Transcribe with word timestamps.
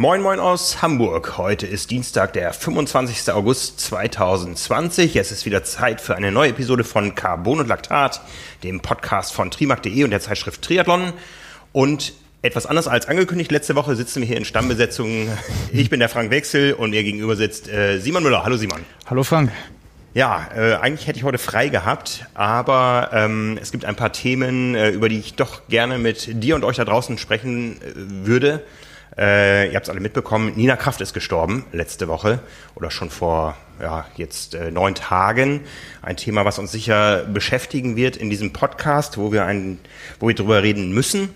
Moin 0.00 0.22
Moin 0.22 0.40
aus 0.40 0.80
Hamburg. 0.80 1.36
Heute 1.36 1.66
ist 1.66 1.90
Dienstag, 1.90 2.32
der 2.32 2.54
25. 2.54 3.30
August 3.34 3.80
2020. 3.80 5.14
Es 5.16 5.30
ist 5.30 5.44
wieder 5.44 5.62
Zeit 5.62 6.00
für 6.00 6.16
eine 6.16 6.32
neue 6.32 6.48
Episode 6.48 6.84
von 6.84 7.14
Carbon 7.14 7.60
und 7.60 7.68
Laktat, 7.68 8.22
dem 8.62 8.80
Podcast 8.80 9.34
von 9.34 9.50
trimark.de 9.50 10.02
und 10.02 10.10
der 10.10 10.20
Zeitschrift 10.20 10.62
Triathlon. 10.62 11.12
Und 11.72 12.14
etwas 12.40 12.64
anders 12.64 12.88
als 12.88 13.08
angekündigt, 13.08 13.52
letzte 13.52 13.74
Woche 13.76 13.94
sitzen 13.94 14.20
wir 14.20 14.26
hier 14.26 14.38
in 14.38 14.46
Stammbesetzung. 14.46 15.28
Ich 15.70 15.90
bin 15.90 16.00
der 16.00 16.08
Frank 16.08 16.30
Wechsel 16.30 16.72
und 16.72 16.92
mir 16.92 17.02
gegenüber 17.04 17.36
sitzt 17.36 17.68
äh, 17.68 17.98
Simon 17.98 18.22
Müller. 18.22 18.42
Hallo 18.42 18.56
Simon. 18.56 18.80
Hallo 19.04 19.22
Frank. 19.22 19.52
Ja, 20.14 20.48
äh, 20.56 20.76
eigentlich 20.76 21.08
hätte 21.08 21.18
ich 21.18 21.24
heute 21.24 21.36
frei 21.36 21.68
gehabt, 21.68 22.24
aber 22.32 23.10
ähm, 23.12 23.58
es 23.60 23.70
gibt 23.70 23.84
ein 23.84 23.96
paar 23.96 24.12
Themen, 24.12 24.74
äh, 24.74 24.88
über 24.88 25.10
die 25.10 25.18
ich 25.18 25.34
doch 25.34 25.68
gerne 25.68 25.98
mit 25.98 26.42
dir 26.42 26.54
und 26.54 26.64
euch 26.64 26.76
da 26.76 26.86
draußen 26.86 27.18
sprechen 27.18 27.82
äh, 27.82 27.92
würde. 28.26 28.64
Äh, 29.20 29.68
ihr 29.68 29.74
habt 29.74 29.84
es 29.84 29.90
alle 29.90 30.00
mitbekommen, 30.00 30.54
Nina 30.56 30.76
Kraft 30.76 31.02
ist 31.02 31.12
gestorben 31.12 31.66
letzte 31.72 32.08
Woche 32.08 32.38
oder 32.74 32.90
schon 32.90 33.10
vor 33.10 33.54
ja, 33.78 34.06
jetzt 34.16 34.54
äh, 34.54 34.70
neun 34.70 34.94
Tagen. 34.94 35.60
Ein 36.00 36.16
Thema, 36.16 36.46
was 36.46 36.58
uns 36.58 36.72
sicher 36.72 37.24
beschäftigen 37.24 37.96
wird 37.96 38.16
in 38.16 38.30
diesem 38.30 38.54
Podcast, 38.54 39.18
wo 39.18 39.30
wir, 39.30 39.44
ein, 39.44 39.78
wo 40.20 40.28
wir 40.28 40.34
drüber 40.34 40.62
reden 40.62 40.92
müssen. 40.92 41.34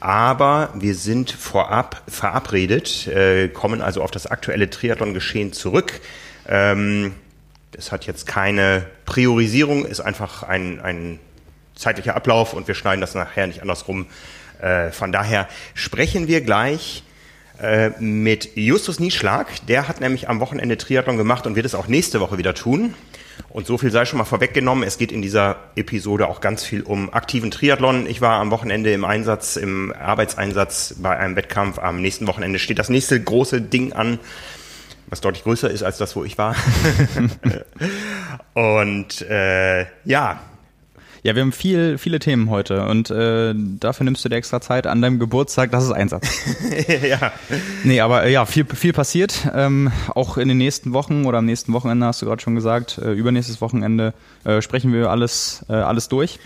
Aber 0.00 0.70
wir 0.74 0.94
sind 0.94 1.30
vorab 1.30 2.02
verabredet, 2.08 3.06
äh, 3.08 3.48
kommen 3.48 3.82
also 3.82 4.00
auf 4.00 4.10
das 4.10 4.26
aktuelle 4.26 4.70
Triathlon-Geschehen 4.70 5.52
zurück. 5.52 6.00
Ähm, 6.48 7.12
es 7.76 7.92
hat 7.92 8.06
jetzt 8.06 8.26
keine 8.26 8.86
Priorisierung, 9.04 9.84
ist 9.84 10.00
einfach 10.00 10.42
ein, 10.42 10.80
ein 10.80 11.18
zeitlicher 11.74 12.16
Ablauf 12.16 12.54
und 12.54 12.66
wir 12.66 12.74
schneiden 12.74 13.02
das 13.02 13.14
nachher 13.14 13.46
nicht 13.46 13.60
andersrum. 13.60 14.06
Äh, 14.62 14.90
von 14.90 15.12
daher 15.12 15.48
sprechen 15.74 16.28
wir 16.28 16.40
gleich 16.40 17.02
äh, 17.60 17.90
mit 18.00 18.56
Justus 18.56 19.00
Nieschlag. 19.00 19.46
Der 19.66 19.88
hat 19.88 20.00
nämlich 20.00 20.28
am 20.28 20.40
Wochenende 20.40 20.76
Triathlon 20.76 21.16
gemacht 21.16 21.46
und 21.46 21.56
wird 21.56 21.66
es 21.66 21.74
auch 21.74 21.88
nächste 21.88 22.20
Woche 22.20 22.38
wieder 22.38 22.54
tun. 22.54 22.94
Und 23.50 23.66
so 23.66 23.78
viel 23.78 23.90
sei 23.90 24.04
schon 24.04 24.18
mal 24.18 24.24
vorweggenommen. 24.24 24.84
Es 24.84 24.98
geht 24.98 25.12
in 25.12 25.22
dieser 25.22 25.56
Episode 25.76 26.28
auch 26.28 26.40
ganz 26.40 26.64
viel 26.64 26.82
um 26.82 27.12
aktiven 27.12 27.50
Triathlon. 27.50 28.06
Ich 28.06 28.20
war 28.20 28.40
am 28.40 28.50
Wochenende 28.50 28.92
im 28.92 29.04
Einsatz, 29.04 29.56
im 29.56 29.92
Arbeitseinsatz 29.92 30.96
bei 30.98 31.16
einem 31.16 31.36
Wettkampf. 31.36 31.78
Am 31.78 32.00
nächsten 32.00 32.26
Wochenende 32.26 32.58
steht 32.58 32.78
das 32.78 32.88
nächste 32.88 33.20
große 33.22 33.60
Ding 33.60 33.92
an 33.92 34.18
was 35.08 35.20
deutlich 35.20 35.44
größer 35.44 35.70
ist 35.70 35.82
als 35.82 35.98
das, 35.98 36.16
wo 36.16 36.24
ich 36.24 36.36
war. 36.38 36.56
und 38.54 39.22
äh, 39.22 39.86
ja. 40.04 40.40
Ja, 41.26 41.34
wir 41.34 41.42
haben 41.42 41.50
viel, 41.50 41.98
viele 41.98 42.20
Themen 42.20 42.50
heute 42.50 42.86
und 42.86 43.10
äh, 43.10 43.52
dafür 43.52 44.04
nimmst 44.04 44.24
du 44.24 44.28
dir 44.28 44.36
extra 44.36 44.60
Zeit 44.60 44.86
an 44.86 45.02
deinem 45.02 45.18
Geburtstag. 45.18 45.72
Das 45.72 45.82
ist 45.82 45.90
Einsatz. 45.90 46.28
ja. 47.02 47.32
Nee, 47.82 48.00
aber 48.00 48.22
äh, 48.22 48.32
ja, 48.32 48.46
viel, 48.46 48.64
viel 48.64 48.92
passiert. 48.92 49.48
Ähm, 49.52 49.90
auch 50.14 50.36
in 50.38 50.46
den 50.46 50.58
nächsten 50.58 50.92
Wochen 50.92 51.24
oder 51.24 51.38
am 51.38 51.44
nächsten 51.44 51.72
Wochenende 51.72 52.06
hast 52.06 52.22
du 52.22 52.26
gerade 52.26 52.40
schon 52.40 52.54
gesagt, 52.54 52.98
äh, 52.98 53.10
übernächstes 53.10 53.60
Wochenende 53.60 54.14
äh, 54.44 54.62
sprechen 54.62 54.92
wir 54.92 55.10
alles, 55.10 55.66
äh, 55.68 55.72
alles 55.72 56.06
durch. 56.06 56.38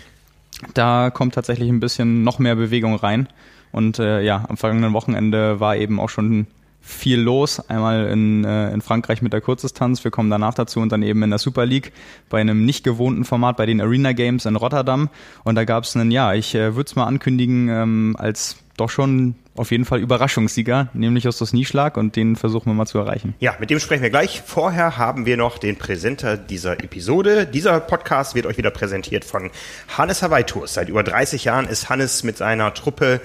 Da 0.73 1.11
kommt 1.11 1.35
tatsächlich 1.35 1.69
ein 1.69 1.79
bisschen 1.79 2.23
noch 2.23 2.39
mehr 2.39 2.55
Bewegung 2.55 2.95
rein. 2.95 3.27
Und 3.71 3.99
äh, 3.99 4.23
ja, 4.23 4.45
am 4.49 4.57
vergangenen 4.57 4.93
Wochenende 4.93 5.59
war 5.59 5.75
eben 5.75 5.99
auch 5.99 6.09
schon 6.09 6.47
viel 6.81 7.19
los. 7.19 7.59
Einmal 7.69 8.07
in, 8.07 8.43
äh, 8.43 8.71
in 8.71 8.81
Frankreich 8.81 9.21
mit 9.21 9.33
der 9.33 9.41
Kurzdistanz, 9.41 10.03
wir 10.03 10.11
kommen 10.11 10.29
danach 10.29 10.55
dazu 10.55 10.79
und 10.79 10.91
dann 10.91 11.03
eben 11.03 11.21
in 11.23 11.29
der 11.29 11.39
Super 11.39 11.65
League 11.65 11.93
bei 12.29 12.41
einem 12.41 12.65
nicht 12.65 12.83
gewohnten 12.83 13.23
Format 13.23 13.57
bei 13.57 13.65
den 13.65 13.79
Arena 13.79 14.13
Games 14.13 14.45
in 14.45 14.55
Rotterdam. 14.55 15.09
Und 15.43 15.55
da 15.55 15.63
gab 15.63 15.83
es 15.83 15.95
einen, 15.95 16.11
ja, 16.11 16.33
ich 16.33 16.55
äh, 16.55 16.75
würde 16.75 16.87
es 16.89 16.95
mal 16.95 17.05
ankündigen, 17.05 17.69
ähm, 17.69 18.15
als 18.17 18.57
doch 18.77 18.89
schon 18.89 19.35
auf 19.55 19.71
jeden 19.71 19.85
Fall 19.85 19.99
Überraschungssieger, 19.99 20.89
nämlich 20.93 21.25
Justus 21.25 21.53
Nieschlag 21.53 21.97
und 21.97 22.15
den 22.15 22.35
versuchen 22.35 22.67
wir 22.67 22.73
mal 22.73 22.85
zu 22.85 22.97
erreichen. 22.97 23.35
Ja, 23.39 23.55
mit 23.59 23.69
dem 23.69 23.79
sprechen 23.79 24.01
wir 24.01 24.09
gleich. 24.09 24.41
Vorher 24.45 24.97
haben 24.97 25.25
wir 25.25 25.37
noch 25.37 25.57
den 25.57 25.77
Präsenter 25.77 26.37
dieser 26.37 26.83
Episode. 26.83 27.45
Dieser 27.45 27.79
Podcast 27.79 28.33
wird 28.33 28.45
euch 28.45 28.57
wieder 28.57 28.71
präsentiert 28.71 29.25
von 29.25 29.51
Hannes 29.97 30.23
Hawaii 30.23 30.45
Tours. 30.45 30.73
Seit 30.73 30.89
über 30.89 31.03
30 31.03 31.43
Jahren 31.43 31.67
ist 31.67 31.89
Hannes 31.89 32.23
mit 32.23 32.37
seiner 32.37 32.73
Truppe 32.73 33.19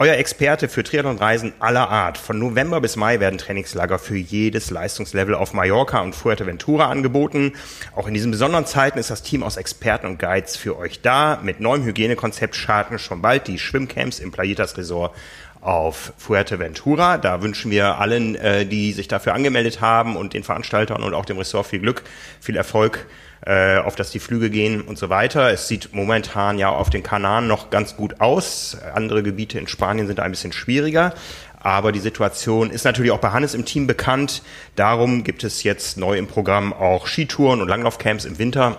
euer 0.00 0.14
Experte 0.14 0.70
für 0.70 0.82
Triathlon-Reisen 0.82 1.52
aller 1.58 1.90
Art. 1.90 2.16
Von 2.16 2.38
November 2.38 2.80
bis 2.80 2.96
Mai 2.96 3.20
werden 3.20 3.38
Trainingslager 3.38 3.98
für 3.98 4.16
jedes 4.16 4.70
Leistungslevel 4.70 5.34
auf 5.34 5.52
Mallorca 5.52 6.00
und 6.00 6.14
Fuerteventura 6.14 6.88
angeboten. 6.88 7.52
Auch 7.94 8.08
in 8.08 8.14
diesen 8.14 8.30
besonderen 8.30 8.64
Zeiten 8.64 8.98
ist 8.98 9.10
das 9.10 9.22
Team 9.22 9.42
aus 9.42 9.58
Experten 9.58 10.06
und 10.06 10.18
Guides 10.18 10.56
für 10.56 10.78
euch 10.78 11.02
da. 11.02 11.38
Mit 11.42 11.60
neuem 11.60 11.84
Hygienekonzept 11.84 12.56
starten 12.56 12.98
schon 12.98 13.20
bald 13.20 13.46
die 13.46 13.58
Schwimmcamps 13.58 14.20
im 14.20 14.32
Playitas 14.32 14.78
Resort 14.78 15.14
auf 15.60 16.14
Fuerteventura. 16.16 17.18
Da 17.18 17.42
wünschen 17.42 17.70
wir 17.70 17.98
allen, 17.98 18.36
äh, 18.36 18.64
die 18.64 18.94
sich 18.94 19.06
dafür 19.06 19.34
angemeldet 19.34 19.82
haben 19.82 20.16
und 20.16 20.32
den 20.32 20.44
Veranstaltern 20.44 21.02
und 21.02 21.12
auch 21.12 21.26
dem 21.26 21.36
Ressort 21.36 21.66
viel 21.66 21.80
Glück, 21.80 22.04
viel 22.40 22.56
Erfolg 22.56 23.06
äh, 23.46 23.78
auf 23.78 23.96
das 23.96 24.10
die 24.10 24.18
Flüge 24.18 24.50
gehen 24.50 24.82
und 24.82 24.98
so 24.98 25.08
weiter. 25.08 25.50
Es 25.50 25.68
sieht 25.68 25.94
momentan 25.94 26.58
ja 26.58 26.68
auf 26.68 26.90
den 26.90 27.02
Kanaren 27.02 27.46
noch 27.46 27.70
ganz 27.70 27.96
gut 27.96 28.20
aus. 28.20 28.76
Andere 28.94 29.22
Gebiete 29.22 29.58
in 29.58 29.66
Spanien 29.66 30.06
sind 30.06 30.20
ein 30.20 30.30
bisschen 30.30 30.52
schwieriger. 30.52 31.14
Aber 31.62 31.92
die 31.92 32.00
Situation 32.00 32.70
ist 32.70 32.84
natürlich 32.84 33.12
auch 33.12 33.18
bei 33.18 33.30
Hannes 33.30 33.54
im 33.54 33.66
Team 33.66 33.86
bekannt. 33.86 34.42
Darum 34.76 35.24
gibt 35.24 35.44
es 35.44 35.62
jetzt 35.62 35.98
neu 35.98 36.16
im 36.16 36.26
Programm 36.26 36.72
auch 36.72 37.06
Skitouren 37.06 37.60
und 37.60 37.68
Langlaufcamps 37.68 38.24
im 38.24 38.38
Winter. 38.38 38.78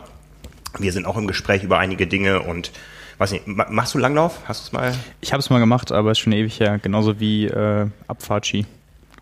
Wir 0.80 0.92
sind 0.92 1.06
auch 1.06 1.18
im 1.18 1.28
Gespräch 1.28 1.64
über 1.64 1.78
einige 1.78 2.08
Dinge 2.08 2.42
und 2.42 2.72
weiß 3.20 3.32
nicht, 3.34 3.46
machst 3.46 3.94
du 3.94 4.00
Langlauf? 4.00 4.40
Hast 4.46 4.62
du 4.62 4.66
es 4.66 4.72
mal? 4.72 4.96
Ich 5.22 5.32
habe 5.32 5.40
es 5.40 5.50
mal 5.52 5.60
gemacht, 5.60 5.92
aber 5.92 6.12
ist 6.12 6.20
schon 6.20 6.34
ewig 6.34 6.60
her, 6.60 6.80
genauso 6.80 7.20
wie 7.20 7.46
äh, 7.46 7.86
Abfahrtski. 8.08 8.66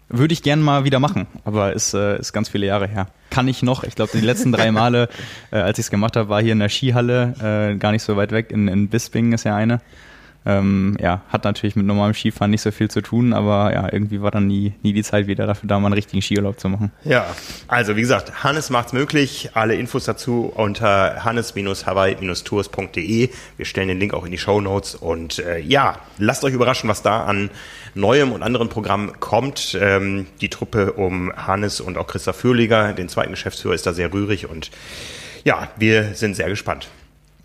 Würde 0.09 0.33
ich 0.33 0.41
gern 0.41 0.61
mal 0.61 0.85
wieder 0.85 0.99
machen, 0.99 1.27
aber 1.45 1.73
ist, 1.73 1.93
äh, 1.93 2.17
ist 2.17 2.33
ganz 2.33 2.49
viele 2.49 2.65
Jahre 2.65 2.87
her. 2.87 3.07
Kann 3.29 3.47
ich 3.47 3.61
noch. 3.61 3.83
Ich 3.83 3.93
glaube, 3.93 4.11
die 4.13 4.25
letzten 4.25 4.51
drei 4.51 4.71
Male, 4.71 5.07
äh, 5.51 5.57
als 5.57 5.77
ich 5.77 5.85
es 5.85 5.91
gemacht 5.91 6.15
habe, 6.15 6.29
war 6.29 6.41
hier 6.41 6.53
in 6.53 6.59
der 6.59 6.69
Skihalle, 6.69 7.73
äh, 7.73 7.77
gar 7.77 7.91
nicht 7.91 8.01
so 8.01 8.17
weit 8.17 8.31
weg. 8.31 8.51
In, 8.51 8.67
in 8.67 8.89
Bisping 8.89 9.33
ist 9.33 9.43
ja 9.43 9.55
eine. 9.55 9.81
Ähm, 10.45 10.95
ja, 11.01 11.21
hat 11.29 11.43
natürlich 11.43 11.75
mit 11.75 11.85
normalem 11.85 12.13
Skifahren 12.13 12.51
nicht 12.51 12.61
so 12.61 12.71
viel 12.71 12.89
zu 12.89 13.01
tun, 13.01 13.33
aber 13.33 13.73
ja, 13.73 13.91
irgendwie 13.91 14.21
war 14.21 14.31
dann 14.31 14.47
nie, 14.47 14.71
nie 14.83 14.93
die 14.93 15.03
Zeit 15.03 15.27
wieder 15.27 15.45
dafür 15.45 15.67
da, 15.67 15.77
mal 15.79 15.87
einen 15.87 15.95
richtigen 15.95 16.21
Skiurlaub 16.21 16.57
zu 16.59 16.69
machen. 16.69 16.93
Ja, 17.03 17.25
also 17.67 17.97
wie 17.97 18.01
gesagt, 18.01 18.43
Hannes 18.43 18.69
macht's 18.69 18.93
möglich. 18.93 19.49
Alle 19.53 19.75
Infos 19.75 20.05
dazu 20.05 20.51
unter 20.55 21.25
hannes-hawaii-tours.de. 21.25 23.29
Wir 23.57 23.65
stellen 23.65 23.89
den 23.89 23.99
Link 23.99 24.13
auch 24.13 24.23
in 24.25 24.31
die 24.31 24.37
Show 24.37 24.61
Notes 24.61 24.95
und 24.95 25.39
äh, 25.39 25.59
ja, 25.59 25.99
lasst 26.17 26.45
euch 26.45 26.53
überraschen, 26.53 26.89
was 26.89 27.01
da 27.01 27.25
an 27.25 27.49
neuem 27.93 28.31
und 28.31 28.41
anderen 28.41 28.69
Programm 28.69 29.19
kommt. 29.19 29.77
Ähm, 29.79 30.27
die 30.39 30.49
Truppe 30.49 30.93
um 30.93 31.33
Hannes 31.35 31.81
und 31.81 31.97
auch 31.97 32.07
Christa 32.07 32.31
Fürliger, 32.31 32.93
den 32.93 33.09
zweiten 33.09 33.31
Geschäftsführer, 33.31 33.75
ist 33.75 33.85
da 33.85 33.91
sehr 33.91 34.13
rührig 34.13 34.49
und 34.49 34.71
ja, 35.43 35.67
wir 35.77 36.15
sind 36.15 36.35
sehr 36.35 36.49
gespannt. 36.49 36.89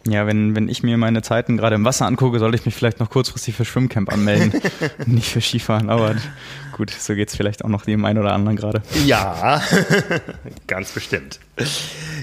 Ja, 0.07 0.27
wenn, 0.27 0.55
wenn 0.55 0.69
ich 0.69 0.83
mir 0.83 0.99
meine 0.99 1.23
Zeiten 1.23 1.57
gerade 1.57 1.77
im 1.77 1.85
Wasser 1.85 2.07
angucke, 2.07 2.39
soll 2.39 2.55
ich 2.55 2.67
mich 2.67 2.75
vielleicht 2.75 3.01
noch 3.01 3.09
kurzfristig 3.09 3.55
für 3.55 3.65
Schwimmcamp 3.65 4.13
anmelden. 4.13 4.61
Nicht 5.07 5.31
für 5.31 5.41
Skifahren, 5.41 5.89
aber 5.89 6.15
gut, 6.73 6.91
so 6.91 7.15
geht's 7.15 7.35
vielleicht 7.35 7.65
auch 7.65 7.71
noch 7.71 7.85
dem 7.85 8.05
einen 8.05 8.19
oder 8.19 8.33
anderen 8.33 8.57
gerade. 8.57 8.83
Ja, 9.07 9.63
ganz 10.67 10.93
bestimmt. 10.93 11.41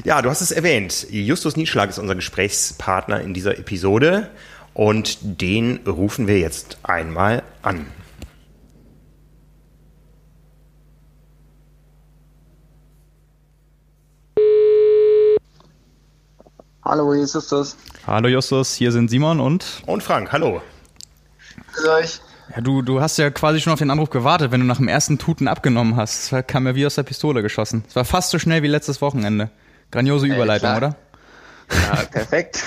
Ja, 0.03 0.21
du 0.21 0.29
hast 0.29 0.41
es 0.41 0.51
erwähnt. 0.51 1.07
Justus 1.09 1.55
Nieschlag 1.55 1.89
ist 1.89 1.97
unser 1.97 2.15
Gesprächspartner 2.15 3.21
in 3.21 3.33
dieser 3.33 3.57
Episode 3.57 4.29
und 4.73 5.17
den 5.21 5.79
rufen 5.87 6.27
wir 6.27 6.39
jetzt 6.39 6.77
einmal 6.83 7.41
an. 7.63 7.87
Hallo, 16.83 17.13
hier 17.13 17.23
ist 17.23 17.35
Justus. 17.35 17.77
Hallo 18.07 18.27
Justus, 18.27 18.73
hier 18.73 18.91
sind 18.91 19.09
Simon 19.09 19.39
und... 19.39 19.83
Und 19.85 20.01
Frank, 20.01 20.31
hallo. 20.31 20.63
Grüß 21.73 21.87
euch. 21.87 22.19
Ja, 22.55 22.61
du, 22.61 22.81
du 22.81 22.99
hast 22.99 23.17
ja 23.17 23.29
quasi 23.29 23.61
schon 23.61 23.71
auf 23.71 23.77
den 23.77 23.91
Anruf 23.91 24.09
gewartet, 24.09 24.51
wenn 24.51 24.61
du 24.61 24.65
nach 24.65 24.77
dem 24.77 24.87
ersten 24.87 25.19
Tuten 25.19 25.47
abgenommen 25.47 25.95
hast. 25.95 26.31
Das 26.33 26.47
kam 26.47 26.65
ja 26.65 26.73
wie 26.73 26.85
aus 26.87 26.95
der 26.95 27.03
Pistole 27.03 27.43
geschossen. 27.43 27.83
Es 27.87 27.95
war 27.95 28.03
fast 28.03 28.31
so 28.31 28.39
schnell 28.39 28.63
wie 28.63 28.67
letztes 28.67 28.99
Wochenende. 28.99 29.51
Grandiose 29.91 30.25
Überleitung, 30.25 30.71
Ey, 30.71 30.77
oder? 30.77 30.95
Ja, 31.71 32.03
perfekt. 32.11 32.63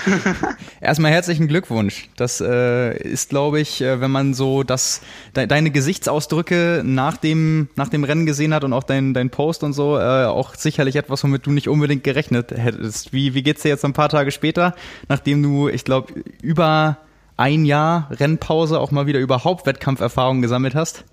Erstmal 0.81 1.11
herzlichen 1.11 1.47
Glückwunsch. 1.47 2.09
Das 2.15 2.41
äh, 2.41 2.97
ist, 2.97 3.29
glaube 3.29 3.59
ich, 3.59 3.81
äh, 3.81 4.01
wenn 4.01 4.11
man 4.11 4.33
so 4.33 4.63
das 4.63 5.01
de 5.35 5.47
deine 5.47 5.71
Gesichtsausdrücke 5.71 6.81
nach 6.83 7.17
dem 7.17 7.69
nach 7.75 7.89
dem 7.89 8.03
Rennen 8.03 8.25
gesehen 8.25 8.53
hat 8.53 8.63
und 8.63 8.73
auch 8.73 8.83
dein 8.83 9.13
dein 9.13 9.29
Post 9.29 9.63
und 9.63 9.73
so, 9.73 9.97
äh, 9.97 10.25
auch 10.25 10.55
sicherlich 10.55 10.95
etwas, 10.95 11.23
womit 11.23 11.45
du 11.45 11.51
nicht 11.51 11.67
unbedingt 11.67 12.03
gerechnet 12.03 12.51
hättest. 12.51 13.13
Wie 13.13 13.33
wie 13.33 13.43
geht's 13.43 13.61
dir 13.61 13.69
jetzt 13.69 13.85
ein 13.85 13.93
paar 13.93 14.09
Tage 14.09 14.31
später, 14.31 14.75
nachdem 15.07 15.43
du, 15.43 15.69
ich 15.69 15.85
glaube, 15.85 16.13
über 16.41 16.97
ein 17.37 17.65
Jahr 17.65 18.09
Rennpause 18.11 18.79
auch 18.79 18.91
mal 18.91 19.07
wieder 19.07 19.19
überhaupt 19.19 19.65
Wettkampferfahrung 19.65 20.41
gesammelt 20.41 20.75
hast? 20.75 21.03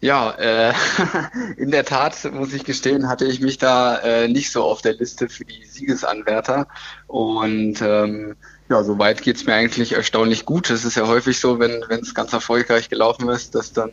Ja, 0.00 0.32
äh, 0.32 0.74
in 1.56 1.70
der 1.70 1.84
Tat 1.84 2.30
muss 2.32 2.52
ich 2.52 2.64
gestehen, 2.64 3.08
hatte 3.08 3.24
ich 3.24 3.40
mich 3.40 3.58
da 3.58 3.98
äh, 3.98 4.28
nicht 4.28 4.52
so 4.52 4.62
auf 4.62 4.82
der 4.82 4.94
Liste 4.94 5.28
für 5.28 5.44
die 5.44 5.64
Siegesanwärter. 5.64 6.68
Und 7.06 7.80
ähm, 7.80 8.36
ja, 8.68 8.82
soweit 8.84 9.22
geht's 9.22 9.46
mir 9.46 9.54
eigentlich 9.54 9.92
erstaunlich 9.92 10.44
gut. 10.44 10.70
Es 10.70 10.84
ist 10.84 10.96
ja 10.96 11.06
häufig 11.06 11.40
so, 11.40 11.58
wenn 11.58 11.84
wenn 11.88 12.00
es 12.00 12.14
ganz 12.14 12.32
erfolgreich 12.32 12.88
gelaufen 12.88 13.28
ist, 13.30 13.54
dass 13.54 13.72
dann 13.72 13.90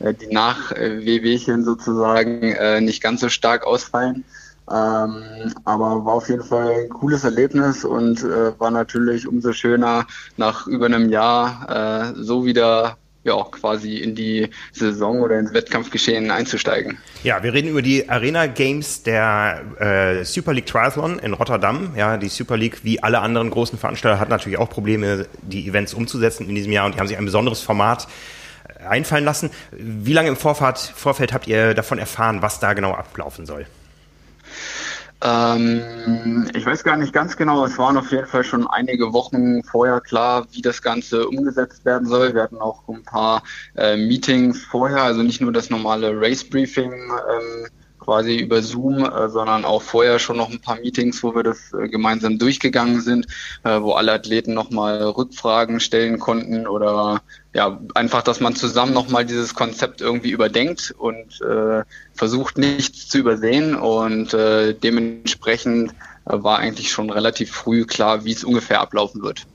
äh, 0.00 0.14
die 0.14 0.32
Nachwehwehchen 0.32 1.64
sozusagen 1.64 2.42
äh, 2.42 2.80
nicht 2.80 3.02
ganz 3.02 3.20
so 3.20 3.28
stark 3.28 3.64
ausfallen. 3.64 4.24
Ähm, 4.68 5.54
aber 5.64 6.04
war 6.04 6.14
auf 6.14 6.28
jeden 6.28 6.42
Fall 6.42 6.72
ein 6.72 6.88
cooles 6.88 7.22
Erlebnis 7.22 7.84
und 7.84 8.24
äh, 8.24 8.58
war 8.58 8.72
natürlich 8.72 9.28
umso 9.28 9.52
schöner, 9.52 10.06
nach 10.36 10.66
über 10.66 10.86
einem 10.86 11.08
Jahr 11.08 12.10
äh, 12.10 12.14
so 12.16 12.44
wieder 12.44 12.96
ja, 13.26 13.44
quasi 13.50 13.96
in 13.96 14.14
die 14.14 14.48
Saison 14.72 15.20
oder 15.20 15.38
ins 15.38 15.52
Wettkampfgeschehen 15.52 16.30
einzusteigen. 16.30 16.98
Ja, 17.22 17.42
wir 17.42 17.52
reden 17.52 17.68
über 17.68 17.82
die 17.82 18.08
Arena 18.08 18.46
Games 18.46 19.02
der 19.02 19.62
äh, 19.78 20.24
Super 20.24 20.54
League 20.54 20.66
Triathlon 20.66 21.18
in 21.18 21.34
Rotterdam. 21.34 21.92
Ja, 21.96 22.16
die 22.16 22.28
Super 22.28 22.56
League, 22.56 22.84
wie 22.84 23.02
alle 23.02 23.20
anderen 23.20 23.50
großen 23.50 23.78
Veranstalter, 23.78 24.20
hat 24.20 24.28
natürlich 24.28 24.58
auch 24.58 24.70
Probleme, 24.70 25.26
die 25.42 25.68
Events 25.68 25.92
umzusetzen 25.92 26.48
in 26.48 26.54
diesem 26.54 26.72
Jahr 26.72 26.86
und 26.86 26.94
die 26.94 27.00
haben 27.00 27.08
sich 27.08 27.18
ein 27.18 27.24
besonderes 27.24 27.60
Format 27.60 28.08
einfallen 28.88 29.24
lassen. 29.24 29.50
Wie 29.72 30.12
lange 30.12 30.28
im 30.28 30.36
Vorfahrt, 30.36 30.78
Vorfeld 30.78 31.32
habt 31.32 31.46
ihr 31.46 31.74
davon 31.74 31.98
erfahren, 31.98 32.42
was 32.42 32.60
da 32.60 32.72
genau 32.72 32.92
ablaufen 32.92 33.46
soll? 33.46 33.66
Ähm, 35.22 36.50
ich 36.54 36.66
weiß 36.66 36.84
gar 36.84 36.96
nicht 36.96 37.12
ganz 37.12 37.36
genau. 37.36 37.64
Es 37.64 37.78
waren 37.78 37.96
auf 37.96 38.10
jeden 38.10 38.26
Fall 38.26 38.44
schon 38.44 38.66
einige 38.66 39.12
Wochen 39.12 39.62
vorher 39.62 40.00
klar, 40.00 40.46
wie 40.52 40.62
das 40.62 40.82
Ganze 40.82 41.28
umgesetzt 41.28 41.84
werden 41.84 42.06
soll. 42.06 42.34
Wir 42.34 42.42
hatten 42.42 42.58
auch 42.58 42.86
ein 42.88 43.02
paar 43.02 43.42
äh, 43.76 43.96
Meetings 43.96 44.62
vorher, 44.64 45.02
also 45.02 45.22
nicht 45.22 45.40
nur 45.40 45.52
das 45.52 45.70
normale 45.70 46.12
Race 46.14 46.44
Briefing. 46.44 46.92
Ähm, 46.92 47.66
quasi 48.06 48.36
über 48.36 48.62
Zoom, 48.62 49.04
äh, 49.04 49.28
sondern 49.28 49.64
auch 49.64 49.82
vorher 49.82 50.20
schon 50.20 50.36
noch 50.36 50.48
ein 50.48 50.60
paar 50.60 50.78
Meetings, 50.78 51.22
wo 51.24 51.34
wir 51.34 51.42
das 51.42 51.72
äh, 51.72 51.88
gemeinsam 51.88 52.38
durchgegangen 52.38 53.00
sind, 53.00 53.26
äh, 53.64 53.80
wo 53.80 53.92
alle 53.92 54.12
Athleten 54.12 54.54
nochmal 54.54 55.02
Rückfragen 55.02 55.80
stellen 55.80 56.20
konnten 56.20 56.68
oder 56.68 57.20
ja, 57.56 57.80
einfach, 57.94 58.20
dass 58.20 58.40
man 58.40 58.54
zusammen 58.54 58.92
nochmal 58.92 59.24
dieses 59.24 59.54
Konzept 59.54 60.02
irgendwie 60.02 60.28
überdenkt 60.28 60.94
und 60.98 61.40
äh, 61.40 61.84
versucht 62.12 62.58
nichts 62.58 63.08
zu 63.08 63.16
übersehen 63.16 63.74
und 63.74 64.34
äh, 64.34 64.74
dementsprechend 64.74 65.92
äh, 65.92 65.94
war 66.26 66.58
eigentlich 66.58 66.90
schon 66.90 67.08
relativ 67.08 67.50
früh 67.50 67.86
klar, 67.86 68.26
wie 68.26 68.32
es 68.32 68.44
ungefähr 68.44 68.82
ablaufen 68.82 69.22
wird. 69.22 69.46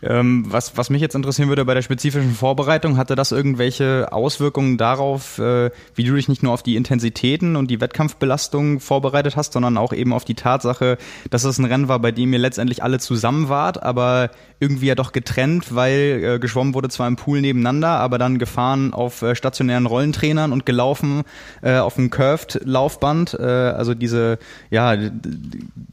Ähm, 0.00 0.44
was, 0.46 0.76
was 0.76 0.90
mich 0.90 1.02
jetzt 1.02 1.16
interessieren 1.16 1.48
würde 1.48 1.64
bei 1.64 1.74
der 1.74 1.82
spezifischen 1.82 2.32
Vorbereitung, 2.32 2.96
hatte 2.96 3.16
das 3.16 3.32
irgendwelche 3.32 4.12
Auswirkungen 4.12 4.78
darauf, 4.78 5.38
äh, 5.38 5.70
wie 5.94 6.04
du 6.04 6.14
dich 6.14 6.28
nicht 6.28 6.44
nur 6.44 6.52
auf 6.52 6.62
die 6.62 6.76
Intensitäten 6.76 7.56
und 7.56 7.68
die 7.68 7.80
Wettkampfbelastung 7.80 8.78
vorbereitet 8.78 9.34
hast, 9.34 9.54
sondern 9.54 9.76
auch 9.76 9.92
eben 9.92 10.12
auf 10.12 10.24
die 10.24 10.36
Tatsache, 10.36 10.98
dass 11.30 11.42
es 11.42 11.58
ein 11.58 11.64
Rennen 11.64 11.88
war, 11.88 11.98
bei 11.98 12.12
dem 12.12 12.32
ihr 12.32 12.38
letztendlich 12.38 12.84
alle 12.84 13.00
zusammen 13.00 13.48
wart, 13.48 13.82
aber 13.82 14.30
irgendwie 14.60 14.86
ja 14.86 14.94
doch 14.94 15.12
getrennt, 15.12 15.74
weil 15.74 16.20
äh, 16.22 16.38
geschwommen 16.38 16.74
wurde 16.74 16.88
zwar 16.88 17.06
im 17.06 17.16
Pool 17.16 17.40
nebeneinander, 17.40 17.88
aber 17.88 18.18
dann 18.18 18.38
gefahren 18.38 18.92
auf 18.92 19.22
äh, 19.22 19.34
stationären 19.34 19.86
Rollentrainern 19.86 20.52
und 20.52 20.66
gelaufen 20.66 21.22
äh, 21.62 21.76
auf 21.76 21.96
einem 21.96 22.10
Curved-Laufband, 22.10 23.34
äh, 23.38 23.42
also 23.42 23.94
diese 23.94 24.38
ja 24.70 24.96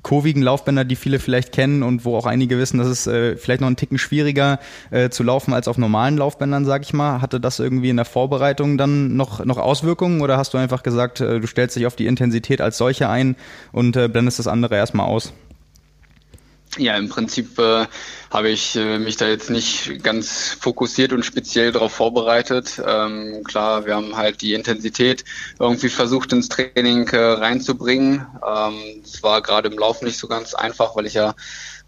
kurvigen 0.01 0.41
Laufbänder, 0.41 0.83
die 0.83 0.95
viele 0.95 1.19
vielleicht 1.19 1.51
kennen 1.51 1.83
und 1.83 2.05
wo 2.05 2.17
auch 2.17 2.25
einige 2.25 2.57
wissen, 2.57 2.79
dass 2.79 2.87
es 2.87 3.05
äh, 3.07 3.35
vielleicht 3.35 3.61
noch 3.61 3.67
ein 3.67 3.75
Ticken 3.75 3.97
schwieriger 3.97 4.59
äh, 4.89 5.09
zu 5.09 5.23
laufen 5.23 5.53
als 5.53 5.67
auf 5.67 5.77
normalen 5.77 6.17
Laufbändern, 6.17 6.65
sag 6.65 6.81
ich 6.81 6.93
mal. 6.93 7.21
Hatte 7.21 7.39
das 7.39 7.59
irgendwie 7.59 7.89
in 7.89 7.97
der 7.97 8.05
Vorbereitung 8.05 8.77
dann 8.77 9.15
noch, 9.15 9.45
noch 9.45 9.57
Auswirkungen 9.57 10.21
oder 10.21 10.37
hast 10.37 10.53
du 10.53 10.57
einfach 10.57 10.81
gesagt, 10.81 11.21
äh, 11.21 11.39
du 11.39 11.47
stellst 11.47 11.75
dich 11.75 11.85
auf 11.85 11.95
die 11.95 12.07
Intensität 12.07 12.61
als 12.61 12.77
solche 12.77 13.09
ein 13.09 13.35
und 13.71 13.95
äh, 13.95 14.07
blendest 14.07 14.39
das 14.39 14.47
andere 14.47 14.75
erstmal 14.75 15.05
aus? 15.05 15.33
Ja, 16.77 16.97
im 16.97 17.07
Prinzip 17.07 17.57
äh, 17.57 17.85
habe 18.31 18.49
ich 18.49 18.75
äh, 18.75 18.99
mich 18.99 19.15
da 19.15 19.27
jetzt 19.27 19.49
nicht 19.49 20.03
ganz 20.03 20.57
fokussiert 20.59 21.13
und 21.13 21.23
speziell 21.23 21.71
darauf 21.71 21.93
vorbereitet. 21.93 22.81
Ähm, 22.85 23.43
klar, 23.45 23.85
wir 23.85 23.95
haben 23.95 24.17
halt 24.17 24.41
die 24.41 24.53
Intensität 24.53 25.23
irgendwie 25.57 25.87
versucht 25.87 26.33
ins 26.33 26.49
Training 26.49 27.07
äh, 27.09 27.17
reinzubringen. 27.17 28.27
Ähm, 28.45 29.01
das 29.03 29.23
war 29.23 29.41
gerade 29.41 29.69
im 29.69 29.77
Lauf 29.77 30.01
nicht 30.01 30.17
so 30.17 30.27
ganz 30.27 30.53
einfach, 30.53 30.97
weil 30.97 31.05
ich 31.05 31.13
ja 31.13 31.33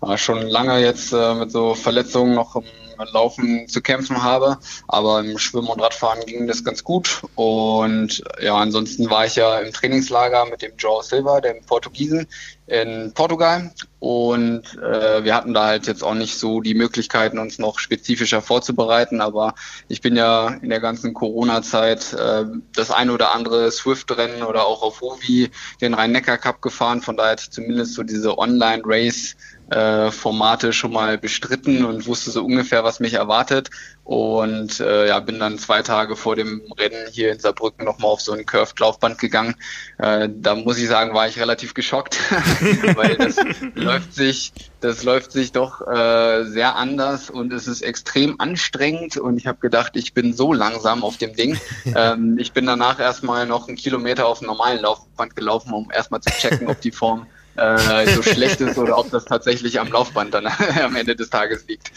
äh, 0.02 0.18
schon 0.18 0.48
lange 0.48 0.80
jetzt 0.80 1.12
äh, 1.12 1.34
mit 1.34 1.52
so 1.52 1.76
Verletzungen 1.76 2.34
noch 2.34 2.56
im 2.56 2.64
Laufen 3.06 3.68
zu 3.68 3.82
kämpfen 3.82 4.24
habe. 4.24 4.58
Aber 4.88 5.20
im 5.20 5.38
Schwimmen 5.38 5.68
und 5.68 5.82
Radfahren 5.82 6.26
ging 6.26 6.48
das 6.48 6.64
ganz 6.64 6.84
gut. 6.84 7.22
Und 7.36 8.24
ja, 8.42 8.56
ansonsten 8.56 9.10
war 9.10 9.26
ich 9.26 9.36
ja 9.36 9.60
im 9.60 9.74
Trainingslager 9.74 10.46
mit 10.46 10.62
dem 10.62 10.76
Joe 10.78 11.04
Silva, 11.04 11.42
dem 11.42 11.64
Portugiesen, 11.66 12.28
in 12.68 13.14
Portugal. 13.14 13.72
Und 14.00 14.64
äh, 14.78 15.24
wir 15.24 15.34
hatten 15.34 15.54
da 15.54 15.66
halt 15.66 15.88
jetzt 15.88 16.04
auch 16.04 16.14
nicht 16.14 16.38
so 16.38 16.62
die 16.62 16.76
Möglichkeiten, 16.76 17.40
uns 17.40 17.58
noch 17.58 17.80
spezifischer 17.80 18.42
vorzubereiten. 18.42 19.22
Aber 19.22 19.56
ich 19.88 20.02
bin 20.02 20.16
ja 20.16 20.50
in 20.62 20.70
der 20.70 20.82
ganzen 20.82 21.14
Corona-Zeit 21.14 22.14
äh, 22.14 22.46
das 22.76 22.92
eine 22.92 23.14
oder 23.14 23.34
andere 23.34 23.72
Swift-Rennen 23.72 24.44
oder 24.44 24.66
auch 24.66 24.84
auf 24.84 25.02
Hovi 25.02 25.50
den 25.82 25.94
Rhein-Neckar-Cup 25.94 26.62
gefahren. 26.62 27.02
Von 27.02 27.18
daher 27.18 27.32
hatte 27.32 27.44
ich 27.46 27.52
zumindest 27.52 27.96
so 27.96 28.04
diese 28.04 28.38
Online-Race 28.38 29.36
äh, 29.70 30.12
Formate 30.12 30.74
schon 30.74 30.94
mal 30.94 31.18
bestritten 31.18 31.84
und 31.86 32.08
wusste 32.08 32.32
so 32.32 32.44
ungefähr, 32.44 32.84
was 32.84 33.00
mich 33.00 33.14
erwartet. 33.14 33.70
Und 34.04 34.80
äh, 34.80 35.10
ja, 35.10 35.20
bin 35.20 35.38
dann 35.38 35.60
zwei 35.60 35.82
Tage 35.82 36.16
vor 36.16 36.38
dem 36.38 36.62
Rennen 36.78 37.08
hier 37.12 37.34
in 37.34 37.40
Saarbrücken 37.40 37.84
nochmal 37.84 38.12
auf 38.12 38.22
so 38.22 38.32
ein 38.32 38.46
Curved-Laufband 38.46 39.20
gegangen. 39.20 39.56
Äh, 39.98 40.30
da 40.34 40.56
muss 40.56 40.78
ich 40.78 40.88
sagen, 40.88 41.14
war 41.14 41.28
ich 41.28 41.38
relativ 41.38 41.74
geschockt, 41.74 42.18
weil 42.96 43.18
das 43.18 43.36
läuft 43.76 44.14
sich, 44.14 44.54
das 44.80 45.04
läuft 45.04 45.34
sich 45.34 45.52
doch 45.52 45.86
äh, 45.86 46.46
sehr 46.46 46.78
anders 46.78 47.30
und 47.30 47.52
es 47.52 47.68
ist 47.68 47.82
extrem 47.82 48.40
anstrengend. 48.40 49.18
Und 49.18 49.36
ich 49.36 49.46
habe 49.46 49.60
gedacht, 49.60 49.98
ich 49.98 50.14
bin 50.14 50.34
so 50.34 50.54
langsam 50.54 51.04
auf 51.04 51.18
dem 51.18 51.36
Ding. 51.36 51.58
Ähm, 51.96 52.38
ich 52.38 52.52
bin 52.52 52.66
danach 52.66 53.00
erstmal 53.00 53.46
noch 53.48 53.68
einen 53.68 53.78
Kilometer 53.78 54.28
auf 54.28 54.40
dem 54.40 54.48
normalen 54.48 54.82
Laufband 54.82 55.36
gelaufen, 55.36 55.74
um 55.74 55.90
erstmal 55.90 56.22
zu 56.22 56.30
checken, 56.30 56.68
ob 56.68 56.82
die 56.82 56.92
Form 56.92 57.28
äh, 57.58 58.08
so 58.08 58.24
schlecht 58.24 58.62
ist 58.62 58.78
oder 58.78 58.98
ob 58.98 59.12
das 59.12 59.26
tatsächlich 59.26 59.80
am 59.80 59.92
Laufband 59.92 60.34
dann 60.34 60.48
am 60.84 60.96
Ende 60.96 61.16
des 61.16 61.30
Tages 61.30 61.66
liegt. 61.68 61.92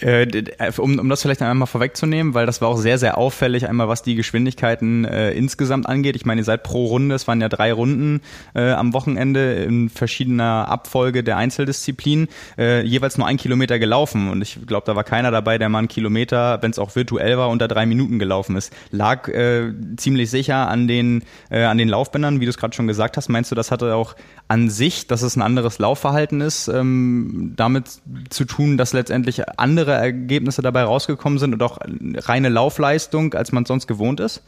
Äh, 0.00 0.46
um, 0.78 0.98
um 0.98 1.08
das 1.08 1.22
vielleicht 1.22 1.42
einmal 1.42 1.66
vorwegzunehmen, 1.66 2.34
weil 2.34 2.46
das 2.46 2.60
war 2.60 2.68
auch 2.68 2.76
sehr, 2.76 2.98
sehr 2.98 3.18
auffällig, 3.18 3.68
einmal 3.68 3.88
was 3.88 4.02
die 4.02 4.14
Geschwindigkeiten 4.14 5.04
äh, 5.04 5.32
insgesamt 5.32 5.88
angeht. 5.88 6.14
Ich 6.14 6.24
meine, 6.24 6.40
ihr 6.40 6.44
seid 6.44 6.62
pro 6.62 6.86
Runde, 6.86 7.14
es 7.14 7.26
waren 7.26 7.40
ja 7.40 7.48
drei 7.48 7.72
Runden 7.72 8.20
äh, 8.54 8.70
am 8.70 8.92
Wochenende 8.92 9.54
in 9.54 9.88
verschiedener 9.88 10.68
Abfolge 10.68 11.24
der 11.24 11.36
Einzeldisziplinen, 11.36 12.28
äh, 12.56 12.82
jeweils 12.82 13.18
nur 13.18 13.26
ein 13.26 13.38
Kilometer 13.38 13.78
gelaufen. 13.78 14.30
Und 14.30 14.40
ich 14.42 14.64
glaube, 14.66 14.86
da 14.86 14.94
war 14.94 15.04
keiner 15.04 15.32
dabei, 15.32 15.58
der 15.58 15.68
mal 15.68 15.80
einen 15.80 15.88
Kilometer, 15.88 16.62
wenn 16.62 16.70
es 16.70 16.78
auch 16.78 16.94
virtuell 16.94 17.36
war, 17.36 17.48
unter 17.48 17.66
drei 17.66 17.84
Minuten 17.84 18.20
gelaufen 18.20 18.54
ist. 18.54 18.72
Lag 18.92 19.28
äh, 19.28 19.72
ziemlich 19.96 20.30
sicher 20.30 20.68
an 20.68 20.86
den, 20.86 21.24
äh, 21.50 21.64
an 21.64 21.76
den 21.76 21.88
Laufbändern, 21.88 22.40
wie 22.40 22.44
du 22.44 22.50
es 22.50 22.58
gerade 22.58 22.74
schon 22.74 22.86
gesagt 22.86 23.16
hast. 23.16 23.28
Meinst 23.28 23.50
du, 23.50 23.56
das 23.56 23.72
hatte 23.72 23.96
auch 23.96 24.14
an 24.48 24.70
sich, 24.70 25.06
dass 25.06 25.22
es 25.22 25.36
ein 25.36 25.42
anderes 25.42 25.78
Laufverhalten 25.78 26.40
ist, 26.40 26.68
ähm, 26.68 27.52
damit 27.56 28.00
zu 28.30 28.46
tun, 28.46 28.78
dass 28.78 28.94
letztendlich 28.94 29.46
andere 29.58 29.92
Ergebnisse 29.92 30.62
dabei 30.62 30.84
rausgekommen 30.84 31.38
sind 31.38 31.52
und 31.52 31.62
auch 31.62 31.78
reine 31.82 32.48
Laufleistung, 32.48 33.34
als 33.34 33.52
man 33.52 33.66
sonst 33.66 33.86
gewohnt 33.86 34.20
ist? 34.20 34.42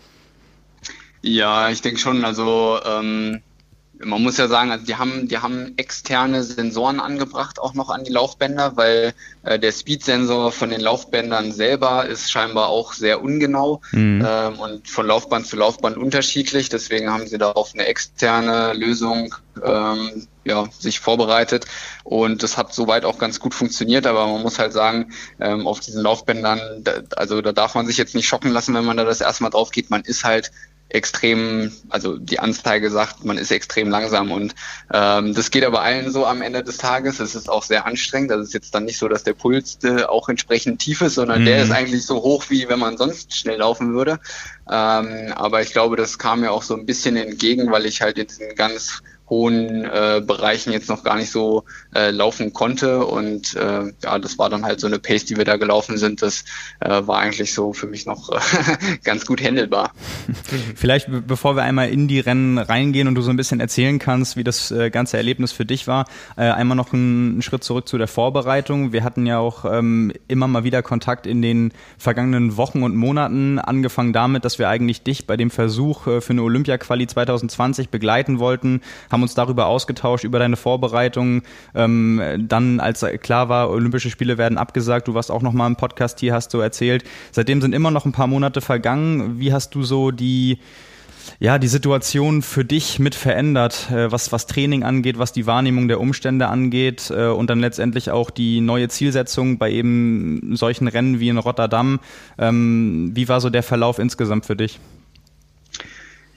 Ja, 1.23 1.69
ich 1.69 1.83
denke 1.83 2.01
schon. 2.01 2.25
Also 2.25 2.79
ähm, 2.85 3.43
man 4.03 4.23
muss 4.23 4.39
ja 4.39 4.49
sagen, 4.49 4.71
also 4.71 4.85
die 4.85 4.97
haben, 4.97 5.29
die 5.29 5.39
haben 5.39 5.75
externe 5.77 6.43
Sensoren 6.43 7.01
angebracht, 7.01 7.59
auch 7.59 7.75
noch 7.75 7.91
an 7.91 8.05
die 8.05 8.13
Laufbänder, 8.13 8.77
weil 8.77 9.15
äh, 9.43 9.59
der 9.59 9.73
Speed-Sensor 9.73 10.53
von 10.53 10.71
den 10.71 10.81
Laufbändern 10.81 11.53
selber 11.53 12.07
ist 12.07 12.31
scheinbar 12.31 12.69
auch 12.69 12.95
sehr 12.95 13.23
ungenau 13.23 13.83
mhm. 13.93 14.25
ähm, 14.27 14.59
und 14.59 14.89
von 14.89 15.07
Laufband 15.07 15.47
zu 15.47 15.57
Laufband 15.57 15.97
unterschiedlich. 15.97 16.69
Deswegen 16.69 17.11
haben 17.11 17.27
sie 17.27 17.39
da 17.39 17.53
auf 17.53 17.75
eine 17.75 17.87
externe 17.87 18.73
Lösung 18.73 19.35
ähm, 19.63 20.27
ja, 20.45 20.67
sich 20.79 21.01
vorbereitet 21.01 21.67
und 22.03 22.43
das 22.43 22.57
hat 22.57 22.73
soweit 22.73 23.05
auch 23.05 23.19
ganz 23.19 23.41
gut 23.41 23.55
funktioniert, 23.55 24.07
aber 24.07 24.27
man 24.27 24.43
muss 24.43 24.59
halt 24.59 24.73
sagen, 24.73 25.13
ähm, 25.39 25.67
auf 25.67 25.81
diesen 25.81 26.03
Laufbändern, 26.03 26.83
da, 26.83 27.03
also 27.17 27.43
da 27.43 27.53
darf 27.53 27.75
man 27.75 27.87
sich 27.87 27.99
jetzt 27.99 28.15
nicht 28.15 28.27
schocken 28.27 28.51
lassen, 28.51 28.75
wenn 28.75 28.85
man 28.85 28.97
da 28.97 29.05
das 29.05 29.21
erstmal 29.21 29.51
drauf 29.51 29.71
geht. 29.71 29.91
Man 29.91 30.03
ist 30.03 30.25
halt 30.25 30.51
extrem, 30.91 31.73
also 31.89 32.19
die 32.19 32.41
Anzeige 32.41 32.91
sagt, 32.91 33.25
man 33.25 33.39
ist 33.39 33.51
extrem 33.51 33.89
langsam 33.89 34.31
und 34.33 34.55
ähm, 34.93 35.35
das 35.35 35.51
geht 35.51 35.65
aber 35.65 35.83
allen 35.83 36.11
so 36.11 36.27
am 36.27 36.43
Ende 36.43 36.63
des 36.63 36.79
Tages. 36.79 37.21
Es 37.21 37.35
ist 37.35 37.49
auch 37.49 37.63
sehr 37.63 37.87
anstrengend. 37.87 38.31
Das 38.31 38.41
ist 38.41 38.55
jetzt 38.55 38.75
dann 38.75 38.85
nicht 38.85 38.99
so, 38.99 39.09
dass 39.09 39.23
der 39.23 39.35
Puls 39.35 39.79
äh, 39.85 40.03
auch 40.03 40.29
entsprechend 40.29 40.81
tief 40.81 41.01
ist, 41.01 41.15
sondern 41.15 41.43
mhm. 41.43 41.47
der 41.47 41.63
ist 41.63 41.71
eigentlich 41.71 42.05
so 42.05 42.23
hoch, 42.23 42.45
wie 42.49 42.69
wenn 42.69 42.79
man 42.79 42.97
sonst 42.97 43.37
schnell 43.37 43.59
laufen 43.59 43.95
würde. 43.95 44.19
Ähm, 44.71 45.33
aber 45.35 45.63
ich 45.63 45.73
glaube, 45.73 45.97
das 45.97 46.19
kam 46.19 46.41
mir 46.41 46.51
auch 46.51 46.63
so 46.63 46.75
ein 46.75 46.87
bisschen 46.87 47.17
entgegen, 47.17 47.71
weil 47.71 47.87
ich 47.87 48.03
halt 48.03 48.19
in 48.19 48.27
diesen 48.27 48.55
ganz 48.57 49.03
hohen 49.31 49.85
äh, 49.85 50.21
Bereichen 50.25 50.73
jetzt 50.73 50.89
noch 50.89 51.05
gar 51.05 51.17
nicht 51.17 51.31
so 51.31 51.65
äh, 51.95 52.11
laufen 52.11 52.53
konnte. 52.53 53.07
Und 53.07 53.55
äh, 53.55 53.93
ja, 54.03 54.19
das 54.19 54.39
war 54.39 54.51
dann 54.51 54.65
halt 54.65 54.81
so 54.81 54.89
eine 54.89 54.99
Pace, 54.99 55.25
die 55.25 55.37
wir 55.37 55.45
da 55.45 55.57
gelaufen 55.57 55.97
sind. 55.97 56.21
Das 56.21 56.45
äh, 56.81 56.89
war 57.07 57.21
eigentlich 57.21 57.55
so 57.55 57.73
für 57.73 57.87
mich 57.87 58.07
noch 58.07 58.31
ganz 59.05 59.25
gut 59.25 59.43
handelbar. 59.43 59.93
Vielleicht 60.75 61.09
bevor 61.27 61.57
wir 61.57 61.63
einmal 61.63 61.89
in 61.91 62.09
die 62.09 62.21
Rennen 62.21 62.59
reingehen 62.59 63.09
und 63.09 63.15
du 63.15 63.23
so 63.23 63.31
ein 63.31 63.37
bisschen 63.37 63.61
erzählen 63.61 63.99
kannst, 63.99 64.37
wie 64.37 64.45
das 64.45 64.71
äh, 64.73 64.91
ganze 64.91 65.17
Erlebnis 65.17 65.53
für 65.53 65.65
dich 65.65 65.87
war, 65.87 66.07
äh, 66.37 66.43
einmal 66.43 66.77
noch 66.77 66.93
einen 66.93 67.41
Schritt 67.43 67.63
zurück 67.63 67.89
zu 67.89 67.99
der 67.99 68.09
Vorbereitung. 68.09 68.93
Wir 68.93 69.05
hatten 69.05 69.27
ja 69.27 69.39
auch 69.39 69.65
ähm, 69.65 70.13
immer 70.27 70.49
mal 70.49 70.65
wieder 70.65 70.83
Kontakt 70.83 71.27
in 71.27 71.41
den 71.41 71.73
vergangenen 71.99 72.57
Wochen 72.57 72.83
und 72.83 72.97
Monaten, 72.97 73.59
angefangen 73.59 74.13
damit, 74.13 74.45
dass 74.45 74.59
wir 74.59 74.69
eigentlich 74.69 75.03
dich 75.03 75.27
bei 75.27 75.37
dem 75.37 75.51
Versuch 75.51 76.07
äh, 76.09 76.21
für 76.21 76.33
eine 76.33 76.43
Olympia-Quali 76.43 77.07
2020 77.07 77.91
begleiten 77.91 78.41
wollten, 78.41 78.81
haben 79.11 79.20
haben 79.21 79.25
uns 79.25 79.35
darüber 79.35 79.67
ausgetauscht, 79.67 80.25
über 80.25 80.39
deine 80.39 80.57
Vorbereitungen. 80.57 81.43
Ähm, 81.75 82.47
dann, 82.49 82.81
als 82.81 83.05
klar 83.21 83.51
war, 83.51 83.69
Olympische 83.69 84.09
Spiele 84.09 84.39
werden 84.39 84.57
abgesagt, 84.57 85.09
du 85.09 85.15
warst 85.15 85.31
auch 85.31 85.43
noch 85.43 85.53
mal 85.53 85.67
im 85.67 85.77
Podcast 85.77 86.21
hier, 86.21 86.33
hast 86.33 86.55
du 86.55 86.59
erzählt. 86.59 87.05
Seitdem 87.33 87.61
sind 87.61 87.75
immer 87.75 87.91
noch 87.91 88.07
ein 88.07 88.13
paar 88.13 88.27
Monate 88.27 88.63
vergangen. 88.63 89.39
Wie 89.39 89.53
hast 89.53 89.75
du 89.75 89.83
so 89.83 90.11
die 90.11 90.59
ja, 91.39 91.59
die 91.59 91.69
Situation 91.69 92.41
für 92.41 92.65
dich 92.65 92.99
mit 92.99 93.15
verändert, 93.15 93.91
äh, 93.91 94.11
was, 94.11 94.33
was 94.33 94.47
Training 94.47 94.83
angeht, 94.83 95.19
was 95.19 95.33
die 95.33 95.47
Wahrnehmung 95.47 95.87
der 95.87 96.01
Umstände 96.01 96.49
angeht 96.49 97.13
äh, 97.15 97.27
und 97.27 97.51
dann 97.51 97.61
letztendlich 97.61 98.11
auch 98.11 98.31
die 98.31 98.63
neue 98.63 98.89
Zielsetzung 98.89 99.59
bei 99.59 99.71
eben 99.71 100.57
solchen 100.57 100.89
Rennen 100.89 101.21
wie 101.21 101.29
in 101.29 101.39
Rotterdam. 101.39 102.01
Ähm, 102.39 103.11
wie 103.15 103.29
war 103.29 103.41
so 103.41 103.51
der 103.51 103.63
Verlauf 103.63 103.99
insgesamt 103.99 104.47
für 104.47 104.57
dich? 104.57 104.81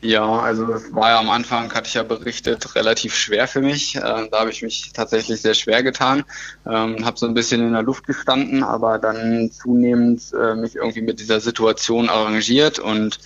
Ja, 0.03 0.39
also 0.39 0.69
es 0.73 0.93
war 0.93 1.11
ja 1.11 1.19
am 1.19 1.29
Anfang, 1.29 1.73
hatte 1.73 1.87
ich 1.87 1.93
ja 1.93 2.03
berichtet, 2.03 2.75
relativ 2.75 3.15
schwer 3.15 3.47
für 3.47 3.61
mich. 3.61 3.95
Ähm, 3.95 4.27
da 4.29 4.41
habe 4.41 4.49
ich 4.49 4.61
mich 4.61 4.91
tatsächlich 4.91 5.41
sehr 5.41 5.53
schwer 5.53 5.81
getan, 5.81 6.25
ähm, 6.65 7.05
habe 7.05 7.17
so 7.17 7.25
ein 7.25 7.33
bisschen 7.33 7.65
in 7.65 7.71
der 7.71 7.83
Luft 7.83 8.05
gestanden, 8.05 8.63
aber 8.63 8.99
dann 8.99 9.49
zunehmend 9.49 10.21
äh, 10.33 10.55
mich 10.55 10.75
irgendwie 10.75 11.01
mit 11.03 11.21
dieser 11.21 11.39
Situation 11.39 12.09
arrangiert 12.09 12.79
und 12.79 13.17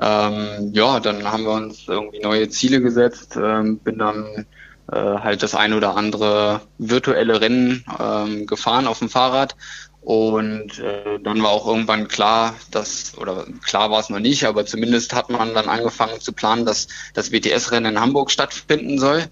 ähm, 0.00 0.70
ja, 0.72 1.00
dann 1.00 1.24
haben 1.24 1.42
wir 1.42 1.52
uns 1.52 1.88
irgendwie 1.88 2.20
neue 2.20 2.48
Ziele 2.48 2.80
gesetzt, 2.80 3.36
ähm, 3.36 3.78
bin 3.78 3.98
dann 3.98 4.46
äh, 4.92 4.96
halt 4.96 5.42
das 5.42 5.56
ein 5.56 5.72
oder 5.72 5.96
andere 5.96 6.60
virtuelle 6.78 7.40
Rennen 7.40 7.84
ähm, 7.98 8.46
gefahren 8.46 8.86
auf 8.86 9.00
dem 9.00 9.08
Fahrrad 9.08 9.56
und 10.02 10.78
äh, 10.78 11.18
dann 11.22 11.42
war 11.42 11.50
auch 11.50 11.66
irgendwann 11.66 12.08
klar, 12.08 12.54
dass, 12.70 13.16
oder 13.18 13.46
klar 13.64 13.90
war 13.90 14.00
es 14.00 14.08
noch 14.08 14.18
nicht, 14.18 14.44
aber 14.44 14.64
zumindest 14.64 15.14
hat 15.14 15.28
man 15.28 15.54
dann 15.54 15.68
angefangen 15.68 16.20
zu 16.20 16.32
planen, 16.32 16.64
dass 16.64 16.88
das 17.12 17.32
WTS-Rennen 17.32 17.94
in 17.94 18.00
Hamburg 18.00 18.30
stattfinden 18.30 18.98
soll. 18.98 19.26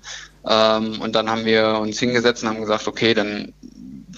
Ähm, 0.46 1.00
und 1.00 1.14
dann 1.14 1.30
haben 1.30 1.46
wir 1.46 1.78
uns 1.80 1.98
hingesetzt 1.98 2.42
und 2.42 2.50
haben 2.50 2.60
gesagt, 2.60 2.86
okay, 2.86 3.14
dann 3.14 3.54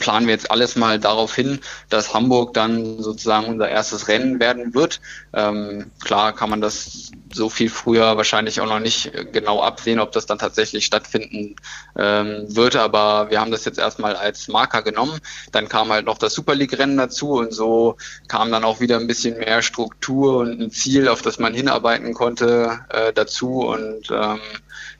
planen 0.00 0.26
wir 0.26 0.35
jetzt 0.35 0.50
alles 0.50 0.75
mal 0.75 0.99
darauf 0.99 1.35
hin, 1.35 1.61
dass 1.88 2.12
Hamburg 2.12 2.54
dann 2.54 3.00
sozusagen 3.00 3.47
unser 3.47 3.69
erstes 3.69 4.09
Rennen 4.09 4.40
werden 4.40 4.75
wird. 4.75 5.00
Ähm, 5.33 5.92
klar 6.02 6.35
kann 6.35 6.50
man 6.50 6.61
das 6.61 7.12
so 7.33 7.49
viel 7.49 7.71
früher 7.71 8.16
wahrscheinlich 8.16 8.61
auch 8.61 8.66
noch 8.66 8.80
nicht 8.80 9.12
genau 9.33 9.62
absehen, 9.62 10.00
ob 10.00 10.11
das 10.11 10.26
dann 10.26 10.38
tatsächlich 10.38 10.87
stattfinden 10.87 11.54
ähm, 11.97 12.45
wird, 12.49 12.75
aber 12.75 13.30
wir 13.30 13.40
haben 13.40 13.52
das 13.52 13.64
jetzt 13.64 13.78
erstmal 13.78 14.16
als 14.16 14.49
Marker 14.49 14.83
genommen. 14.83 15.21
Dann 15.52 15.69
kam 15.69 15.90
halt 15.90 16.07
noch 16.07 16.19
das 16.19 16.35
Super 16.35 16.54
League-Rennen 16.54 16.97
dazu 16.97 17.35
und 17.35 17.52
so 17.52 17.97
kam 18.26 18.50
dann 18.50 18.64
auch 18.64 18.80
wieder 18.80 18.99
ein 18.99 19.07
bisschen 19.07 19.38
mehr 19.38 19.62
Struktur 19.62 20.38
und 20.38 20.61
ein 20.61 20.71
Ziel, 20.71 21.09
auf 21.09 21.23
das 21.23 21.38
man 21.38 21.54
hinarbeiten 21.54 22.14
konnte, 22.14 22.80
äh, 22.88 23.12
dazu 23.12 23.61
und 23.61 24.11
ähm, 24.11 24.40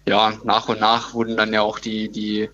ja, 0.07 0.35
nach 0.45 0.69
und 0.69 0.81
nach 0.81 1.15
wurden 1.15 1.37
dann 1.37 1.53
ja 1.53 1.63
auch 1.63 1.79
die, 1.79 2.11
die 2.11 2.51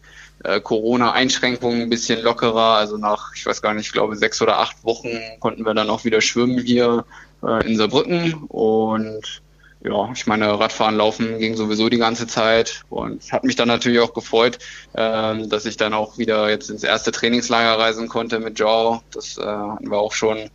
äh, 0.47 0.61
Corona-Einschränkungen 0.61 1.83
ein 1.83 1.91
bisschen 1.91 2.23
lockerer. 2.23 2.77
Also 2.77 2.97
nach, 2.97 3.35
ich 3.35 3.45
weiß 3.45 3.63
gar 3.63 3.75
nicht, 3.75 3.87
ich 3.87 3.93
glaube 3.93 4.17
sechs 4.17 4.41
oder 4.41 4.59
acht 4.59 4.85
Wochen 4.85 5.11
konnten 5.41 5.65
wir 5.65 5.75
dann 5.75 5.91
auch 5.91 6.05
wieder 6.05 6.21
schwimmen 6.21 6.59
hier 6.59 7.05
äh, 7.43 7.67
in 7.67 7.77
Saarbrücken. 7.77 8.35
Und 8.49 9.43
ja, 9.83 10.11
ich 10.13 10.27
meine, 10.27 10.59
Radfahren, 10.59 10.97
Laufen 10.97 11.39
ging 11.39 11.57
sowieso 11.57 11.89
die 11.89 11.99
ganze 11.99 12.27
Zeit 12.27 12.83
und 12.89 13.33
hat 13.33 13.45
mich 13.45 13.57
dann 13.57 13.69
natürlich 13.69 14.01
auch 14.01 14.15
gefreut, 14.15 14.59
äh, 14.95 15.47
dass 15.47 15.67
ich 15.67 15.77
dann 15.77 15.95
auch 15.95 16.19
wieder 16.19 16.49
jetzt 16.49 16.71
ins 16.71 16.85
erste 16.85 17.13
Trainingslager 17.13 17.79
reisen 17.79 18.09
konnte 18.09 18.39
mit 18.39 18.59
Joe. 18.59 19.01
Das 19.13 19.39
äh, 19.39 19.45
hatten 19.45 19.91
wir 19.91 19.99
auch 19.99 20.13
schon 20.13 20.51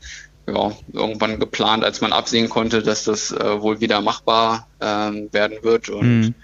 ja, 0.47 0.71
irgendwann 0.91 1.39
geplant, 1.39 1.83
als 1.83 2.01
man 2.01 2.13
absehen 2.13 2.49
konnte, 2.49 2.81
dass 2.81 3.03
das 3.03 3.31
äh, 3.31 3.61
wohl 3.61 3.79
wieder 3.79 4.01
machbar 4.01 4.67
äh, 4.79 4.85
werden 4.85 5.57
wird. 5.63 5.89
Und 5.89 6.21
mhm 6.21 6.35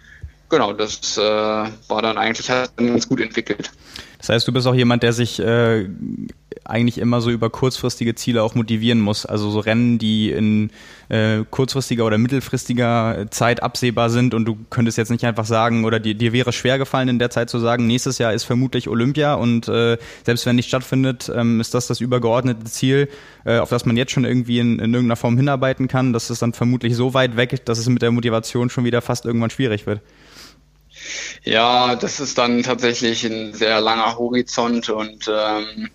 genau, 0.50 0.74
das 0.74 1.18
äh, 1.18 1.22
war 1.22 2.02
dann 2.02 2.18
eigentlich 2.18 2.50
hat 2.50 2.72
dann 2.78 2.88
ganz 2.88 3.08
gut 3.08 3.22
entwickelt. 3.22 3.72
Das 4.20 4.30
heißt, 4.30 4.48
du 4.48 4.52
bist 4.52 4.66
auch 4.68 4.76
jemand, 4.76 5.04
der 5.04 5.14
sich 5.14 5.40
äh, 5.40 5.88
eigentlich 6.66 6.98
immer 6.98 7.22
so 7.22 7.30
über 7.30 7.50
kurzfristige 7.50 8.16
Ziele 8.16 8.44
auch 8.44 8.56
motivieren 8.56 9.00
muss. 9.00 9.26
Also 9.26 9.50
so 9.50 9.60
Rennen, 9.60 10.00
die 10.00 10.32
in 10.32 10.72
äh, 11.10 11.44
kurzfristiger 11.50 12.06
oder 12.06 12.18
mittelfristiger 12.18 13.28
Zeit 13.30 13.64
absehbar 13.64 14.10
sind 14.10 14.34
und 14.34 14.46
du 14.46 14.58
könntest 14.70 14.98
jetzt 14.98 15.12
nicht 15.12 15.24
einfach 15.24 15.46
sagen, 15.46 15.86
oder 15.86 16.00
dir, 16.00 16.16
dir 16.16 16.34
wäre 16.34 16.52
schwer 16.52 16.78
gefallen 16.78 17.10
in 17.10 17.20
der 17.20 17.30
Zeit 17.30 17.50
zu 17.50 17.60
sagen, 17.60 17.88
nächstes 17.88 18.18
Jahr 18.18 18.34
ist 18.34 18.44
vermutlich 18.44 18.90
Olympia 18.90 19.36
und 19.36 19.68
äh, 19.68 19.98
selbst 20.26 20.46
wenn 20.46 20.56
nicht 20.56 20.68
stattfindet, 20.68 21.32
ähm, 21.34 21.62
ist 21.62 21.74
das 21.74 21.88
das 21.88 22.02
übergeordnete 22.02 22.66
Ziel, 22.66 23.10
äh, 23.46 23.60
auf 23.60 23.70
das 23.70 23.86
man 23.86 23.98
jetzt 23.98 24.12
schon 24.12 24.26
irgendwie 24.26 24.60
in, 24.60 24.80
in 24.80 24.94
irgendeiner 24.94 25.16
Form 25.16 25.38
hinarbeiten 25.38 25.88
kann. 25.88 26.12
Das 26.12 26.30
ist 26.30 26.42
dann 26.42 26.54
vermutlich 26.54 26.96
so 26.96 27.14
weit 27.14 27.38
weg, 27.38 27.66
dass 27.66 27.78
es 27.78 27.88
mit 27.88 28.02
der 28.02 28.12
Motivation 28.12 28.70
schon 28.70 28.84
wieder 28.84 29.02
fast 29.02 29.26
irgendwann 29.26 29.52
schwierig 29.52 29.86
wird. 29.86 30.02
Ja, 31.44 31.96
das 31.96 32.20
ist 32.20 32.38
dann 32.38 32.64
tatsächlich 32.64 33.24
ein 33.26 33.54
sehr 33.54 33.82
langer 33.82 34.18
Horizont 34.18 34.90
und 34.90 35.30
ähm, 35.32 35.90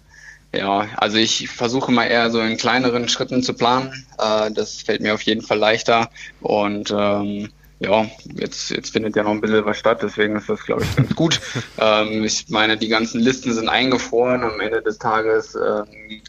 ja, 0.54 0.86
also 0.96 1.16
ich 1.16 1.48
versuche 1.48 1.92
mal 1.92 2.04
eher 2.04 2.30
so 2.30 2.40
in 2.40 2.56
kleineren 2.56 3.08
Schritten 3.08 3.42
zu 3.42 3.54
planen. 3.54 4.06
Äh, 4.18 4.50
das 4.50 4.82
fällt 4.82 5.00
mir 5.00 5.14
auf 5.14 5.22
jeden 5.22 5.42
Fall 5.42 5.58
leichter 5.58 6.10
und 6.40 6.94
ähm, 6.96 7.50
ja, 7.82 8.06
jetzt, 8.34 8.70
jetzt 8.70 8.92
findet 8.92 9.16
ja 9.16 9.24
noch 9.24 9.32
ein 9.32 9.40
bisschen 9.40 9.64
was 9.64 9.76
statt, 9.76 10.00
deswegen 10.02 10.36
ist 10.36 10.48
das, 10.48 10.62
glaube 10.62 10.84
ich, 10.84 10.96
ganz 10.96 11.14
gut. 11.16 11.40
ähm, 11.78 12.22
ich 12.22 12.48
meine, 12.48 12.76
die 12.76 12.88
ganzen 12.88 13.20
Listen 13.20 13.52
sind 13.52 13.68
eingefroren. 13.68 14.44
Am 14.44 14.60
Ende 14.60 14.82
des 14.82 14.98
Tages 14.98 15.56
ähm, 15.56 16.22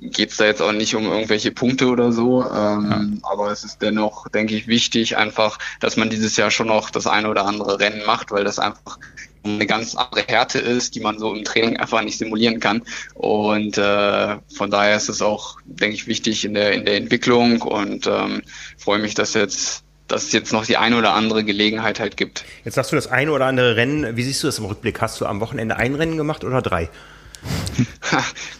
geht 0.00 0.30
es 0.30 0.36
da 0.36 0.44
jetzt 0.44 0.62
auch 0.62 0.72
nicht 0.72 0.94
um 0.94 1.04
irgendwelche 1.04 1.50
Punkte 1.50 1.86
oder 1.86 2.12
so. 2.12 2.42
Ähm, 2.42 3.20
ja. 3.22 3.30
Aber 3.30 3.50
es 3.50 3.64
ist 3.64 3.82
dennoch, 3.82 4.28
denke 4.28 4.54
ich, 4.54 4.66
wichtig 4.66 5.16
einfach, 5.16 5.58
dass 5.80 5.96
man 5.96 6.10
dieses 6.10 6.36
Jahr 6.36 6.50
schon 6.50 6.68
noch 6.68 6.90
das 6.90 7.06
eine 7.06 7.28
oder 7.28 7.46
andere 7.46 7.80
Rennen 7.80 8.04
macht, 8.06 8.30
weil 8.30 8.44
das 8.44 8.58
einfach 8.58 8.98
eine 9.44 9.66
ganz 9.66 9.94
andere 9.94 10.24
Härte 10.26 10.58
ist, 10.58 10.94
die 10.94 11.00
man 11.00 11.18
so 11.18 11.34
im 11.34 11.44
Training 11.44 11.76
einfach 11.78 12.02
nicht 12.02 12.18
simulieren 12.18 12.60
kann. 12.60 12.82
Und 13.14 13.78
äh, 13.78 14.36
von 14.54 14.70
daher 14.70 14.96
ist 14.96 15.08
es 15.08 15.22
auch, 15.22 15.58
denke 15.64 15.96
ich, 15.96 16.06
wichtig 16.06 16.44
in 16.44 16.54
der 16.54 16.72
in 16.72 16.84
der 16.84 16.96
Entwicklung 16.96 17.62
und 17.62 18.06
ähm, 18.06 18.42
freue 18.76 18.98
mich, 18.98 19.14
dass 19.14 19.34
jetzt 19.34 19.84
dass 20.06 20.24
es 20.24 20.32
jetzt 20.32 20.54
noch 20.54 20.64
die 20.64 20.78
eine 20.78 20.96
oder 20.96 21.12
andere 21.12 21.44
Gelegenheit 21.44 22.00
halt 22.00 22.16
gibt. 22.16 22.46
Jetzt 22.64 22.76
sagst 22.76 22.90
du 22.92 22.96
das 22.96 23.08
eine 23.08 23.30
oder 23.30 23.44
andere 23.44 23.76
Rennen. 23.76 24.16
Wie 24.16 24.22
siehst 24.22 24.42
du 24.42 24.46
das 24.46 24.58
im 24.58 24.64
Rückblick? 24.64 25.02
Hast 25.02 25.20
du 25.20 25.26
am 25.26 25.40
Wochenende 25.40 25.76
ein 25.76 25.94
Rennen 25.94 26.16
gemacht 26.16 26.44
oder 26.44 26.62
drei? 26.62 26.88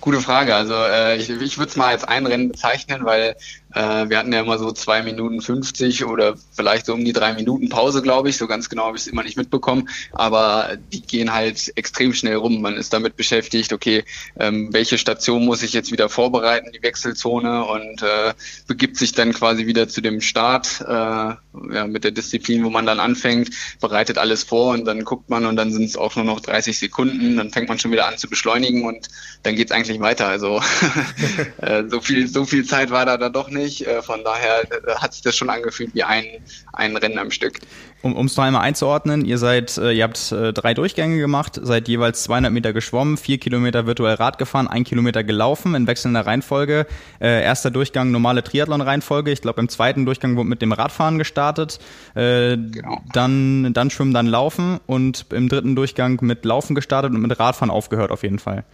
Gute 0.00 0.20
Frage. 0.20 0.54
Also 0.54 0.74
äh, 0.74 1.16
ich, 1.16 1.30
ich 1.30 1.58
würde 1.58 1.70
es 1.70 1.76
mal 1.76 1.88
als 1.88 2.04
ein 2.04 2.26
Rennen 2.26 2.48
bezeichnen, 2.48 3.04
weil 3.04 3.36
äh, 3.74 4.08
wir 4.08 4.18
hatten 4.18 4.32
ja 4.32 4.40
immer 4.40 4.58
so 4.58 4.72
zwei 4.72 5.02
Minuten 5.02 5.42
50 5.42 6.04
oder 6.06 6.36
vielleicht 6.52 6.86
so 6.86 6.94
um 6.94 7.04
die 7.04 7.12
drei 7.12 7.34
Minuten 7.34 7.68
Pause, 7.68 8.02
glaube 8.02 8.30
ich. 8.30 8.36
So 8.36 8.46
ganz 8.46 8.68
genau 8.68 8.86
habe 8.86 8.96
ich 8.96 9.02
es 9.02 9.06
immer 9.08 9.22
nicht 9.22 9.36
mitbekommen. 9.36 9.88
Aber 10.12 10.78
die 10.92 11.02
gehen 11.02 11.32
halt 11.32 11.72
extrem 11.76 12.14
schnell 12.14 12.36
rum. 12.36 12.62
Man 12.62 12.76
ist 12.76 12.92
damit 12.92 13.16
beschäftigt, 13.16 13.72
okay, 13.72 14.04
ähm, 14.38 14.72
welche 14.72 14.96
Station 14.96 15.44
muss 15.44 15.62
ich 15.62 15.72
jetzt 15.72 15.92
wieder 15.92 16.08
vorbereiten, 16.08 16.72
die 16.72 16.82
Wechselzone 16.82 17.64
und 17.64 18.02
äh, 18.02 18.32
begibt 18.66 18.96
sich 18.96 19.12
dann 19.12 19.32
quasi 19.32 19.66
wieder 19.66 19.88
zu 19.88 20.00
dem 20.00 20.20
Start 20.20 20.80
äh, 20.80 20.92
ja, 20.94 21.86
mit 21.86 22.04
der 22.04 22.10
Disziplin, 22.10 22.64
wo 22.64 22.70
man 22.70 22.86
dann 22.86 23.00
anfängt, 23.00 23.50
bereitet 23.80 24.16
alles 24.16 24.44
vor 24.44 24.72
und 24.72 24.86
dann 24.86 25.04
guckt 25.04 25.28
man 25.28 25.44
und 25.44 25.56
dann 25.56 25.72
sind 25.72 25.84
es 25.84 25.96
auch 25.96 26.16
nur 26.16 26.24
noch 26.24 26.40
30 26.40 26.78
Sekunden. 26.78 27.36
Dann 27.36 27.50
fängt 27.50 27.68
man 27.68 27.78
schon 27.78 27.92
wieder 27.92 28.06
an 28.06 28.16
zu 28.16 28.28
beschleunigen 28.28 28.84
und 28.84 29.08
dann 29.42 29.56
geht 29.56 29.70
es 29.70 29.72
eigentlich 29.72 30.00
weiter. 30.00 30.26
Also 30.26 30.62
äh, 31.58 31.84
so 31.88 32.00
viel 32.00 32.28
so 32.28 32.44
viel 32.44 32.64
Zeit 32.64 32.90
war 32.90 33.04
da 33.04 33.16
dann 33.18 33.32
doch 33.32 33.50
nicht 33.50 33.57
nicht. 33.58 33.86
Äh, 33.86 34.02
von 34.02 34.24
daher 34.24 34.62
äh, 34.62 34.94
hat 34.96 35.12
sich 35.12 35.22
das 35.22 35.36
schon 35.36 35.50
angefühlt 35.50 35.94
wie 35.94 36.02
ein, 36.02 36.24
ein 36.72 36.96
Rennen 36.96 37.18
am 37.18 37.30
Stück. 37.30 37.58
Um 38.00 38.26
es 38.26 38.36
noch 38.36 38.44
einmal 38.44 38.62
einzuordnen, 38.62 39.24
ihr 39.24 39.38
seid, 39.38 39.76
äh, 39.76 39.90
ihr 39.90 40.04
habt 40.04 40.30
drei 40.30 40.72
Durchgänge 40.72 41.18
gemacht, 41.18 41.58
seid 41.60 41.88
jeweils 41.88 42.22
200 42.22 42.52
Meter 42.52 42.72
geschwommen, 42.72 43.16
vier 43.16 43.38
Kilometer 43.38 43.86
virtuell 43.86 44.14
Rad 44.14 44.38
gefahren, 44.38 44.68
ein 44.68 44.84
Kilometer 44.84 45.24
gelaufen 45.24 45.74
in 45.74 45.88
wechselnder 45.88 46.24
Reihenfolge. 46.24 46.86
Äh, 47.20 47.42
erster 47.42 47.72
Durchgang 47.72 48.12
normale 48.12 48.44
Triathlon-Reihenfolge. 48.44 49.32
Ich 49.32 49.42
glaube, 49.42 49.60
im 49.60 49.68
zweiten 49.68 50.06
Durchgang 50.06 50.36
wurde 50.36 50.48
mit 50.48 50.62
dem 50.62 50.72
Radfahren 50.72 51.18
gestartet. 51.18 51.80
Äh, 52.14 52.56
genau. 52.56 53.00
Dann, 53.12 53.74
dann 53.74 53.90
Schwimmen, 53.90 54.14
dann 54.14 54.26
Laufen 54.26 54.78
und 54.86 55.26
im 55.32 55.48
dritten 55.48 55.74
Durchgang 55.74 56.18
mit 56.22 56.44
Laufen 56.44 56.76
gestartet 56.76 57.12
und 57.12 57.20
mit 57.20 57.38
Radfahren 57.38 57.70
aufgehört 57.70 58.12
auf 58.12 58.22
jeden 58.22 58.38
Fall. 58.38 58.64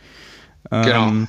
Genau. 0.71 1.27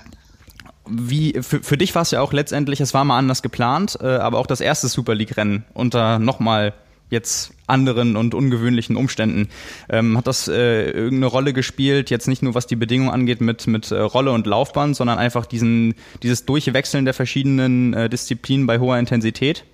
Wie 0.88 1.34
für, 1.42 1.63
für 1.63 1.77
dich 1.77 1.96
war 1.96 2.04
es 2.04 2.12
ja 2.12 2.22
auch 2.22 2.34
letztendlich, 2.34 2.80
es 2.80 2.94
war 2.94 3.04
mal 3.06 3.18
anders 3.18 3.42
geplant, 3.42 3.98
äh, 4.01 4.06
aber 4.06 4.38
auch 4.39 4.48
das 4.48 4.62
erste 4.62 4.88
Super 4.88 5.15
League-Rennen 5.15 5.65
unter 5.74 6.20
nochmal 6.20 6.74
jetzt 7.10 7.54
anderen 7.68 8.15
und 8.15 8.34
ungewöhnlichen 8.34 8.96
Umständen. 8.96 9.50
Ähm, 9.89 10.18
hat 10.18 10.27
das 10.27 10.48
äh, 10.48 10.89
irgendeine 10.89 11.27
Rolle 11.27 11.54
gespielt, 11.54 12.10
jetzt 12.10 12.27
nicht 12.27 12.42
nur 12.42 12.56
was 12.56 12.68
die 12.68 12.75
Bedingungen 12.75 13.12
angeht 13.12 13.42
mit, 13.42 13.68
mit 13.68 13.92
äh, 13.92 14.00
Rolle 14.00 14.32
und 14.32 14.48
Laufbahn, 14.48 14.94
sondern 14.94 15.18
einfach 15.18 15.46
diesen, 15.46 15.96
dieses 16.24 16.46
Durchwechseln 16.46 17.06
der 17.06 17.13
verschiedenen 17.13 17.94
äh, 17.94 18.10
Disziplinen 18.10 18.68
bei 18.68 18.80
hoher 18.80 18.98
Intensität? 18.98 19.65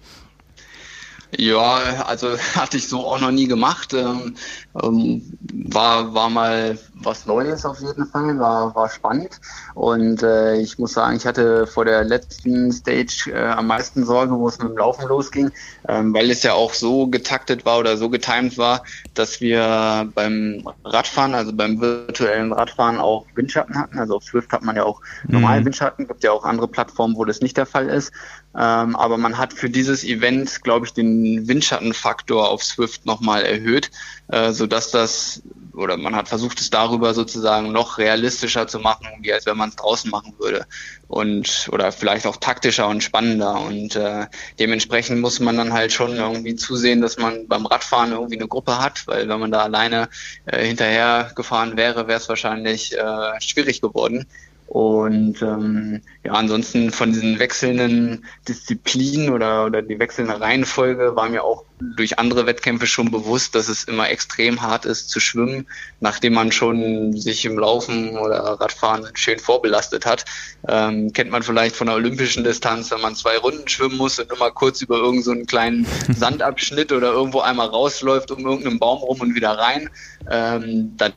Ja, 1.37 2.03
also 2.05 2.37
hatte 2.55 2.77
ich 2.77 2.87
so 2.87 3.05
auch 3.05 3.19
noch 3.19 3.31
nie 3.31 3.47
gemacht. 3.47 3.93
Ähm, 3.93 4.35
ähm, 4.81 5.37
war, 5.53 6.13
war 6.13 6.29
mal 6.29 6.77
was 7.03 7.25
Neues 7.25 7.65
auf 7.65 7.79
jeden 7.79 8.05
Fall, 8.05 8.37
war, 8.39 8.75
war 8.75 8.89
spannend. 8.89 9.39
Und 9.73 10.21
äh, 10.23 10.57
ich 10.57 10.77
muss 10.77 10.93
sagen, 10.93 11.17
ich 11.17 11.25
hatte 11.25 11.65
vor 11.67 11.85
der 11.85 12.03
letzten 12.03 12.71
Stage 12.71 13.31
äh, 13.33 13.47
am 13.47 13.67
meisten 13.67 14.05
Sorge, 14.05 14.37
wo 14.37 14.47
es 14.47 14.59
mit 14.59 14.69
dem 14.69 14.77
Laufen 14.77 15.07
losging, 15.07 15.51
ähm, 15.87 16.13
weil 16.13 16.29
es 16.29 16.43
ja 16.43 16.53
auch 16.53 16.73
so 16.73 17.07
getaktet 17.07 17.65
war 17.65 17.79
oder 17.79 17.97
so 17.97 18.09
getimt 18.09 18.57
war, 18.57 18.83
dass 19.13 19.41
wir 19.41 20.09
beim 20.13 20.63
Radfahren, 20.83 21.33
also 21.33 21.53
beim 21.53 21.79
virtuellen 21.81 22.53
Radfahren 22.53 22.99
auch 22.99 23.25
Windschatten 23.35 23.75
hatten. 23.77 23.97
Also 23.97 24.17
auf 24.17 24.23
Swift 24.23 24.51
hat 24.51 24.63
man 24.63 24.75
ja 24.75 24.83
auch 24.83 25.01
mhm. 25.23 25.33
normal 25.33 25.65
Windschatten, 25.65 26.07
gibt 26.07 26.23
ja 26.23 26.31
auch 26.31 26.43
andere 26.43 26.67
Plattformen, 26.67 27.15
wo 27.15 27.25
das 27.25 27.41
nicht 27.41 27.57
der 27.57 27.65
Fall 27.65 27.89
ist. 27.89 28.11
Ähm, 28.53 28.97
aber 28.97 29.17
man 29.17 29.37
hat 29.37 29.53
für 29.53 29.69
dieses 29.69 30.03
Event, 30.03 30.61
glaube 30.63 30.85
ich, 30.85 30.93
den 30.93 31.47
Windschattenfaktor 31.47 32.49
auf 32.49 32.63
Swift 32.63 33.05
nochmal 33.05 33.43
erhöht, 33.43 33.91
äh, 34.27 34.51
sodass 34.51 34.91
das, 34.91 35.41
oder 35.73 35.95
man 35.95 36.15
hat 36.15 36.27
versucht, 36.27 36.59
es 36.59 36.69
darüber 36.69 37.13
sozusagen 37.13 37.71
noch 37.71 37.97
realistischer 37.97 38.67
zu 38.67 38.79
machen, 38.79 39.07
wie 39.21 39.31
als 39.31 39.45
wenn 39.45 39.55
man 39.55 39.69
es 39.69 39.77
draußen 39.77 40.11
machen 40.11 40.33
würde. 40.37 40.65
Und, 41.07 41.69
oder 41.71 41.93
vielleicht 41.93 42.27
auch 42.27 42.37
taktischer 42.37 42.89
und 42.89 43.03
spannender. 43.03 43.61
Und 43.61 43.95
äh, 43.95 44.27
dementsprechend 44.59 45.21
muss 45.21 45.39
man 45.39 45.55
dann 45.55 45.71
halt 45.71 45.93
schon 45.93 46.17
irgendwie 46.17 46.55
zusehen, 46.55 47.01
dass 47.01 47.17
man 47.17 47.47
beim 47.47 47.65
Radfahren 47.65 48.11
irgendwie 48.11 48.37
eine 48.37 48.47
Gruppe 48.49 48.79
hat, 48.79 49.07
weil 49.07 49.29
wenn 49.29 49.39
man 49.39 49.51
da 49.51 49.61
alleine 49.61 50.09
äh, 50.45 50.65
hinterher 50.65 51.31
gefahren 51.35 51.77
wäre, 51.77 52.07
wäre 52.07 52.19
es 52.19 52.27
wahrscheinlich 52.27 52.97
äh, 52.97 53.41
schwierig 53.41 53.79
geworden. 53.79 54.27
Und 54.71 55.41
ähm, 55.41 56.01
ja, 56.23 56.31
ansonsten 56.31 56.91
von 56.91 57.11
diesen 57.11 57.39
wechselnden 57.39 58.23
Disziplinen 58.47 59.29
oder, 59.33 59.65
oder 59.65 59.81
die 59.81 59.99
wechselnde 59.99 60.39
Reihenfolge 60.39 61.13
war 61.13 61.27
mir 61.27 61.43
auch 61.43 61.65
durch 61.97 62.17
andere 62.17 62.45
Wettkämpfe 62.45 62.87
schon 62.87 63.11
bewusst, 63.11 63.53
dass 63.53 63.67
es 63.67 63.83
immer 63.83 64.09
extrem 64.09 64.61
hart 64.61 64.85
ist 64.85 65.09
zu 65.09 65.19
schwimmen, 65.19 65.67
nachdem 65.99 66.31
man 66.31 66.53
schon 66.53 67.11
sich 67.17 67.43
im 67.43 67.59
Laufen 67.59 68.17
oder 68.17 68.37
Radfahren 68.61 69.05
schön 69.13 69.39
vorbelastet 69.39 70.05
hat. 70.05 70.23
Ähm, 70.69 71.11
kennt 71.11 71.31
man 71.31 71.43
vielleicht 71.43 71.75
von 71.75 71.87
der 71.87 71.97
olympischen 71.97 72.45
Distanz, 72.45 72.91
wenn 72.91 73.01
man 73.01 73.15
zwei 73.15 73.37
Runden 73.39 73.67
schwimmen 73.67 73.97
muss 73.97 74.19
und 74.19 74.31
immer 74.31 74.51
kurz 74.51 74.81
über 74.81 74.95
irgendeinen 74.95 75.41
so 75.41 75.45
kleinen 75.47 75.85
Sandabschnitt 76.15 76.93
oder 76.93 77.11
irgendwo 77.11 77.41
einmal 77.41 77.67
rausläuft 77.67 78.31
um 78.31 78.45
irgendeinen 78.45 78.79
Baum 78.79 78.99
rum 78.99 79.19
und 79.19 79.35
wieder 79.35 79.51
rein. 79.51 79.89
Ähm, 80.29 80.93
dann 80.95 81.11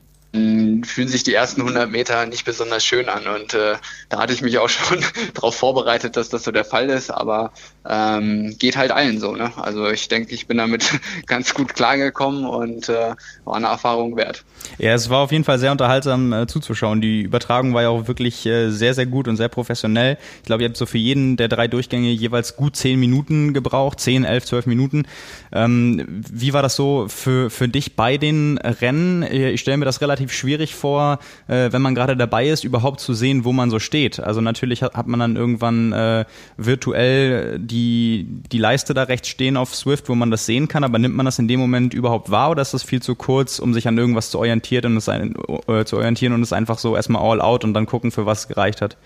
fühlen 0.85 1.07
sich 1.07 1.23
die 1.23 1.33
ersten 1.33 1.61
100 1.61 1.89
Meter 1.89 2.25
nicht 2.25 2.45
besonders 2.45 2.85
schön 2.85 3.09
an. 3.09 3.27
Und 3.27 3.53
äh, 3.53 3.75
da 4.09 4.19
hatte 4.19 4.33
ich 4.33 4.41
mich 4.41 4.57
auch 4.57 4.69
schon 4.69 5.03
darauf 5.33 5.55
vorbereitet, 5.55 6.17
dass 6.17 6.29
das 6.29 6.43
so 6.43 6.51
der 6.51 6.65
Fall 6.65 6.89
ist. 6.89 7.11
Aber 7.11 7.51
ähm, 7.87 8.55
geht 8.57 8.77
halt 8.77 8.91
allen 8.91 9.19
so. 9.19 9.35
Ne? 9.35 9.51
Also 9.57 9.89
ich 9.89 10.07
denke, 10.07 10.33
ich 10.33 10.47
bin 10.47 10.57
damit 10.57 10.99
ganz 11.27 11.53
gut 11.53 11.73
klargekommen 11.75 12.45
und 12.45 12.89
äh, 12.89 13.13
war 13.43 13.55
eine 13.55 13.67
Erfahrung 13.67 14.15
wert. 14.17 14.43
Ja, 14.77 14.93
es 14.93 15.09
war 15.09 15.19
auf 15.19 15.31
jeden 15.31 15.43
Fall 15.43 15.59
sehr 15.59 15.71
unterhaltsam 15.71 16.33
äh, 16.33 16.47
zuzuschauen. 16.47 17.01
Die 17.01 17.21
Übertragung 17.21 17.73
war 17.73 17.83
ja 17.83 17.89
auch 17.89 18.07
wirklich 18.07 18.45
äh, 18.45 18.69
sehr, 18.69 18.93
sehr 18.93 19.05
gut 19.05 19.27
und 19.27 19.37
sehr 19.37 19.49
professionell. 19.49 20.17
Ich 20.39 20.45
glaube, 20.45 20.63
ihr 20.63 20.69
habt 20.69 20.77
so 20.77 20.85
für 20.85 20.97
jeden 20.97 21.37
der 21.37 21.47
drei 21.47 21.67
Durchgänge 21.67 22.09
jeweils 22.09 22.55
gut 22.55 22.75
zehn 22.75 22.99
Minuten 22.99 23.53
gebraucht, 23.53 23.99
zehn, 23.99 24.23
elf, 24.23 24.45
zwölf 24.45 24.65
Minuten. 24.65 25.03
Ähm, 25.51 26.05
wie 26.09 26.53
war 26.53 26.61
das 26.61 26.75
so 26.75 27.07
für, 27.07 27.49
für 27.49 27.67
dich 27.67 27.95
bei 27.95 28.17
den 28.17 28.57
Rennen? 28.57 29.23
Ich 29.23 29.61
stelle 29.61 29.77
mir 29.77 29.85
das 29.85 30.01
relativ 30.01 30.33
schwierig 30.33 30.75
vor, 30.75 31.19
äh, 31.47 31.71
wenn 31.71 31.81
man 31.81 31.95
gerade 31.95 32.17
dabei 32.17 32.47
ist, 32.47 32.63
überhaupt 32.63 32.99
zu 32.99 33.13
sehen, 33.13 33.45
wo 33.45 33.53
man 33.53 33.69
so 33.69 33.79
steht. 33.79 34.19
Also 34.19 34.41
natürlich 34.41 34.81
hat, 34.81 34.95
hat 34.95 35.07
man 35.07 35.19
dann 35.19 35.35
irgendwann 35.35 35.93
äh, 35.93 36.25
virtuell 36.57 37.59
die, 37.59 37.74
die 37.75 38.57
Leiste 38.57 38.93
da 38.93 39.03
rechts 39.03 39.27
stehen 39.27 39.57
auf 39.57 39.75
Swift, 39.75 40.09
wo 40.09 40.15
man 40.15 40.31
das 40.31 40.45
sehen 40.45 40.67
kann, 40.67 40.83
aber 40.83 40.99
nimmt 40.99 41.15
man 41.15 41.25
das 41.25 41.39
in 41.39 41.47
dem 41.47 41.59
Moment 41.59 41.93
überhaupt 41.93 42.31
wahr 42.31 42.51
oder 42.51 42.61
ist 42.61 42.73
das 42.73 42.83
viel 42.83 43.01
zu 43.01 43.15
kurz, 43.15 43.59
um 43.59 43.73
sich 43.73 43.87
an 43.87 43.97
irgendwas 43.97 44.29
zu 44.29 44.39
orientieren 44.39 44.93
und 44.93 44.97
es, 44.97 45.07
äh, 45.07 45.85
zu 45.85 45.97
orientieren 45.97 46.33
und 46.33 46.41
es 46.41 46.53
einfach 46.53 46.77
so 46.77 46.95
erstmal 46.95 47.21
all 47.21 47.41
out 47.41 47.63
und 47.63 47.73
dann 47.73 47.85
gucken, 47.85 48.11
für 48.11 48.25
was 48.25 48.41
es 48.41 48.47
gereicht 48.47 48.81
hat? 48.81 48.97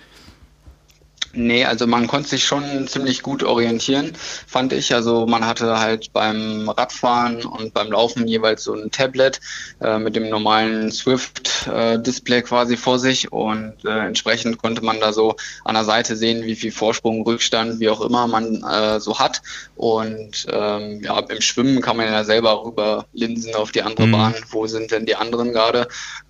Nee, 1.33 1.65
also 1.65 1.85
man 1.85 2.07
konnte 2.07 2.29
sich 2.29 2.45
schon 2.45 2.87
ziemlich 2.87 3.21
gut 3.21 3.43
orientieren, 3.43 4.13
fand 4.47 4.73
ich. 4.73 4.93
Also 4.95 5.27
man 5.27 5.45
hatte 5.45 5.79
halt 5.79 6.11
beim 6.11 6.69
Radfahren 6.69 7.45
und 7.45 7.73
beim 7.73 7.91
Laufen 7.91 8.27
jeweils 8.27 8.63
so 8.63 8.73
ein 8.73 8.89
Tablet 8.89 9.39
äh, 9.79 9.99
mit 9.99 10.15
dem 10.15 10.29
normalen 10.29 10.91
Swift-Display 10.91 12.39
äh, 12.39 12.41
quasi 12.41 12.77
vor 12.77 12.97
sich 12.97 13.31
und 13.31 13.73
äh, 13.85 14.07
entsprechend 14.07 14.57
konnte 14.57 14.83
man 14.83 14.99
da 14.99 15.13
so 15.13 15.35
an 15.65 15.75
der 15.75 15.83
Seite 15.83 16.15
sehen, 16.15 16.43
wie 16.43 16.55
viel 16.55 16.71
Vorsprung, 16.71 17.21
Rückstand, 17.21 17.79
wie 17.79 17.89
auch 17.89 18.01
immer 18.01 18.27
man 18.27 18.63
äh, 18.63 18.99
so 18.99 19.19
hat. 19.19 19.41
Und 19.75 20.47
ähm, 20.51 21.01
ja, 21.03 21.19
im 21.19 21.41
Schwimmen 21.41 21.81
kann 21.81 21.97
man 21.97 22.07
ja 22.07 22.23
selber 22.23 22.65
rüber 22.65 23.05
linsen 23.13 23.53
auf 23.53 23.71
die 23.71 23.83
andere 23.83 24.07
mhm. 24.07 24.11
Bahn, 24.11 24.35
wo 24.49 24.65
sind 24.65 24.91
denn 24.91 25.05
die 25.05 25.15
anderen 25.15 25.53
gerade. 25.53 25.87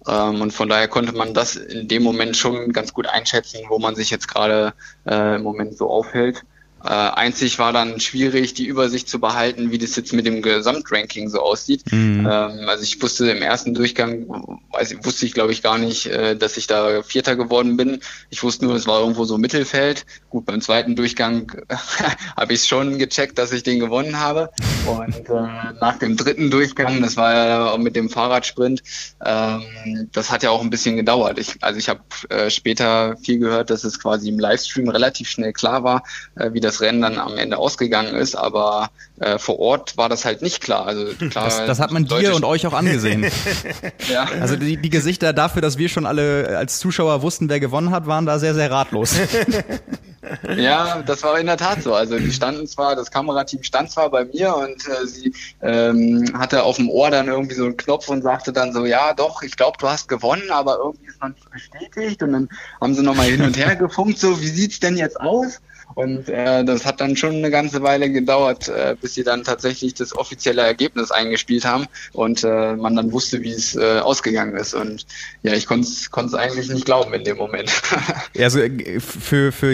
Ähm, 0.08 0.42
und 0.42 0.52
von 0.52 0.70
daher 0.70 0.88
konnte 0.88 1.14
man 1.14 1.34
das 1.34 1.56
in 1.56 1.88
dem 1.88 2.04
Moment 2.04 2.38
schon 2.38 2.72
ganz 2.72 2.94
gut 2.94 3.08
einschätzen, 3.08 3.60
wo 3.68 3.80
man 3.80 3.96
sich 3.96 4.10
jetzt 4.10 4.28
gerade 4.28 4.74
äh, 5.06 5.36
im 5.36 5.44
Moment 5.44 5.78
so 5.78 5.90
aufhält. 5.90 6.44
Äh, 6.84 6.90
einzig 6.90 7.60
war 7.60 7.74
dann 7.74 8.00
schwierig, 8.00 8.54
die 8.54 8.66
Übersicht 8.66 9.10
zu 9.10 9.20
behalten, 9.20 9.72
wie 9.72 9.78
das 9.78 9.96
jetzt 9.96 10.14
mit 10.14 10.26
dem 10.26 10.42
Gesamtranking 10.42 11.30
so 11.30 11.42
aussieht. 11.42 11.84
Mhm. 11.92 12.28
Ähm, 12.30 12.70
also 12.70 12.84
ich 12.84 13.02
wusste 13.02 13.30
im 13.32 13.42
ersten 13.42 13.74
Durchgang, 13.74 14.60
weiß, 14.72 14.96
wusste 15.04 15.26
ich 15.26 15.34
glaube 15.34 15.52
ich 15.52 15.62
gar 15.62 15.78
nicht, 15.78 16.06
äh, 16.08 16.36
dass 16.36 16.58
ich 16.58 16.68
da 16.68 17.04
Vierter 17.04 17.36
geworden 17.36 17.76
bin. 17.76 18.00
Ich 18.30 18.44
wusste 18.44 18.66
nur, 18.66 18.76
es 18.76 18.88
war 18.88 19.02
irgendwo 19.02 19.26
so 19.26 19.38
Mittelfeld. 19.38 20.06
Gut, 20.30 20.46
beim 20.46 20.62
zweiten 20.62 20.96
Durchgang 20.96 21.52
habe 22.38 22.54
ich 22.54 22.64
schon 22.64 22.98
gecheckt, 22.98 23.38
dass 23.38 23.52
ich 23.52 23.64
den 23.64 23.80
gewonnen 23.80 24.20
habe. 24.20 24.50
Und 24.88 25.30
äh, 25.30 25.74
nach 25.82 25.98
dem 26.00 26.16
dritten 26.16 26.50
Durchgang, 26.50 27.02
das 27.02 27.18
war 27.18 27.34
ja 27.34 27.72
auch 27.72 27.78
mit 27.78 27.96
dem 27.96 28.10
Fahrradsprint, 28.10 28.84
ähm, 29.26 30.10
das 30.12 30.32
hat 30.32 30.44
ja 30.44 30.52
auch 30.52 30.62
ein 30.62 30.70
bisschen 30.70 30.96
gedauert. 30.96 31.40
Ich, 31.40 31.58
also 31.62 31.78
ich 31.78 31.90
habe 31.90 32.02
äh, 32.30 32.50
später 32.50 33.18
viel 33.18 33.40
gehört, 33.40 33.70
dass 33.70 33.84
es 33.84 34.00
quasi 34.00 34.30
im 34.30 34.40
Livestream 34.40 34.90
relativ 34.90 35.30
schnell 35.30 35.54
klar 35.54 35.84
war, 35.84 36.04
äh, 36.36 36.54
wie 36.54 36.60
das 36.60 36.69
das 36.70 36.82
Rennen 36.82 37.02
dann 37.02 37.18
am 37.18 37.38
Ende 37.38 37.58
ausgegangen 37.58 38.16
ist, 38.16 38.36
aber 38.36 38.90
äh, 39.20 39.38
vor 39.38 39.60
Ort 39.60 39.98
war 39.98 40.08
das 40.08 40.26
halt 40.26 40.42
nicht 40.42 40.62
klar. 40.62 40.86
Also 40.86 41.06
klar, 41.30 41.46
das, 41.46 41.66
das 41.66 41.80
hat 41.80 41.92
man 41.92 42.06
dir 42.06 42.36
und 42.36 42.46
euch 42.46 42.66
auch 42.68 42.74
angesehen. 42.74 43.26
ja. 44.12 44.28
Also 44.40 44.56
die, 44.56 44.78
die 44.78 44.90
Gesichter 44.90 45.34
dafür, 45.34 45.62
dass 45.62 45.78
wir 45.78 45.90
schon 45.90 46.06
alle 46.06 46.58
als 46.58 46.80
Zuschauer 46.80 47.22
wussten, 47.22 47.50
wer 47.50 47.60
gewonnen 47.60 47.92
hat, 47.92 48.08
waren 48.08 48.26
da 48.26 48.40
sehr, 48.40 48.54
sehr 48.54 48.72
ratlos. 48.72 49.16
Ja, 50.56 51.02
das 51.06 51.24
war 51.24 51.40
in 51.40 51.46
der 51.46 51.58
Tat 51.58 51.84
so. 51.84 51.94
Also 51.94 52.18
die 52.18 52.32
standen 52.32 52.68
zwar, 52.68 52.96
das 52.96 53.12
Kamerateam 53.12 53.64
stand 53.64 53.92
zwar 53.92 54.10
bei 54.10 54.26
mir 54.26 54.56
und 54.56 54.88
äh, 54.88 55.06
sie 55.06 55.34
ähm, 55.62 56.32
hatte 56.38 56.64
auf 56.64 56.78
dem 56.78 56.90
Ohr 56.90 57.10
dann 57.10 57.28
irgendwie 57.28 57.56
so 57.56 57.66
einen 57.66 57.78
Knopf 57.78 58.10
und 58.10 58.22
sagte 58.22 58.52
dann 58.54 58.74
so, 58.74 58.86
ja 58.86 59.14
doch, 59.14 59.42
ich 59.42 59.56
glaube, 59.56 59.78
du 59.80 59.88
hast 59.88 60.08
gewonnen, 60.08 60.52
aber 60.52 60.78
irgendwie 60.78 61.08
ist 61.08 61.22
noch 61.22 61.30
nicht 61.30 61.50
bestätigt. 61.50 62.24
Und 62.24 62.34
dann 62.34 62.50
haben 62.82 62.94
sie 62.96 63.04
nochmal 63.04 63.28
hin 63.28 63.42
und 63.42 63.58
her 63.58 63.76
gefunkt, 63.78 64.20
so, 64.20 64.42
wie 64.42 64.48
sieht's 64.48 64.80
denn 64.80 64.98
jetzt 64.98 65.20
aus? 65.20 65.62
Und 65.96 66.30
äh, 66.30 66.64
das 66.64 66.86
hat 66.86 67.02
dann 67.02 67.16
schon 67.16 67.36
eine 67.36 67.50
ganze 67.50 67.82
Weile 67.82 68.12
gedauert, 68.12 68.70
äh, 68.70 68.96
bis 69.00 69.16
sie 69.16 69.24
dann 69.24 69.44
tatsächlich 69.44 69.96
das 69.96 70.16
offizielle 70.16 70.62
Ergebnis 70.62 71.12
eingespielt 71.12 71.66
haben 71.66 71.88
und 72.14 72.44
äh, 72.44 72.76
man 72.76 72.96
dann 72.96 73.12
wusste, 73.12 73.42
wie 73.42 73.52
es 73.52 73.76
äh, 73.76 74.00
ausgegangen 74.00 74.56
ist. 74.56 74.74
Und 74.74 75.06
ja, 75.44 75.54
ich 75.54 75.66
konnte 75.66 75.90
es 75.90 76.34
eigentlich 76.34 76.70
nicht 76.70 76.86
glauben 76.86 77.14
in 77.14 77.24
dem 77.24 77.38
Moment. 77.38 77.72
also 78.38 78.60
äh, 78.60 79.00
für, 79.00 79.52
für 79.52 79.74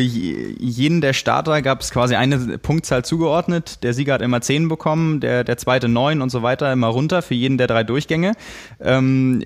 jeden 0.57 1.01
der 1.01 1.13
Starter 1.13 1.61
gab 1.61 1.81
es 1.81 1.91
quasi 1.91 2.15
eine 2.15 2.57
Punktzahl 2.57 3.03
zugeordnet. 3.05 3.83
Der 3.83 3.93
Sieger 3.93 4.13
hat 4.13 4.21
immer 4.21 4.41
zehn 4.41 4.67
bekommen, 4.67 5.19
der, 5.19 5.43
der 5.43 5.57
zweite 5.57 5.87
neun 5.87 6.21
und 6.21 6.29
so 6.29 6.43
weiter 6.43 6.71
immer 6.71 6.87
runter 6.87 7.21
für 7.21 7.35
jeden 7.35 7.57
der 7.57 7.67
drei 7.67 7.83
Durchgänge. 7.83 8.33
Ähm, 8.79 9.43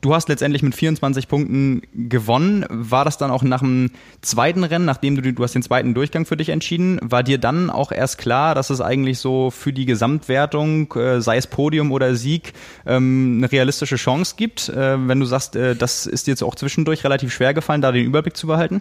du 0.00 0.14
hast 0.14 0.28
letztendlich 0.28 0.62
mit 0.62 0.74
24 0.74 1.28
Punkten 1.28 1.82
gewonnen. 1.94 2.66
War 2.68 3.04
das 3.04 3.18
dann 3.18 3.30
auch 3.30 3.42
nach 3.42 3.60
dem 3.60 3.90
zweiten 4.20 4.64
Rennen, 4.64 4.84
nachdem 4.84 5.20
du, 5.20 5.32
du 5.32 5.42
hast 5.42 5.54
den 5.54 5.62
zweiten 5.62 5.94
Durchgang 5.94 6.08
Durchgang 6.08 6.26
für 6.26 6.36
dich 6.36 6.48
entschieden. 6.48 6.98
War 7.02 7.22
dir 7.22 7.38
dann 7.38 7.70
auch 7.70 7.92
erst 7.92 8.18
klar, 8.18 8.54
dass 8.54 8.70
es 8.70 8.80
eigentlich 8.80 9.18
so 9.18 9.50
für 9.50 9.72
die 9.72 9.84
Gesamtwertung, 9.84 10.92
äh, 10.94 11.20
sei 11.20 11.36
es 11.36 11.46
Podium 11.46 11.92
oder 11.92 12.14
Sieg, 12.14 12.54
ähm, 12.86 13.36
eine 13.38 13.52
realistische 13.52 13.96
Chance 13.96 14.34
gibt? 14.36 14.68
Äh, 14.68 15.06
wenn 15.06 15.20
du 15.20 15.26
sagst, 15.26 15.54
äh, 15.56 15.76
das 15.76 16.06
ist 16.06 16.26
dir 16.26 16.32
jetzt 16.32 16.42
auch 16.42 16.54
zwischendurch 16.54 17.04
relativ 17.04 17.32
schwer 17.32 17.54
gefallen, 17.54 17.82
da 17.82 17.92
den 17.92 18.04
Überblick 18.04 18.36
zu 18.36 18.46
behalten? 18.46 18.80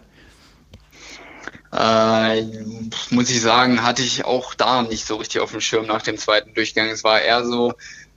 Äh, 1.73 2.43
muss 3.09 3.29
ich 3.29 3.41
sagen, 3.41 3.83
hatte 3.83 4.01
ich 4.01 4.25
auch 4.25 4.53
da 4.53 4.83
nicht 4.83 5.05
so 5.05 5.15
richtig 5.17 5.41
auf 5.41 5.51
dem 5.51 5.61
Schirm 5.61 5.85
nach 5.85 6.01
dem 6.01 6.17
zweiten 6.17 6.53
Durchgang. 6.53 6.87
Es 6.89 7.03
war 7.03 7.21
eher 7.21 7.45
so, 7.45 7.73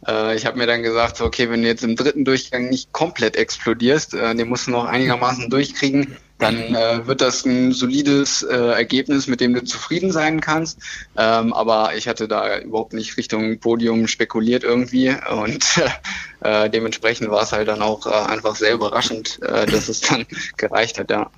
äh, 0.07 0.37
ich 0.37 0.47
habe 0.47 0.59
mir 0.59 0.67
dann 0.67 0.83
gesagt, 0.83 1.21
okay, 1.21 1.51
wenn 1.51 1.63
du 1.63 1.69
jetzt 1.69 1.85
im 1.85 1.97
dritten 1.97 2.25
Durchgang 2.25 2.69
nicht 2.69 2.93
komplett 2.93 3.37
explodierst, 3.37 4.15
äh, 4.15 4.35
den 4.35 4.49
musst 4.49 4.67
du 4.67 4.71
noch 4.71 4.85
einigermaßen 4.85 5.51
durchkriegen, 5.51 6.17
dann 6.39 6.75
äh, 6.75 7.07
wird 7.07 7.21
das 7.21 7.45
ein 7.45 7.73
solides 7.73 8.43
äh, 8.43 8.55
Ergebnis, 8.57 9.27
mit 9.27 9.41
dem 9.41 9.53
du 9.53 9.63
zufrieden 9.63 10.11
sein 10.11 10.41
kannst. 10.41 10.79
Ähm, 11.17 11.53
aber 11.53 11.95
ich 11.97 12.09
hatte 12.09 12.29
da 12.29 12.59
überhaupt 12.59 12.95
nicht 12.95 13.17
Richtung 13.17 13.61
Podium 13.61 14.07
spekuliert 14.07 14.65
irgendwie 14.65 15.15
und 15.31 15.65
äh, 16.41 16.71
dementsprechend 16.71 17.31
war 17.31 17.43
es 17.43 17.53
halt 17.53 17.69
dann 17.69 17.83
auch 17.83 18.07
äh, 18.07 18.11
einfach 18.11 18.57
sehr 18.57 18.73
überraschend, 18.73 19.41
äh, 19.43 19.67
dass 19.67 19.89
es 19.89 20.01
dann 20.01 20.27
gereicht 20.57 20.99
hat, 20.99 21.11
ja. 21.11 21.31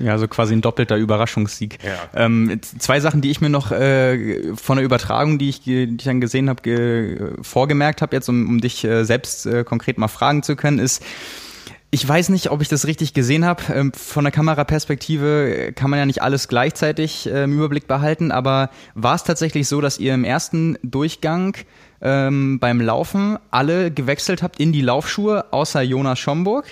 Ja, 0.00 0.18
so 0.18 0.28
quasi 0.28 0.54
ein 0.54 0.60
doppelter 0.60 0.96
Überraschungssieg. 0.96 1.78
Ja. 1.82 2.24
Ähm, 2.24 2.60
zwei 2.62 3.00
Sachen, 3.00 3.20
die 3.20 3.30
ich 3.30 3.40
mir 3.40 3.50
noch 3.50 3.70
äh, 3.70 4.54
von 4.54 4.76
der 4.76 4.84
Übertragung, 4.84 5.38
die 5.38 5.48
ich, 5.48 5.60
die 5.62 5.96
ich 5.98 6.04
dann 6.04 6.20
gesehen 6.20 6.48
habe, 6.48 7.34
vorgemerkt 7.42 8.02
habe, 8.02 8.16
jetzt 8.16 8.28
um, 8.28 8.48
um 8.48 8.60
dich 8.60 8.84
äh, 8.84 9.04
selbst 9.04 9.46
äh, 9.46 9.64
konkret 9.64 9.98
mal 9.98 10.08
fragen 10.08 10.42
zu 10.42 10.56
können, 10.56 10.78
ist, 10.78 11.02
ich 11.94 12.08
weiß 12.08 12.30
nicht, 12.30 12.50
ob 12.50 12.60
ich 12.60 12.68
das 12.68 12.88
richtig 12.88 13.14
gesehen 13.14 13.44
habe. 13.44 13.62
Ähm, 13.72 13.92
von 13.92 14.24
der 14.24 14.32
Kameraperspektive 14.32 15.72
kann 15.76 15.90
man 15.90 16.00
ja 16.00 16.06
nicht 16.06 16.22
alles 16.22 16.48
gleichzeitig 16.48 17.28
äh, 17.28 17.44
im 17.44 17.52
Überblick 17.52 17.86
behalten, 17.86 18.32
aber 18.32 18.70
war 18.94 19.14
es 19.14 19.22
tatsächlich 19.22 19.68
so, 19.68 19.80
dass 19.80 19.98
ihr 19.98 20.12
im 20.12 20.24
ersten 20.24 20.76
Durchgang 20.82 21.56
ähm, 22.00 22.58
beim 22.58 22.80
Laufen 22.80 23.38
alle 23.52 23.92
gewechselt 23.92 24.42
habt 24.42 24.58
in 24.58 24.72
die 24.72 24.80
Laufschuhe, 24.80 25.52
außer 25.52 25.82
Jonas 25.82 26.18
Schomburg? 26.18 26.66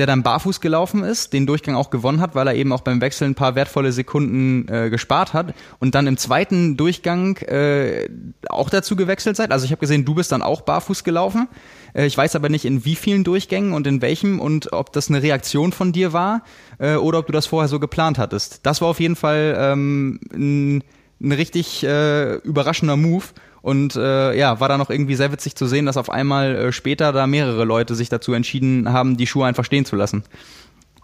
Der 0.00 0.06
dann 0.06 0.22
barfuß 0.22 0.62
gelaufen 0.62 1.04
ist, 1.04 1.34
den 1.34 1.46
Durchgang 1.46 1.74
auch 1.74 1.90
gewonnen 1.90 2.22
hat, 2.22 2.34
weil 2.34 2.46
er 2.46 2.54
eben 2.54 2.72
auch 2.72 2.80
beim 2.80 3.02
Wechsel 3.02 3.28
ein 3.28 3.34
paar 3.34 3.54
wertvolle 3.54 3.92
Sekunden 3.92 4.66
äh, 4.66 4.88
gespart 4.88 5.34
hat 5.34 5.52
und 5.78 5.94
dann 5.94 6.06
im 6.06 6.16
zweiten 6.16 6.78
Durchgang 6.78 7.36
äh, 7.42 8.08
auch 8.48 8.70
dazu 8.70 8.96
gewechselt 8.96 9.36
seid. 9.36 9.52
Also 9.52 9.66
ich 9.66 9.72
habe 9.72 9.80
gesehen, 9.80 10.06
du 10.06 10.14
bist 10.14 10.32
dann 10.32 10.40
auch 10.40 10.62
barfuß 10.62 11.04
gelaufen. 11.04 11.48
Äh, 11.92 12.06
ich 12.06 12.16
weiß 12.16 12.34
aber 12.34 12.48
nicht, 12.48 12.64
in 12.64 12.86
wie 12.86 12.96
vielen 12.96 13.24
Durchgängen 13.24 13.74
und 13.74 13.86
in 13.86 14.00
welchem 14.00 14.40
und 14.40 14.72
ob 14.72 14.90
das 14.90 15.10
eine 15.10 15.22
Reaktion 15.22 15.70
von 15.72 15.92
dir 15.92 16.14
war 16.14 16.44
äh, 16.78 16.94
oder 16.94 17.18
ob 17.18 17.26
du 17.26 17.32
das 17.32 17.44
vorher 17.44 17.68
so 17.68 17.78
geplant 17.78 18.16
hattest. 18.16 18.64
Das 18.64 18.80
war 18.80 18.88
auf 18.88 19.00
jeden 19.00 19.16
Fall 19.16 19.54
ähm, 19.58 20.18
ein, 20.32 20.82
ein 21.20 21.32
richtig 21.32 21.84
äh, 21.84 22.36
überraschender 22.36 22.96
Move 22.96 23.26
und 23.62 23.96
äh, 23.96 24.36
ja, 24.36 24.60
war 24.60 24.68
da 24.68 24.78
noch 24.78 24.90
irgendwie 24.90 25.16
sehr 25.16 25.32
witzig 25.32 25.54
zu 25.54 25.66
sehen, 25.66 25.86
dass 25.86 25.96
auf 25.96 26.10
einmal 26.10 26.54
äh, 26.56 26.72
später 26.72 27.12
da 27.12 27.26
mehrere 27.26 27.64
Leute 27.64 27.94
sich 27.94 28.08
dazu 28.08 28.32
entschieden 28.32 28.92
haben, 28.92 29.16
die 29.16 29.26
Schuhe 29.26 29.46
einfach 29.46 29.64
stehen 29.64 29.84
zu 29.84 29.96
lassen. 29.96 30.24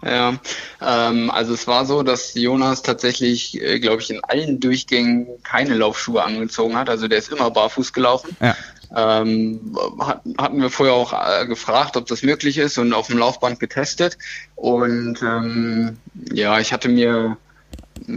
Ja, 0.03 0.35
ähm, 0.81 1.31
also 1.31 1.55
es 1.55 1.67
war 1.67 1.87
so, 1.87 2.03
dass 2.03 2.35
Jonas 2.35 2.83
tatsächlich, 2.83 3.61
äh, 3.61 3.81
glaube 3.81 4.03
ich, 4.03 4.11
in 4.11 4.23
allen 4.23 4.61
Durchgängen 4.61 5.27
keine 5.43 5.75
Laufschuhe 5.75 6.23
angezogen 6.23 6.77
hat. 6.77 6.91
Also 6.91 7.09
der 7.09 7.19
ist 7.19 7.33
immer 7.33 7.51
barfuß 7.51 7.93
gelaufen. 7.93 8.37
Ja. 8.41 8.55
Ähm, 8.95 9.77
hat, 9.99 10.21
hatten 10.39 10.61
wir 10.61 10.71
vorher 10.71 10.95
auch 10.95 11.13
äh, 11.13 11.47
gefragt, 11.47 11.97
ob 11.97 12.07
das 12.07 12.23
möglich 12.23 12.59
ist 12.59 12.79
und 12.79 12.93
auf 12.93 13.09
dem 13.09 13.19
Laufband 13.19 13.59
getestet. 13.59 14.19
Und 14.55 15.21
ähm, 15.23 15.97
ja, 16.31 16.61
ich 16.61 16.73
hatte 16.73 16.89
mir 16.89 17.37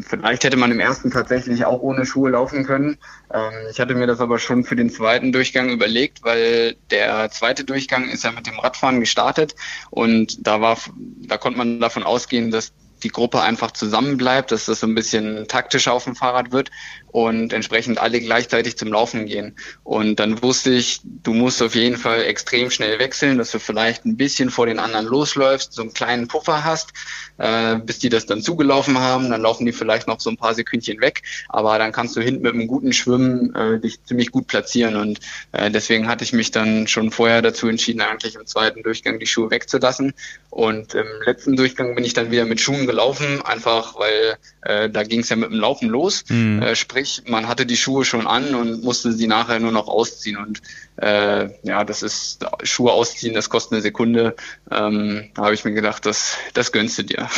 Vielleicht 0.01 0.43
hätte 0.43 0.57
man 0.57 0.71
im 0.71 0.79
ersten 0.79 1.11
tatsächlich 1.11 1.65
auch 1.65 1.81
ohne 1.81 2.05
Schuhe 2.05 2.31
laufen 2.31 2.65
können. 2.65 2.97
Ähm, 3.33 3.53
ich 3.71 3.79
hatte 3.79 3.95
mir 3.95 4.07
das 4.07 4.19
aber 4.19 4.37
schon 4.39 4.63
für 4.63 4.75
den 4.75 4.89
zweiten 4.89 5.31
Durchgang 5.31 5.69
überlegt, 5.69 6.23
weil 6.23 6.75
der 6.91 7.29
zweite 7.31 7.63
Durchgang 7.63 8.09
ist 8.09 8.23
ja 8.23 8.31
mit 8.31 8.47
dem 8.47 8.59
Radfahren 8.59 8.99
gestartet 8.99 9.55
und 9.89 10.45
da 10.45 10.61
war, 10.61 10.77
da 10.97 11.37
konnte 11.37 11.57
man 11.57 11.79
davon 11.79 12.03
ausgehen, 12.03 12.51
dass 12.51 12.71
die 13.03 13.09
Gruppe 13.09 13.41
einfach 13.41 13.71
zusammenbleibt, 13.71 14.51
dass 14.51 14.65
das 14.65 14.81
so 14.81 14.87
ein 14.87 14.95
bisschen 14.95 15.47
taktischer 15.47 15.93
auf 15.93 16.03
dem 16.03 16.15
Fahrrad 16.15 16.51
wird 16.51 16.69
und 17.11 17.53
entsprechend 17.53 17.99
alle 17.99 18.19
gleichzeitig 18.19 18.77
zum 18.77 18.91
Laufen 18.91 19.25
gehen. 19.25 19.55
Und 19.83 20.19
dann 20.19 20.41
wusste 20.41 20.71
ich, 20.71 21.01
du 21.03 21.33
musst 21.33 21.61
auf 21.61 21.75
jeden 21.75 21.97
Fall 21.97 22.23
extrem 22.23 22.69
schnell 22.71 22.99
wechseln, 22.99 23.37
dass 23.37 23.51
du 23.51 23.59
vielleicht 23.59 24.05
ein 24.05 24.17
bisschen 24.17 24.49
vor 24.49 24.65
den 24.65 24.79
anderen 24.79 25.05
losläufst, 25.05 25.73
so 25.73 25.81
einen 25.81 25.93
kleinen 25.93 26.27
Puffer 26.27 26.63
hast, 26.63 26.93
äh, 27.37 27.77
bis 27.77 27.99
die 27.99 28.09
das 28.09 28.25
dann 28.25 28.41
zugelaufen 28.41 28.99
haben. 28.99 29.29
Dann 29.29 29.41
laufen 29.41 29.65
die 29.65 29.71
vielleicht 29.71 30.07
noch 30.07 30.19
so 30.19 30.29
ein 30.29 30.37
paar 30.37 30.53
Sekündchen 30.53 31.01
weg, 31.01 31.23
aber 31.47 31.77
dann 31.79 31.91
kannst 31.91 32.15
du 32.15 32.21
hinten 32.21 32.43
mit 32.43 32.53
einem 32.53 32.67
guten 32.67 32.93
Schwimmen 32.93 33.55
äh, 33.55 33.79
dich 33.79 34.03
ziemlich 34.03 34.31
gut 34.31 34.47
platzieren. 34.47 34.95
Und 34.95 35.19
äh, 35.51 35.71
deswegen 35.71 36.07
hatte 36.07 36.23
ich 36.23 36.33
mich 36.33 36.51
dann 36.51 36.87
schon 36.87 37.11
vorher 37.11 37.41
dazu 37.41 37.67
entschieden, 37.67 38.01
eigentlich 38.01 38.35
im 38.35 38.45
zweiten 38.45 38.83
Durchgang 38.83 39.19
die 39.19 39.27
Schuhe 39.27 39.49
wegzulassen. 39.49 40.13
Und 40.49 40.93
im 40.93 41.07
letzten 41.25 41.55
Durchgang 41.55 41.95
bin 41.95 42.03
ich 42.03 42.13
dann 42.13 42.31
wieder 42.31 42.45
mit 42.45 42.59
Schuhen 42.59 42.87
gelaufen, 42.87 43.41
einfach 43.43 43.97
weil 43.97 44.37
äh, 44.61 44.89
da 44.89 45.03
ging 45.03 45.21
es 45.21 45.29
ja 45.29 45.35
mit 45.35 45.51
dem 45.51 45.59
Laufen 45.59 45.89
los. 45.89 46.23
Mhm. 46.27 46.61
Äh, 46.61 46.75
sprich, 46.75 46.98
man 47.27 47.47
hatte 47.47 47.65
die 47.65 47.77
Schuhe 47.77 48.05
schon 48.05 48.27
an 48.27 48.55
und 48.55 48.83
musste 48.83 49.13
sie 49.13 49.27
nachher 49.27 49.59
nur 49.59 49.71
noch 49.71 49.87
ausziehen. 49.87 50.37
Und 50.37 50.61
äh, 50.97 51.49
ja, 51.63 51.83
das 51.83 52.03
ist 52.03 52.45
Schuhe 52.63 52.91
ausziehen, 52.91 53.33
das 53.33 53.49
kostet 53.49 53.73
eine 53.73 53.81
Sekunde. 53.81 54.35
Ähm, 54.71 55.29
da 55.35 55.43
habe 55.43 55.53
ich 55.53 55.65
mir 55.65 55.73
gedacht, 55.73 56.05
das, 56.05 56.37
das 56.53 56.71
gönnst 56.71 56.97
du 56.97 57.03
dir. 57.03 57.29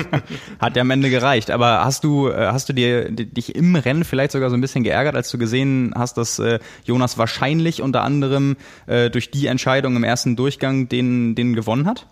Hat 0.60 0.76
ja 0.76 0.82
am 0.82 0.90
Ende 0.90 1.10
gereicht. 1.10 1.50
Aber 1.50 1.84
hast 1.84 2.04
du, 2.04 2.28
äh, 2.28 2.48
hast 2.48 2.68
du 2.68 2.72
dir 2.72 3.10
dich 3.10 3.54
im 3.54 3.76
Rennen 3.76 4.04
vielleicht 4.04 4.32
sogar 4.32 4.50
so 4.50 4.56
ein 4.56 4.60
bisschen 4.60 4.84
geärgert, 4.84 5.14
als 5.14 5.30
du 5.30 5.38
gesehen 5.38 5.92
hast, 5.96 6.16
dass 6.16 6.38
äh, 6.38 6.58
Jonas 6.84 7.18
wahrscheinlich 7.18 7.82
unter 7.82 8.02
anderem 8.02 8.56
äh, 8.86 9.10
durch 9.10 9.30
die 9.30 9.46
Entscheidung 9.46 9.96
im 9.96 10.04
ersten 10.04 10.36
Durchgang 10.36 10.88
den, 10.88 11.34
den 11.34 11.54
gewonnen 11.54 11.86
hat? 11.86 12.06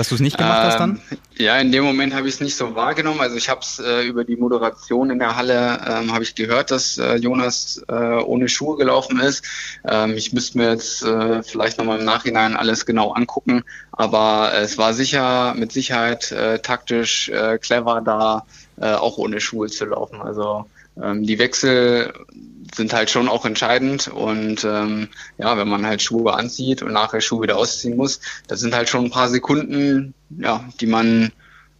Dass 0.00 0.08
du 0.08 0.14
es 0.14 0.22
nicht 0.22 0.38
gemacht 0.38 0.60
ähm, 0.62 0.66
hast 0.66 0.80
dann? 0.80 1.00
Ähm, 1.10 1.18
ja, 1.36 1.58
in 1.58 1.72
dem 1.72 1.84
Moment 1.84 2.14
habe 2.14 2.26
ich 2.26 2.32
es 2.32 2.40
nicht 2.40 2.56
so 2.56 2.74
wahrgenommen. 2.74 3.20
Also 3.20 3.36
ich 3.36 3.50
habe 3.50 3.60
es 3.60 3.78
äh, 3.80 4.00
über 4.06 4.24
die 4.24 4.36
Moderation 4.36 5.10
in 5.10 5.18
der 5.18 5.36
Halle 5.36 5.78
ähm, 5.86 6.14
habe 6.14 6.22
ich 6.22 6.34
gehört, 6.34 6.70
dass 6.70 6.96
äh, 6.96 7.16
Jonas 7.16 7.84
äh, 7.86 7.92
ohne 7.92 8.48
Schuhe 8.48 8.78
gelaufen 8.78 9.20
ist. 9.20 9.44
Ähm, 9.86 10.14
ich 10.16 10.32
müsste 10.32 10.56
mir 10.56 10.70
jetzt 10.70 11.02
äh, 11.02 11.42
vielleicht 11.42 11.76
nochmal 11.76 11.98
im 11.98 12.06
Nachhinein 12.06 12.56
alles 12.56 12.86
genau 12.86 13.12
angucken, 13.12 13.62
aber 13.92 14.52
es 14.54 14.78
war 14.78 14.94
sicher 14.94 15.52
mit 15.52 15.70
Sicherheit 15.70 16.32
äh, 16.32 16.60
taktisch 16.60 17.28
äh, 17.28 17.58
clever, 17.58 18.00
da 18.00 18.46
äh, 18.80 18.94
auch 18.94 19.18
ohne 19.18 19.38
Schuhe 19.38 19.68
zu 19.68 19.84
laufen. 19.84 20.22
Also 20.22 20.64
ähm, 21.02 21.24
die 21.24 21.38
Wechsel 21.38 22.12
sind 22.74 22.92
halt 22.92 23.10
schon 23.10 23.28
auch 23.28 23.44
entscheidend. 23.44 24.08
Und 24.08 24.64
ähm, 24.64 25.08
ja, 25.38 25.56
wenn 25.56 25.68
man 25.68 25.86
halt 25.86 26.02
Schuhe 26.02 26.34
anzieht 26.34 26.82
und 26.82 26.92
nachher 26.92 27.20
Schuhe 27.20 27.42
wieder 27.42 27.56
ausziehen 27.56 27.96
muss, 27.96 28.20
das 28.48 28.60
sind 28.60 28.74
halt 28.74 28.88
schon 28.88 29.06
ein 29.06 29.10
paar 29.10 29.28
Sekunden, 29.28 30.14
ja, 30.30 30.64
die 30.80 30.86
man 30.86 31.32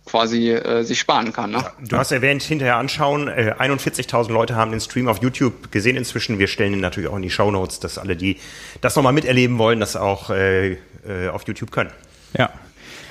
quasi 0.06 0.50
äh, 0.50 0.82
sich 0.82 0.98
sparen 0.98 1.32
kann. 1.32 1.52
Ne? 1.52 1.64
Du 1.88 1.96
hast 1.96 2.10
erwähnt, 2.10 2.42
hinterher 2.42 2.76
anschauen. 2.76 3.28
Äh, 3.28 3.54
41.000 3.58 4.32
Leute 4.32 4.56
haben 4.56 4.72
den 4.72 4.80
Stream 4.80 5.08
auf 5.08 5.22
YouTube 5.22 5.70
gesehen 5.70 5.96
inzwischen. 5.96 6.38
Wir 6.38 6.48
stellen 6.48 6.72
ihn 6.72 6.80
natürlich 6.80 7.08
auch 7.08 7.16
in 7.16 7.22
die 7.22 7.30
Show 7.30 7.50
Notes, 7.50 7.78
dass 7.78 7.98
alle, 7.98 8.16
die 8.16 8.38
das 8.80 8.96
nochmal 8.96 9.12
miterleben 9.12 9.58
wollen, 9.58 9.78
das 9.78 9.96
auch 9.96 10.30
äh, 10.30 10.72
äh, 11.06 11.28
auf 11.30 11.46
YouTube 11.46 11.70
können. 11.70 11.90
Ja, 12.36 12.50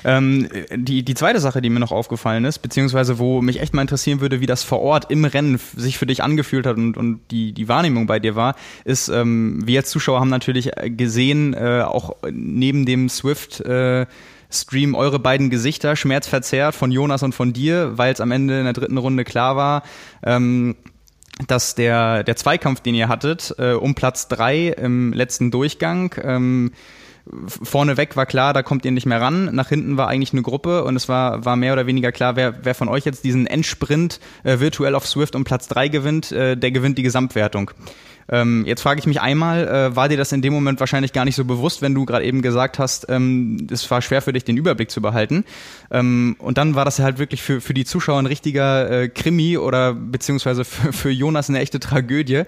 ähm, 0.04 0.48
die, 0.74 1.04
die 1.04 1.14
zweite 1.14 1.40
Sache, 1.40 1.60
die 1.60 1.70
mir 1.70 1.80
noch 1.80 1.92
aufgefallen 1.92 2.44
ist, 2.44 2.60
beziehungsweise 2.60 3.18
wo 3.18 3.42
mich 3.42 3.60
echt 3.60 3.74
mal 3.74 3.82
interessieren 3.82 4.20
würde, 4.20 4.40
wie 4.40 4.46
das 4.46 4.62
vor 4.62 4.80
Ort 4.80 5.10
im 5.10 5.24
Rennen 5.24 5.60
sich 5.76 5.98
für 5.98 6.06
dich 6.06 6.22
angefühlt 6.22 6.66
hat 6.66 6.76
und, 6.76 6.96
und 6.96 7.20
die, 7.30 7.52
die 7.52 7.68
Wahrnehmung 7.68 8.06
bei 8.06 8.18
dir 8.18 8.36
war, 8.36 8.54
ist, 8.84 9.08
ähm, 9.08 9.60
wir 9.64 9.80
als 9.80 9.90
Zuschauer 9.90 10.20
haben 10.20 10.30
natürlich 10.30 10.70
gesehen, 10.84 11.54
äh, 11.54 11.82
auch 11.82 12.16
neben 12.30 12.86
dem 12.86 13.08
Swift, 13.08 13.60
äh, 13.60 14.06
Stream 14.50 14.94
eure 14.94 15.20
beiden 15.20 15.48
Gesichter 15.48 15.94
schmerzverzerrt 15.94 16.74
von 16.74 16.90
Jonas 16.90 17.22
und 17.22 17.34
von 17.34 17.52
dir, 17.52 17.96
weil 17.96 18.12
es 18.12 18.20
am 18.20 18.32
Ende 18.32 18.58
in 18.58 18.64
der 18.64 18.72
dritten 18.72 18.98
Runde 18.98 19.24
klar 19.24 19.54
war, 19.54 19.84
ähm, 20.24 20.76
dass 21.46 21.74
der, 21.74 22.24
der 22.24 22.36
Zweikampf, 22.36 22.80
den 22.80 22.94
ihr 22.94 23.08
hattet, 23.08 23.54
äh, 23.58 23.72
um 23.72 23.94
Platz 23.94 24.28
drei 24.28 24.68
im 24.68 25.12
letzten 25.12 25.50
Durchgang, 25.50 26.14
ähm, 26.22 26.72
vorneweg 27.26 28.16
war 28.16 28.26
klar, 28.26 28.52
da 28.52 28.62
kommt 28.62 28.84
ihr 28.84 28.90
nicht 28.90 29.06
mehr 29.06 29.20
ran. 29.20 29.54
Nach 29.54 29.68
hinten 29.68 29.96
war 29.96 30.08
eigentlich 30.08 30.32
eine 30.32 30.42
Gruppe 30.42 30.84
und 30.84 30.96
es 30.96 31.08
war, 31.08 31.44
war 31.44 31.56
mehr 31.56 31.72
oder 31.72 31.86
weniger 31.86 32.12
klar, 32.12 32.36
wer, 32.36 32.64
wer 32.64 32.74
von 32.74 32.88
euch 32.88 33.04
jetzt 33.04 33.24
diesen 33.24 33.46
Endsprint 33.46 34.20
äh, 34.42 34.60
virtuell 34.60 34.94
auf 34.94 35.06
Swift 35.06 35.34
um 35.36 35.44
Platz 35.44 35.68
drei 35.68 35.88
gewinnt, 35.88 36.32
äh, 36.32 36.56
der 36.56 36.70
gewinnt 36.70 36.98
die 36.98 37.02
Gesamtwertung. 37.02 37.70
Ähm, 38.30 38.64
jetzt 38.64 38.80
frage 38.82 39.00
ich 39.00 39.06
mich 39.06 39.20
einmal, 39.20 39.66
äh, 39.66 39.96
war 39.96 40.08
dir 40.08 40.16
das 40.16 40.30
in 40.32 40.40
dem 40.40 40.52
Moment 40.52 40.78
wahrscheinlich 40.78 41.12
gar 41.12 41.24
nicht 41.24 41.34
so 41.34 41.44
bewusst, 41.44 41.82
wenn 41.82 41.94
du 41.94 42.04
gerade 42.04 42.24
eben 42.24 42.42
gesagt 42.42 42.78
hast, 42.78 43.06
ähm, 43.08 43.66
es 43.70 43.90
war 43.90 44.00
schwer 44.02 44.22
für 44.22 44.32
dich, 44.32 44.44
den 44.44 44.56
Überblick 44.56 44.90
zu 44.90 45.02
behalten. 45.02 45.44
Ähm, 45.90 46.36
und 46.38 46.56
dann 46.56 46.76
war 46.76 46.84
das 46.84 47.00
halt 47.00 47.18
wirklich 47.18 47.42
für, 47.42 47.60
für 47.60 47.74
die 47.74 47.84
Zuschauer 47.84 48.20
ein 48.20 48.26
richtiger 48.26 48.90
äh, 48.90 49.08
Krimi 49.08 49.58
oder 49.58 49.94
beziehungsweise 49.94 50.64
für, 50.64 50.92
für 50.92 51.10
Jonas 51.10 51.48
eine 51.48 51.58
echte 51.58 51.80
Tragödie, 51.80 52.42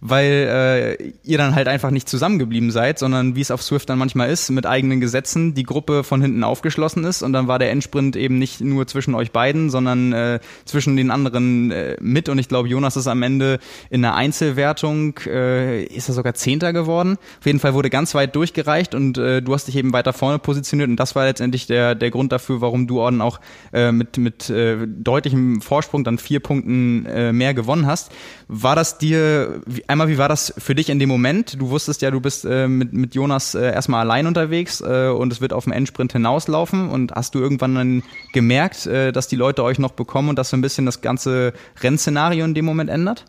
weil 0.00 0.96
äh, 1.00 1.12
ihr 1.22 1.36
dann 1.36 1.54
halt 1.54 1.68
einfach 1.68 1.90
nicht 1.90 2.08
zusammengeblieben 2.08 2.70
seid, 2.70 2.98
sondern 2.98 3.36
wie 3.36 3.42
es 3.42 3.50
auf 3.50 3.62
Swift 3.62 3.90
dann 3.90 3.98
manchmal 3.98 4.30
ist, 4.30 4.50
mit 4.50 4.64
eigenen 4.64 5.00
Gesetzen 5.00 5.54
die 5.54 5.64
Gruppe 5.64 6.02
von 6.02 6.22
hinten 6.22 6.44
aufgeschlossen 6.44 7.04
ist 7.04 7.22
und 7.22 7.34
dann 7.34 7.46
war 7.46 7.58
der 7.58 7.70
Endsprint 7.70 8.16
eben 8.16 8.38
nicht 8.38 8.62
nur 8.62 8.86
zwischen 8.86 9.14
euch 9.14 9.32
beiden, 9.32 9.68
sondern 9.68 10.12
äh, 10.14 10.40
zwischen 10.64 10.96
den 10.96 11.10
anderen 11.10 11.70
äh, 11.70 11.96
mit 12.00 12.30
und 12.30 12.38
ich 12.38 12.48
glaube, 12.48 12.68
Jonas 12.68 12.96
ist 12.96 13.06
am 13.06 13.22
Ende 13.22 13.58
in 13.90 14.00
der 14.02 14.14
Einzelwertung 14.14 15.20
äh, 15.26 15.84
ist 15.84 16.08
er 16.08 16.14
sogar 16.14 16.34
Zehnter 16.34 16.72
geworden. 16.72 17.16
Auf 17.38 17.46
jeden 17.46 17.60
Fall 17.60 17.74
wurde 17.74 17.90
ganz 17.90 18.14
weit 18.14 18.34
durchgereicht 18.36 18.94
und 18.94 19.18
äh, 19.18 19.42
du 19.42 19.54
hast 19.54 19.68
dich 19.68 19.76
eben 19.76 19.92
weiter 19.92 20.12
vorne 20.12 20.38
positioniert 20.38 20.88
und 20.88 20.96
das 20.96 21.14
war 21.14 21.24
letztendlich 21.24 21.66
der, 21.66 21.94
der 21.94 22.10
Grund 22.10 22.32
dafür, 22.32 22.60
warum 22.60 22.86
du 22.86 23.00
Orden 23.00 23.20
auch 23.20 23.40
äh, 23.72 23.92
mit, 23.92 24.18
mit 24.18 24.50
äh, 24.50 24.86
deutlichem 24.86 25.60
Vorsprung 25.60 26.04
dann 26.04 26.18
vier 26.18 26.40
Punkten 26.40 27.06
äh, 27.06 27.32
mehr 27.32 27.54
gewonnen 27.54 27.86
hast. 27.86 28.12
War 28.48 28.76
das 28.76 28.98
dir, 28.98 29.60
einmal 29.86 30.08
wie 30.08 30.18
war 30.18 30.28
das 30.28 30.54
für 30.58 30.74
dich 30.74 30.88
in 30.88 30.98
dem 30.98 31.08
Moment? 31.08 31.60
Du 31.60 31.70
wusstest 31.70 32.02
ja, 32.02 32.10
du 32.10 32.20
bist 32.20 32.44
äh, 32.44 32.68
mit, 32.68 32.92
mit 32.92 33.14
Jonas 33.14 33.54
äh, 33.54 33.72
erstmal 33.72 34.00
allein 34.00 34.26
unterwegs 34.26 34.80
äh, 34.80 35.08
und 35.08 35.32
es 35.32 35.40
wird 35.40 35.52
auf 35.52 35.64
dem 35.64 35.72
Endsprint 35.72 36.12
hinauslaufen 36.12 36.88
und 36.88 37.12
hast 37.12 37.34
du 37.34 37.38
irgendwann 37.38 37.74
dann 37.74 38.02
gemerkt, 38.32 38.86
äh, 38.86 39.12
dass 39.12 39.28
die 39.28 39.36
Leute 39.36 39.62
euch 39.64 39.78
noch 39.78 39.92
bekommen 39.92 40.28
und 40.28 40.38
dass 40.38 40.50
so 40.50 40.56
ein 40.56 40.60
bisschen 40.60 40.86
das 40.86 41.00
ganze 41.00 41.52
Rennszenario 41.80 42.44
in 42.44 42.54
dem 42.54 42.64
Moment 42.64 42.90
ändert? 42.90 43.24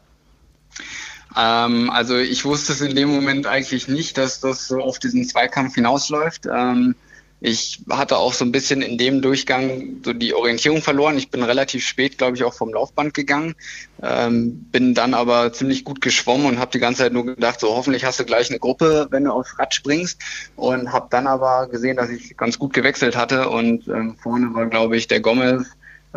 Ähm, 1.38 1.90
also 1.90 2.18
ich 2.18 2.46
wusste 2.46 2.74
es 2.74 2.82
in 2.82 2.96
dem 2.96 3.10
Moment 3.10 3.46
eigentlich 3.46 3.88
nicht, 3.88 4.18
dass 4.18 4.40
das 4.40 4.68
so 4.68 4.80
auf 4.80 5.00
diesen 5.00 5.26
Zweikampf 5.26 5.76
hinausläuft. 5.76 6.48
Ähm, 6.52 6.96
ich 7.40 7.84
hatte 7.92 8.18
auch 8.18 8.34
so 8.34 8.44
ein 8.44 8.52
bisschen 8.52 8.82
in 8.82 8.98
dem 8.98 9.22
Durchgang 9.22 9.98
so 10.04 10.14
die 10.14 10.34
Orientierung 10.34 10.82
verloren. 10.82 11.20
Ich 11.20 11.30
bin 11.30 11.44
relativ 11.44 11.86
spät, 11.86 12.18
glaube 12.18 12.36
ich, 12.36 12.44
auch 12.44 12.56
vom 12.56 12.74
Laufband 12.74 13.14
gegangen, 13.14 13.54
ähm, 14.02 14.66
bin 14.72 14.96
dann 14.96 15.14
aber 15.14 15.54
ziemlich 15.54 15.84
gut 15.84 16.02
geschwommen 16.02 16.48
und 16.48 16.58
habe 16.58 16.72
die 16.72 16.80
ganze 16.80 17.04
Zeit 17.04 17.14
nur 17.14 17.28
gedacht, 17.28 17.60
so 17.60 17.76
hoffentlich 17.76 18.06
hast 18.06 18.20
du 18.20 18.26
gleich 18.26 18.50
eine 18.50 18.58
Gruppe, 18.58 19.08
wenn 19.12 19.26
du 19.26 19.32
aufs 19.32 19.60
Rad 19.60 19.76
springst. 19.76 20.20
Und 20.56 20.92
habe 20.92 21.08
dann 21.12 21.28
aber 21.28 21.68
gesehen, 21.68 21.98
dass 21.98 22.10
ich 22.10 22.36
ganz 22.38 22.58
gut 22.58 22.74
gewechselt 22.74 23.16
hatte 23.16 23.50
und 23.50 23.88
ähm, 23.88 24.16
vorne 24.16 24.52
war, 24.56 24.66
glaube 24.66 24.98
ich, 24.98 25.08
der 25.08 25.20
Gomez 25.20 25.68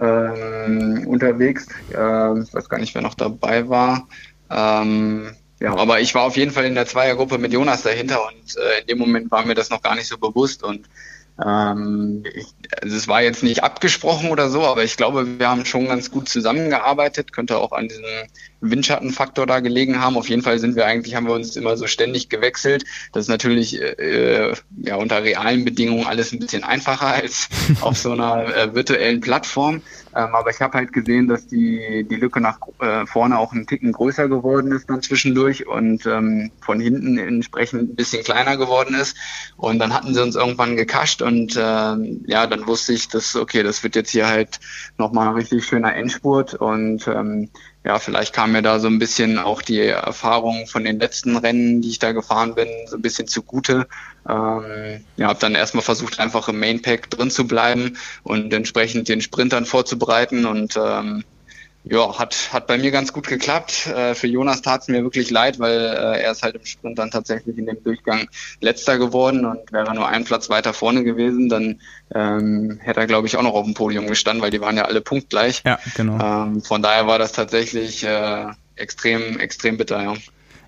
ähm, 0.01 1.07
unterwegs. 1.07 1.67
Äh, 1.91 2.41
ich 2.41 2.55
weiß 2.55 2.69
gar 2.71 2.79
nicht, 2.79 2.95
wer 2.95 3.03
noch 3.03 3.15
dabei 3.15 3.69
war. 3.69 4.09
Ähm, 4.51 5.35
ja, 5.61 5.77
aber 5.77 6.01
ich 6.01 6.15
war 6.15 6.23
auf 6.23 6.37
jeden 6.37 6.51
Fall 6.53 6.65
in 6.65 6.75
der 6.75 6.87
Zweiergruppe 6.87 7.39
mit 7.39 7.53
Jonas 7.53 7.83
dahinter 7.83 8.27
und 8.27 8.57
äh, 8.57 8.81
in 8.81 8.87
dem 8.87 8.99
Moment 8.99 9.31
war 9.31 9.45
mir 9.45 9.55
das 9.55 9.71
noch 9.71 9.83
gar 9.83 9.95
nicht 9.95 10.09
so 10.09 10.17
bewusst 10.17 10.63
und 10.63 10.89
ähm, 11.45 12.25
ich, 12.35 12.47
also 12.83 12.97
es 12.97 13.09
war 13.09 13.23
jetzt 13.23 13.43
nicht 13.43 13.63
abgesprochen 13.63 14.31
oder 14.31 14.49
so, 14.49 14.63
aber 14.65 14.85
ich 14.85 14.97
glaube, 14.97 15.39
wir 15.39 15.49
haben 15.49 15.65
schon 15.65 15.87
ganz 15.87 16.11
gut 16.11 16.29
zusammengearbeitet, 16.29 17.33
könnte 17.33 17.59
auch 17.59 17.73
an 17.73 17.89
diesem 17.89 18.05
Windschattenfaktor 18.61 19.47
da 19.47 19.61
gelegen 19.61 20.01
haben. 20.01 20.17
Auf 20.17 20.29
jeden 20.29 20.43
Fall 20.43 20.59
sind 20.59 20.77
wir 20.77 20.87
eigentlich, 20.87 21.15
haben 21.15 21.27
wir 21.27 21.35
uns 21.35 21.57
immer 21.57 21.77
so 21.77 21.87
ständig 21.87 22.29
gewechselt. 22.29 22.85
Das 23.13 23.25
ist 23.25 23.29
natürlich 23.29 23.81
äh, 23.81 24.53
ja 24.83 24.97
unter 24.97 25.23
realen 25.23 25.65
Bedingungen 25.65 26.07
alles 26.07 26.33
ein 26.33 26.39
bisschen 26.39 26.65
einfacher 26.65 27.09
als 27.09 27.49
auf 27.81 27.97
so 27.97 28.13
einer 28.13 28.55
äh, 28.55 28.75
virtuellen 28.75 29.21
Plattform. 29.21 29.83
Ähm, 30.15 30.35
aber 30.35 30.51
ich 30.51 30.61
habe 30.61 30.77
halt 30.77 30.93
gesehen, 30.93 31.29
dass 31.29 31.47
die, 31.47 32.07
die 32.09 32.17
Lücke 32.17 32.41
nach 32.41 32.59
äh, 32.81 33.07
vorne 33.07 33.39
auch 33.39 33.53
ein 33.53 33.67
Ticken 33.67 33.93
größer 33.93 34.29
geworden 34.29 34.73
ist 34.73 34.91
dann 34.91 35.03
zwischendurch 35.03 35.67
und 35.67 36.05
ähm, 36.07 36.51
von 36.61 36.81
hinten 36.81 37.17
entsprechend 37.19 37.93
ein 37.93 37.95
bisschen 37.95 38.25
kleiner 38.25 38.57
geworden 38.57 38.95
ist. 38.95 39.17
Und 39.57 39.79
dann 39.79 39.95
hatten 39.95 40.15
sie 40.15 40.23
uns 40.23 40.35
irgendwann 40.35 40.77
gekascht 40.77 41.23
und 41.23 41.57
ähm, 41.57 42.25
ja, 42.27 42.47
dann 42.47 42.67
wusste 42.67 42.93
ich, 42.93 43.09
dass, 43.09 43.37
okay, 43.37 43.63
das 43.63 43.83
wird 43.83 43.95
jetzt 43.95 44.11
hier 44.11 44.29
halt 44.29 44.59
nochmal 44.99 45.29
ein 45.29 45.35
richtig 45.35 45.65
schöner 45.65 45.95
Endspurt 45.95 46.55
und 46.55 47.07
ähm, 47.07 47.51
ja, 47.83 47.99
vielleicht 47.99 48.35
kam 48.35 48.53
mir 48.53 48.63
da 48.63 48.79
so 48.79 48.89
ein 48.89 48.99
bisschen 48.99 49.39
auch 49.39 49.63
die 49.63 49.81
Erfahrung 49.81 50.67
von 50.67 50.85
den 50.85 51.01
letzten 51.01 51.37
Rennen, 51.37 51.81
die 51.81 51.89
ich 51.89 51.99
da 51.99 52.13
gefahren 52.13 52.55
bin, 52.55 52.69
so 52.87 52.97
ein 52.97 53.03
bisschen 53.03 53.27
zugute. 53.27 53.89
Ähm, 54.29 55.05
ja, 55.17 55.29
habe 55.29 55.41
dann 55.41 55.55
erstmal 55.55 55.83
versucht, 55.83 56.21
einfach 56.21 56.49
im 56.49 56.61
Mainpack 56.61 57.09
drin 57.09 57.31
zu 57.31 57.47
bleiben 57.47 57.97
und 58.23 58.53
entsprechend 58.53 59.09
den 59.09 59.23
Sprintern 59.23 59.65
vorzubereiten 59.65 60.45
und 60.45 60.77
ähm, 60.77 61.25
ja, 61.85 62.19
hat, 62.19 62.53
hat 62.53 62.67
bei 62.67 62.77
mir 62.77 62.91
ganz 62.91 63.13
gut 63.13 63.27
geklappt. 63.27 63.87
Äh, 63.87 64.15
für 64.15 64.27
Jonas 64.27 64.61
tat 64.61 64.83
es 64.83 64.89
mir 64.89 65.03
wirklich 65.03 65.31
leid, 65.31 65.59
weil 65.59 65.79
äh, 65.79 66.23
er 66.23 66.33
ist 66.33 66.43
halt 66.43 66.55
im 66.55 66.65
Sprint 66.65 66.99
dann 66.99 67.11
tatsächlich 67.11 67.57
in 67.57 67.67
dem 67.67 67.83
Durchgang 67.83 68.29
letzter 68.61 68.99
geworden 68.99 69.47
und 69.47 69.73
wäre 69.73 69.95
nur 69.95 70.07
ein 70.07 70.25
Platz 70.25 70.51
weiter 70.51 70.75
vorne 70.75 71.05
gewesen, 71.05 71.49
dann 71.49 71.81
ähm, 72.15 72.79
hätte 72.83 73.01
er, 73.01 73.07
glaube 73.07 73.27
ich, 73.27 73.37
auch 73.37 73.43
noch 73.43 73.55
auf 73.55 73.65
dem 73.65 73.75
Podium 73.75 74.07
gestanden, 74.07 74.43
weil 74.43 74.51
die 74.51 74.61
waren 74.61 74.77
ja 74.77 74.85
alle 74.85 75.01
punktgleich. 75.01 75.63
Ja, 75.65 75.79
genau. 75.97 76.19
Ähm, 76.23 76.63
von 76.63 76.83
daher 76.83 77.07
war 77.07 77.19
das 77.19 77.33
tatsächlich 77.33 78.05
äh, 78.05 78.47
extrem, 78.77 79.39
extrem 79.39 79.79
bitter, 79.79 80.03
ja. 80.03 80.15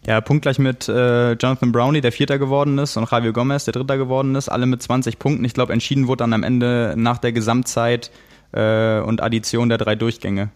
Ja, 0.05 0.21
punktgleich 0.21 0.59
mit 0.59 0.89
äh, 0.89 1.33
Jonathan 1.33 1.71
Brownie, 1.71 2.01
der 2.01 2.11
Vierter 2.11 2.39
geworden 2.39 2.79
ist, 2.79 2.97
und 2.97 3.09
Javier 3.09 3.33
Gomez, 3.33 3.67
der 3.67 3.73
Dritter 3.73 3.99
geworden 3.99 4.35
ist, 4.35 4.49
alle 4.49 4.67
mit 4.67 4.83
20 4.83 5.19
Punkten. 5.19 5.45
Ich 5.45 5.55
glaube, 5.55 5.73
entschieden 5.73 6.09
wurde 6.09 6.25
dann 6.25 6.33
am 6.33 6.43
Ende 6.43 6.95
nach 6.97 7.19
der 7.19 7.33
Gesamtzeit 7.33 8.11
äh, 8.51 8.99
und 8.99 9.23
Addition 9.23 9.69
der 9.69 9.79
drei 9.79 9.95
Durchgänge. 9.95 10.51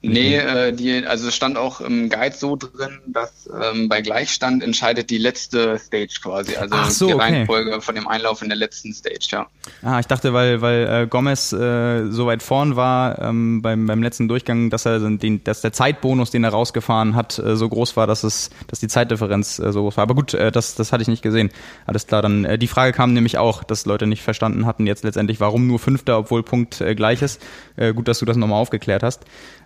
Nee, 0.00 0.40
mhm. 0.40 0.48
äh, 0.48 0.72
die, 0.72 1.06
also 1.06 1.28
es 1.28 1.34
stand 1.34 1.56
auch 1.56 1.80
im 1.80 2.08
Guide 2.08 2.34
so 2.36 2.54
drin, 2.54 3.00
dass 3.06 3.50
ähm, 3.62 3.88
bei 3.88 4.00
Gleichstand 4.00 4.62
entscheidet 4.62 5.10
die 5.10 5.18
letzte 5.18 5.76
Stage 5.78 6.20
quasi, 6.22 6.54
also 6.54 6.76
so, 6.88 7.06
die 7.08 7.12
Reihenfolge 7.14 7.72
okay. 7.72 7.80
von 7.80 7.94
dem 7.96 8.06
Einlauf 8.06 8.40
in 8.40 8.48
der 8.48 8.58
letzten 8.58 8.92
Stage, 8.92 9.26
ja. 9.30 9.46
Ah, 9.82 9.98
ich 9.98 10.06
dachte, 10.06 10.32
weil, 10.32 10.60
weil 10.60 10.86
äh, 10.86 11.06
Gomez 11.08 11.52
äh, 11.52 12.10
so 12.10 12.26
weit 12.26 12.44
vorn 12.44 12.76
war 12.76 13.20
ähm, 13.20 13.60
beim, 13.60 13.86
beim 13.86 14.00
letzten 14.00 14.28
Durchgang, 14.28 14.70
dass 14.70 14.86
er 14.86 15.00
den, 15.00 15.42
dass 15.42 15.62
der 15.62 15.72
Zeitbonus, 15.72 16.30
den 16.30 16.44
er 16.44 16.50
rausgefahren 16.50 17.16
hat, 17.16 17.40
äh, 17.40 17.56
so 17.56 17.68
groß 17.68 17.96
war, 17.96 18.06
dass 18.06 18.22
es, 18.22 18.50
dass 18.68 18.78
die 18.78 18.88
Zeitdifferenz 18.88 19.58
äh, 19.58 19.72
so 19.72 19.82
groß 19.82 19.96
war. 19.96 20.02
Aber 20.02 20.14
gut, 20.14 20.32
äh, 20.32 20.52
das, 20.52 20.76
das 20.76 20.92
hatte 20.92 21.02
ich 21.02 21.08
nicht 21.08 21.22
gesehen. 21.22 21.50
Alles 21.86 22.06
klar, 22.06 22.22
dann 22.22 22.44
äh, 22.44 22.56
die 22.56 22.68
Frage 22.68 22.92
kam 22.92 23.14
nämlich 23.14 23.38
auch, 23.38 23.64
dass 23.64 23.84
Leute 23.84 24.06
nicht 24.06 24.22
verstanden 24.22 24.64
hatten 24.64 24.86
jetzt 24.86 25.02
letztendlich, 25.02 25.40
warum 25.40 25.66
nur 25.66 25.80
Fünfter, 25.80 26.18
obwohl 26.18 26.44
Punkt 26.44 26.80
äh, 26.80 26.94
gleich 26.94 27.20
ist. 27.20 27.42
Äh, 27.76 27.92
gut, 27.94 28.06
dass 28.06 28.20
du 28.20 28.24
das 28.24 28.36
nochmal 28.36 28.60
aufgeklärt 28.60 29.02
hast. 29.02 29.24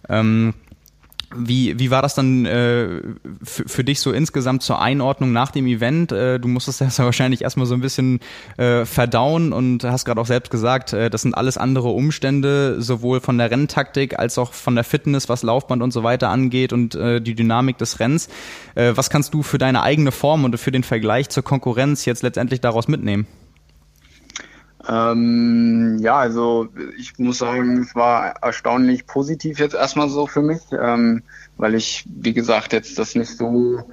Ähm, 0.09 0.22
wie, 1.37 1.79
wie 1.79 1.91
war 1.91 2.03
das 2.03 2.15
dann 2.15 2.47
äh, 2.47 3.01
für 3.43 3.85
dich 3.85 4.01
so 4.01 4.13
insgesamt 4.13 4.63
zur 4.63 4.81
Einordnung 4.81 5.33
nach 5.33 5.51
dem 5.51 5.67
Event? 5.67 6.13
Äh, 6.13 6.39
du 6.39 6.49
musstest 6.49 6.81
das 6.81 6.99
ja 6.99 7.05
wahrscheinlich 7.05 7.43
erstmal 7.43 7.67
so 7.67 7.75
ein 7.75 7.81
bisschen 7.81 8.21
äh, 8.57 8.85
verdauen 8.85 9.53
und 9.53 9.85
hast 9.85 10.05
gerade 10.05 10.21
auch 10.21 10.27
selbst 10.27 10.51
gesagt, 10.51 10.93
äh, 10.93 11.11
das 11.11 11.23
sind 11.23 11.35
alles 11.35 11.57
andere 11.57 11.89
Umstände, 11.89 12.81
sowohl 12.81 13.21
von 13.21 13.39
der 13.39 13.51
Renntaktik 13.51 14.19
als 14.19 14.39
auch 14.39 14.53
von 14.53 14.75
der 14.75 14.85
Fitness, 14.85 15.29
was 15.29 15.43
Laufband 15.43 15.83
und 15.83 15.93
so 15.93 16.03
weiter 16.03 16.29
angeht 16.29 16.73
und 16.73 16.95
äh, 16.95 17.21
die 17.21 17.35
Dynamik 17.35 17.79
des 17.79 18.01
Rennens. 18.01 18.29
Äh, 18.75 18.93
was 18.95 19.11
kannst 19.11 19.35
du 19.35 19.43
für 19.43 19.59
deine 19.59 19.83
eigene 19.83 20.13
Form 20.13 20.45
und 20.45 20.59
für 20.59 20.73
den 20.73 20.83
Vergleich 20.85 21.29
zur 21.29 21.43
Konkurrenz 21.43 22.05
jetzt 22.05 22.23
letztendlich 22.23 22.61
daraus 22.61 22.89
mitnehmen? 22.89 23.27
Ähm, 24.89 25.99
ja, 26.01 26.17
also 26.17 26.69
ich 26.99 27.19
muss 27.19 27.39
sagen, 27.39 27.83
es 27.83 27.95
war 27.95 28.35
erstaunlich 28.43 29.07
positiv 29.07 29.59
jetzt 29.59 29.75
erstmal 29.75 30.09
so 30.09 30.27
für 30.27 30.43
mich, 30.43 30.61
ähm, 30.73 31.23
weil 31.57 31.75
ich, 31.75 32.05
wie 32.09 32.33
gesagt, 32.33 32.73
jetzt 32.73 32.99
das 32.99 33.15
nicht 33.15 33.37
so 33.37 33.85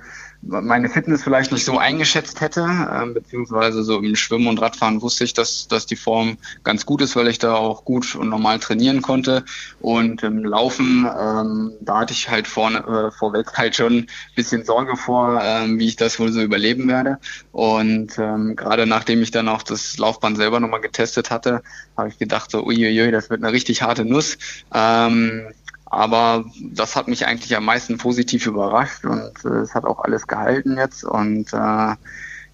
meine 0.42 0.90
Fitness 0.90 1.24
vielleicht 1.24 1.52
nicht 1.52 1.66
so 1.66 1.78
eingeschätzt 1.78 2.40
hätte, 2.40 2.62
ähm, 2.62 3.14
beziehungsweise 3.14 3.84
so 3.84 4.00
im 4.00 4.16
Schwimmen 4.16 4.48
und 4.48 4.62
Radfahren 4.62 5.02
wusste 5.02 5.26
ich, 5.26 5.34
dass, 5.34 5.68
dass 5.68 5.86
die 5.86 5.98
Form 5.98 6.38
ganz 6.64 6.86
gut 6.86 7.02
ist, 7.02 7.16
weil 7.16 7.28
ich 7.28 7.40
da 7.40 7.56
auch 7.56 7.84
gut 7.84 8.16
und 8.16 8.30
normal 8.30 8.60
trainieren 8.60 9.02
konnte. 9.02 9.44
Und 9.82 10.24
im 10.24 10.46
Laufen, 10.46 11.06
ähm, 11.20 11.74
da 11.82 12.00
hatte 12.00 12.14
ich 12.14 12.30
halt 12.30 12.48
vorne, 12.48 12.80
äh, 12.80 13.12
vorweg 13.12 13.58
halt 13.58 13.76
schon 13.76 13.94
ein 13.94 14.08
bisschen 14.36 14.64
Sorge 14.64 14.96
vor, 14.96 15.42
ähm, 15.44 15.78
wie 15.78 15.88
ich 15.88 15.98
das 15.98 16.20
wohl 16.20 16.32
so 16.32 16.42
überleben 16.42 16.88
werde. 16.88 17.18
Und 17.52 18.18
ähm, 18.18 18.56
gerade 18.56 18.86
nachdem 18.86 19.22
ich 19.22 19.32
dann 19.32 19.50
auch 19.50 19.64
das 19.64 19.98
Laufband 19.98 20.38
selber 20.38 20.60
nochmal 20.60 20.82
getestet 20.82 21.32
hatte, 21.32 21.62
habe 21.98 22.10
ich 22.10 22.18
gedacht, 22.18 22.52
so 22.52 22.64
uiuiui, 22.64 23.12
das 23.12 23.30
wird 23.30 23.44
eine 23.44 23.52
richtig 23.52 23.82
harte 23.82 24.06
Nuss. 24.06 24.38
Ähm, 24.74 25.48
aber 25.90 26.46
das 26.72 26.96
hat 26.96 27.08
mich 27.08 27.26
eigentlich 27.26 27.56
am 27.56 27.66
meisten 27.66 27.98
positiv 27.98 28.46
überrascht 28.46 29.06
und 29.06 29.34
äh, 29.44 29.60
es 29.60 29.74
hat 29.74 29.86
auch 29.86 30.00
alles 30.00 30.28
gehalten 30.28 30.78
jetzt. 30.78 31.04
Und 31.04 31.52
äh, 31.54 31.96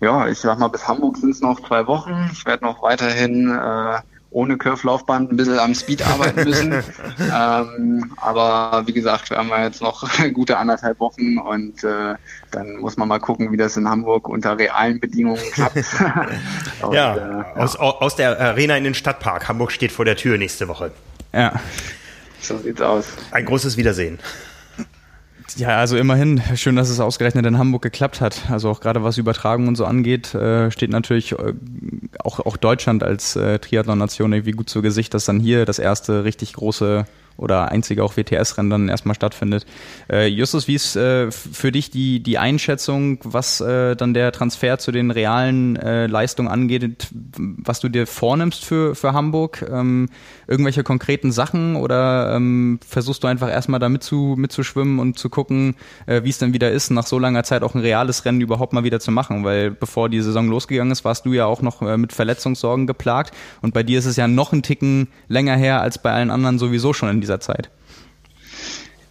ja, 0.01 0.27
ich 0.27 0.39
sag 0.39 0.59
mal, 0.59 0.69
bis 0.69 0.87
Hamburg 0.87 1.17
sind 1.17 1.31
es 1.31 1.41
noch 1.41 1.59
zwei 1.59 1.85
Wochen. 1.87 2.29
Ich 2.31 2.45
werde 2.45 2.63
noch 2.63 2.81
weiterhin 2.81 3.49
äh, 3.49 3.99
ohne 4.35 4.57
Curve-Laufband 4.57 5.31
ein 5.31 5.37
bisschen 5.37 5.59
am 5.59 5.73
Speed 5.73 6.05
arbeiten 6.05 6.43
müssen. 6.43 6.73
ähm, 7.19 8.11
aber 8.17 8.83
wie 8.85 8.93
gesagt, 8.93 9.29
wir 9.29 9.37
haben 9.37 9.49
ja 9.49 9.63
jetzt 9.63 9.81
noch 9.81 10.05
gute 10.33 10.57
anderthalb 10.57 10.99
Wochen 10.99 11.37
und 11.37 11.83
äh, 11.83 12.15
dann 12.51 12.75
muss 12.77 12.97
man 12.97 13.07
mal 13.07 13.19
gucken, 13.19 13.51
wie 13.51 13.57
das 13.57 13.77
in 13.77 13.87
Hamburg 13.87 14.27
unter 14.27 14.57
realen 14.57 14.99
Bedingungen 14.99 15.41
klappt. 15.53 15.77
und, 16.81 16.93
ja, 16.93 17.43
äh, 17.55 17.59
aus, 17.59 17.75
aus 17.77 18.15
der 18.15 18.39
Arena 18.39 18.77
in 18.77 18.83
den 18.83 18.93
Stadtpark. 18.93 19.47
Hamburg 19.47 19.71
steht 19.71 19.91
vor 19.91 20.05
der 20.05 20.17
Tür 20.17 20.37
nächste 20.37 20.67
Woche. 20.67 20.91
Ja. 21.33 21.53
So 22.47 22.57
sieht's 22.57 22.81
aus. 22.81 23.07
Ein 23.31 23.45
großes 23.45 23.77
Wiedersehen. 23.77 24.19
Ja, 25.57 25.77
also 25.77 25.95
immerhin 25.95 26.41
schön, 26.55 26.75
dass 26.75 26.89
es 26.89 26.99
ausgerechnet 26.99 27.45
in 27.45 27.57
Hamburg 27.57 27.81
geklappt 27.81 28.19
hat. 28.19 28.49
Also 28.49 28.69
auch 28.69 28.81
gerade 28.81 29.03
was 29.03 29.17
Übertragung 29.17 29.67
und 29.67 29.75
so 29.75 29.85
angeht, 29.85 30.33
äh, 30.33 30.69
steht 30.69 30.89
natürlich 30.89 31.31
äh, 31.31 31.53
auch, 32.19 32.39
auch 32.41 32.57
Deutschland 32.57 33.03
als 33.03 33.35
äh, 33.35 33.59
Triathlon-Nation 33.59 34.33
irgendwie 34.33 34.51
gut 34.51 34.69
zu 34.69 34.81
Gesicht, 34.81 35.13
dass 35.13 35.25
dann 35.25 35.39
hier 35.39 35.65
das 35.65 35.79
erste 35.79 36.25
richtig 36.25 36.53
große 36.53 37.05
oder 37.37 37.71
einzige 37.71 38.03
auch 38.03 38.15
WTS-Rennen 38.15 38.69
dann 38.69 38.89
erstmal 38.89 39.15
stattfindet. 39.15 39.65
Äh, 40.09 40.27
Justus, 40.27 40.67
wie 40.67 40.75
ist 40.75 40.95
äh, 40.95 41.31
für 41.31 41.71
dich 41.71 41.91
die, 41.91 42.21
die 42.21 42.37
Einschätzung, 42.37 43.19
was 43.23 43.61
äh, 43.61 43.95
dann 43.95 44.13
der 44.13 44.31
Transfer 44.31 44.77
zu 44.77 44.91
den 44.91 45.11
realen 45.11 45.75
äh, 45.75 46.07
Leistungen 46.07 46.49
angeht, 46.49 47.07
was 47.37 47.79
du 47.79 47.89
dir 47.89 48.07
vornimmst 48.07 48.63
für, 48.63 48.95
für 48.95 49.13
Hamburg? 49.13 49.65
Ähm, 49.69 50.09
irgendwelche 50.47 50.83
konkreten 50.83 51.31
Sachen 51.31 51.75
oder 51.75 52.35
ähm, 52.35 52.79
versuchst 52.87 53.23
du 53.23 53.27
einfach 53.27 53.49
erstmal 53.49 53.79
da 53.79 53.89
mitzu, 53.89 54.35
mitzuschwimmen 54.37 54.99
und 54.99 55.17
zu 55.17 55.29
gucken, 55.29 55.75
äh, 56.05 56.23
wie 56.23 56.29
es 56.29 56.37
dann 56.37 56.53
wieder 56.53 56.71
ist, 56.71 56.91
nach 56.91 57.07
so 57.07 57.19
langer 57.19 57.43
Zeit 57.43 57.63
auch 57.63 57.75
ein 57.75 57.81
reales 57.81 58.25
Rennen 58.25 58.41
überhaupt 58.41 58.73
mal 58.73 58.83
wieder 58.83 58.99
zu 58.99 59.11
machen? 59.11 59.43
Weil 59.43 59.71
bevor 59.71 60.09
die 60.09 60.21
Saison 60.21 60.47
losgegangen 60.49 60.91
ist, 60.91 61.03
warst 61.03 61.25
du 61.25 61.33
ja 61.33 61.45
auch 61.45 61.61
noch 61.61 61.81
äh, 61.81 61.97
mit 61.97 62.13
Verletzungssorgen 62.13 62.87
geplagt 62.87 63.33
und 63.61 63.73
bei 63.73 63.83
dir 63.83 63.99
ist 63.99 64.05
es 64.05 64.15
ja 64.15 64.27
noch 64.27 64.53
ein 64.53 64.63
Ticken 64.63 65.07
länger 65.27 65.55
her 65.55 65.81
als 65.81 66.01
bei 66.01 66.11
allen 66.11 66.31
anderen 66.31 66.59
sowieso 66.59 66.93
schon 66.93 67.09
in 67.09 67.21
dieser 67.25 67.39
Zeit. 67.39 67.69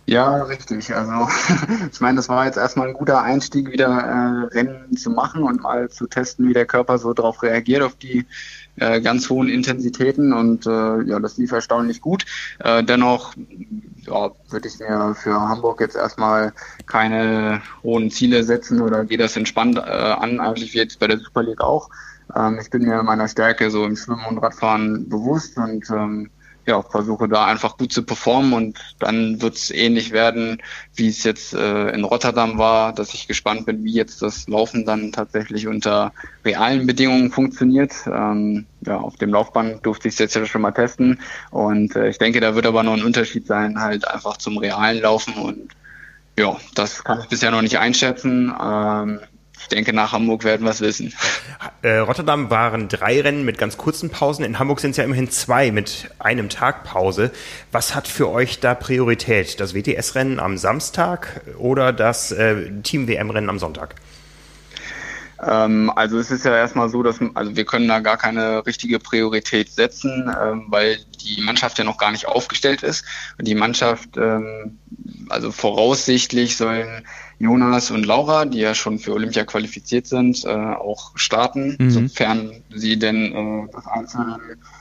Ja, 0.06 0.42
richtig. 0.42 0.94
Also 0.94 1.28
ich 1.92 2.00
meine, 2.00 2.16
das 2.16 2.28
war 2.28 2.44
jetzt 2.44 2.58
erstmal 2.58 2.88
ein 2.88 2.94
guter 2.94 3.22
Einstieg, 3.22 3.70
wieder 3.72 3.88
äh, 3.88 4.54
Rennen 4.54 4.96
zu 4.96 5.10
machen 5.10 5.42
und 5.42 5.62
mal 5.62 5.88
zu 5.88 6.06
testen, 6.06 6.46
wie 6.48 6.52
der 6.52 6.66
Körper 6.66 6.98
so 6.98 7.14
darauf 7.14 7.42
reagiert, 7.42 7.82
auf 7.82 7.94
die 7.94 8.26
äh, 8.76 9.00
ganz 9.00 9.30
hohen 9.30 9.48
Intensitäten 9.48 10.34
und 10.34 10.66
äh, 10.66 11.02
ja, 11.02 11.18
das 11.20 11.38
lief 11.38 11.52
erstaunlich 11.52 12.02
gut. 12.02 12.26
Äh, 12.58 12.84
dennoch 12.84 13.34
ja, 14.02 14.30
würde 14.50 14.68
ich 14.68 14.78
mir 14.78 15.14
für 15.14 15.40
Hamburg 15.40 15.80
jetzt 15.80 15.96
erstmal 15.96 16.52
keine 16.84 17.62
hohen 17.82 18.10
Ziele 18.10 18.44
setzen 18.44 18.82
oder 18.82 19.06
gehe 19.06 19.18
das 19.18 19.36
entspannt 19.36 19.78
äh, 19.78 19.80
an, 19.80 20.38
eigentlich 20.38 20.74
wie 20.74 20.78
jetzt 20.78 20.98
bei 20.98 21.06
der 21.06 21.18
Super 21.18 21.44
League 21.44 21.62
auch. 21.62 21.88
Ähm, 22.36 22.58
ich 22.60 22.68
bin 22.68 22.82
mir 22.82 23.02
meiner 23.02 23.28
Stärke 23.28 23.70
so 23.70 23.86
im 23.86 23.96
Schwimmen 23.96 24.26
und 24.28 24.38
Radfahren 24.38 25.08
bewusst 25.08 25.56
und 25.56 25.88
ähm, 25.90 26.30
ja, 26.66 26.82
versuche 26.82 27.28
da 27.28 27.46
einfach 27.46 27.76
gut 27.76 27.92
zu 27.92 28.02
performen 28.02 28.52
und 28.52 28.78
dann 28.98 29.40
wird 29.42 29.56
es 29.56 29.70
ähnlich 29.70 30.12
werden, 30.12 30.62
wie 30.94 31.08
es 31.08 31.24
jetzt 31.24 31.54
äh, 31.54 31.90
in 31.90 32.04
Rotterdam 32.04 32.58
war, 32.58 32.92
dass 32.92 33.14
ich 33.14 33.28
gespannt 33.28 33.66
bin, 33.66 33.84
wie 33.84 33.92
jetzt 33.92 34.22
das 34.22 34.48
Laufen 34.48 34.84
dann 34.84 35.12
tatsächlich 35.12 35.66
unter 35.66 36.12
realen 36.44 36.86
Bedingungen 36.86 37.30
funktioniert. 37.30 37.92
Ähm, 38.06 38.66
ja, 38.86 38.98
auf 38.98 39.16
dem 39.16 39.30
Laufband 39.30 39.84
durfte 39.84 40.08
ich 40.08 40.14
es 40.14 40.18
jetzt 40.18 40.34
ja 40.34 40.46
schon 40.46 40.62
mal 40.62 40.72
testen 40.72 41.20
und 41.50 41.96
äh, 41.96 42.08
ich 42.08 42.18
denke, 42.18 42.40
da 42.40 42.54
wird 42.54 42.66
aber 42.66 42.82
noch 42.82 42.94
ein 42.94 43.04
Unterschied 43.04 43.46
sein, 43.46 43.80
halt 43.80 44.06
einfach 44.08 44.36
zum 44.36 44.58
realen 44.58 45.02
Laufen 45.02 45.34
und 45.34 45.70
ja, 46.38 46.56
das 46.74 47.04
kann 47.04 47.20
ich 47.20 47.28
bisher 47.28 47.50
noch 47.50 47.62
nicht 47.62 47.78
einschätzen. 47.78 48.52
Ähm, 48.60 49.20
ich 49.64 49.68
denke, 49.68 49.94
nach 49.94 50.12
Hamburg 50.12 50.44
werden 50.44 50.64
wir 50.64 50.70
es 50.70 50.82
wissen. 50.82 51.14
Äh, 51.80 51.96
Rotterdam 51.96 52.50
waren 52.50 52.88
drei 52.88 53.20
Rennen 53.22 53.46
mit 53.46 53.56
ganz 53.56 53.78
kurzen 53.78 54.10
Pausen. 54.10 54.44
In 54.44 54.58
Hamburg 54.58 54.80
sind 54.80 54.90
es 54.90 54.98
ja 54.98 55.04
immerhin 55.04 55.30
zwei 55.30 55.70
mit 55.70 56.10
einem 56.18 56.50
Tag 56.50 56.84
Pause. 56.84 57.30
Was 57.72 57.94
hat 57.94 58.06
für 58.06 58.28
euch 58.28 58.60
da 58.60 58.74
Priorität? 58.74 59.58
Das 59.60 59.74
WTS-Rennen 59.74 60.38
am 60.38 60.58
Samstag 60.58 61.40
oder 61.56 61.94
das 61.94 62.30
äh, 62.30 62.70
Team-WM-Rennen 62.82 63.48
am 63.48 63.58
Sonntag? 63.58 63.94
Ähm, 65.42 65.90
also 65.96 66.18
es 66.18 66.30
ist 66.30 66.44
ja 66.44 66.54
erstmal 66.56 66.90
so, 66.90 67.02
dass 67.02 67.18
also 67.34 67.56
wir 67.56 67.64
können 67.64 67.88
da 67.88 68.00
gar 68.00 68.18
keine 68.18 68.66
richtige 68.66 68.98
Priorität 68.98 69.70
setzen, 69.70 70.30
ähm, 70.40 70.66
weil 70.68 70.98
die 71.24 71.40
Mannschaft 71.42 71.78
ja 71.78 71.84
noch 71.84 71.98
gar 71.98 72.12
nicht 72.12 72.28
aufgestellt 72.28 72.82
ist. 72.82 73.04
Die 73.40 73.54
Mannschaft, 73.54 74.16
ähm, 74.16 74.78
also 75.30 75.50
voraussichtlich 75.50 76.56
sollen 76.56 77.06
Jonas 77.38 77.90
und 77.90 78.06
Laura, 78.06 78.44
die 78.44 78.58
ja 78.58 78.74
schon 78.74 78.98
für 78.98 79.12
Olympia 79.12 79.44
qualifiziert 79.44 80.06
sind, 80.06 80.44
äh, 80.44 80.48
auch 80.48 81.12
starten, 81.16 81.76
mhm. 81.78 81.90
sofern 81.90 82.62
sie 82.70 82.98
denn 82.98 83.66
äh, 83.66 83.72
das 83.72 83.86
Einzelne 83.86 84.38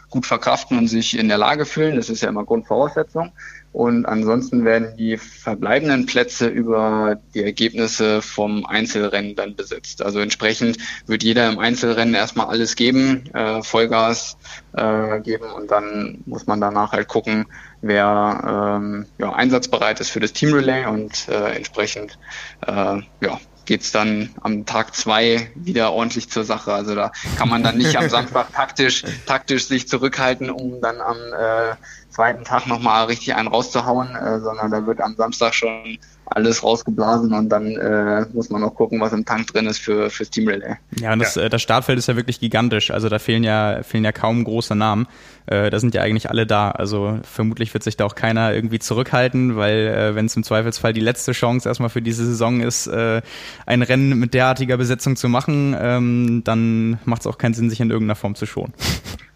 gut 0.09 0.25
verkraften 0.25 0.77
und 0.77 0.87
sich 0.87 1.17
in 1.17 1.27
der 1.27 1.37
Lage 1.37 1.65
fühlen. 1.65 1.95
Das 1.95 2.09
ist 2.09 2.21
ja 2.21 2.29
immer 2.29 2.45
Grundvoraussetzung. 2.45 3.31
Und 3.73 4.05
ansonsten 4.05 4.65
werden 4.65 4.95
die 4.97 5.17
verbleibenden 5.17 6.05
Plätze 6.05 6.47
über 6.47 7.19
die 7.33 7.43
Ergebnisse 7.43 8.21
vom 8.21 8.67
Einzelrennen 8.67 9.36
dann 9.36 9.55
besetzt. 9.55 10.03
Also 10.03 10.19
entsprechend 10.19 10.77
wird 11.07 11.23
jeder 11.23 11.51
im 11.51 11.57
Einzelrennen 11.57 12.13
erstmal 12.13 12.45
alles 12.45 12.75
geben, 12.75 13.25
äh, 13.33 13.63
Vollgas 13.63 14.38
äh, 14.73 15.19
geben 15.21 15.45
und 15.51 15.71
dann 15.71 16.21
muss 16.27 16.45
man 16.45 16.62
danach 16.62 16.91
halt 16.91 17.07
gucken, 17.07 17.47
wer 17.81 18.77
ähm, 18.79 19.07
ja, 19.17 19.33
einsatzbereit 19.33 19.99
ist 19.99 20.12
für 20.12 20.19
das 20.19 20.33
Team 20.33 20.53
Relay 20.53 20.86
und 20.86 21.27
äh, 21.27 21.55
entsprechend 21.55 22.19
äh, 22.67 23.01
ja, 23.21 23.39
geht's 23.65 23.91
dann 23.91 24.29
am 24.41 24.65
Tag 24.65 24.95
zwei 24.95 25.51
wieder 25.55 25.93
ordentlich 25.93 26.29
zur 26.29 26.43
Sache. 26.43 26.73
Also 26.73 26.95
da 26.95 27.12
kann 27.38 27.49
man 27.49 27.63
dann 27.63 27.77
nicht 27.77 27.95
am 27.97 28.09
Samstag 28.09 28.53
taktisch, 28.53 29.03
taktisch 29.25 29.67
sich 29.67 29.88
zurückhalten, 29.88 30.49
um 30.49 30.81
dann 30.81 31.01
am 31.01 31.17
äh, 31.17 31.75
zweiten 32.13 32.43
Tag 32.43 32.67
nochmal 32.67 33.06
richtig 33.06 33.36
einen 33.36 33.47
rauszuhauen, 33.47 34.15
äh, 34.15 34.39
sondern 34.39 34.71
da 34.71 34.86
wird 34.86 35.02
am 35.02 35.15
Samstag 35.15 35.54
schon 35.54 35.97
alles 36.26 36.63
rausgeblasen 36.63 37.34
und 37.34 37.49
dann 37.49 37.76
äh, 37.76 38.26
muss 38.34 38.49
man 38.49 38.62
noch 38.62 38.76
gucken, 38.76 38.99
was 39.02 39.13
im 39.13 39.26
Tank 39.26 39.47
drin 39.47 39.65
ist 39.65 39.80
für 39.80 40.10
fürs 40.10 40.30
Team 40.30 40.47
Relay. 40.47 40.76
Ja, 40.99 41.13
und 41.13 41.19
das, 41.19 41.36
ja. 41.36 41.43
Äh, 41.43 41.49
das 41.49 41.62
Startfeld 41.62 41.99
ist 41.99 42.08
ja 42.08 42.15
wirklich 42.15 42.39
gigantisch. 42.39 42.91
Also 42.91 43.10
da 43.10 43.19
fehlen 43.19 43.43
ja 43.43 43.84
fehlen 43.84 44.04
ja 44.04 44.12
kaum 44.12 44.43
große 44.43 44.76
Namen. 44.76 45.08
Äh, 45.45 45.69
da 45.69 45.80
sind 45.80 45.93
ja 45.93 46.02
eigentlich 46.02 46.30
alle 46.30 46.47
da. 46.47 46.71
Also 46.71 47.19
vermutlich 47.23 47.73
wird 47.73 47.84
sich 47.84 47.97
da 47.97 48.06
auch 48.06 48.15
keiner 48.15 48.54
irgendwie 48.54 48.80
zurückhalten, 48.80 49.56
weil 49.58 49.88
äh, 49.88 50.15
wenn 50.15 50.28
es 50.28 50.36
im 50.36 50.43
Zweifelsfall 50.43 50.93
die 50.93 51.02
letzte 51.02 51.34
Chance 51.34 51.67
erstmal 51.67 51.89
für 51.89 52.02
diese 52.02 52.26
Saison 52.26 52.62
ist, 52.62 52.88
äh, 52.88 53.21
ein 53.65 53.82
Rennen 53.82 54.17
mit 54.17 54.34
derartiger 54.34 54.78
Besetzung 54.78 55.15
zu 55.15 55.30
machen, 55.30 55.76
ähm, 55.80 56.41
dann 56.45 56.99
macht 57.06 57.21
es 57.21 57.28
auch 57.28 57.38
keinen 57.38 57.54
Sinn, 57.54 57.69
sich 57.69 57.82
in 57.82 57.89
irgendeiner 57.89 58.15
Form 58.15 58.36
zu 58.36 58.45
schonen. 58.45 58.73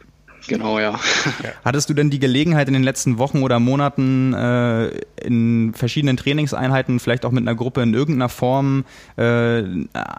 Genau, 0.47 0.79
ja. 0.79 0.99
Hattest 1.65 1.89
du 1.89 1.93
denn 1.93 2.09
die 2.09 2.19
Gelegenheit 2.19 2.67
in 2.67 2.73
den 2.73 2.83
letzten 2.83 3.17
Wochen 3.17 3.43
oder 3.43 3.59
Monaten 3.59 4.33
äh, 4.33 4.87
in 5.21 5.73
verschiedenen 5.73 6.17
Trainingseinheiten, 6.17 6.99
vielleicht 6.99 7.25
auch 7.25 7.31
mit 7.31 7.41
einer 7.41 7.55
Gruppe 7.55 7.81
in 7.81 7.93
irgendeiner 7.93 8.29
Form, 8.29 8.85
äh, 9.17 9.63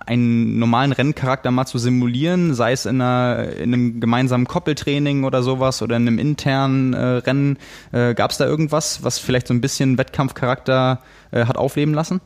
einen 0.07 0.59
normalen 0.59 0.93
Renncharakter 0.93 1.51
mal 1.51 1.67
zu 1.67 1.79
simulieren, 1.79 2.55
sei 2.55 2.73
es 2.73 2.87
in, 2.87 3.01
einer, 3.01 3.53
in 3.57 3.73
einem 3.73 4.01
gemeinsamen 4.01 4.47
Koppeltraining 4.47 5.25
oder 5.25 5.43
sowas 5.43 5.83
oder 5.83 5.97
in 5.97 6.07
einem 6.07 6.19
internen 6.19 6.93
äh, 6.93 6.99
Rennen? 6.99 7.59
Äh, 7.93 8.15
Gab 8.15 8.31
es 8.31 8.39
da 8.39 8.47
irgendwas, 8.47 9.03
was 9.03 9.19
vielleicht 9.19 9.47
so 9.49 9.55
ein 9.55 9.61
bisschen 9.61 9.99
Wettkampfcharakter 9.99 11.01
äh, 11.31 11.45
hat 11.47 11.57
aufleben 11.57 11.95
lassen? 11.95 12.21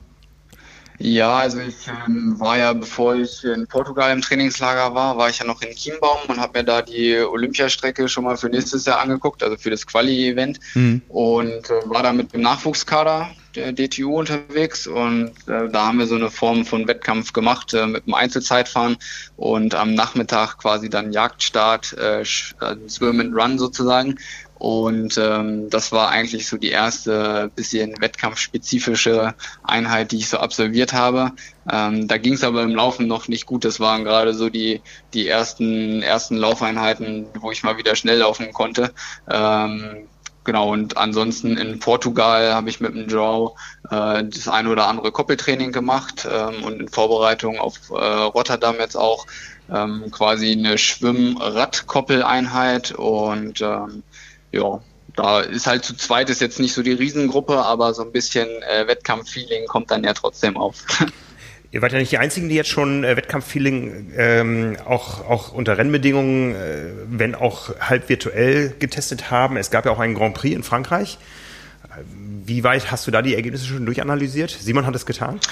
Ja, 1.04 1.38
also 1.38 1.58
ich 1.58 1.88
ähm, 1.88 2.38
war 2.38 2.58
ja, 2.58 2.72
bevor 2.72 3.16
ich 3.16 3.42
in 3.42 3.66
Portugal 3.66 4.12
im 4.12 4.22
Trainingslager 4.22 4.94
war, 4.94 5.18
war 5.18 5.28
ich 5.28 5.40
ja 5.40 5.44
noch 5.44 5.60
in 5.60 5.74
Chiembaum 5.74 6.18
und 6.28 6.38
habe 6.38 6.60
mir 6.60 6.64
da 6.64 6.80
die 6.80 7.18
Olympiastrecke 7.18 8.08
schon 8.08 8.22
mal 8.22 8.36
für 8.36 8.48
nächstes 8.48 8.86
Jahr 8.86 9.00
angeguckt, 9.00 9.42
also 9.42 9.56
für 9.56 9.70
das 9.70 9.84
Quali-Event 9.84 10.60
mhm. 10.74 11.02
und 11.08 11.70
äh, 11.70 11.90
war 11.90 12.04
da 12.04 12.12
mit 12.12 12.32
dem 12.32 12.42
Nachwuchskader 12.42 13.30
der 13.56 13.72
DTU 13.72 14.16
unterwegs 14.16 14.86
und 14.86 15.32
äh, 15.48 15.68
da 15.68 15.86
haben 15.86 15.98
wir 15.98 16.06
so 16.06 16.14
eine 16.14 16.30
Form 16.30 16.64
von 16.64 16.86
Wettkampf 16.86 17.32
gemacht 17.32 17.74
äh, 17.74 17.84
mit 17.88 18.06
dem 18.06 18.14
Einzelzeitfahren 18.14 18.96
und 19.36 19.74
am 19.74 19.94
Nachmittag 19.94 20.58
quasi 20.58 20.88
dann 20.88 21.12
Jagdstart, 21.12 21.98
äh, 21.98 22.24
Swim 22.24 23.18
and 23.18 23.34
Run 23.34 23.58
sozusagen 23.58 24.18
und 24.62 25.18
ähm, 25.18 25.70
das 25.70 25.90
war 25.90 26.10
eigentlich 26.10 26.46
so 26.46 26.56
die 26.56 26.70
erste 26.70 27.50
bisschen 27.56 28.00
wettkampfspezifische 28.00 29.34
Einheit, 29.64 30.12
die 30.12 30.18
ich 30.18 30.28
so 30.28 30.36
absolviert 30.36 30.92
habe. 30.92 31.32
Ähm, 31.68 32.06
da 32.06 32.16
ging 32.16 32.34
es 32.34 32.44
aber 32.44 32.62
im 32.62 32.76
Laufen 32.76 33.08
noch 33.08 33.26
nicht 33.26 33.46
gut. 33.46 33.64
Das 33.64 33.80
waren 33.80 34.04
gerade 34.04 34.34
so 34.34 34.50
die, 34.50 34.80
die 35.14 35.26
ersten, 35.26 36.00
ersten 36.00 36.36
Laufeinheiten, 36.36 37.26
wo 37.40 37.50
ich 37.50 37.64
mal 37.64 37.76
wieder 37.76 37.96
schnell 37.96 38.18
laufen 38.18 38.52
konnte. 38.52 38.92
Ähm, 39.28 40.06
genau, 40.44 40.70
und 40.70 40.96
ansonsten 40.96 41.56
in 41.56 41.80
Portugal 41.80 42.54
habe 42.54 42.70
ich 42.70 42.80
mit 42.80 42.94
dem 42.94 43.08
Joe 43.08 43.54
äh, 43.90 44.22
das 44.22 44.46
eine 44.46 44.68
oder 44.68 44.86
andere 44.86 45.10
Koppeltraining 45.10 45.72
gemacht 45.72 46.24
ähm, 46.30 46.62
und 46.62 46.78
in 46.78 46.86
Vorbereitung 46.86 47.58
auf 47.58 47.90
äh, 47.90 47.94
Rotterdam 47.94 48.76
jetzt 48.78 48.94
auch 48.94 49.26
ähm, 49.72 50.12
quasi 50.12 50.52
eine 50.52 50.78
Schwimm-Rad-Koppeleinheit 50.78 52.92
und 52.92 53.60
ähm, 53.60 54.04
ja, 54.52 54.80
da 55.16 55.40
ist 55.40 55.66
halt 55.66 55.84
zu 55.84 55.96
zweit 55.96 56.30
ist 56.30 56.40
jetzt 56.40 56.60
nicht 56.60 56.72
so 56.72 56.82
die 56.82 56.92
Riesengruppe, 56.92 57.58
aber 57.58 57.92
so 57.94 58.02
ein 58.02 58.12
bisschen 58.12 58.48
äh, 58.62 58.86
Wettkampffeeling 58.86 59.66
kommt 59.66 59.90
dann 59.90 60.04
ja 60.04 60.14
trotzdem 60.14 60.56
auf. 60.56 60.84
Ihr 61.70 61.80
wart 61.80 61.92
ja 61.92 61.98
nicht 61.98 62.12
die 62.12 62.18
Einzigen, 62.18 62.50
die 62.50 62.54
jetzt 62.54 62.68
schon 62.68 63.02
äh, 63.02 63.16
Wettkampffeeling 63.16 64.12
ähm, 64.16 64.76
auch, 64.86 65.26
auch 65.26 65.52
unter 65.52 65.78
Rennbedingungen, 65.78 66.54
äh, 66.54 66.84
wenn 67.06 67.34
auch 67.34 67.74
halb 67.80 68.10
virtuell 68.10 68.74
getestet 68.78 69.30
haben. 69.30 69.56
Es 69.56 69.70
gab 69.70 69.86
ja 69.86 69.92
auch 69.92 69.98
einen 69.98 70.14
Grand 70.14 70.34
Prix 70.34 70.54
in 70.54 70.62
Frankreich. 70.62 71.18
Wie 72.44 72.62
weit 72.64 72.90
hast 72.90 73.06
du 73.06 73.10
da 73.10 73.22
die 73.22 73.34
Ergebnisse 73.34 73.66
schon 73.66 73.86
durchanalysiert? 73.86 74.50
Simon 74.50 74.86
hat 74.86 74.94
es 74.94 75.06
getan. 75.06 75.40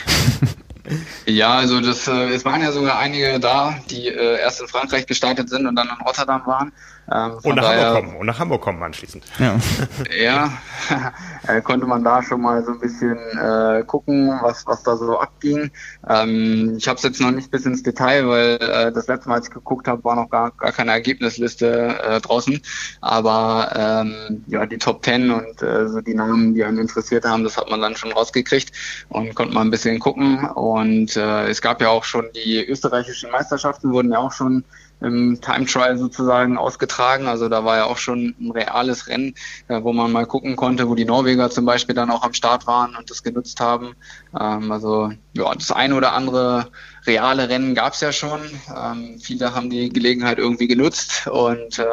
Ja, 1.26 1.58
also 1.58 1.80
das, 1.80 2.08
äh, 2.08 2.30
es 2.30 2.44
waren 2.44 2.60
ja 2.62 2.72
sogar 2.72 2.98
einige 2.98 3.38
da, 3.38 3.78
die 3.90 4.08
äh, 4.08 4.40
erst 4.40 4.60
in 4.60 4.68
Frankreich 4.68 5.06
gestartet 5.06 5.48
sind 5.48 5.66
und 5.66 5.76
dann 5.76 5.88
in 5.88 6.06
Rotterdam 6.06 6.42
waren. 6.46 6.72
Ähm, 7.12 7.38
und 7.42 7.56
nach 7.56 7.64
daher, 7.64 7.86
Hamburg 7.86 8.04
kommen 8.04 8.16
und 8.16 8.26
nach 8.26 8.38
Hamburg 8.38 8.60
kommen 8.62 8.82
anschließend. 8.82 9.24
Ja, 9.38 9.58
ja 10.22 10.52
äh, 11.48 11.60
konnte 11.60 11.86
man 11.86 12.04
da 12.04 12.22
schon 12.22 12.40
mal 12.40 12.64
so 12.64 12.72
ein 12.72 12.78
bisschen 12.78 13.18
äh, 13.36 13.82
gucken, 13.84 14.38
was 14.42 14.66
was 14.66 14.82
da 14.82 14.96
so 14.96 15.18
abging. 15.18 15.70
Ähm, 16.08 16.76
ich 16.76 16.86
habe 16.86 16.96
es 16.96 17.02
jetzt 17.02 17.20
noch 17.20 17.32
nicht 17.32 17.50
bis 17.50 17.66
ins 17.66 17.82
Detail, 17.82 18.28
weil 18.28 18.56
äh, 18.60 18.92
das 18.92 19.08
letzte 19.08 19.28
Mal, 19.28 19.36
als 19.36 19.48
ich 19.48 19.54
geguckt 19.54 19.88
habe, 19.88 20.04
war 20.04 20.14
noch 20.14 20.30
gar, 20.30 20.52
gar 20.52 20.72
keine 20.72 20.92
Ergebnisliste 20.92 21.98
äh, 22.00 22.20
draußen. 22.20 22.60
Aber 23.00 23.72
ähm, 23.74 24.44
ja, 24.46 24.66
die 24.66 24.78
Top 24.78 25.02
Ten 25.02 25.30
und 25.30 25.62
äh, 25.62 25.88
so 25.88 26.00
die 26.00 26.14
Namen, 26.14 26.54
die 26.54 26.64
einen 26.64 26.78
interessiert 26.78 27.24
haben, 27.24 27.42
das 27.42 27.56
hat 27.56 27.68
man 27.70 27.80
dann 27.80 27.96
schon 27.96 28.12
rausgekriegt 28.12 28.72
und 29.08 29.34
konnte 29.34 29.54
mal 29.54 29.62
ein 29.62 29.70
bisschen 29.70 29.98
gucken. 29.98 30.44
Und 30.50 31.16
äh, 31.16 31.48
es 31.48 31.60
gab 31.60 31.80
ja 31.80 31.88
auch 31.88 32.04
schon 32.04 32.26
die 32.34 32.64
österreichischen 32.64 33.30
Meisterschaften, 33.30 33.92
wurden 33.92 34.12
ja 34.12 34.18
auch 34.18 34.32
schon 34.32 34.64
im 35.00 35.40
Time 35.40 35.66
Trial 35.66 35.98
sozusagen 35.98 36.56
ausgetragen. 36.56 37.26
Also 37.26 37.48
da 37.48 37.64
war 37.64 37.76
ja 37.76 37.84
auch 37.84 37.96
schon 37.96 38.34
ein 38.40 38.50
reales 38.50 39.08
Rennen, 39.08 39.34
äh, 39.68 39.82
wo 39.82 39.92
man 39.92 40.12
mal 40.12 40.26
gucken 40.26 40.56
konnte, 40.56 40.88
wo 40.88 40.94
die 40.94 41.04
Norweger 41.04 41.50
zum 41.50 41.64
Beispiel 41.64 41.94
dann 41.94 42.10
auch 42.10 42.22
am 42.22 42.34
Start 42.34 42.66
waren 42.66 42.96
und 42.96 43.10
das 43.10 43.22
genutzt 43.22 43.60
haben. 43.60 43.94
Ähm, 44.38 44.70
also 44.70 45.12
ja, 45.32 45.54
das 45.54 45.72
eine 45.72 45.94
oder 45.94 46.12
andere 46.12 46.70
reale 47.06 47.48
Rennen 47.48 47.74
gab 47.74 47.94
es 47.94 48.00
ja 48.00 48.12
schon. 48.12 48.40
Ähm, 48.74 49.18
viele 49.20 49.54
haben 49.54 49.70
die 49.70 49.88
Gelegenheit 49.88 50.38
irgendwie 50.38 50.68
genutzt 50.68 51.26
und 51.26 51.78
äh, 51.78 51.86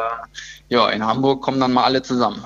ja, 0.69 0.89
in 0.89 1.05
Hamburg 1.05 1.41
kommen 1.41 1.59
dann 1.59 1.73
mal 1.73 1.83
alle 1.83 2.01
zusammen. 2.01 2.43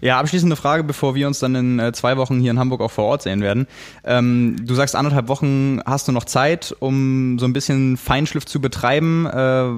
Ja, 0.00 0.18
abschließende 0.18 0.56
Frage, 0.56 0.84
bevor 0.84 1.14
wir 1.14 1.26
uns 1.26 1.38
dann 1.38 1.54
in 1.54 1.78
äh, 1.78 1.92
zwei 1.92 2.16
Wochen 2.16 2.40
hier 2.40 2.50
in 2.50 2.58
Hamburg 2.58 2.80
auch 2.80 2.90
vor 2.90 3.04
Ort 3.04 3.22
sehen 3.22 3.40
werden. 3.40 3.66
Ähm, 4.04 4.56
du 4.64 4.74
sagst, 4.74 4.96
anderthalb 4.96 5.28
Wochen 5.28 5.80
hast 5.84 6.08
du 6.08 6.12
noch 6.12 6.24
Zeit, 6.24 6.74
um 6.78 7.38
so 7.38 7.46
ein 7.46 7.52
bisschen 7.52 7.96
Feinschliff 7.96 8.46
zu 8.46 8.60
betreiben. 8.60 9.26
Äh, 9.26 9.32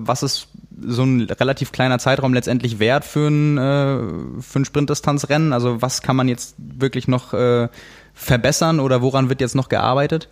was 0.07 0.23
ist 0.23 0.49
so 0.81 1.05
ein 1.05 1.23
relativ 1.23 1.73
kleiner 1.73 1.99
Zeitraum 1.99 2.35
letztendlich 2.35 2.79
wert 2.79 3.05
für 3.05 3.29
ein, 3.29 3.59
äh, 3.59 4.43
für 4.43 4.61
ein 4.61 4.65
Sprintdistanzrennen? 4.65 5.53
Also 5.53 5.81
was 5.81 6.03
kann 6.03 6.17
man 6.17 6.29
jetzt 6.29 6.55
wirklich 6.59 7.09
noch 7.09 7.33
äh, 7.33 7.69
verbessern 8.15 8.81
oder 8.81 9.03
woran 9.03 9.29
wird 9.29 9.41
jetzt 9.41 9.55
noch 9.55 9.69
gearbeitet? 9.69 10.29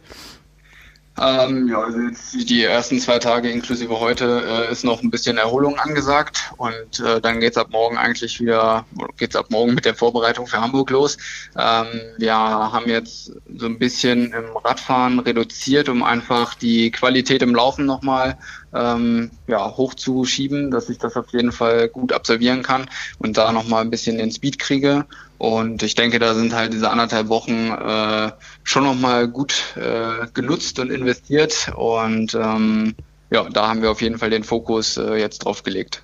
Ähm, 1.20 1.68
ja, 1.68 1.80
also 1.80 2.00
jetzt 2.00 2.50
die 2.50 2.64
ersten 2.64 2.98
zwei 2.98 3.20
Tage 3.20 3.48
inklusive 3.48 4.00
heute 4.00 4.42
äh, 4.46 4.72
ist 4.72 4.84
noch 4.84 5.00
ein 5.00 5.10
bisschen 5.10 5.38
Erholung 5.38 5.78
angesagt 5.78 6.52
und 6.56 6.98
äh, 6.98 7.20
dann 7.20 7.38
geht's 7.38 7.56
ab 7.56 7.68
morgen 7.70 7.96
eigentlich 7.96 8.40
wieder, 8.40 8.84
geht's 9.16 9.36
ab 9.36 9.46
morgen 9.50 9.74
mit 9.74 9.84
der 9.84 9.94
Vorbereitung 9.94 10.48
für 10.48 10.60
Hamburg 10.60 10.90
los. 10.90 11.16
Ähm, 11.56 11.86
wir 12.18 12.34
haben 12.34 12.88
jetzt 12.88 13.32
so 13.56 13.66
ein 13.66 13.78
bisschen 13.78 14.32
im 14.32 14.56
Radfahren 14.56 15.20
reduziert, 15.20 15.88
um 15.88 16.02
einfach 16.02 16.54
die 16.54 16.90
Qualität 16.90 17.42
im 17.42 17.54
Laufen 17.54 17.86
nochmal 17.86 18.36
ähm, 18.74 19.30
ja, 19.46 19.76
hochzuschieben, 19.76 20.70
dass 20.70 20.88
ich 20.88 20.98
das 20.98 21.16
auf 21.16 21.32
jeden 21.32 21.52
Fall 21.52 21.88
gut 21.88 22.12
absolvieren 22.12 22.62
kann 22.62 22.86
und 23.18 23.36
da 23.36 23.52
nochmal 23.52 23.82
ein 23.82 23.90
bisschen 23.90 24.18
den 24.18 24.32
Speed 24.32 24.58
kriege. 24.58 25.06
Und 25.38 25.82
ich 25.82 25.94
denke, 25.94 26.18
da 26.18 26.34
sind 26.34 26.54
halt 26.54 26.72
diese 26.72 26.90
anderthalb 26.90 27.28
Wochen 27.28 27.70
äh, 27.70 28.32
schon 28.62 28.84
nochmal 28.84 29.28
gut 29.28 29.76
äh, 29.76 30.26
genutzt 30.32 30.78
und 30.78 30.90
investiert. 30.90 31.72
Und 31.76 32.34
ähm, 32.34 32.94
ja, 33.30 33.48
da 33.50 33.68
haben 33.68 33.82
wir 33.82 33.90
auf 33.90 34.00
jeden 34.00 34.18
Fall 34.18 34.30
den 34.30 34.44
Fokus 34.44 34.96
äh, 34.96 35.16
jetzt 35.16 35.40
drauf 35.40 35.62
gelegt. 35.62 36.02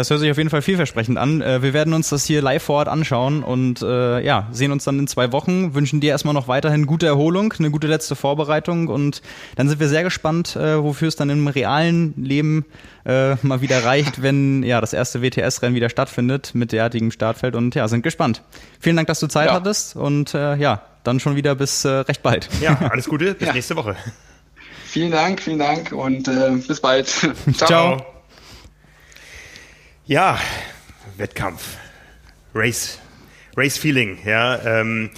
Das 0.00 0.08
hört 0.08 0.20
sich 0.20 0.30
auf 0.30 0.38
jeden 0.38 0.48
Fall 0.48 0.62
vielversprechend 0.62 1.18
an. 1.18 1.42
Äh, 1.42 1.60
wir 1.60 1.74
werden 1.74 1.92
uns 1.92 2.08
das 2.08 2.24
hier 2.24 2.40
live 2.40 2.62
vor 2.62 2.76
Ort 2.76 2.88
anschauen 2.88 3.42
und 3.42 3.82
äh, 3.82 4.24
ja, 4.24 4.48
sehen 4.50 4.72
uns 4.72 4.84
dann 4.84 4.98
in 4.98 5.06
zwei 5.06 5.30
Wochen. 5.30 5.74
Wünschen 5.74 6.00
dir 6.00 6.08
erstmal 6.08 6.32
noch 6.32 6.48
weiterhin 6.48 6.86
gute 6.86 7.04
Erholung, 7.04 7.52
eine 7.58 7.70
gute 7.70 7.86
letzte 7.86 8.16
Vorbereitung 8.16 8.88
und 8.88 9.20
dann 9.56 9.68
sind 9.68 9.78
wir 9.78 9.88
sehr 9.88 10.02
gespannt, 10.02 10.56
äh, 10.56 10.82
wofür 10.82 11.08
es 11.08 11.16
dann 11.16 11.28
im 11.28 11.48
realen 11.48 12.14
Leben 12.16 12.64
äh, 13.04 13.34
mal 13.42 13.60
wieder 13.60 13.84
reicht, 13.84 14.22
wenn 14.22 14.62
ja 14.62 14.80
das 14.80 14.94
erste 14.94 15.20
WTS-Rennen 15.20 15.74
wieder 15.74 15.90
stattfindet 15.90 16.54
mit 16.54 16.72
derartigem 16.72 17.10
Startfeld 17.10 17.54
und 17.54 17.74
ja, 17.74 17.86
sind 17.86 18.00
gespannt. 18.00 18.40
Vielen 18.80 18.96
Dank, 18.96 19.06
dass 19.06 19.20
du 19.20 19.26
Zeit 19.26 19.48
ja. 19.48 19.52
hattest 19.52 19.96
und 19.96 20.32
äh, 20.32 20.56
ja, 20.56 20.80
dann 21.04 21.20
schon 21.20 21.36
wieder 21.36 21.54
bis 21.54 21.84
äh, 21.84 21.90
recht 21.90 22.22
bald. 22.22 22.48
Ja, 22.62 22.78
alles 22.90 23.06
Gute, 23.06 23.34
bis 23.34 23.46
ja. 23.48 23.52
nächste 23.52 23.76
Woche. 23.76 23.96
Vielen 24.86 25.10
Dank, 25.10 25.42
vielen 25.42 25.58
Dank 25.58 25.92
und 25.92 26.26
äh, 26.26 26.52
bis 26.66 26.80
bald. 26.80 27.06
Ciao. 27.52 27.66
Ciao. 27.66 28.19
Ja, 30.10 30.40
Wettkampf. 31.18 31.76
Race. 32.52 32.98
Race 33.56 33.78
Feeling, 33.78 34.18
ja. 34.24 34.58
Ähm, 34.80 35.10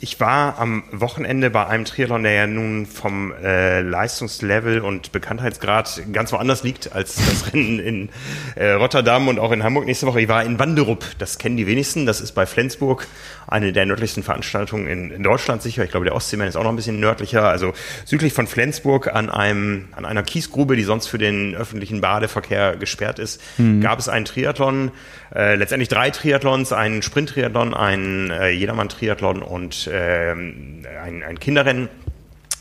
ich 0.00 0.20
war 0.20 0.58
am 0.58 0.84
Wochenende 0.92 1.50
bei 1.50 1.66
einem 1.66 1.84
Triathlon, 1.84 2.22
der 2.22 2.32
ja 2.32 2.46
nun 2.46 2.86
vom 2.86 3.32
äh, 3.32 3.80
Leistungslevel 3.80 4.80
und 4.80 5.12
Bekanntheitsgrad 5.12 6.02
ganz 6.12 6.32
woanders 6.32 6.62
liegt 6.62 6.92
als 6.92 7.16
das 7.16 7.52
Rennen 7.52 7.78
in 7.78 8.08
äh, 8.54 8.70
Rotterdam 8.72 9.28
und 9.28 9.38
auch 9.38 9.52
in 9.52 9.62
Hamburg 9.62 9.86
nächste 9.86 10.06
Woche. 10.06 10.20
Ich 10.20 10.28
war 10.28 10.44
in 10.44 10.58
Wanderup, 10.58 11.04
das 11.18 11.38
kennen 11.38 11.56
die 11.56 11.66
wenigsten, 11.66 12.06
das 12.06 12.20
ist 12.20 12.32
bei 12.32 12.46
Flensburg 12.46 13.06
eine 13.46 13.72
der 13.72 13.86
nördlichsten 13.86 14.22
Veranstaltungen 14.22 14.86
in, 14.86 15.10
in 15.10 15.22
Deutschland 15.22 15.62
sicher. 15.62 15.82
Ich 15.82 15.90
glaube, 15.90 16.04
der 16.04 16.14
Ostseemann 16.14 16.48
ist 16.48 16.56
auch 16.56 16.62
noch 16.62 16.70
ein 16.70 16.76
bisschen 16.76 17.00
nördlicher, 17.00 17.48
also 17.48 17.72
südlich 18.04 18.32
von 18.32 18.46
Flensburg 18.46 19.08
an 19.14 19.30
einem 19.30 19.88
an 19.92 20.04
einer 20.04 20.22
Kiesgrube, 20.22 20.76
die 20.76 20.84
sonst 20.84 21.06
für 21.06 21.18
den 21.18 21.54
öffentlichen 21.54 22.00
Badeverkehr 22.00 22.76
gesperrt 22.76 23.18
ist, 23.18 23.40
mhm. 23.58 23.80
gab 23.80 23.98
es 23.98 24.08
einen 24.08 24.26
Triathlon, 24.26 24.90
äh, 25.34 25.56
letztendlich 25.56 25.88
drei 25.88 26.10
Triathlons, 26.10 26.72
einen 26.72 27.02
Sprint-Triathlon, 27.02 27.74
einen 27.74 28.30
äh, 28.30 28.50
Jedermann-Triathlon 28.50 29.42
und 29.42 29.87
äh, 29.88 30.32
ein, 30.32 31.22
ein 31.22 31.40
Kinderrennen. 31.40 31.88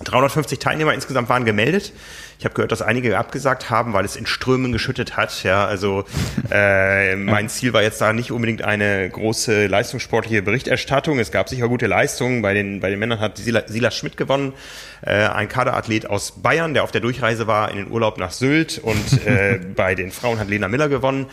350 0.03 0.59
Teilnehmer 0.59 0.93
insgesamt 0.93 1.28
waren 1.30 1.43
gemeldet. 1.45 1.91
Ich 2.38 2.45
habe 2.45 2.53
gehört, 2.53 2.71
dass 2.71 2.84
einige 2.84 3.17
abgesagt 3.17 3.71
haben, 3.71 3.93
weil 3.93 4.05
es 4.05 4.15
in 4.15 4.28
Strömen 4.28 4.71
geschüttet 4.71 5.17
hat. 5.17 5.43
Ja, 5.43 5.65
also 5.65 6.05
äh, 6.51 7.15
mein 7.15 7.49
Ziel 7.49 7.73
war 7.73 7.82
jetzt 7.82 7.99
da 7.99 8.13
nicht 8.13 8.32
unbedingt 8.32 8.61
eine 8.61 9.09
große 9.09 9.65
leistungssportliche 9.65 10.43
Berichterstattung. 10.43 11.17
Es 11.17 11.32
gab 11.32 11.49
sicher 11.49 11.67
gute 11.67 11.88
Leistungen. 11.88 12.43
Bei 12.43 12.53
den 12.53 12.80
bei 12.80 12.91
den 12.91 12.99
Männern 12.99 13.19
hat 13.19 13.39
Silas 13.39 13.95
Schmidt 13.95 14.17
gewonnen, 14.17 14.53
äh, 15.01 15.13
ein 15.13 15.49
Kaderathlet 15.49 16.07
aus 16.07 16.34
Bayern, 16.43 16.75
der 16.75 16.84
auf 16.84 16.91
der 16.91 17.01
Durchreise 17.01 17.47
war 17.47 17.71
in 17.71 17.78
den 17.78 17.91
Urlaub 17.91 18.19
nach 18.19 18.32
Sylt. 18.32 18.78
Und 18.78 19.25
äh, 19.25 19.59
bei 19.75 19.95
den 19.95 20.11
Frauen 20.11 20.38
hat 20.38 20.47
Lena 20.47 20.67
Miller 20.67 20.89
gewonnen. 20.89 21.25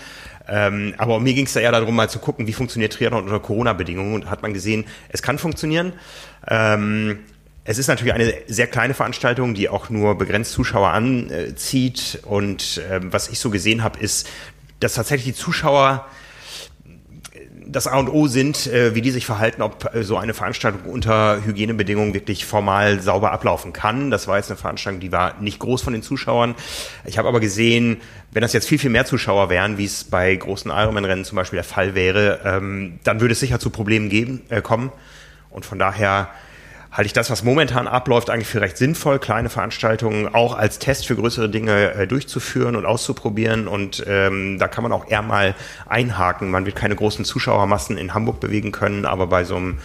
Ähm, 0.49 0.95
aber 0.99 1.21
mir 1.21 1.35
ging 1.35 1.47
es 1.47 1.53
da 1.55 1.61
eher 1.61 1.73
darum, 1.73 1.95
mal 1.97 2.11
zu 2.11 2.19
gucken, 2.19 2.47
wie 2.47 2.53
funktioniert 2.53 2.93
Triathlon 2.93 3.25
unter 3.25 3.41
Corona-Bedingungen. 3.41 4.15
Und 4.15 4.31
hat 4.31 4.43
man 4.43 4.53
gesehen, 4.53 4.85
es 5.09 5.23
kann 5.23 5.39
funktionieren. 5.39 5.93
Ähm, 6.49 7.21
es 7.65 7.79
ist 7.79 7.89
natürlich 7.89 8.13
eine 8.13 8.35
sehr 8.47 8.67
kleine 8.67 8.93
Veranstaltung, 8.93 9.55
die 9.55 9.71
auch 9.71 9.89
nur 9.89 10.19
begrenzt 10.19 10.53
Zuschauer 10.53 10.91
anzieht. 10.91 12.21
Und 12.25 12.83
ähm, 12.91 13.13
was 13.13 13.29
ich 13.29 13.39
so 13.39 13.51
gesehen 13.51 13.83
habe, 13.83 13.99
ist, 13.99 14.29
dass 14.81 14.95
tatsächlich 14.95 15.35
die 15.35 15.41
Zuschauer 15.41 16.07
das 17.67 17.87
A 17.87 17.99
und 17.99 18.09
O 18.09 18.27
sind, 18.27 18.67
äh, 18.67 18.95
wie 18.95 19.03
die 19.03 19.11
sich 19.11 19.27
verhalten, 19.27 19.63
ob 19.63 19.95
äh, 19.95 20.03
so 20.03 20.17
eine 20.17 20.35
Veranstaltung 20.35 20.83
unter 20.91 21.45
Hygienebedingungen 21.45 22.15
wirklich 22.15 22.45
formal 22.45 23.01
sauber 23.01 23.33
ablaufen 23.33 23.73
kann. 23.73 24.11
Das 24.11 24.29
war 24.29 24.37
jetzt 24.37 24.51
eine 24.51 24.57
Veranstaltung, 24.57 25.01
die 25.01 25.13
war 25.13 25.41
nicht 25.41 25.59
groß 25.59 25.83
von 25.83 25.93
den 25.93 26.03
Zuschauern. 26.03 26.55
Ich 27.05 27.19
habe 27.19 27.29
aber 27.29 27.41
gesehen, 27.41 27.99
wenn 28.33 28.43
das 28.43 28.53
jetzt 28.53 28.69
viel, 28.69 28.79
viel 28.79 28.91
mehr 28.91 29.07
Zuschauer 29.07 29.49
wären, 29.49 29.79
wie 29.79 29.85
es 29.85 30.05
bei 30.05 30.35
großen 30.35 30.71
Ironman-Rennen 30.71 31.25
zum 31.25 31.37
Beispiel 31.37 31.57
der 31.57 31.65
Fall 31.65 31.95
wäre, 31.95 32.41
ähm, 32.45 32.99
dann 33.05 33.21
würde 33.21 33.33
es 33.33 33.41
sicher 33.41 33.59
zu 33.59 33.71
Problemen 33.71 34.09
geben, 34.09 34.43
äh, 34.49 34.61
kommen. 34.61 34.93
Und 35.51 35.65
von 35.65 35.79
daher 35.79 36.29
halte 36.95 37.07
ich 37.07 37.13
das, 37.13 37.29
was 37.29 37.43
momentan 37.43 37.89
abläuft, 37.89 38.31
eigentlich 38.31 38.47
für 38.47 38.61
recht 38.61 38.77
sinnvoll, 38.77 39.19
kleine 39.19 39.51
Veranstaltungen 39.51 40.33
auch 40.33 40.57
als 40.57 40.79
Test 40.79 41.07
für 41.07 41.17
größere 41.17 41.51
Dinge 41.51 41.93
äh, 41.93 42.07
durchzuführen 42.07 42.77
und 42.77 42.87
auszuprobieren. 42.87 43.67
Und 43.67 44.05
ähm, 44.07 44.61
da 44.61 44.69
kann 44.69 44.85
man 44.85 44.93
auch 44.93 45.11
eher 45.11 45.23
mal 45.23 45.57
einhaken. 45.87 46.53
Man 46.53 46.67
wird 46.67 46.77
keine 46.77 46.95
großen 46.95 47.25
Zuschauermassen 47.25 47.99
in 47.99 48.15
Hamburg 48.15 48.39
bewegen 48.39 48.71
können, 48.71 49.07
aber 49.07 49.27
bei 49.27 49.43
so 49.45 49.57
einem 49.57 49.79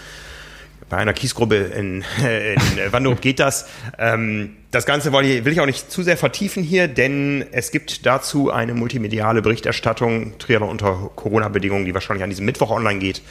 bei 0.87 0.97
einer 0.97 1.13
Kiesgruppe 1.13 1.55
in, 1.55 2.03
in 2.23 2.91
Wanderup 2.91 3.21
geht 3.21 3.39
das. 3.39 3.67
Ähm, 3.97 4.57
das 4.69 4.85
Ganze 4.85 5.11
will 5.11 5.25
ich, 5.25 5.45
will 5.45 5.53
ich 5.53 5.61
auch 5.61 5.65
nicht 5.65 5.91
zu 5.91 6.03
sehr 6.03 6.17
vertiefen 6.17 6.61
hier, 6.61 6.87
denn 6.87 7.43
es 7.51 7.71
gibt 7.71 8.05
dazu 8.05 8.51
eine 8.51 8.75
multimediale 8.75 9.41
Berichterstattung, 9.41 10.37
Triathlon 10.37 10.69
unter 10.69 11.09
Corona-Bedingungen, 11.15 11.85
die 11.85 11.93
wahrscheinlich 11.95 12.23
an 12.23 12.29
diesem 12.29 12.45
Mittwoch 12.45 12.69
online 12.69 12.99
geht. 12.99 13.23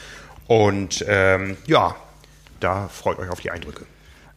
Und 0.48 1.04
ähm, 1.08 1.56
ja, 1.66 1.94
da 2.60 2.88
freut 2.88 3.18
euch 3.18 3.30
auf 3.30 3.40
die 3.40 3.50
Eindrücke. 3.50 3.86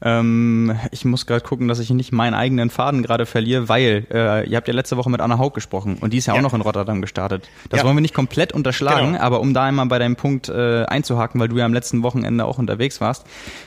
Ähm, 0.03 0.76
ich 0.91 1.05
muss 1.05 1.28
gerade 1.28 1.45
gucken, 1.45 1.67
dass 1.67 1.80
ich 1.80 1.91
nicht 1.91 2.11
meinen 2.11 2.34
eigenen 2.34 2.72
Faden 2.72 3.03
gerade 3.03 3.28
verliere, 3.28 3.69
weil 3.69 4.07
äh, 4.11 4.49
ihr 4.49 4.57
habt 4.57 4.67
ja 4.67 4.74
letzte 4.74 4.97
Woche 4.97 5.11
mit 5.11 5.22
Anna 5.22 5.38
Haug 5.38 5.51
gesprochen 5.53 5.97
und 6.01 6.11
die 6.11 6.17
ist 6.17 6.26
ja, 6.26 6.34
ja. 6.34 6.39
auch 6.39 6.43
noch 6.43 6.55
in 6.55 6.61
Rotterdam 6.61 7.01
gestartet. 7.01 7.47
Das 7.69 7.80
ja. 7.80 7.86
wollen 7.86 7.95
wir 7.95 8.01
nicht 8.01 8.15
komplett 8.15 8.51
unterschlagen, 8.51 9.13
genau. 9.13 9.24
aber 9.24 9.41
um 9.41 9.53
da 9.53 9.65
einmal 9.65 9.86
bei 9.86 9.99
deinem 9.99 10.15
Punkt 10.15 10.49
äh, 10.49 10.86
einzuhaken, 10.86 11.39
weil 11.39 11.49
du 11.49 11.57
ja 11.57 11.65
am 11.65 11.74
letzten 11.74 12.01
Wochenende 12.01 12.45
auch 12.45 12.57
unterwegs 12.57 12.99
warst. 12.99 13.26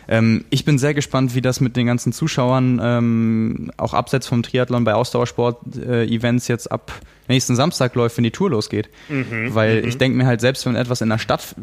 Ähm, 0.08 0.44
ich 0.50 0.64
bin 0.64 0.78
sehr 0.78 0.92
gespannt, 0.92 1.36
wie 1.36 1.40
das 1.40 1.60
mit 1.60 1.76
den 1.76 1.86
ganzen 1.86 2.12
Zuschauern 2.12 2.80
ähm, 2.82 3.70
auch 3.76 3.94
abseits 3.94 4.26
vom 4.26 4.42
Triathlon 4.42 4.82
bei 4.82 4.94
Ausdauersport-Events 4.94 6.48
äh, 6.48 6.52
jetzt 6.52 6.72
ab 6.72 6.92
nächsten 7.28 7.54
Samstag 7.54 7.94
läuft, 7.94 8.16
wenn 8.16 8.24
die 8.24 8.32
Tour 8.32 8.50
losgeht. 8.50 8.90
Mhm, 9.08 9.54
weil 9.54 9.82
mhm. 9.82 9.88
ich 9.88 9.98
denke 9.98 10.18
mir 10.18 10.26
halt, 10.26 10.40
selbst 10.40 10.66
wenn 10.66 10.74
etwas 10.74 11.00
in 11.00 11.08
der 11.08 11.18
Stadt 11.18 11.54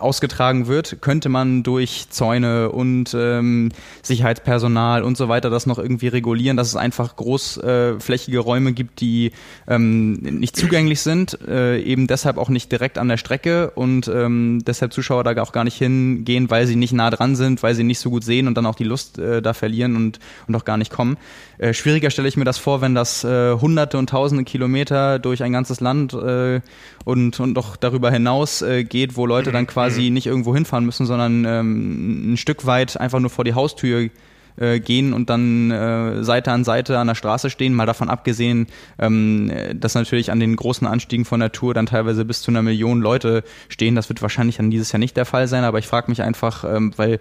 ausgetragen 0.00 0.66
wird, 0.66 1.00
könnte 1.00 1.28
man 1.28 1.62
durch 1.62 2.06
Zäune 2.10 2.70
und 2.70 3.14
ähm, 3.14 3.70
Sicherheitspersonal 4.02 5.02
und 5.02 5.16
so 5.16 5.28
weiter 5.28 5.50
das 5.50 5.66
noch 5.66 5.78
irgendwie 5.78 6.08
regulieren, 6.08 6.56
dass 6.56 6.68
es 6.68 6.76
einfach 6.76 7.16
großflächige 7.16 8.36
äh, 8.36 8.40
Räume 8.40 8.72
gibt, 8.72 9.00
die 9.00 9.32
ähm, 9.68 10.12
nicht 10.14 10.56
zugänglich 10.56 11.00
sind, 11.00 11.38
äh, 11.46 11.80
eben 11.80 12.06
deshalb 12.06 12.38
auch 12.38 12.48
nicht 12.48 12.70
direkt 12.72 12.98
an 12.98 13.08
der 13.08 13.16
Strecke 13.16 13.70
und 13.70 14.08
ähm, 14.08 14.62
deshalb 14.66 14.92
Zuschauer 14.92 15.24
da 15.24 15.40
auch 15.42 15.52
gar 15.52 15.64
nicht 15.64 15.76
hingehen, 15.76 16.50
weil 16.50 16.66
sie 16.66 16.76
nicht 16.76 16.92
nah 16.92 17.10
dran 17.10 17.36
sind, 17.36 17.62
weil 17.62 17.74
sie 17.74 17.84
nicht 17.84 17.98
so 17.98 18.10
gut 18.10 18.24
sehen 18.24 18.46
und 18.46 18.56
dann 18.56 18.66
auch 18.66 18.74
die 18.74 18.84
Lust 18.84 19.18
äh, 19.18 19.42
da 19.42 19.54
verlieren 19.54 19.96
und, 19.96 20.18
und 20.46 20.54
auch 20.56 20.64
gar 20.64 20.76
nicht 20.76 20.92
kommen. 20.92 21.16
Äh, 21.58 21.74
schwieriger 21.74 22.10
stelle 22.10 22.28
ich 22.28 22.36
mir 22.36 22.44
das 22.44 22.58
vor, 22.58 22.80
wenn 22.80 22.94
das 22.94 23.22
äh, 23.22 23.52
hunderte 23.52 23.98
und 23.98 24.08
tausende 24.08 24.44
Kilometer 24.44 25.18
durch 25.18 25.42
ein 25.42 25.52
ganzes 25.52 25.80
Land 25.80 26.14
äh, 26.14 26.60
und, 27.04 27.38
und 27.38 27.58
auch 27.58 27.76
darüber 27.76 28.10
hinaus 28.10 28.62
äh, 28.62 28.84
geht, 28.84 29.16
wo 29.16 29.26
Leute 29.26 29.52
dann 29.52 29.66
quasi 29.66 29.89
nicht 30.10 30.26
irgendwo 30.26 30.54
hinfahren 30.54 30.84
müssen, 30.84 31.06
sondern 31.06 31.44
ähm, 31.44 32.32
ein 32.32 32.36
Stück 32.36 32.66
weit 32.66 32.98
einfach 32.98 33.20
nur 33.20 33.30
vor 33.30 33.44
die 33.44 33.54
Haustür 33.54 34.10
äh, 34.56 34.80
gehen 34.80 35.12
und 35.12 35.30
dann 35.30 35.70
äh, 35.70 36.22
Seite 36.22 36.52
an 36.52 36.64
Seite 36.64 36.98
an 36.98 37.06
der 37.06 37.14
Straße 37.14 37.50
stehen, 37.50 37.74
mal 37.74 37.86
davon 37.86 38.10
abgesehen, 38.10 38.66
ähm, 38.98 39.50
dass 39.74 39.94
natürlich 39.94 40.30
an 40.30 40.40
den 40.40 40.56
großen 40.56 40.86
Anstiegen 40.86 41.24
von 41.24 41.40
der 41.40 41.52
Tour 41.52 41.74
dann 41.74 41.86
teilweise 41.86 42.24
bis 42.24 42.42
zu 42.42 42.50
einer 42.50 42.62
Million 42.62 43.00
Leute 43.00 43.42
stehen. 43.68 43.94
Das 43.94 44.08
wird 44.08 44.22
wahrscheinlich 44.22 44.56
dann 44.58 44.70
dieses 44.70 44.92
Jahr 44.92 44.98
nicht 44.98 45.16
der 45.16 45.24
Fall 45.24 45.48
sein, 45.48 45.64
aber 45.64 45.78
ich 45.78 45.86
frage 45.86 46.10
mich 46.10 46.22
einfach, 46.22 46.64
ähm, 46.64 46.92
weil 46.96 47.20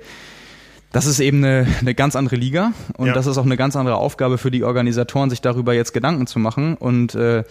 das 0.91 1.05
ist 1.05 1.19
eben 1.19 1.43
eine, 1.43 1.67
eine 1.79 1.93
ganz 1.93 2.15
andere 2.15 2.35
Liga 2.35 2.73
und 2.97 3.07
ja. 3.07 3.13
das 3.13 3.27
ist 3.27 3.37
auch 3.37 3.45
eine 3.45 3.57
ganz 3.57 3.75
andere 3.75 3.97
Aufgabe 3.97 4.37
für 4.37 4.49
die 4.49 4.63
Organisatoren, 4.63 5.29
sich 5.29 5.41
darüber 5.41 5.73
jetzt 5.73 5.93
Gedanken 5.93 6.25
zu 6.25 6.39
machen. 6.39 6.75
Und 6.75 7.13
äh, 7.13 7.43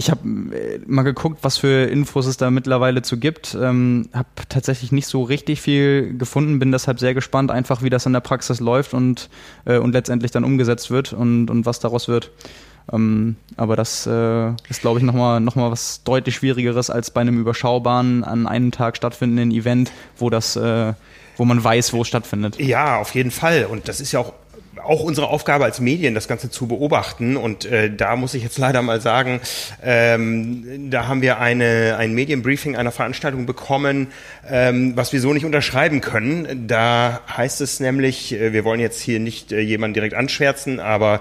ich 0.00 0.10
habe 0.10 0.20
äh, 0.54 0.78
mal 0.86 1.02
geguckt, 1.02 1.40
was 1.42 1.58
für 1.58 1.86
Infos 1.90 2.26
es 2.26 2.36
da 2.36 2.52
mittlerweile 2.52 3.02
zu 3.02 3.18
gibt. 3.18 3.58
Ähm, 3.60 4.08
habe 4.14 4.28
tatsächlich 4.48 4.92
nicht 4.92 5.08
so 5.08 5.24
richtig 5.24 5.60
viel 5.60 6.16
gefunden, 6.16 6.60
bin 6.60 6.70
deshalb 6.70 7.00
sehr 7.00 7.14
gespannt, 7.14 7.50
einfach 7.50 7.82
wie 7.82 7.90
das 7.90 8.06
in 8.06 8.12
der 8.12 8.20
Praxis 8.20 8.60
läuft 8.60 8.94
und, 8.94 9.28
äh, 9.64 9.78
und 9.78 9.92
letztendlich 9.92 10.30
dann 10.30 10.44
umgesetzt 10.44 10.92
wird 10.92 11.12
und, 11.12 11.50
und 11.50 11.66
was 11.66 11.80
daraus 11.80 12.06
wird. 12.06 12.30
Ähm, 12.92 13.34
aber 13.56 13.74
das 13.74 14.06
äh, 14.06 14.50
ist, 14.68 14.82
glaube 14.82 15.00
ich, 15.00 15.04
nochmal 15.04 15.40
noch 15.40 15.56
mal 15.56 15.72
was 15.72 16.04
deutlich 16.04 16.36
Schwierigeres 16.36 16.90
als 16.90 17.10
bei 17.10 17.22
einem 17.22 17.40
überschaubaren, 17.40 18.22
an 18.22 18.46
einem 18.46 18.70
Tag 18.70 18.96
stattfindenden 18.96 19.50
Event, 19.50 19.90
wo 20.16 20.30
das 20.30 20.54
äh, 20.54 20.92
wo 21.36 21.44
man 21.44 21.62
weiß, 21.62 21.92
wo 21.92 22.02
es 22.02 22.08
stattfindet. 22.08 22.60
Ja, 22.60 22.98
auf 22.98 23.14
jeden 23.14 23.30
Fall. 23.30 23.66
Und 23.66 23.88
das 23.88 24.00
ist 24.00 24.12
ja 24.12 24.20
auch 24.20 24.32
auch 24.82 25.00
unsere 25.00 25.28
Aufgabe 25.28 25.64
als 25.64 25.80
Medien, 25.80 26.14
das 26.14 26.28
Ganze 26.28 26.50
zu 26.50 26.66
beobachten. 26.66 27.36
Und 27.36 27.64
äh, 27.64 27.90
da 27.94 28.16
muss 28.16 28.34
ich 28.34 28.42
jetzt 28.42 28.58
leider 28.58 28.82
mal 28.82 29.00
sagen, 29.00 29.40
ähm, 29.82 30.90
da 30.90 31.06
haben 31.06 31.22
wir 31.22 31.38
eine, 31.38 31.96
ein 31.98 32.14
Medienbriefing 32.14 32.76
einer 32.76 32.92
Veranstaltung 32.92 33.46
bekommen, 33.46 34.08
ähm, 34.48 34.96
was 34.96 35.12
wir 35.12 35.20
so 35.20 35.32
nicht 35.32 35.44
unterschreiben 35.44 36.00
können. 36.00 36.66
Da 36.68 37.20
heißt 37.36 37.60
es 37.60 37.80
nämlich, 37.80 38.32
äh, 38.32 38.52
wir 38.52 38.64
wollen 38.64 38.80
jetzt 38.80 39.00
hier 39.00 39.20
nicht 39.20 39.52
äh, 39.52 39.60
jemanden 39.60 39.94
direkt 39.94 40.14
anschwärzen, 40.14 40.80
aber 40.80 41.20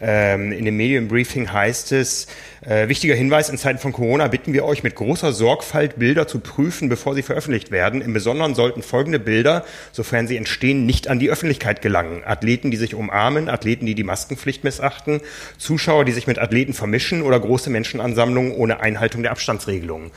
ähm, 0.00 0.52
in 0.52 0.64
dem 0.64 0.76
Medienbriefing 0.76 1.52
heißt 1.52 1.92
es, 1.92 2.26
äh, 2.66 2.88
wichtiger 2.88 3.14
Hinweis, 3.14 3.48
in 3.48 3.58
Zeiten 3.58 3.78
von 3.78 3.92
Corona 3.92 4.28
bitten 4.28 4.52
wir 4.52 4.64
euch 4.64 4.82
mit 4.82 4.94
großer 4.94 5.32
Sorgfalt 5.32 5.98
Bilder 5.98 6.26
zu 6.26 6.40
prüfen, 6.40 6.88
bevor 6.88 7.14
sie 7.14 7.22
veröffentlicht 7.22 7.70
werden. 7.70 8.00
Im 8.02 8.12
Besonderen 8.12 8.54
sollten 8.54 8.82
folgende 8.82 9.18
Bilder, 9.18 9.64
sofern 9.92 10.26
sie 10.26 10.36
entstehen, 10.36 10.86
nicht 10.86 11.08
an 11.08 11.18
die 11.18 11.30
Öffentlichkeit 11.30 11.82
gelangen. 11.82 12.22
Athleten, 12.24 12.70
die 12.70 12.76
sich 12.76 12.94
umarmen, 12.94 13.48
Athleten, 13.48 13.86
die 13.86 13.94
die 13.94 14.04
Maskenpflicht 14.04 14.64
missachten, 14.64 15.20
Zuschauer, 15.58 16.04
die 16.04 16.12
sich 16.12 16.26
mit 16.26 16.38
Athleten 16.38 16.74
vermischen 16.74 17.22
oder 17.22 17.38
große 17.38 17.70
Menschenansammlungen 17.70 18.52
ohne 18.52 18.80
Einhaltung 18.80 19.22
der 19.22 19.32
Abstandsregelungen 19.32 20.10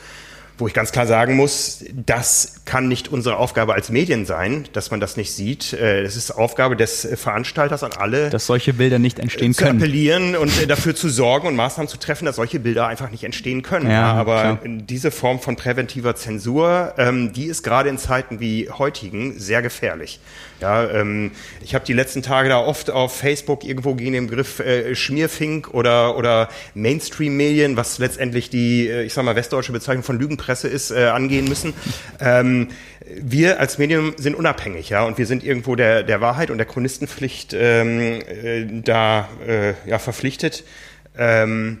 wo 0.62 0.68
ich 0.68 0.74
ganz 0.74 0.92
klar 0.92 1.08
sagen 1.08 1.34
muss, 1.34 1.84
das 1.92 2.62
kann 2.64 2.86
nicht 2.86 3.08
unsere 3.08 3.36
Aufgabe 3.36 3.74
als 3.74 3.90
Medien 3.90 4.26
sein, 4.26 4.68
dass 4.72 4.92
man 4.92 5.00
das 5.00 5.16
nicht 5.16 5.32
sieht. 5.32 5.72
Äh, 5.72 6.02
es 6.02 6.14
ist 6.14 6.30
Aufgabe 6.30 6.76
des 6.76 7.06
Veranstalters 7.16 7.82
an 7.82 7.90
alle, 7.98 8.30
dass 8.30 8.46
solche 8.46 8.72
Bilder 8.72 9.00
nicht 9.00 9.18
entstehen 9.18 9.54
zu 9.54 9.64
können. 9.64 9.80
Appellieren 9.80 10.36
und 10.36 10.62
äh, 10.62 10.68
dafür 10.68 10.94
zu 10.94 11.08
sorgen 11.08 11.48
und 11.48 11.56
Maßnahmen 11.56 11.88
zu 11.88 11.98
treffen, 11.98 12.26
dass 12.26 12.36
solche 12.36 12.60
Bilder 12.60 12.86
einfach 12.86 13.10
nicht 13.10 13.24
entstehen 13.24 13.62
können. 13.62 13.90
Ja, 13.90 14.12
aber 14.12 14.40
klar. 14.40 14.58
diese 14.64 15.10
Form 15.10 15.40
von 15.40 15.56
präventiver 15.56 16.14
Zensur, 16.14 16.94
ähm, 16.96 17.32
die 17.32 17.46
ist 17.46 17.64
gerade 17.64 17.88
in 17.88 17.98
Zeiten 17.98 18.38
wie 18.38 18.70
heutigen 18.70 19.38
sehr 19.40 19.62
gefährlich. 19.62 20.20
Ja, 20.62 20.88
ähm, 20.88 21.32
ich 21.60 21.74
habe 21.74 21.84
die 21.84 21.92
letzten 21.92 22.22
Tage 22.22 22.48
da 22.48 22.60
oft 22.60 22.88
auf 22.88 23.16
Facebook 23.16 23.64
irgendwo 23.64 23.96
gegen 23.96 24.12
den 24.12 24.28
Begriff 24.28 24.60
äh, 24.60 24.94
Schmierfink 24.94 25.74
oder, 25.74 26.16
oder 26.16 26.48
Mainstream-Medien, 26.74 27.76
was 27.76 27.98
letztendlich 27.98 28.48
die, 28.48 28.86
äh, 28.86 29.02
ich 29.02 29.12
sag 29.12 29.24
mal, 29.24 29.34
westdeutsche 29.34 29.72
Bezeichnung 29.72 30.04
von 30.04 30.20
Lügenpresse 30.20 30.68
ist, 30.68 30.92
äh, 30.92 31.06
angehen 31.06 31.46
müssen. 31.48 31.74
Ähm, 32.20 32.68
wir 33.20 33.58
als 33.58 33.78
Medium 33.78 34.14
sind 34.16 34.36
unabhängig, 34.36 34.88
ja, 34.88 35.02
und 35.02 35.18
wir 35.18 35.26
sind 35.26 35.42
irgendwo 35.42 35.74
der, 35.74 36.04
der 36.04 36.20
Wahrheit 36.20 36.48
und 36.52 36.58
der 36.58 36.66
Chronistenpflicht 36.66 37.56
ähm, 37.58 38.20
äh, 38.20 38.64
da 38.84 39.28
äh, 39.44 39.74
ja, 39.84 39.98
verpflichtet. 39.98 40.62
Ähm, 41.18 41.78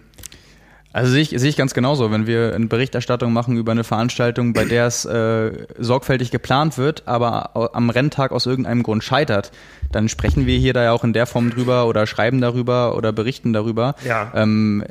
also 0.92 1.10
sehe 1.10 1.22
ich, 1.22 1.30
sehe 1.30 1.48
ich 1.48 1.56
ganz 1.56 1.74
genauso. 1.74 2.10
Wenn 2.10 2.26
wir 2.26 2.54
eine 2.54 2.66
Berichterstattung 2.66 3.32
machen 3.32 3.56
über 3.56 3.72
eine 3.72 3.84
Veranstaltung, 3.84 4.52
bei 4.52 4.64
der 4.64 4.86
es 4.86 5.04
äh, 5.04 5.66
sorgfältig 5.78 6.30
geplant 6.30 6.78
wird, 6.78 7.02
aber 7.06 7.74
am 7.74 7.90
Renntag 7.90 8.32
aus 8.32 8.46
irgendeinem 8.46 8.82
Grund 8.82 9.02
scheitert, 9.02 9.52
dann 9.90 10.08
sprechen 10.08 10.46
wir 10.46 10.58
hier 10.58 10.72
da 10.72 10.84
ja 10.84 10.92
auch 10.92 11.04
in 11.04 11.12
der 11.12 11.26
Form 11.26 11.50
drüber 11.50 11.86
oder 11.86 12.06
schreiben 12.06 12.40
darüber 12.40 12.96
oder 12.96 13.12
berichten 13.12 13.52
darüber. 13.52 13.94
Ja. 14.06 14.32
Ähm, 14.34 14.84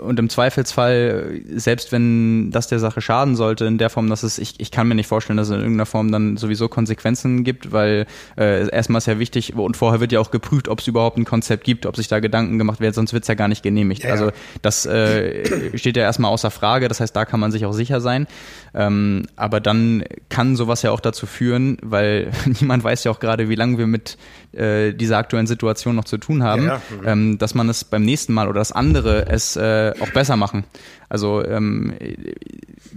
und 0.00 0.18
im 0.18 0.28
Zweifelsfall, 0.28 1.40
selbst 1.54 1.92
wenn 1.92 2.50
das 2.50 2.68
der 2.68 2.78
Sache 2.78 3.00
schaden 3.00 3.36
sollte, 3.36 3.64
in 3.66 3.78
der 3.78 3.90
Form, 3.90 4.08
dass 4.08 4.22
es, 4.22 4.38
ich, 4.38 4.54
ich 4.58 4.70
kann 4.70 4.88
mir 4.88 4.94
nicht 4.94 5.06
vorstellen, 5.06 5.36
dass 5.36 5.48
es 5.48 5.54
in 5.54 5.60
irgendeiner 5.60 5.86
Form 5.86 6.10
dann 6.12 6.36
sowieso 6.36 6.68
Konsequenzen 6.68 7.44
gibt, 7.44 7.72
weil 7.72 8.06
äh, 8.36 8.68
erstmal 8.68 8.98
ist 8.98 9.06
ja 9.06 9.18
wichtig, 9.18 9.54
und 9.54 9.76
vorher 9.76 10.00
wird 10.00 10.12
ja 10.12 10.20
auch 10.20 10.30
geprüft, 10.30 10.68
ob 10.68 10.80
es 10.80 10.86
überhaupt 10.86 11.18
ein 11.18 11.24
Konzept 11.24 11.64
gibt, 11.64 11.86
ob 11.86 11.96
sich 11.96 12.08
da 12.08 12.20
Gedanken 12.20 12.58
gemacht 12.58 12.80
werden, 12.80 12.94
sonst 12.94 13.12
wird 13.12 13.22
es 13.22 13.28
ja 13.28 13.34
gar 13.34 13.48
nicht 13.48 13.62
genehmigt. 13.62 14.04
Ja, 14.04 14.10
also 14.10 14.30
das 14.62 14.86
äh, 14.86 15.47
steht 15.74 15.96
ja 15.96 16.02
erstmal 16.02 16.30
außer 16.30 16.50
Frage, 16.50 16.88
das 16.88 17.00
heißt, 17.00 17.14
da 17.14 17.24
kann 17.24 17.40
man 17.40 17.52
sich 17.52 17.66
auch 17.66 17.72
sicher 17.72 18.00
sein. 18.00 18.26
Ähm, 18.74 19.26
aber 19.36 19.60
dann 19.60 20.04
kann 20.28 20.56
sowas 20.56 20.82
ja 20.82 20.90
auch 20.90 21.00
dazu 21.00 21.26
führen, 21.26 21.78
weil 21.82 22.30
niemand 22.60 22.84
weiß 22.84 23.04
ja 23.04 23.10
auch 23.10 23.20
gerade, 23.20 23.48
wie 23.48 23.54
lange 23.54 23.78
wir 23.78 23.86
mit 23.86 24.18
äh, 24.52 24.92
dieser 24.92 25.18
aktuellen 25.18 25.46
Situation 25.46 25.96
noch 25.96 26.04
zu 26.04 26.18
tun 26.18 26.42
haben, 26.42 26.66
ja, 26.66 26.68
ja. 26.68 26.82
Mhm. 27.00 27.08
Ähm, 27.08 27.38
dass 27.38 27.54
man 27.54 27.68
es 27.68 27.84
beim 27.84 28.04
nächsten 28.04 28.32
Mal 28.32 28.48
oder 28.48 28.60
das 28.60 28.72
andere 28.72 29.26
es 29.28 29.56
äh, 29.56 29.92
auch 30.00 30.10
besser 30.10 30.36
machen. 30.36 30.64
Also 31.08 31.44
ähm, 31.44 31.94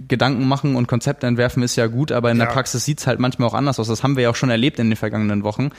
Gedanken 0.08 0.46
machen 0.48 0.76
und 0.76 0.88
Konzepte 0.88 1.26
entwerfen 1.26 1.62
ist 1.62 1.76
ja 1.76 1.86
gut, 1.86 2.12
aber 2.12 2.30
in 2.30 2.38
ja. 2.38 2.46
der 2.46 2.52
Praxis 2.52 2.84
sieht's 2.84 3.06
halt 3.06 3.20
manchmal 3.20 3.48
auch 3.48 3.54
anders 3.54 3.78
aus. 3.78 3.88
Das 3.88 4.02
haben 4.02 4.16
wir 4.16 4.24
ja 4.24 4.30
auch 4.30 4.36
schon 4.36 4.50
erlebt 4.50 4.78
in 4.78 4.90
den 4.90 4.96
vergangenen 4.96 5.44
Wochen. 5.44 5.70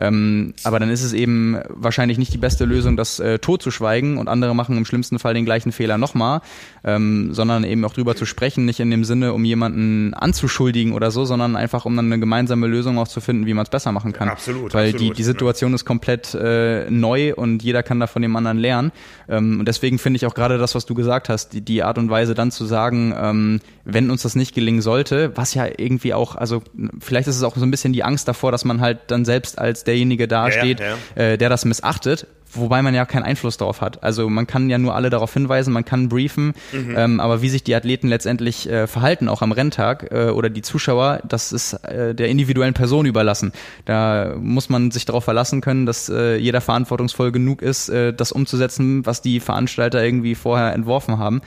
Ähm, 0.00 0.54
aber 0.64 0.78
dann 0.78 0.90
ist 0.90 1.02
es 1.02 1.12
eben 1.12 1.58
wahrscheinlich 1.68 2.18
nicht 2.18 2.32
die 2.32 2.38
beste 2.38 2.64
Lösung, 2.64 2.96
das 2.96 3.20
äh, 3.20 3.38
totzuschweigen 3.38 4.18
und 4.18 4.28
andere 4.28 4.54
machen 4.54 4.76
im 4.76 4.84
schlimmsten 4.84 5.18
Fall 5.18 5.34
den 5.34 5.44
gleichen 5.44 5.72
Fehler 5.72 5.98
nochmal, 5.98 6.40
ähm, 6.84 7.32
sondern 7.32 7.64
eben 7.64 7.84
auch 7.84 7.94
drüber 7.94 8.16
zu 8.16 8.26
sprechen, 8.26 8.64
nicht 8.64 8.80
in 8.80 8.90
dem 8.90 9.04
Sinne, 9.04 9.32
um 9.32 9.44
jemanden 9.44 10.14
anzuschuldigen 10.14 10.92
oder 10.92 11.10
so, 11.10 11.24
sondern 11.24 11.56
einfach, 11.56 11.84
um 11.84 11.96
dann 11.96 12.06
eine 12.06 12.20
gemeinsame 12.20 12.66
Lösung 12.66 12.98
auch 12.98 13.08
zu 13.08 13.20
finden, 13.20 13.46
wie 13.46 13.54
man 13.54 13.64
es 13.64 13.70
besser 13.70 13.92
machen 13.92 14.12
kann. 14.12 14.28
Absolut. 14.28 14.74
Weil 14.74 14.90
absolut, 14.90 15.00
die, 15.00 15.16
die 15.16 15.24
Situation 15.24 15.72
ja. 15.72 15.76
ist 15.76 15.84
komplett 15.84 16.34
äh, 16.34 16.90
neu 16.90 17.34
und 17.34 17.62
jeder 17.62 17.82
kann 17.82 18.00
da 18.00 18.06
von 18.06 18.22
dem 18.22 18.36
anderen 18.36 18.58
lernen. 18.58 18.92
Ähm, 19.28 19.60
und 19.60 19.68
deswegen 19.68 19.98
finde 19.98 20.16
ich 20.16 20.26
auch 20.26 20.34
gerade 20.34 20.58
das, 20.58 20.74
was 20.74 20.86
du 20.86 20.94
gesagt 20.94 21.28
hast, 21.28 21.52
die, 21.52 21.60
die 21.60 21.82
Art 21.82 21.98
und 21.98 22.10
Weise 22.10 22.34
dann 22.34 22.50
zu 22.50 22.64
sagen, 22.64 23.14
ähm, 23.16 23.60
wenn 23.84 24.10
uns 24.10 24.22
das 24.22 24.34
nicht 24.34 24.54
gelingen 24.54 24.82
sollte, 24.82 25.36
was 25.36 25.54
ja 25.54 25.66
irgendwie 25.76 26.14
auch, 26.14 26.36
also 26.36 26.62
vielleicht 27.00 27.28
ist 27.28 27.36
es 27.36 27.42
auch 27.42 27.56
so 27.56 27.64
ein 27.64 27.70
bisschen 27.70 27.92
die 27.92 28.04
Angst 28.04 28.28
davor, 28.28 28.52
dass 28.52 28.64
man 28.64 28.80
halt 28.80 28.98
dann 29.08 29.24
selbst 29.24 29.58
als 29.58 29.84
derjenige 29.84 30.28
dasteht, 30.28 30.80
ja, 30.80 30.96
ja. 31.16 31.22
äh, 31.22 31.38
der 31.38 31.48
das 31.48 31.64
missachtet, 31.64 32.26
wobei 32.54 32.82
man 32.82 32.94
ja 32.94 33.04
keinen 33.04 33.24
Einfluss 33.24 33.56
darauf 33.56 33.80
hat. 33.80 34.02
Also 34.02 34.28
man 34.28 34.46
kann 34.46 34.68
ja 34.70 34.78
nur 34.78 34.94
alle 34.94 35.10
darauf 35.10 35.32
hinweisen, 35.32 35.72
man 35.72 35.84
kann 35.84 36.08
briefen, 36.08 36.52
mhm. 36.72 36.94
ähm, 36.96 37.20
aber 37.20 37.42
wie 37.42 37.48
sich 37.48 37.64
die 37.64 37.74
Athleten 37.74 38.08
letztendlich 38.08 38.68
äh, 38.68 38.86
verhalten, 38.86 39.28
auch 39.28 39.42
am 39.42 39.52
Renntag 39.52 40.12
äh, 40.12 40.28
oder 40.28 40.50
die 40.50 40.62
Zuschauer, 40.62 41.20
das 41.26 41.52
ist 41.52 41.72
äh, 41.84 42.14
der 42.14 42.28
individuellen 42.28 42.74
Person 42.74 43.06
überlassen. 43.06 43.52
Da 43.84 44.34
muss 44.38 44.68
man 44.68 44.90
sich 44.90 45.04
darauf 45.04 45.24
verlassen 45.24 45.60
können, 45.60 45.86
dass 45.86 46.08
äh, 46.08 46.36
jeder 46.36 46.60
verantwortungsvoll 46.60 47.32
genug 47.32 47.62
ist, 47.62 47.88
äh, 47.88 48.12
das 48.12 48.32
umzusetzen, 48.32 49.06
was 49.06 49.22
die 49.22 49.40
Veranstalter 49.40 50.04
irgendwie 50.04 50.34
vorher 50.34 50.72
entworfen 50.72 51.18
haben. 51.18 51.40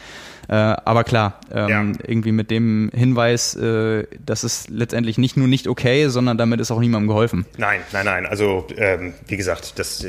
Äh, 0.48 0.54
aber 0.54 1.04
klar, 1.04 1.40
ähm, 1.52 1.70
ja. 1.70 1.84
irgendwie 2.08 2.32
mit 2.32 2.52
dem 2.52 2.92
Hinweis, 2.94 3.56
äh, 3.56 4.06
das 4.24 4.44
ist 4.44 4.70
letztendlich 4.70 5.18
nicht 5.18 5.38
nur 5.38 5.48
nicht 5.48 5.68
okay, 5.68 6.08
sondern 6.10 6.38
damit 6.38 6.60
ist 6.60 6.72
auch 6.72 6.80
niemandem 6.80 7.08
geholfen. 7.08 7.46
Nein, 7.58 7.82
nein, 7.92 8.06
nein. 8.06 8.26
Also 8.26 8.68
ähm, 8.78 9.14
wie 9.28 9.38
gesagt, 9.38 9.80
das, 9.80 10.06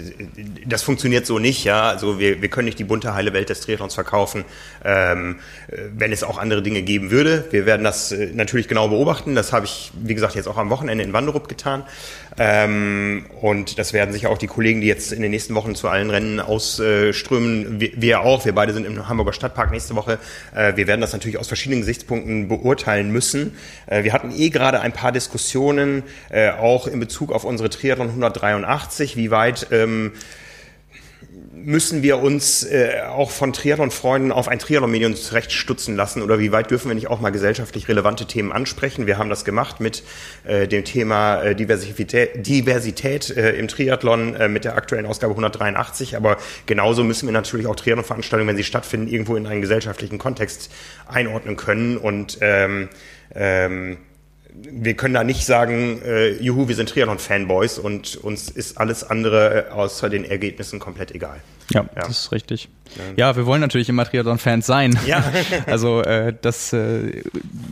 das 0.66 0.82
funktioniert 0.82 1.26
so 1.26 1.38
nicht, 1.38 1.64
ja. 1.64 1.88
Also 1.88 2.18
wir, 2.18 2.42
wir 2.42 2.48
können 2.48 2.66
nicht 2.66 2.78
die 2.78 2.84
bunte 2.84 3.14
heile 3.14 3.32
Welt 3.32 3.48
des 3.48 3.60
Triathlons 3.60 3.94
verkaufen, 3.94 4.44
ähm, 4.84 5.36
wenn 5.68 6.12
es 6.12 6.22
auch 6.22 6.38
andere 6.38 6.62
Dinge 6.62 6.82
geben 6.82 7.10
würde. 7.10 7.44
Wir 7.50 7.66
werden 7.66 7.84
das 7.84 8.12
äh, 8.12 8.30
natürlich 8.34 8.68
genau 8.68 8.88
beobachten. 8.88 9.34
Das 9.34 9.52
habe 9.52 9.66
ich, 9.66 9.92
wie 9.94 10.14
gesagt, 10.14 10.34
jetzt 10.34 10.48
auch 10.48 10.58
am 10.58 10.70
Wochenende 10.70 11.04
in 11.04 11.12
Wanderup 11.12 11.48
getan. 11.48 11.84
Ähm, 12.38 13.24
und 13.40 13.78
das 13.78 13.92
werden 13.92 14.12
sicher 14.12 14.30
auch 14.30 14.38
die 14.38 14.46
Kollegen, 14.46 14.80
die 14.80 14.86
jetzt 14.86 15.12
in 15.12 15.22
den 15.22 15.30
nächsten 15.30 15.54
Wochen 15.54 15.74
zu 15.74 15.88
allen 15.88 16.10
Rennen 16.10 16.40
ausströmen, 16.40 17.80
wir, 17.80 17.90
wir 17.96 18.20
auch. 18.20 18.44
Wir 18.44 18.54
beide 18.54 18.72
sind 18.72 18.86
im 18.86 19.08
Hamburger 19.08 19.32
Stadtpark 19.32 19.70
nächste 19.70 19.96
Woche. 19.96 20.18
Äh, 20.54 20.76
wir 20.76 20.86
werden 20.86 21.00
das 21.00 21.12
natürlich 21.12 21.38
aus 21.38 21.48
verschiedenen 21.48 21.80
Gesichtspunkten 21.80 22.48
beurteilen 22.48 23.10
müssen. 23.10 23.56
Äh, 23.86 24.04
wir 24.04 24.12
hatten 24.12 24.32
eh 24.36 24.50
gerade 24.50 24.80
ein 24.80 24.92
paar 24.92 25.12
Diskussionen, 25.12 26.02
äh, 26.30 26.50
auch 26.50 26.86
in 26.86 27.00
Bezug 27.00 27.32
auf 27.32 27.44
unsere 27.44 27.70
Triathlon 27.70 28.08
183, 28.08 29.16
wie 29.16 29.30
weit 29.30 29.68
ähm, 29.70 30.12
müssen 31.52 32.02
wir 32.02 32.18
uns 32.18 32.62
äh, 32.62 33.02
auch 33.08 33.30
von 33.30 33.52
Triathlon-Freunden 33.52 34.32
auf 34.32 34.48
ein 34.48 34.58
Triathlon-Medium 34.58 35.16
zurechtstutzen 35.16 35.96
lassen? 35.96 36.22
Oder 36.22 36.38
wie 36.38 36.52
weit 36.52 36.70
dürfen 36.70 36.88
wir 36.88 36.94
nicht 36.94 37.08
auch 37.08 37.20
mal 37.20 37.30
gesellschaftlich 37.30 37.88
relevante 37.88 38.26
Themen 38.26 38.52
ansprechen? 38.52 39.06
Wir 39.06 39.18
haben 39.18 39.28
das 39.28 39.44
gemacht 39.44 39.80
mit 39.80 40.02
äh, 40.44 40.66
dem 40.66 40.84
Thema 40.84 41.42
äh, 41.42 41.54
Diversität, 41.54 42.46
Diversität 42.46 43.36
äh, 43.36 43.52
im 43.52 43.68
Triathlon 43.68 44.34
äh, 44.34 44.48
mit 44.48 44.64
der 44.64 44.76
aktuellen 44.76 45.06
Ausgabe 45.06 45.32
183, 45.32 46.16
aber 46.16 46.38
genauso 46.66 47.04
müssen 47.04 47.26
wir 47.26 47.32
natürlich 47.32 47.66
auch 47.66 47.76
Triathlon-Veranstaltungen, 47.76 48.48
wenn 48.48 48.56
sie 48.56 48.64
stattfinden, 48.64 49.08
irgendwo 49.08 49.36
in 49.36 49.46
einen 49.46 49.60
gesellschaftlichen 49.60 50.18
Kontext 50.18 50.70
einordnen 51.06 51.56
können. 51.56 51.98
Und 51.98 52.38
ähm, 52.40 52.88
ähm, 53.34 53.98
wir 54.62 54.94
können 54.94 55.14
da 55.14 55.24
nicht 55.24 55.44
sagen, 55.44 56.00
äh, 56.02 56.30
juhu, 56.30 56.68
wir 56.68 56.74
sind 56.74 56.88
Triathlon-Fanboys 56.88 57.78
und 57.78 58.16
uns 58.16 58.48
ist 58.48 58.78
alles 58.78 59.04
andere 59.04 59.72
außer 59.72 60.08
den 60.08 60.24
Ergebnissen 60.24 60.78
komplett 60.78 61.14
egal. 61.14 61.40
Ja, 61.70 61.82
ja. 61.82 62.02
das 62.02 62.10
ist 62.10 62.32
richtig. 62.32 62.68
Ja, 63.16 63.36
wir 63.36 63.46
wollen 63.46 63.60
natürlich 63.60 63.88
immer 63.88 64.04
Triathlon-Fans 64.04 64.66
sein. 64.66 64.98
Ja. 65.06 65.22
also 65.66 66.02
äh, 66.02 66.34
das 66.40 66.72
äh, 66.72 67.22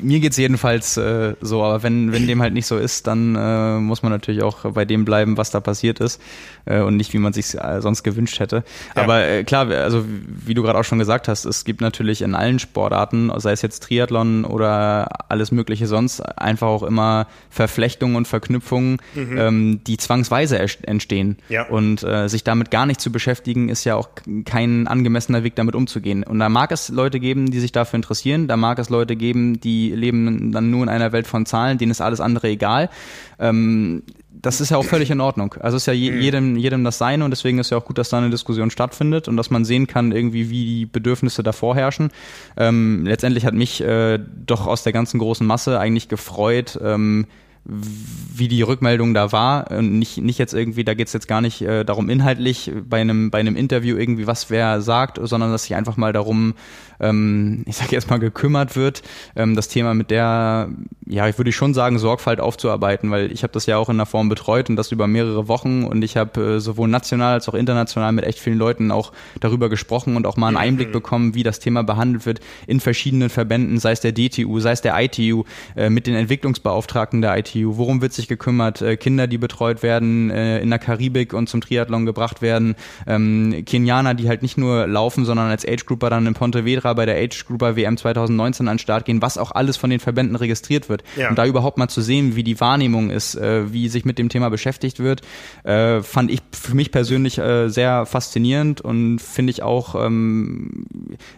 mir 0.03 0.21
geht's 0.21 0.37
jedenfalls 0.37 0.97
äh, 0.97 1.35
so, 1.41 1.63
aber 1.63 1.83
wenn, 1.83 2.13
wenn 2.13 2.27
dem 2.27 2.43
halt 2.43 2.53
nicht 2.53 2.67
so 2.67 2.77
ist, 2.77 3.07
dann 3.07 3.35
äh, 3.37 3.79
muss 3.79 4.03
man 4.03 4.13
natürlich 4.13 4.43
auch 4.43 4.71
bei 4.73 4.85
dem 4.85 5.05
bleiben, 5.05 5.37
was 5.37 5.51
da 5.51 5.61
passiert 5.61 6.01
ist 6.01 6.21
äh, 6.67 6.81
und 6.81 6.97
nicht, 6.97 7.13
wie 7.13 7.19
man 7.19 7.33
sich 7.33 7.55
äh, 7.55 7.81
sonst 7.81 8.03
gewünscht 8.03 8.41
hätte. 8.41 8.65
Ja. 8.97 9.03
Aber 9.03 9.45
klar, 9.45 9.69
also 9.71 10.05
wie 10.07 10.55
du 10.55 10.63
gerade 10.63 10.79
auch 10.79 10.85
schon 10.85 10.99
gesagt 10.99 11.29
hast, 11.29 11.45
es 11.45 11.65
gibt 11.65 11.81
natürlich 11.81 12.23
in 12.23 12.35
allen 12.35 12.59
Sportarten, 12.59 13.33
sei 13.37 13.53
es 13.53 13.63
jetzt 13.63 13.85
Triathlon 13.85 14.45
oder 14.45 15.09
alles 15.29 15.53
mögliche 15.53 15.87
sonst, 15.87 16.21
einfach 16.21 16.69
auch 16.69 16.83
immer 16.83 17.27
Verflechtungen 17.51 18.17
und 18.17 18.29
Verknüpfungen, 18.29 18.99
mhm. 19.15 19.39
ähm, 19.39 19.81
die 19.87 19.97
zwangsweise 19.97 20.59
entstehen. 20.59 21.39
Ja. 21.49 21.67
Und 21.69 22.05
sich 22.27 22.45
damit 22.45 22.71
gar 22.71 22.87
nicht 22.87 23.01
zu 23.01 23.11
beschäftigen, 23.11 23.69
ist 23.69 23.84
ja 23.85 23.97
auch 23.97 24.09
kein 24.45 24.87
angemessener 24.87 25.45
Weg, 25.45 25.55
damit 25.57 25.75
umzugehen. 25.75 26.25
Und 26.25 26.39
da 26.39 26.49
mag 26.49 26.73
es 26.73 26.89
Leute 26.89 27.21
geben, 27.21 27.51
die 27.51 27.61
sich 27.61 27.73
dafür 27.73 27.97
interessieren, 27.97 28.49
da 28.49 28.57
mag 28.57 28.79
es 28.79 28.91
Leute 28.91 29.17
geben, 29.17 29.61
die 29.61 29.91
leben 29.91 30.53
dann 30.53 30.71
nur 30.71 30.83
in 30.83 30.89
einer 30.89 31.13
Welt 31.13 31.27
von 31.27 31.47
Zahlen, 31.47 31.79
denen 31.79 31.91
ist 31.91 32.01
alles 32.01 32.21
andere 32.21 32.49
egal. 32.49 32.91
Ähm, 33.39 34.03
das 34.45 34.61
ist 34.61 34.71
ja 34.71 34.77
auch 34.77 34.85
völlig 34.85 35.11
in 35.11 35.21
Ordnung. 35.21 35.55
Also 35.61 35.77
ist 35.77 35.87
ja 35.87 35.93
je, 35.93 36.11
mhm. 36.11 36.21
jedem, 36.21 36.57
jedem 36.57 36.85
das 36.85 36.99
Seine 36.99 37.25
und 37.25 37.31
deswegen 37.31 37.59
ist 37.59 37.71
ja 37.71 37.79
auch 37.79 37.85
gut, 37.85 37.99
dass 37.99 38.11
da 38.11 38.19
eine 38.19 38.31
Diskussion 38.31 38.71
stattfindet 38.71 39.27
und 39.29 39.37
dass 39.37 39.51
man 39.51 39.65
sehen 39.65 39.87
kann, 39.87 40.13
irgendwie, 40.13 40.51
wie 40.51 40.65
die 40.65 40.87
Bedürfnisse 40.87 41.43
da 41.43 41.53
vorherrschen. 41.53 42.11
Ähm, 42.57 43.07
letztendlich 43.07 43.47
hat 43.47 43.55
mich 43.55 43.81
äh, 43.81 44.19
doch 44.19 44.67
aus 44.67 44.83
der 44.83 44.93
ganzen 44.93 45.19
großen 45.19 45.47
Masse 45.47 45.81
eigentlich 45.81 46.09
gefreut, 46.09 46.79
ähm, 46.83 47.27
wie 47.65 48.49
die 48.49 48.63
Rückmeldung 48.63 49.15
da 49.15 49.33
war. 49.33 49.71
Und 49.71 49.99
nicht, 49.99 50.19
nicht 50.19 50.39
jetzt 50.39 50.55
irgendwie, 50.55 50.85
da 50.85 50.95
geht 50.95 51.07
es 51.07 51.13
jetzt 51.13 51.29
gar 51.29 51.41
nicht 51.41 51.63
äh, 51.63 51.85
darum, 51.85 52.11
inhaltlich 52.11 52.73
bei 52.89 53.01
einem, 53.01 53.31
bei 53.31 53.39
einem 53.39 53.57
Interview 53.57 53.97
irgendwie, 53.97 54.27
was 54.27 54.51
wer 54.51 54.81
sagt, 54.81 55.19
sondern 55.23 55.51
dass 55.51 55.63
sich 55.65 55.75
einfach 55.75 55.97
mal 55.97 56.13
darum 56.13 56.55
ähm, 57.01 57.65
ich 57.67 57.77
sage 57.77 57.93
jetzt 57.93 58.11
mal, 58.11 58.19
gekümmert 58.19 58.77
wird, 58.77 59.03
ähm, 59.37 59.57
das 59.57 59.69
Thema 59.69 59.95
mit 59.95 60.11
der, 60.11 60.69
ja, 61.07 61.29
ich 61.29 61.39
würde 61.39 61.53
schon 61.53 61.75
sagen, 61.75 61.99
Sorgfalt 61.99 62.41
aufzuarbeiten, 62.41 63.11
weil 63.11 63.33
ich 63.33 63.43
habe 63.43 63.53
das 63.53 63.67
ja 63.67 63.77
auch 63.77 63.89
in 63.89 63.97
der 63.97 64.07
Form 64.07 64.29
betreut 64.29 64.71
und 64.71 64.77
das 64.77 64.93
über 64.93 65.07
mehrere 65.07 65.49
Wochen. 65.49 65.85
Und 65.85 66.03
ich 66.03 66.17
habe 66.17 66.57
äh, 66.57 66.61
sowohl 66.61 66.89
national 66.89 67.35
als 67.35 67.49
auch 67.49 67.55
international 67.55 68.13
mit 68.13 68.25
echt 68.25 68.39
vielen 68.39 68.59
Leuten 68.59 68.91
auch 68.91 69.13
darüber 69.41 69.69
gesprochen 69.69 70.17
und 70.17 70.27
auch 70.27 70.37
mal 70.37 70.49
einen 70.49 70.57
Einblick 70.57 70.93
bekommen, 70.93 71.35
wie 71.35 71.43
das 71.43 71.59
Thema 71.59 71.83
behandelt 71.83 72.27
wird 72.27 72.41
in 72.67 72.81
verschiedenen 72.81 73.31
Verbänden, 73.31 73.79
sei 73.79 73.93
es 73.93 74.01
der 74.01 74.13
DTU, 74.13 74.61
sei 74.61 74.73
es 74.73 74.81
der 74.81 74.95
ITU, 74.99 75.45
äh, 75.77 75.91
mit 75.91 76.07
den 76.07 76.15
Entwicklungsbeauftragten 76.15 77.21
der 77.21 77.37
ITU, 77.39 77.54
worum 77.65 78.03
wird 78.03 78.13
sich 78.13 78.29
gekümmert, 78.29 78.83
äh, 78.83 78.97
Kinder, 78.97 79.27
die 79.27 79.39
betreut 79.39 79.83
werden 79.83 80.31
äh, 80.31 80.61
in 80.61 80.71
der 80.71 80.79
Karibik 80.79 81.33
und 81.33 81.49
zum 81.49 81.61
Triathlon 81.61 82.07
gebracht 82.07 82.43
werden, 82.43 82.75
ähm, 83.07 83.65
Kenianer, 83.65 84.15
die 84.15 84.29
halt 84.29 84.43
nicht 84.43 84.59
nur 84.59 84.87
laufen, 84.87 85.25
sondern 85.25 85.51
als 85.51 85.67
Age 85.67 85.87
Grouper 85.87 86.11
dann 86.11 86.27
in 86.27 86.35
Pontevedra 86.35 86.93
bei 86.95 87.07
der 87.07 87.17
Age 87.17 87.47
Grouper 87.47 87.77
WM 87.77 87.97
2019 87.97 88.69
an 88.69 88.75
den 88.75 88.79
Start 88.79 89.05
gehen, 89.05 89.23
was 89.23 89.39
auch 89.39 89.53
alles 89.53 89.77
von 89.77 89.91
den 89.91 90.01
Verbänden 90.01 90.37
registriert 90.37 90.89
wird. 90.89 91.05
Ja. 91.17 91.29
Und 91.29 91.39
da 91.39 91.47
überhaupt 91.47 91.79
mal 91.79 91.89
zu 91.89 92.01
sehen, 92.01 92.37
wie 92.37 92.43
die 92.43 92.61
Wahrnehmung 92.61 93.11
ist, 93.11 93.35
äh, 93.35 93.73
wie 93.73 93.89
sich 93.89 94.05
mit 94.05 94.19
dem 94.19 94.29
Thema 94.29 94.49
beschäftigt 94.49 94.99
wird, 94.99 95.23
äh, 95.65 96.01
fand 96.03 96.31
ich 96.31 96.41
für 96.53 96.75
mich 96.75 96.91
persönlich 96.91 97.39
äh, 97.39 97.69
sehr 97.69 98.07
faszinierend 98.07 98.81
und 98.81 99.19
finde 99.21 99.51
ich 99.51 99.63
auch 99.63 99.95
ähm, 99.95 100.87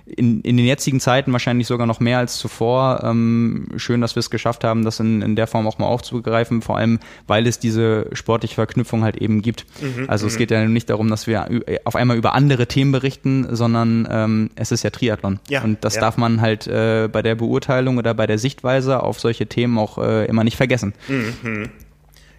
in, 0.06 0.40
in 0.42 0.56
den 0.56 0.66
jetzigen 0.66 1.00
Zeiten 1.00 1.32
wahrscheinlich 1.32 1.66
sogar 1.66 1.86
noch 1.86 2.00
mehr 2.00 2.18
als 2.18 2.38
zuvor. 2.38 3.02
Ähm, 3.04 3.68
schön, 3.76 4.00
dass 4.00 4.14
wir 4.16 4.20
es 4.20 4.30
geschafft 4.30 4.64
haben, 4.64 4.84
das 4.84 5.00
in, 5.00 5.22
in 5.22 5.36
der 5.36 5.46
Form 5.46 5.66
auch 5.66 5.78
mal 5.78 5.86
aufzugreifen, 6.06 6.62
vor 6.62 6.76
allem, 6.76 6.98
weil 7.26 7.46
es 7.46 7.58
diese 7.58 8.06
sportliche 8.12 8.54
Verknüpfung 8.54 9.02
halt 9.02 9.16
eben 9.16 9.42
gibt. 9.42 9.66
Mhm, 9.80 10.08
also 10.08 10.26
es 10.26 10.34
mhm. 10.34 10.38
geht 10.38 10.50
ja 10.50 10.66
nicht 10.66 10.90
darum, 10.90 11.08
dass 11.10 11.26
wir 11.26 11.48
auf 11.84 11.96
einmal 11.96 12.16
über 12.16 12.34
andere 12.34 12.66
Themen 12.66 12.92
berichten, 12.92 13.46
sondern 13.50 14.08
ähm, 14.10 14.50
es 14.54 14.72
ist 14.72 14.82
ja 14.82 14.90
Triathlon. 14.90 15.40
Ja, 15.48 15.62
und 15.62 15.84
das 15.84 15.96
ja. 15.96 16.00
darf 16.02 16.16
man 16.16 16.40
halt 16.40 16.66
äh, 16.66 17.08
bei 17.10 17.22
der 17.22 17.34
Beurteilung 17.34 17.98
oder 17.98 18.14
bei 18.14 18.26
der 18.26 18.38
Sichtweise 18.38 19.02
auf 19.02 19.20
solche 19.20 19.46
Themen 19.46 19.78
auch 19.78 19.98
äh, 19.98 20.26
immer 20.26 20.44
nicht 20.44 20.56
vergessen. 20.56 20.94
Mhm. 21.08 21.70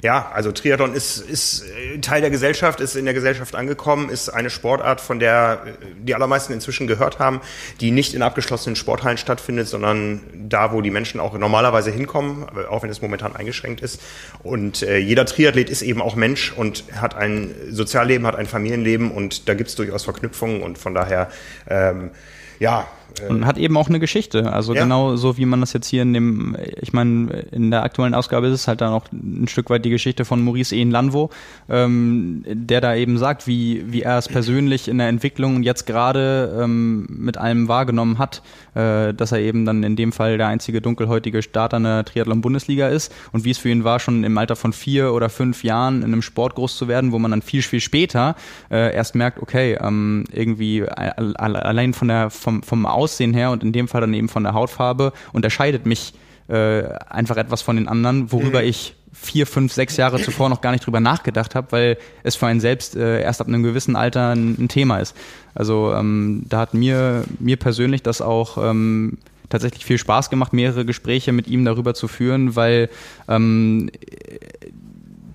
Ja, 0.03 0.31
also 0.31 0.51
Triathlon 0.51 0.93
ist, 0.93 1.17
ist 1.17 1.63
äh, 1.63 1.97
Teil 1.99 2.21
der 2.21 2.29
Gesellschaft, 2.29 2.79
ist 2.81 2.95
in 2.95 3.05
der 3.05 3.15
Gesellschaft 3.15 3.55
angekommen, 3.55 4.09
ist 4.09 4.29
eine 4.29 4.51
Sportart, 4.51 5.01
von 5.01 5.19
der 5.19 5.63
äh, 5.65 5.71
die 5.99 6.13
allermeisten 6.13 6.53
inzwischen 6.53 6.85
gehört 6.85 7.17
haben, 7.17 7.41
die 7.79 7.89
nicht 7.89 8.13
in 8.13 8.21
abgeschlossenen 8.21 8.75
Sporthallen 8.75 9.17
stattfindet, 9.17 9.67
sondern 9.67 10.21
da, 10.33 10.71
wo 10.71 10.81
die 10.81 10.91
Menschen 10.91 11.19
auch 11.19 11.35
normalerweise 11.35 11.89
hinkommen, 11.89 12.45
auch 12.69 12.83
wenn 12.83 12.91
es 12.91 13.01
momentan 13.01 13.35
eingeschränkt 13.35 13.81
ist. 13.81 13.99
Und 14.43 14.83
äh, 14.83 14.97
jeder 14.97 15.25
Triathlet 15.25 15.69
ist 15.69 15.81
eben 15.81 16.01
auch 16.01 16.15
Mensch 16.15 16.51
und 16.51 16.83
hat 17.01 17.15
ein 17.15 17.55
Sozialleben, 17.69 18.27
hat 18.27 18.35
ein 18.35 18.45
Familienleben 18.45 19.09
und 19.09 19.49
da 19.49 19.55
gibt 19.55 19.69
es 19.69 19.75
durchaus 19.75 20.03
Verknüpfungen 20.03 20.61
und 20.61 20.77
von 20.77 20.93
daher 20.93 21.29
ähm, 21.67 22.11
ja, 22.59 22.87
und 23.27 23.45
hat 23.45 23.57
eben 23.57 23.77
auch 23.77 23.89
eine 23.89 23.99
Geschichte. 23.99 24.51
Also 24.51 24.73
ja. 24.73 24.83
genau 24.83 25.15
so 25.15 25.37
wie 25.37 25.45
man 25.45 25.59
das 25.61 25.73
jetzt 25.73 25.87
hier 25.87 26.01
in 26.01 26.13
dem, 26.13 26.57
ich 26.81 26.93
meine, 26.93 27.45
in 27.51 27.71
der 27.71 27.83
aktuellen 27.83 28.13
Ausgabe 28.13 28.47
ist 28.47 28.53
es 28.53 28.67
halt 28.67 28.81
dann 28.81 28.93
auch 28.93 29.05
ein 29.11 29.47
Stück 29.47 29.69
weit 29.69 29.85
die 29.85 29.89
Geschichte 29.89 30.25
von 30.25 30.43
Maurice 30.43 30.75
Ehen 30.75 30.91
Lanvo, 30.91 31.29
ähm, 31.69 32.43
der 32.47 32.81
da 32.81 32.95
eben 32.95 33.17
sagt, 33.17 33.47
wie, 33.47 33.83
wie 33.87 34.01
er 34.01 34.17
es 34.17 34.27
persönlich 34.27 34.87
in 34.87 34.97
der 34.97 35.07
Entwicklung 35.07 35.55
und 35.55 35.63
jetzt 35.63 35.85
gerade 35.85 36.59
ähm, 36.61 37.07
mit 37.09 37.37
allem 37.37 37.67
wahrgenommen 37.67 38.17
hat, 38.17 38.41
äh, 38.75 39.13
dass 39.13 39.31
er 39.31 39.39
eben 39.39 39.65
dann 39.65 39.83
in 39.83 39.95
dem 39.95 40.11
Fall 40.11 40.37
der 40.37 40.47
einzige 40.47 40.81
dunkelhäutige 40.81 41.41
Starter 41.41 41.77
in 41.77 41.83
der 41.83 42.05
Triathlon-Bundesliga 42.05 42.87
ist 42.87 43.13
und 43.31 43.43
wie 43.43 43.51
es 43.51 43.57
für 43.57 43.69
ihn 43.69 43.83
war, 43.83 43.99
schon 43.99 44.23
im 44.23 44.37
Alter 44.37 44.55
von 44.55 44.73
vier 44.73 45.13
oder 45.13 45.29
fünf 45.29 45.63
Jahren 45.63 45.97
in 45.97 46.05
einem 46.05 46.21
Sport 46.21 46.55
groß 46.55 46.77
zu 46.77 46.87
werden, 46.87 47.11
wo 47.11 47.19
man 47.19 47.31
dann 47.31 47.41
viel, 47.41 47.61
viel 47.61 47.79
später 47.79 48.35
äh, 48.69 48.93
erst 48.93 49.15
merkt, 49.15 49.41
okay, 49.41 49.77
ähm, 49.81 50.25
irgendwie 50.31 50.83
allein 50.83 51.93
von 51.93 52.07
der, 52.07 52.29
vom, 52.29 52.63
vom 52.63 52.85
Aus 52.85 53.06
Aussehen 53.07 53.33
her 53.33 53.51
und 53.51 53.63
in 53.63 53.71
dem 53.71 53.87
Fall 53.87 54.01
dann 54.01 54.13
eben 54.13 54.27
von 54.27 54.43
der 54.43 54.53
Hautfarbe 54.53 55.13
unterscheidet 55.31 55.85
mich 55.85 56.13
äh, 56.49 56.83
einfach 57.09 57.37
etwas 57.37 57.61
von 57.61 57.77
den 57.77 57.87
anderen, 57.87 58.31
worüber 58.33 58.61
mhm. 58.61 58.67
ich 58.67 58.95
vier, 59.13 59.47
fünf, 59.47 59.73
sechs 59.73 59.97
Jahre 59.97 60.21
zuvor 60.21 60.49
noch 60.49 60.61
gar 60.61 60.71
nicht 60.71 60.85
drüber 60.85 60.99
nachgedacht 60.99 61.55
habe, 61.55 61.71
weil 61.71 61.97
es 62.23 62.35
für 62.35 62.47
einen 62.47 62.59
selbst 62.59 62.95
äh, 62.95 63.21
erst 63.21 63.41
ab 63.41 63.47
einem 63.47 63.63
gewissen 63.63 63.95
Alter 63.95 64.35
ein, 64.35 64.55
ein 64.59 64.67
Thema 64.67 64.99
ist. 64.99 65.15
Also 65.55 65.93
ähm, 65.93 66.43
da 66.47 66.59
hat 66.59 66.73
mir, 66.73 67.23
mir 67.39 67.57
persönlich 67.57 68.03
das 68.03 68.21
auch 68.21 68.57
ähm, 68.57 69.17
tatsächlich 69.49 69.85
viel 69.85 69.97
Spaß 69.97 70.29
gemacht, 70.29 70.53
mehrere 70.53 70.85
Gespräche 70.85 71.31
mit 71.31 71.47
ihm 71.47 71.65
darüber 71.65 71.93
zu 71.93 72.07
führen, 72.07 72.55
weil 72.55 72.89
ähm, 73.27 73.89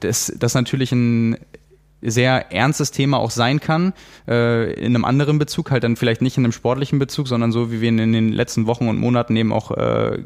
das, 0.00 0.32
das 0.38 0.54
natürlich 0.54 0.92
ein 0.92 1.38
sehr 2.02 2.52
ernstes 2.52 2.90
Thema 2.90 3.18
auch 3.18 3.30
sein 3.30 3.60
kann, 3.60 3.92
äh, 4.28 4.72
in 4.74 4.94
einem 4.94 5.04
anderen 5.04 5.38
Bezug, 5.38 5.70
halt 5.70 5.84
dann 5.84 5.96
vielleicht 5.96 6.20
nicht 6.20 6.36
in 6.36 6.44
einem 6.44 6.52
sportlichen 6.52 6.98
Bezug, 6.98 7.28
sondern 7.28 7.52
so, 7.52 7.70
wie 7.70 7.80
wir 7.80 7.88
ihn 7.88 7.98
in 7.98 8.12
den 8.12 8.32
letzten 8.32 8.66
Wochen 8.66 8.88
und 8.88 8.98
Monaten 8.98 9.36
eben 9.36 9.52
auch 9.52 9.70
äh, 9.70 10.18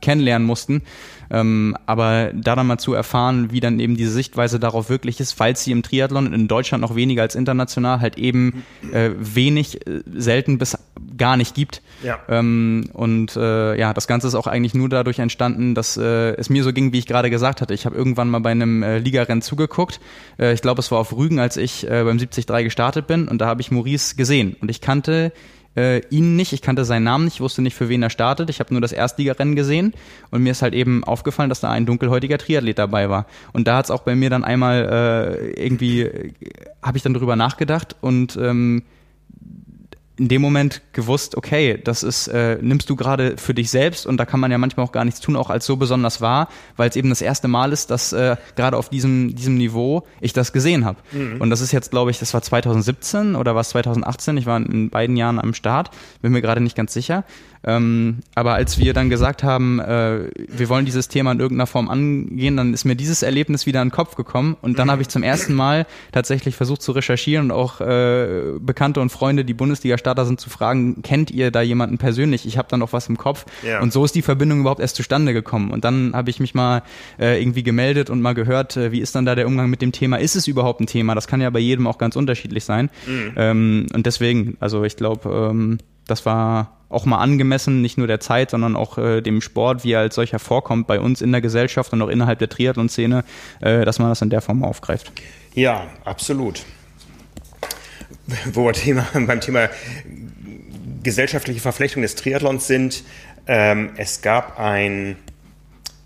kennenlernen 0.00 0.46
mussten. 0.46 0.82
Ähm, 1.30 1.76
aber 1.86 2.32
da 2.34 2.56
dann 2.56 2.66
mal 2.66 2.78
zu 2.78 2.92
erfahren, 2.92 3.52
wie 3.52 3.60
dann 3.60 3.78
eben 3.78 3.96
diese 3.96 4.10
Sichtweise 4.10 4.58
darauf 4.58 4.90
wirklich 4.90 5.20
ist, 5.20 5.32
falls 5.32 5.64
sie 5.64 5.72
im 5.72 5.82
Triathlon 5.82 6.32
in 6.32 6.48
Deutschland 6.48 6.82
noch 6.82 6.96
weniger 6.96 7.22
als 7.22 7.34
international 7.34 8.00
halt 8.00 8.18
eben 8.18 8.64
äh, 8.92 9.10
wenig, 9.18 9.86
äh, 9.86 10.02
selten 10.12 10.58
bis 10.58 10.76
gar 11.16 11.36
nicht 11.36 11.54
gibt. 11.54 11.82
Ja. 12.02 12.18
Ähm, 12.28 12.90
und 12.92 13.36
äh, 13.36 13.78
ja, 13.78 13.92
das 13.92 14.06
Ganze 14.06 14.26
ist 14.26 14.34
auch 14.34 14.46
eigentlich 14.46 14.74
nur 14.74 14.88
dadurch 14.88 15.18
entstanden, 15.18 15.74
dass 15.74 15.96
äh, 15.96 16.34
es 16.36 16.50
mir 16.50 16.64
so 16.64 16.72
ging, 16.72 16.92
wie 16.92 16.98
ich 16.98 17.06
gerade 17.06 17.30
gesagt 17.30 17.60
hatte. 17.60 17.74
Ich 17.74 17.86
habe 17.86 17.96
irgendwann 17.96 18.28
mal 18.28 18.40
bei 18.40 18.50
einem 18.50 18.82
äh, 18.82 18.98
Ligarennen 18.98 19.42
zugeguckt. 19.42 20.00
Äh, 20.38 20.52
ich 20.54 20.62
glaube, 20.62 20.80
es 20.80 20.90
war 20.90 20.98
auf 20.98 21.16
Rügen, 21.16 21.38
als 21.38 21.56
ich 21.56 21.84
äh, 21.84 22.04
beim 22.04 22.18
73 22.18 22.46
gestartet 22.64 23.06
bin 23.06 23.28
und 23.28 23.38
da 23.38 23.46
habe 23.46 23.60
ich 23.60 23.70
Maurice 23.70 24.16
gesehen 24.16 24.56
und 24.60 24.70
ich 24.70 24.80
kannte 24.80 25.32
äh, 25.76 26.00
ihn 26.08 26.36
nicht, 26.36 26.52
ich 26.52 26.62
kannte 26.62 26.84
seinen 26.84 27.04
Namen 27.04 27.24
nicht, 27.24 27.40
wusste 27.40 27.62
nicht, 27.62 27.74
für 27.74 27.88
wen 27.88 28.02
er 28.02 28.10
startet. 28.10 28.50
Ich 28.50 28.60
habe 28.60 28.74
nur 28.74 28.80
das 28.80 28.92
Erstligarennen 28.92 29.54
gesehen 29.54 29.94
und 30.30 30.42
mir 30.42 30.50
ist 30.50 30.62
halt 30.62 30.74
eben 30.74 31.04
aufgefallen, 31.04 31.48
dass 31.48 31.60
da 31.60 31.70
ein 31.70 31.86
dunkelhäutiger 31.86 32.38
Triathlet 32.38 32.78
dabei 32.78 33.08
war. 33.08 33.26
Und 33.52 33.68
da 33.68 33.76
hat 33.76 33.84
es 33.86 33.90
auch 33.90 34.02
bei 34.02 34.14
mir 34.14 34.30
dann 34.30 34.44
einmal 34.44 34.88
äh, 35.56 35.62
irgendwie, 35.62 36.02
äh, 36.02 36.32
habe 36.82 36.96
ich 36.96 37.02
dann 37.02 37.14
drüber 37.14 37.36
nachgedacht 37.36 37.96
und 38.00 38.36
ähm, 38.36 38.82
in 40.20 40.28
dem 40.28 40.42
Moment 40.42 40.82
gewusst, 40.92 41.34
okay, 41.34 41.80
das 41.82 42.02
ist, 42.02 42.28
äh, 42.28 42.58
nimmst 42.60 42.90
du 42.90 42.94
gerade 42.94 43.38
für 43.38 43.54
dich 43.54 43.70
selbst 43.70 44.06
und 44.06 44.18
da 44.18 44.26
kann 44.26 44.38
man 44.38 44.50
ja 44.50 44.58
manchmal 44.58 44.84
auch 44.84 44.92
gar 44.92 45.06
nichts 45.06 45.20
tun, 45.20 45.34
auch 45.34 45.48
als 45.48 45.64
so 45.64 45.76
besonders 45.76 46.20
wahr, 46.20 46.48
weil 46.76 46.90
es 46.90 46.96
eben 46.96 47.08
das 47.08 47.22
erste 47.22 47.48
Mal 47.48 47.72
ist, 47.72 47.90
dass 47.90 48.12
äh, 48.12 48.36
gerade 48.54 48.76
auf 48.76 48.90
diesem, 48.90 49.34
diesem 49.34 49.56
Niveau 49.56 50.06
ich 50.20 50.34
das 50.34 50.52
gesehen 50.52 50.84
habe. 50.84 50.98
Mhm. 51.12 51.40
Und 51.40 51.48
das 51.48 51.62
ist 51.62 51.72
jetzt, 51.72 51.90
glaube 51.90 52.10
ich, 52.10 52.18
das 52.18 52.34
war 52.34 52.42
2017 52.42 53.34
oder 53.34 53.54
war 53.54 53.62
es 53.62 53.70
2018, 53.70 54.36
ich 54.36 54.44
war 54.44 54.58
in 54.58 54.90
beiden 54.90 55.16
Jahren 55.16 55.38
am 55.38 55.54
Start, 55.54 55.90
bin 56.20 56.32
mir 56.32 56.42
gerade 56.42 56.60
nicht 56.60 56.76
ganz 56.76 56.92
sicher. 56.92 57.24
Ähm, 57.62 58.20
aber 58.34 58.54
als 58.54 58.78
wir 58.78 58.94
dann 58.94 59.10
gesagt 59.10 59.42
haben, 59.42 59.80
äh, 59.80 60.30
wir 60.34 60.68
wollen 60.70 60.86
dieses 60.86 61.08
Thema 61.08 61.32
in 61.32 61.40
irgendeiner 61.40 61.66
Form 61.66 61.90
angehen, 61.90 62.56
dann 62.56 62.72
ist 62.72 62.86
mir 62.86 62.96
dieses 62.96 63.22
Erlebnis 63.22 63.66
wieder 63.66 63.82
in 63.82 63.88
den 63.88 63.94
Kopf 63.94 64.16
gekommen 64.16 64.56
und 64.62 64.78
dann 64.78 64.90
habe 64.90 65.02
ich 65.02 65.08
zum 65.08 65.22
ersten 65.22 65.52
Mal 65.52 65.86
tatsächlich 66.10 66.56
versucht 66.56 66.80
zu 66.80 66.92
recherchieren 66.92 67.50
und 67.50 67.52
auch 67.52 67.82
äh, 67.82 68.54
Bekannte 68.58 69.00
und 69.00 69.10
Freunde, 69.10 69.44
die 69.44 69.52
Bundesliga-Starter 70.10 70.26
sind, 70.26 70.40
zu 70.40 70.50
fragen, 70.50 71.02
kennt 71.02 71.30
ihr 71.30 71.50
da 71.50 71.60
jemanden 71.62 71.98
persönlich? 71.98 72.46
Ich 72.46 72.58
habe 72.58 72.68
dann 72.68 72.80
noch 72.80 72.92
was 72.92 73.08
im 73.08 73.16
Kopf 73.16 73.46
ja. 73.62 73.80
und 73.80 73.92
so 73.92 74.04
ist 74.04 74.14
die 74.14 74.22
Verbindung 74.22 74.60
überhaupt 74.60 74.80
erst 74.80 74.96
zustande 74.96 75.32
gekommen 75.32 75.70
und 75.70 75.84
dann 75.84 76.12
habe 76.14 76.30
ich 76.30 76.40
mich 76.40 76.54
mal 76.54 76.82
äh, 77.18 77.40
irgendwie 77.40 77.62
gemeldet 77.62 78.10
und 78.10 78.20
mal 78.20 78.34
gehört, 78.34 78.76
äh, 78.76 78.92
wie 78.92 79.00
ist 79.00 79.14
dann 79.14 79.24
da 79.24 79.34
der 79.34 79.46
Umgang 79.46 79.70
mit 79.70 79.82
dem 79.82 79.92
Thema? 79.92 80.16
Ist 80.16 80.36
es 80.36 80.46
überhaupt 80.46 80.80
ein 80.80 80.86
Thema? 80.86 81.14
Das 81.14 81.26
kann 81.26 81.40
ja 81.40 81.50
bei 81.50 81.58
jedem 81.58 81.86
auch 81.86 81.98
ganz 81.98 82.16
unterschiedlich 82.16 82.64
sein 82.64 82.90
mhm. 83.06 83.32
ähm, 83.36 83.86
und 83.94 84.06
deswegen, 84.06 84.56
also 84.60 84.84
ich 84.84 84.96
glaube, 84.96 85.50
ähm, 85.50 85.78
das 86.06 86.26
war 86.26 86.76
auch 86.88 87.06
mal 87.06 87.18
angemessen, 87.18 87.82
nicht 87.82 87.98
nur 87.98 88.08
der 88.08 88.18
Zeit, 88.18 88.50
sondern 88.50 88.74
auch 88.74 88.98
äh, 88.98 89.20
dem 89.20 89.40
Sport, 89.40 89.84
wie 89.84 89.92
er 89.92 90.00
als 90.00 90.16
solcher 90.16 90.40
vorkommt 90.40 90.88
bei 90.88 90.98
uns 90.98 91.22
in 91.22 91.30
der 91.30 91.40
Gesellschaft 91.40 91.92
und 91.92 92.02
auch 92.02 92.08
innerhalb 92.08 92.40
der 92.40 92.48
Triathlon-Szene, 92.48 93.22
äh, 93.60 93.84
dass 93.84 94.00
man 94.00 94.08
das 94.08 94.20
in 94.22 94.30
der 94.30 94.40
Form 94.40 94.64
aufgreift. 94.64 95.12
Ja, 95.54 95.86
absolut. 96.04 96.64
Wo 98.52 98.66
wir 98.66 98.72
Thema, 98.72 99.06
beim 99.14 99.40
Thema 99.40 99.68
gesellschaftliche 101.02 101.60
Verflechtung 101.60 102.02
des 102.02 102.14
Triathlons 102.14 102.66
sind, 102.66 103.04
ähm, 103.46 103.90
es 103.96 104.22
gab 104.22 104.58
ein 104.58 105.16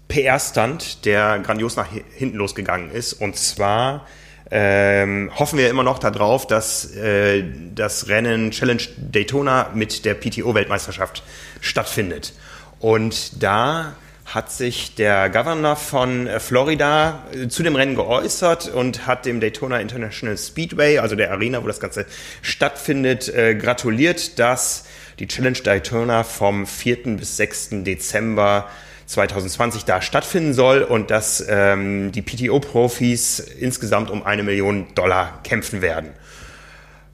PR-Stand, 0.08 1.04
der 1.04 1.40
grandios 1.40 1.76
nach 1.76 1.88
hinten 2.14 2.36
losgegangen 2.36 2.90
ist, 2.90 3.14
und 3.14 3.36
zwar 3.36 4.06
ähm, 4.50 5.30
hoffen 5.34 5.58
wir 5.58 5.70
immer 5.70 5.82
noch 5.82 5.98
darauf, 5.98 6.46
dass 6.46 6.94
äh, 6.94 7.44
das 7.74 8.08
Rennen 8.08 8.50
Challenge 8.50 8.82
Daytona 8.98 9.70
mit 9.74 10.04
der 10.04 10.14
PTO-Weltmeisterschaft 10.14 11.22
stattfindet. 11.60 12.34
Und 12.78 13.42
da 13.42 13.94
hat 14.24 14.50
sich 14.50 14.94
der 14.94 15.28
Governor 15.28 15.76
von 15.76 16.26
äh, 16.26 16.40
Florida 16.40 17.24
äh, 17.32 17.48
zu 17.48 17.62
dem 17.62 17.76
Rennen 17.76 17.94
geäußert 17.94 18.68
und 18.68 19.06
hat 19.06 19.26
dem 19.26 19.40
Daytona 19.40 19.80
International 19.80 20.36
Speedway, 20.38 20.98
also 20.98 21.14
der 21.14 21.30
Arena, 21.30 21.62
wo 21.62 21.66
das 21.66 21.80
Ganze 21.80 22.06
stattfindet, 22.42 23.28
äh, 23.28 23.54
gratuliert, 23.54 24.38
dass 24.38 24.86
die 25.18 25.28
Challenge 25.28 25.58
Daytona 25.58 26.24
vom 26.24 26.66
4. 26.66 27.16
bis 27.16 27.36
6. 27.36 27.84
Dezember 27.84 28.68
2020 29.06 29.84
da 29.84 30.00
stattfinden 30.00 30.54
soll 30.54 30.82
und 30.82 31.10
dass 31.10 31.44
ähm, 31.46 32.10
die 32.10 32.22
PTO-Profis 32.22 33.38
insgesamt 33.38 34.10
um 34.10 34.24
eine 34.24 34.42
Million 34.42 34.86
Dollar 34.94 35.40
kämpfen 35.44 35.82
werden. 35.82 36.10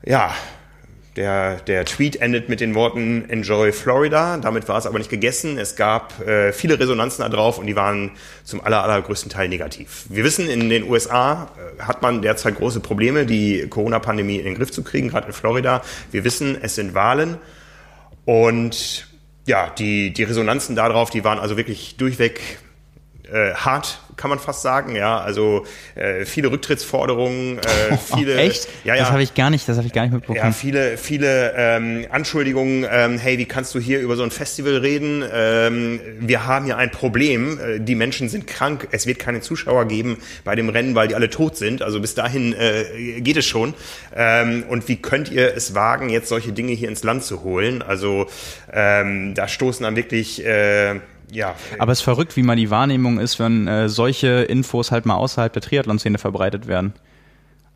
Ja, 0.04 0.34
der, 1.20 1.56
der 1.56 1.84
Tweet 1.84 2.16
endet 2.16 2.48
mit 2.48 2.60
den 2.60 2.74
Worten 2.74 3.28
Enjoy 3.28 3.72
Florida. 3.72 4.38
Damit 4.38 4.68
war 4.68 4.78
es 4.78 4.86
aber 4.86 4.96
nicht 4.96 5.10
gegessen. 5.10 5.58
Es 5.58 5.76
gab 5.76 6.18
äh, 6.26 6.50
viele 6.50 6.80
Resonanzen 6.80 7.30
darauf 7.30 7.58
und 7.58 7.66
die 7.66 7.76
waren 7.76 8.12
zum 8.42 8.64
aller, 8.64 8.82
allergrößten 8.82 9.30
Teil 9.30 9.50
negativ. 9.50 10.06
Wir 10.08 10.24
wissen, 10.24 10.48
in 10.48 10.70
den 10.70 10.88
USA 10.88 11.50
äh, 11.78 11.82
hat 11.82 12.00
man 12.00 12.22
derzeit 12.22 12.56
große 12.56 12.80
Probleme, 12.80 13.26
die 13.26 13.66
Corona-Pandemie 13.68 14.36
in 14.36 14.46
den 14.46 14.54
Griff 14.54 14.70
zu 14.70 14.82
kriegen, 14.82 15.08
gerade 15.10 15.26
in 15.26 15.34
Florida. 15.34 15.82
Wir 16.10 16.24
wissen, 16.24 16.56
es 16.62 16.74
sind 16.74 16.94
Wahlen 16.94 17.36
und 18.24 19.06
ja, 19.44 19.68
die, 19.68 20.14
die 20.14 20.22
Resonanzen 20.22 20.74
darauf, 20.74 21.10
die 21.10 21.22
waren 21.22 21.38
also 21.38 21.58
wirklich 21.58 21.98
durchweg 21.98 22.40
äh, 23.30 23.52
hart, 23.52 24.00
kann 24.20 24.28
man 24.28 24.38
fast 24.38 24.60
sagen. 24.60 24.94
Ja, 24.94 25.18
also 25.18 25.64
äh, 25.94 26.26
viele 26.26 26.50
Rücktrittsforderungen, 26.50 27.58
äh, 27.58 27.96
viele. 28.14 28.36
Oh, 28.36 28.38
echt? 28.38 28.68
Ja, 28.84 28.94
ja. 28.94 29.00
Das 29.00 29.12
habe 29.12 29.22
ich 29.22 29.34
gar 29.34 29.48
nicht, 29.48 29.66
das 29.66 29.78
habe 29.78 29.86
ich 29.86 29.94
gar 29.94 30.02
nicht 30.02 30.12
mitbekommen. 30.12 30.36
Ja, 30.36 30.52
viele, 30.52 30.98
viele 30.98 31.54
ähm, 31.56 32.06
Anschuldigungen. 32.10 32.86
Ähm, 32.90 33.18
hey, 33.18 33.38
wie 33.38 33.46
kannst 33.46 33.74
du 33.74 33.80
hier 33.80 34.00
über 34.00 34.16
so 34.16 34.22
ein 34.22 34.30
Festival 34.30 34.76
reden? 34.76 35.24
Ähm, 35.32 36.00
wir 36.20 36.46
haben 36.46 36.66
hier 36.66 36.76
ein 36.76 36.90
Problem. 36.90 37.58
Äh, 37.58 37.80
die 37.80 37.94
Menschen 37.94 38.28
sind 38.28 38.46
krank. 38.46 38.88
Es 38.90 39.06
wird 39.06 39.18
keine 39.18 39.40
Zuschauer 39.40 39.86
geben 39.86 40.18
bei 40.44 40.54
dem 40.54 40.68
Rennen, 40.68 40.94
weil 40.94 41.08
die 41.08 41.14
alle 41.14 41.30
tot 41.30 41.56
sind. 41.56 41.80
Also 41.80 41.98
bis 41.98 42.14
dahin 42.14 42.52
äh, 42.52 43.20
geht 43.22 43.38
es 43.38 43.46
schon. 43.46 43.72
Ähm, 44.14 44.64
und 44.68 44.86
wie 44.88 44.96
könnt 44.96 45.30
ihr 45.30 45.56
es 45.56 45.74
wagen, 45.74 46.10
jetzt 46.10 46.28
solche 46.28 46.52
Dinge 46.52 46.72
hier 46.72 46.90
ins 46.90 47.04
Land 47.04 47.24
zu 47.24 47.42
holen? 47.42 47.80
Also 47.80 48.26
ähm, 48.70 49.34
da 49.34 49.48
stoßen 49.48 49.82
dann 49.82 49.96
wirklich 49.96 50.44
äh, 50.44 51.00
ja. 51.32 51.54
Aber 51.78 51.92
es 51.92 51.98
ist 51.98 52.04
verrückt, 52.04 52.36
wie 52.36 52.42
mal 52.42 52.56
die 52.56 52.70
Wahrnehmung 52.70 53.18
ist, 53.18 53.38
wenn 53.38 53.68
äh, 53.68 53.88
solche 53.88 54.42
Infos 54.42 54.90
halt 54.90 55.06
mal 55.06 55.14
außerhalb 55.14 55.52
der 55.52 55.62
Triathlon-Szene 55.62 56.18
verbreitet 56.18 56.66
werden. 56.66 56.92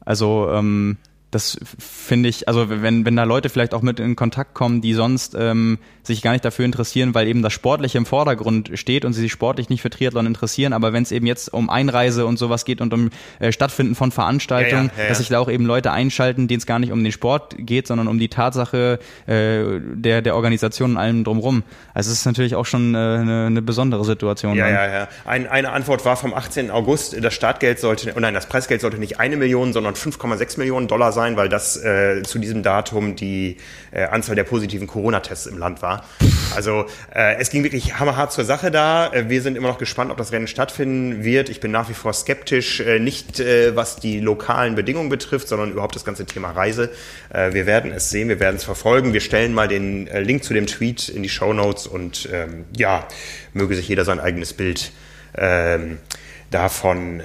Also 0.04 0.50
ähm, 0.50 0.98
das 1.34 1.58
finde 1.78 2.28
ich, 2.28 2.48
also 2.48 2.70
wenn, 2.70 3.04
wenn 3.04 3.16
da 3.16 3.24
Leute 3.24 3.48
vielleicht 3.48 3.74
auch 3.74 3.82
mit 3.82 3.98
in 3.98 4.14
Kontakt 4.14 4.54
kommen, 4.54 4.80
die 4.80 4.94
sonst 4.94 5.34
ähm, 5.38 5.78
sich 6.04 6.22
gar 6.22 6.32
nicht 6.32 6.44
dafür 6.44 6.64
interessieren, 6.64 7.14
weil 7.14 7.26
eben 7.26 7.42
das 7.42 7.52
Sportliche 7.52 7.98
im 7.98 8.06
Vordergrund 8.06 8.70
steht 8.74 9.04
und 9.04 9.14
sie 9.14 9.22
sich 9.22 9.32
sportlich 9.32 9.68
nicht 9.68 9.82
für 9.82 9.90
Triathlon 9.90 10.26
interessieren, 10.26 10.72
aber 10.72 10.92
wenn 10.92 11.02
es 11.02 11.10
eben 11.10 11.26
jetzt 11.26 11.52
um 11.52 11.70
Einreise 11.70 12.26
und 12.26 12.38
sowas 12.38 12.64
geht 12.64 12.80
und 12.80 12.94
um 12.94 13.10
äh, 13.40 13.50
Stattfinden 13.50 13.94
von 13.94 14.12
Veranstaltungen, 14.12 14.86
ja, 14.86 14.92
ja, 14.96 15.02
ja, 15.02 15.08
dass 15.08 15.18
sich 15.18 15.28
da 15.28 15.40
auch 15.40 15.50
eben 15.50 15.66
Leute 15.66 15.90
einschalten, 15.90 16.46
denen 16.46 16.58
es 16.58 16.66
gar 16.66 16.78
nicht 16.78 16.92
um 16.92 17.02
den 17.02 17.12
Sport 17.12 17.56
geht, 17.58 17.88
sondern 17.88 18.06
um 18.06 18.18
die 18.18 18.28
Tatsache 18.28 19.00
äh, 19.26 19.80
der, 19.80 20.22
der 20.22 20.36
Organisation 20.36 20.92
und 20.92 20.96
allem 20.98 21.24
drumrum. 21.24 21.64
Also 21.94 22.12
es 22.12 22.18
ist 22.18 22.26
natürlich 22.26 22.54
auch 22.54 22.66
schon 22.66 22.94
äh, 22.94 22.98
eine, 22.98 23.46
eine 23.46 23.62
besondere 23.62 24.04
Situation. 24.04 24.56
Ja, 24.56 24.66
dann. 24.66 24.74
ja, 24.74 24.86
ja. 24.86 25.08
Ein, 25.24 25.48
eine 25.48 25.72
Antwort 25.72 26.04
war 26.04 26.16
vom 26.16 26.32
18. 26.32 26.70
August, 26.70 27.16
das 27.20 27.34
Startgeld 27.34 27.80
sollte, 27.80 28.12
oh 28.16 28.20
nein, 28.20 28.34
das 28.34 28.46
Preisgeld 28.46 28.80
sollte 28.80 28.98
nicht 28.98 29.18
eine 29.18 29.36
Million, 29.36 29.72
sondern 29.72 29.94
5,6 29.94 30.58
Millionen 30.58 30.86
Dollar 30.86 31.12
sein 31.12 31.23
sein, 31.24 31.36
weil 31.36 31.48
das 31.48 31.76
äh, 31.82 32.22
zu 32.22 32.38
diesem 32.38 32.62
Datum 32.62 33.16
die 33.16 33.56
äh, 33.92 34.04
Anzahl 34.04 34.36
der 34.36 34.44
positiven 34.44 34.86
Corona-Tests 34.86 35.46
im 35.46 35.58
Land 35.58 35.80
war. 35.80 36.04
Also 36.54 36.84
äh, 37.14 37.36
es 37.36 37.50
ging 37.50 37.62
wirklich 37.62 37.98
hammerhart 37.98 38.32
zur 38.32 38.44
Sache 38.44 38.70
da. 38.70 39.12
Äh, 39.12 39.28
wir 39.28 39.40
sind 39.40 39.56
immer 39.56 39.68
noch 39.68 39.78
gespannt, 39.78 40.10
ob 40.10 40.18
das 40.18 40.32
Rennen 40.32 40.46
stattfinden 40.46 41.24
wird. 41.24 41.48
Ich 41.48 41.60
bin 41.60 41.70
nach 41.70 41.88
wie 41.88 41.94
vor 41.94 42.12
skeptisch, 42.12 42.80
äh, 42.80 42.98
nicht 42.98 43.40
äh, 43.40 43.74
was 43.74 43.96
die 43.96 44.20
lokalen 44.20 44.74
Bedingungen 44.74 45.08
betrifft, 45.08 45.48
sondern 45.48 45.70
überhaupt 45.70 45.96
das 45.96 46.04
ganze 46.04 46.26
Thema 46.26 46.50
Reise. 46.50 46.90
Wir 47.30 47.66
werden 47.66 47.92
es 47.92 48.10
sehen, 48.10 48.28
wir 48.28 48.40
werden 48.40 48.56
es 48.56 48.64
verfolgen. 48.64 49.12
Wir 49.12 49.20
stellen 49.20 49.54
mal 49.54 49.68
den 49.68 50.06
Link 50.06 50.44
zu 50.44 50.54
dem 50.54 50.66
Tweet 50.66 51.08
in 51.08 51.22
die 51.22 51.28
Show 51.28 51.52
Notes 51.52 51.86
und 51.86 52.28
ähm, 52.32 52.64
ja, 52.76 53.06
möge 53.52 53.74
sich 53.74 53.88
jeder 53.88 54.04
sein 54.04 54.20
eigenes 54.20 54.52
Bild 54.52 54.92
ähm, 55.36 55.98
davon 56.50 57.22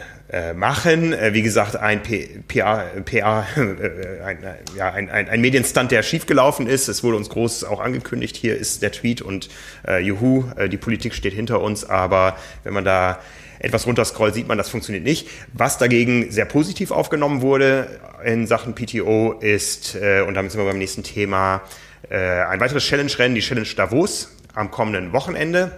machen. 0.54 1.14
Äh, 1.14 1.34
wie 1.34 1.42
gesagt, 1.42 1.76
ein 1.76 2.02
PA, 2.04 2.86
PA 3.04 3.48
äh, 3.58 4.22
ein, 4.24 4.38
ja, 4.76 4.92
ein, 4.92 5.10
ein, 5.10 5.28
ein 5.28 5.42
Medienstand, 5.42 5.92
der 5.92 6.04
schiefgelaufen 6.04 6.68
ist. 6.68 6.88
Es 6.88 7.04
wurde 7.04 7.18
uns 7.18 7.30
groß 7.30 7.64
auch 7.64 7.80
angekündigt. 7.80 8.36
Hier 8.36 8.56
ist 8.56 8.82
der 8.82 8.92
Tweet 8.92 9.22
und 9.22 9.50
äh, 9.88 10.00
juhu, 10.00 10.46
äh, 10.56 10.70
die 10.70 10.78
Politik 10.78 11.16
steht 11.16 11.34
hinter 11.34 11.62
uns. 11.62 11.84
Aber 11.84 12.38
wenn 12.64 12.74
man 12.74 12.86
da 12.86 13.20
etwas 13.60 13.86
runterscrollt, 13.88 14.34
sieht 14.34 14.48
man, 14.48 14.58
das 14.58 14.70
funktioniert 14.70 15.04
nicht. 15.04 15.28
Was 15.54 15.78
dagegen 15.78 16.32
sehr 16.32 16.46
positiv 16.46 16.92
aufgenommen 16.92 17.42
wurde 17.42 18.00
in 18.24 18.48
Sachen 18.48 18.76
PTO 18.76 19.34
ist, 19.40 19.96
äh, 19.96 20.22
und 20.22 20.34
damit 20.34 20.52
sind 20.52 20.62
wir 20.62 20.66
beim 20.66 20.78
nächsten 20.78 21.04
Thema, 21.04 21.62
äh, 22.10 22.18
ein 22.18 22.60
weiteres 22.60 22.84
Challenge-Rennen, 22.86 23.36
die 23.36 23.42
Challenge 23.42 23.68
Davos 23.76 24.36
am 24.54 24.72
kommenden 24.72 25.14
Wochenende. 25.14 25.72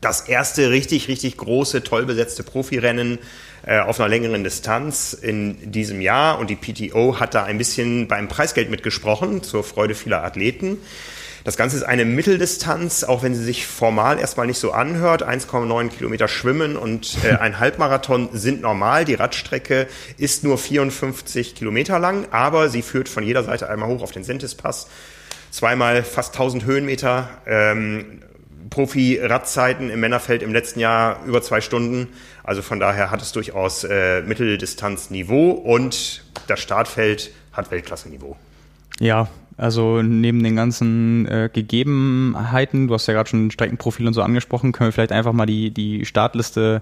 Das 0.00 0.22
erste 0.22 0.70
richtig, 0.70 1.08
richtig 1.08 1.36
große, 1.36 1.82
toll 1.82 2.06
besetzte 2.06 2.44
Profirennen 2.44 3.18
äh, 3.66 3.80
auf 3.80 3.98
einer 3.98 4.08
längeren 4.08 4.44
Distanz 4.44 5.12
in 5.12 5.72
diesem 5.72 6.00
Jahr 6.00 6.38
und 6.38 6.50
die 6.50 6.56
PTO 6.56 7.18
hat 7.18 7.34
da 7.34 7.44
ein 7.44 7.58
bisschen 7.58 8.06
beim 8.06 8.28
Preisgeld 8.28 8.70
mitgesprochen, 8.70 9.42
zur 9.42 9.64
Freude 9.64 9.96
vieler 9.96 10.22
Athleten. 10.22 10.78
Das 11.42 11.56
Ganze 11.56 11.76
ist 11.76 11.82
eine 11.82 12.04
Mitteldistanz, 12.04 13.04
auch 13.04 13.22
wenn 13.22 13.34
sie 13.34 13.42
sich 13.42 13.66
formal 13.66 14.18
erstmal 14.18 14.46
nicht 14.46 14.58
so 14.58 14.72
anhört. 14.72 15.26
1,9 15.26 15.88
Kilometer 15.88 16.28
Schwimmen 16.28 16.76
und 16.76 17.16
äh, 17.24 17.36
ein 17.36 17.58
Halbmarathon 17.58 18.28
sind 18.32 18.60
normal. 18.60 19.04
Die 19.04 19.14
Radstrecke 19.14 19.88
ist 20.16 20.44
nur 20.44 20.58
54 20.58 21.54
Kilometer 21.54 21.98
lang, 21.98 22.28
aber 22.30 22.68
sie 22.68 22.82
führt 22.82 23.08
von 23.08 23.24
jeder 23.24 23.42
Seite 23.42 23.68
einmal 23.68 23.88
hoch 23.88 24.02
auf 24.02 24.12
den 24.12 24.24
Sentispass 24.24 24.88
zweimal 25.50 26.02
fast 26.02 26.34
1000 26.34 26.64
Höhenmeter, 26.64 27.30
ähm, 27.46 28.22
Profi-Radzeiten 28.70 29.90
im 29.90 30.00
Männerfeld 30.00 30.42
im 30.42 30.52
letzten 30.52 30.80
Jahr 30.80 31.24
über 31.26 31.42
zwei 31.42 31.60
Stunden. 31.60 32.08
Also 32.44 32.62
von 32.62 32.80
daher 32.80 33.10
hat 33.10 33.22
es 33.22 33.32
durchaus 33.32 33.84
äh, 33.84 34.22
Mitteldistanzniveau 34.22 35.50
und 35.50 36.24
das 36.46 36.60
Startfeld 36.60 37.30
hat 37.52 37.70
Weltklasse-Niveau. 37.70 38.36
Ja, 39.00 39.28
also 39.56 40.02
neben 40.02 40.42
den 40.44 40.54
ganzen 40.54 41.26
äh, 41.26 41.50
Gegebenheiten, 41.52 42.86
du 42.86 42.94
hast 42.94 43.08
ja 43.08 43.14
gerade 43.14 43.28
schon 43.28 43.50
Streckenprofil 43.50 44.06
und 44.06 44.14
so 44.14 44.22
angesprochen, 44.22 44.70
können 44.70 44.88
wir 44.88 44.92
vielleicht 44.92 45.12
einfach 45.12 45.32
mal 45.32 45.46
die, 45.46 45.72
die 45.72 46.04
Startliste 46.04 46.80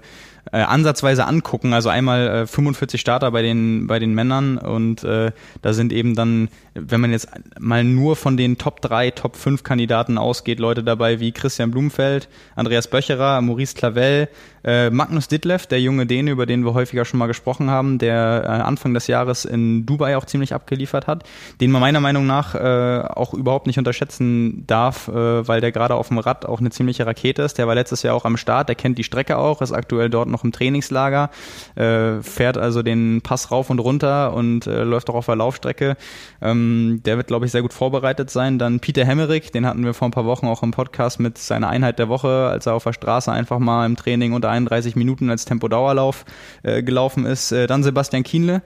äh, 0.51 0.59
ansatzweise 0.59 1.25
angucken. 1.25 1.73
Also 1.73 1.89
einmal 1.89 2.27
äh, 2.27 2.47
45 2.47 2.99
Starter 2.99 3.31
bei 3.31 3.41
den, 3.41 3.87
bei 3.87 3.99
den 3.99 4.13
Männern 4.13 4.57
und 4.57 5.03
äh, 5.03 5.31
da 5.61 5.73
sind 5.73 5.91
eben 5.91 6.15
dann, 6.15 6.49
wenn 6.73 7.01
man 7.01 7.11
jetzt 7.11 7.29
mal 7.59 7.83
nur 7.83 8.15
von 8.15 8.37
den 8.37 8.57
Top 8.57 8.81
3, 8.81 9.11
Top 9.11 9.35
5 9.35 9.63
Kandidaten 9.63 10.17
ausgeht, 10.17 10.59
Leute 10.59 10.83
dabei 10.83 11.19
wie 11.19 11.31
Christian 11.31 11.71
Blumfeld, 11.71 12.29
Andreas 12.55 12.87
Böcherer, 12.87 13.41
Maurice 13.41 13.75
Clavel, 13.75 14.29
äh, 14.67 14.89
Magnus 14.89 15.29
Ditlev, 15.29 15.65
der 15.65 15.79
junge 15.79 16.05
Däne, 16.05 16.31
über 16.31 16.45
den 16.45 16.65
wir 16.65 16.73
häufiger 16.73 17.05
schon 17.05 17.19
mal 17.19 17.27
gesprochen 17.27 17.69
haben, 17.69 17.99
der 17.99 18.43
äh, 18.43 18.47
Anfang 18.47 18.93
des 18.93 19.07
Jahres 19.07 19.45
in 19.45 19.85
Dubai 19.85 20.17
auch 20.17 20.25
ziemlich 20.25 20.53
abgeliefert 20.53 21.07
hat, 21.07 21.23
den 21.61 21.71
man 21.71 21.79
meiner 21.79 22.01
Meinung 22.01 22.25
nach 22.25 22.53
äh, 22.53 23.07
auch 23.07 23.33
überhaupt 23.33 23.65
nicht 23.65 23.77
unterschätzen 23.77 24.65
darf, 24.67 25.07
äh, 25.07 25.47
weil 25.47 25.61
der 25.61 25.71
gerade 25.71 25.95
auf 25.95 26.09
dem 26.09 26.17
Rad 26.17 26.45
auch 26.45 26.59
eine 26.59 26.69
ziemliche 26.69 27.05
Rakete 27.05 27.43
ist. 27.43 27.57
Der 27.57 27.67
war 27.67 27.75
letztes 27.75 28.03
Jahr 28.03 28.13
auch 28.13 28.25
am 28.25 28.35
Start, 28.35 28.67
der 28.67 28.75
kennt 28.75 28.97
die 28.97 29.05
Strecke 29.05 29.37
auch, 29.37 29.61
ist 29.61 29.71
aktuell 29.71 30.09
dort 30.09 30.27
noch 30.27 30.36
noch 30.37 30.43
im 30.43 30.51
Trainingslager, 30.51 31.31
äh, 31.75 32.21
fährt 32.21 32.57
also 32.57 32.83
den 32.83 33.21
Pass 33.21 33.49
rauf 33.49 33.69
und 33.69 33.79
runter 33.79 34.33
und 34.33 34.67
äh, 34.67 34.83
läuft 34.83 35.09
auch 35.09 35.15
auf 35.15 35.25
der 35.25 35.35
Laufstrecke. 35.35 35.97
Ähm, 36.41 37.01
der 37.05 37.17
wird, 37.17 37.27
glaube 37.27 37.45
ich, 37.45 37.51
sehr 37.51 37.63
gut 37.63 37.73
vorbereitet 37.73 38.29
sein. 38.29 38.59
Dann 38.59 38.79
Peter 38.79 39.03
Hemmerich, 39.03 39.51
den 39.51 39.65
hatten 39.65 39.83
wir 39.83 39.95
vor 39.95 40.07
ein 40.07 40.11
paar 40.11 40.25
Wochen 40.25 40.45
auch 40.45 40.61
im 40.61 40.71
Podcast 40.71 41.19
mit 41.19 41.37
seiner 41.39 41.69
Einheit 41.69 41.97
der 41.97 42.07
Woche, 42.07 42.47
als 42.51 42.67
er 42.67 42.75
auf 42.75 42.83
der 42.83 42.93
Straße 42.93 43.31
einfach 43.31 43.57
mal 43.57 43.85
im 43.85 43.95
Training 43.95 44.33
unter 44.33 44.49
31 44.49 44.95
Minuten 44.95 45.29
als 45.31 45.45
Tempodauerlauf 45.45 46.25
äh, 46.61 46.83
gelaufen 46.83 47.25
ist. 47.25 47.51
Äh, 47.51 47.65
dann 47.65 47.81
Sebastian 47.83 48.23
Kienle, 48.23 48.61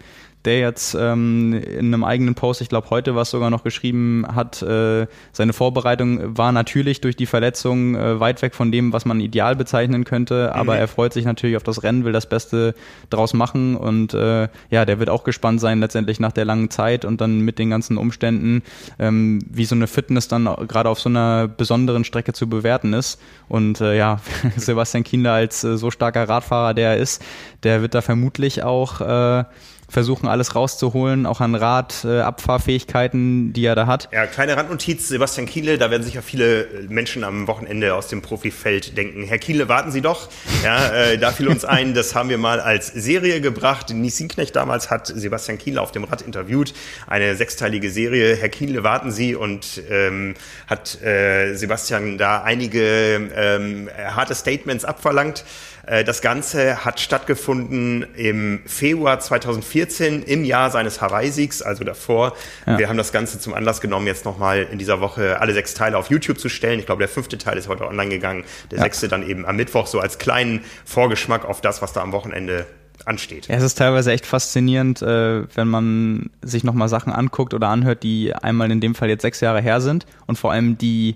der 0.46 0.60
jetzt 0.60 0.96
ähm, 1.00 1.54
in 1.54 1.94
einem 1.94 2.04
eigenen 2.04 2.36
Post, 2.36 2.62
ich 2.62 2.70
glaube 2.70 2.90
heute 2.90 3.16
was 3.16 3.30
sogar 3.30 3.50
noch 3.50 3.64
geschrieben 3.64 4.26
hat, 4.34 4.62
äh, 4.62 5.08
seine 5.32 5.54
Vorbereitung 5.54 6.38
war 6.38 6.52
natürlich 6.52 7.02
durch 7.02 7.16
die 7.16 7.26
Verletzung 7.26 7.96
äh, 7.96 8.20
weit 8.20 8.42
weg 8.42 8.56
von 8.56 8.72
dem, 8.72 8.94
was 8.94 9.06
man 9.06 9.20
ideal 9.20 9.56
bezeichnen 9.56 10.04
könnte, 10.04 10.56
aber 10.56 10.74
mhm. 10.74 10.80
er 10.80 10.88
freut 10.88 11.14
sich 11.14 11.26
natürlich 11.26 11.58
auf 11.58 11.64
das 11.64 11.84
Rennen, 11.84 12.06
will 12.06 12.14
das 12.14 12.28
Beste 12.28 12.74
draus 13.10 13.34
machen. 13.34 13.76
Und 13.76 14.14
äh, 14.14 14.48
ja, 14.70 14.86
der 14.86 15.00
wird 15.00 15.10
auch 15.10 15.24
gespannt 15.24 15.62
sein 15.62 15.80
letztendlich 15.80 16.20
nach 16.20 16.32
der 16.32 16.46
langen 16.46 16.70
Zeit 16.70 17.06
und 17.06 17.22
dann 17.22 17.42
mit 17.42 17.60
den 17.60 17.70
ganzen 17.70 17.98
Umständen, 17.98 18.64
ähm, 19.00 19.40
wie 19.50 19.66
so 19.66 19.76
eine 19.76 19.88
Fitness 19.88 20.28
dann 20.28 20.46
gerade 20.68 20.90
auf 20.90 21.00
so 21.00 21.10
einer 21.10 21.48
besonderen 21.48 22.04
Strecke 22.04 22.34
zu 22.34 22.50
bewerten 22.50 22.94
ist. 22.94 23.20
Und 23.48 23.82
äh, 23.82 23.98
ja, 23.98 24.20
Sebastian 24.56 25.04
Kinder 25.04 25.34
als 25.34 25.64
äh, 25.64 25.78
so 25.78 25.92
starker 25.92 26.28
Radfahrer, 26.28 26.74
der 26.74 26.92
er 26.92 26.98
ist, 26.98 27.24
der 27.64 27.82
wird 27.82 27.94
da 27.94 28.02
vermutlich 28.02 28.64
auch 28.64 29.02
äh, 29.02 29.44
versuchen 29.92 30.28
alles 30.28 30.56
rauszuholen, 30.56 31.26
auch 31.26 31.42
an 31.42 31.54
Rad, 31.54 32.06
äh, 32.06 32.22
Abfahrfähigkeiten, 32.22 33.52
die 33.52 33.66
er 33.66 33.76
da 33.76 33.88
hat. 33.88 34.08
Ja, 34.14 34.26
kleine 34.26 34.56
Randnotiz, 34.56 35.10
Sebastian 35.10 35.48
Kiele, 35.48 35.78
da 35.78 35.92
werden 35.92 36.04
sicher 36.04 36.22
viele 36.22 36.68
Menschen 36.88 37.26
am 37.26 37.48
Wochenende 37.48 37.94
aus 37.94 38.08
dem 38.08 38.22
Profifeld 38.22 38.98
denken, 38.98 39.24
Herr 39.26 39.38
Kiele, 39.38 39.68
warten 39.68 39.92
Sie 39.92 40.02
doch. 40.02 40.30
Ja, 40.64 40.88
äh, 40.94 41.18
da 41.18 41.32
fiel 41.32 41.50
uns 41.50 41.66
ein, 41.66 41.94
das 41.94 42.16
haben 42.16 42.30
wir 42.30 42.38
mal 42.38 42.62
als 42.62 42.88
Serie 42.88 43.42
gebracht. 43.42 43.90
Nies 43.94 44.22
Knecht 44.22 44.56
damals 44.56 44.90
hat 44.90 45.08
Sebastian 45.08 45.58
Kiele 45.58 45.82
auf 45.82 45.92
dem 45.92 46.04
Rad 46.06 46.22
interviewt, 46.22 46.74
eine 47.08 47.36
sechsteilige 47.36 47.90
Serie. 47.90 48.36
Herr 48.36 48.50
Kiele, 48.50 48.84
warten 48.84 49.12
Sie 49.12 49.36
und 49.36 49.82
ähm, 49.90 50.36
hat 50.68 51.02
äh, 51.02 51.56
Sebastian 51.56 52.18
da 52.18 52.44
einige 52.44 53.30
ähm, 53.36 53.90
harte 53.98 54.36
Statements 54.36 54.86
abverlangt. 54.86 55.44
Äh, 55.86 56.04
das 56.04 56.22
Ganze 56.22 56.86
hat 56.86 57.00
stattgefunden 57.00 58.06
im 58.16 58.62
Februar 58.66 59.20
2014, 59.20 60.24
im 60.24 60.44
Jahr 60.44 60.70
seines 60.72 61.02
Hawaii-Siegs, 61.02 61.62
also 61.62 61.84
davor. 61.84 62.34
Ja. 62.66 62.78
Wir 62.78 62.90
haben 62.90 62.98
das 62.98 63.12
Ganze 63.12 63.40
zum 63.40 63.54
Anlass 63.54 63.82
genommen, 63.82 64.08
jetzt 64.08 64.26
nochmal 64.26 64.68
in 64.72 64.78
dieser 64.78 65.02
Woche 65.02 65.40
alle 65.40 65.54
sechs 65.54 65.74
Teile 65.74 65.98
auf 65.98 66.10
YouTube 66.10 66.40
zu 66.40 66.50
stellen. 66.50 66.80
Ich 66.80 66.86
glaube, 66.86 67.00
der 67.00 67.10
fünfte 67.10 67.38
Teil 67.38 67.58
ist 67.58 67.68
heute 67.68 67.88
online 67.88 68.10
gegangen, 68.10 68.44
der 68.70 68.78
ja. 68.78 68.84
sechste 68.84 69.08
dann 69.08 69.28
eben 69.28 69.46
am 69.46 69.56
Mittwoch, 69.56 69.88
so 69.88 70.00
als 70.00 70.18
kleinen 70.18 70.64
Vorgeschmack 70.86 71.46
auf 71.46 71.62
das, 71.62 71.82
was 71.82 71.94
da 71.94 72.02
am 72.02 72.12
Wochenende 72.12 72.66
ansteht. 73.06 73.48
Ja, 73.48 73.56
es 73.56 73.64
ist 73.64 73.78
teilweise 73.78 74.12
echt 74.12 74.26
faszinierend, 74.26 75.02
äh, 75.02 75.44
wenn 75.56 75.68
man 75.68 76.30
sich 76.42 76.64
nochmal 76.64 76.90
Sachen 76.90 77.12
anguckt 77.12 77.54
oder 77.54 77.70
anhört, 77.70 78.04
die 78.04 78.34
einmal 78.34 78.72
in 78.72 78.80
dem 78.80 78.96
Fall 78.96 79.10
jetzt 79.10 79.24
sechs 79.24 79.42
Jahre 79.42 79.62
her 79.62 79.82
sind 79.82 80.06
und 80.28 80.38
vor 80.38 80.52
allem 80.52 80.78
die 80.78 81.16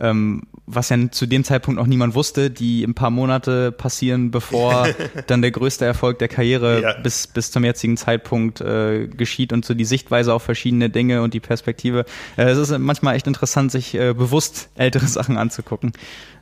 ähm, 0.00 0.42
was 0.66 0.88
ja 0.88 1.10
zu 1.10 1.26
dem 1.26 1.44
Zeitpunkt 1.44 1.78
noch 1.78 1.86
niemand 1.86 2.14
wusste, 2.14 2.50
die 2.50 2.84
ein 2.84 2.94
paar 2.94 3.10
Monate 3.10 3.72
passieren, 3.72 4.30
bevor 4.30 4.88
dann 5.26 5.42
der 5.42 5.50
größte 5.50 5.84
Erfolg 5.84 6.18
der 6.18 6.28
Karriere 6.28 6.82
ja. 6.82 6.92
bis, 7.00 7.26
bis 7.26 7.50
zum 7.50 7.64
jetzigen 7.64 7.96
Zeitpunkt 7.96 8.60
äh, 8.60 9.08
geschieht 9.08 9.52
und 9.52 9.64
so 9.64 9.74
die 9.74 9.84
Sichtweise 9.84 10.32
auf 10.32 10.42
verschiedene 10.42 10.90
Dinge 10.90 11.22
und 11.22 11.34
die 11.34 11.40
Perspektive. 11.40 12.04
Äh, 12.36 12.44
es 12.44 12.58
ist 12.58 12.78
manchmal 12.78 13.16
echt 13.16 13.26
interessant, 13.26 13.72
sich 13.72 13.94
äh, 13.94 14.14
bewusst 14.14 14.70
ältere 14.76 15.06
Sachen 15.08 15.36
anzugucken. 15.36 15.92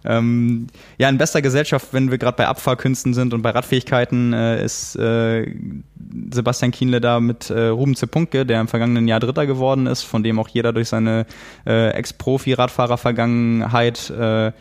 Ähm, 0.04 0.68
ja, 0.98 1.08
in 1.08 1.18
bester 1.18 1.42
Gesellschaft, 1.42 1.88
wenn 1.92 2.10
wir 2.10 2.18
gerade 2.18 2.36
bei 2.36 2.46
Abfahrkünsten 2.46 3.14
sind 3.14 3.34
und 3.34 3.42
bei 3.42 3.50
Radfähigkeiten, 3.50 4.32
äh, 4.32 4.64
ist 4.64 4.96
äh, 4.96 5.52
Sebastian 6.32 6.70
Kienle 6.70 7.00
da 7.00 7.18
mit 7.20 7.50
äh, 7.50 7.66
Ruben 7.68 7.96
Zepunke, 7.96 8.46
der 8.46 8.60
im 8.60 8.68
vergangenen 8.68 9.08
Jahr 9.08 9.20
Dritter 9.20 9.46
geworden 9.46 9.86
ist, 9.86 10.02
von 10.02 10.22
dem 10.22 10.38
auch 10.38 10.48
jeder 10.48 10.72
durch 10.72 10.88
seine 10.88 11.26
äh, 11.66 11.90
Ex-Profi-Radfahrer-Vergangenheit 11.90 14.10
äh, 14.10 14.52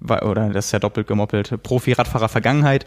oder 0.00 0.50
das 0.50 0.66
ist 0.66 0.72
ja 0.72 0.78
doppelt 0.78 1.06
gemoppelt, 1.06 1.60
Profi-Radfahrer 1.62 2.28
Vergangenheit, 2.28 2.84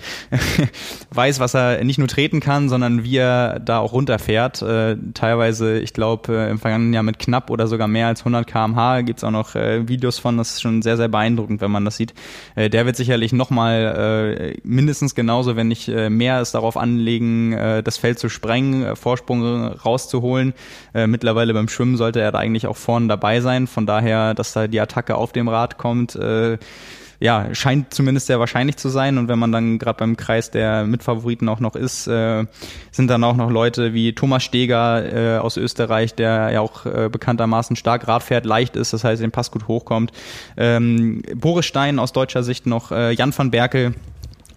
weiß, 1.13 1.39
was 1.39 1.53
er 1.53 1.83
nicht 1.83 1.97
nur 1.97 2.07
treten 2.07 2.39
kann, 2.39 2.69
sondern 2.69 3.03
wie 3.03 3.17
er 3.17 3.59
da 3.59 3.79
auch 3.79 3.91
runterfährt. 3.91 4.61
Äh, 4.61 4.95
teilweise, 5.13 5.79
ich 5.79 5.93
glaube, 5.93 6.33
äh, 6.33 6.49
im 6.49 6.59
vergangenen 6.59 6.93
Jahr 6.93 7.03
mit 7.03 7.19
knapp 7.19 7.49
oder 7.49 7.67
sogar 7.67 7.87
mehr 7.87 8.07
als 8.07 8.21
100 8.21 8.47
kmh 8.47 9.01
gibt's 9.01 9.23
auch 9.23 9.31
noch 9.31 9.55
äh, 9.55 9.87
Videos 9.87 10.19
von, 10.19 10.37
das 10.37 10.51
ist 10.51 10.61
schon 10.61 10.81
sehr, 10.81 10.95
sehr 10.95 11.09
beeindruckend, 11.09 11.59
wenn 11.61 11.71
man 11.71 11.85
das 11.85 11.97
sieht. 11.97 12.13
Der 12.55 12.85
wird 12.85 12.95
sicherlich 12.95 13.33
nochmal 13.33 14.55
mindestens 14.63 15.15
genauso, 15.15 15.55
wenn 15.55 15.67
nicht 15.67 15.87
mehr 15.87 16.41
es 16.41 16.51
darauf 16.51 16.77
anlegen, 16.77 17.51
das 17.83 17.97
Feld 17.97 18.19
zu 18.19 18.29
sprengen, 18.29 18.95
Vorsprung 18.95 19.67
rauszuholen. 19.67 20.53
Mittlerweile 20.93 21.53
beim 21.53 21.67
Schwimmen 21.67 21.97
sollte 21.97 22.21
er 22.21 22.31
da 22.31 22.39
eigentlich 22.39 22.67
auch 22.67 22.77
vorne 22.77 23.07
dabei 23.07 23.41
sein, 23.41 23.67
von 23.67 23.85
daher, 23.85 24.33
dass 24.33 24.53
da 24.53 24.67
die 24.67 24.79
Attacke 24.79 25.15
auf 25.15 25.31
dem 25.31 25.47
Rad 25.47 25.77
kommt, 25.77 26.17
ja, 27.21 27.53
scheint 27.53 27.93
zumindest 27.93 28.25
sehr 28.25 28.39
wahrscheinlich 28.39 28.77
zu 28.77 28.89
sein. 28.89 29.19
Und 29.19 29.27
wenn 29.27 29.37
man 29.37 29.51
dann 29.51 29.77
gerade 29.77 29.97
beim 29.99 30.17
Kreis 30.17 30.49
der 30.49 30.85
Mitfavoriten 30.85 31.47
auch 31.49 31.59
noch 31.59 31.75
ist, 31.75 32.07
äh, 32.07 32.45
sind 32.91 33.09
dann 33.09 33.23
auch 33.23 33.35
noch 33.35 33.51
Leute 33.51 33.93
wie 33.93 34.13
Thomas 34.13 34.43
Steger 34.43 35.35
äh, 35.35 35.37
aus 35.37 35.55
Österreich, 35.55 36.15
der 36.15 36.49
ja 36.51 36.61
auch 36.61 36.87
äh, 36.87 37.09
bekanntermaßen 37.11 37.75
stark 37.75 38.07
Rad 38.07 38.23
fährt, 38.23 38.45
leicht 38.45 38.75
ist, 38.75 38.93
das 38.93 39.03
heißt 39.03 39.21
den 39.21 39.29
Pass 39.29 39.51
gut 39.51 39.67
hochkommt. 39.67 40.11
Ähm, 40.57 41.21
Boris 41.35 41.67
Stein 41.67 41.99
aus 41.99 42.11
deutscher 42.11 42.41
Sicht 42.41 42.65
noch, 42.65 42.91
äh, 42.91 43.11
Jan 43.11 43.37
van 43.37 43.51
Berkel, 43.51 43.93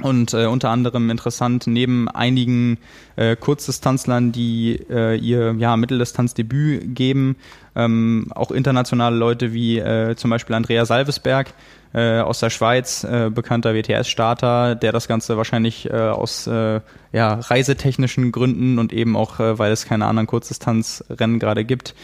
und 0.02 0.34
äh, 0.34 0.46
unter 0.46 0.70
anderem 0.70 1.08
interessant, 1.10 1.66
neben 1.68 2.08
einigen 2.08 2.78
äh, 3.14 3.36
Kurzdistanzlern, 3.36 4.32
die 4.32 4.80
äh, 4.90 5.16
ihr 5.16 5.54
ja, 5.58 5.76
Mitteldistanzdebüt 5.76 6.96
geben, 6.96 7.36
ähm, 7.76 8.26
auch 8.34 8.50
internationale 8.50 9.16
Leute 9.16 9.52
wie 9.52 9.78
äh, 9.78 10.16
zum 10.16 10.30
Beispiel 10.30 10.56
Andrea 10.56 10.84
Salvesberg, 10.84 11.54
äh, 11.94 12.20
aus 12.20 12.40
der 12.40 12.50
Schweiz, 12.50 13.04
äh, 13.04 13.30
bekannter 13.30 13.74
WTS-Starter, 13.74 14.74
der 14.74 14.92
das 14.92 15.08
Ganze 15.08 15.36
wahrscheinlich 15.36 15.88
äh, 15.88 15.92
aus 15.92 16.46
äh, 16.46 16.80
ja, 17.12 17.34
reisetechnischen 17.34 18.32
Gründen 18.32 18.78
und 18.78 18.92
eben 18.92 19.16
auch, 19.16 19.38
äh, 19.40 19.58
weil 19.58 19.72
es 19.72 19.86
keine 19.86 20.06
anderen 20.06 20.26
Kurzdistanzrennen 20.26 21.38
gerade 21.38 21.64
gibt, 21.64 21.94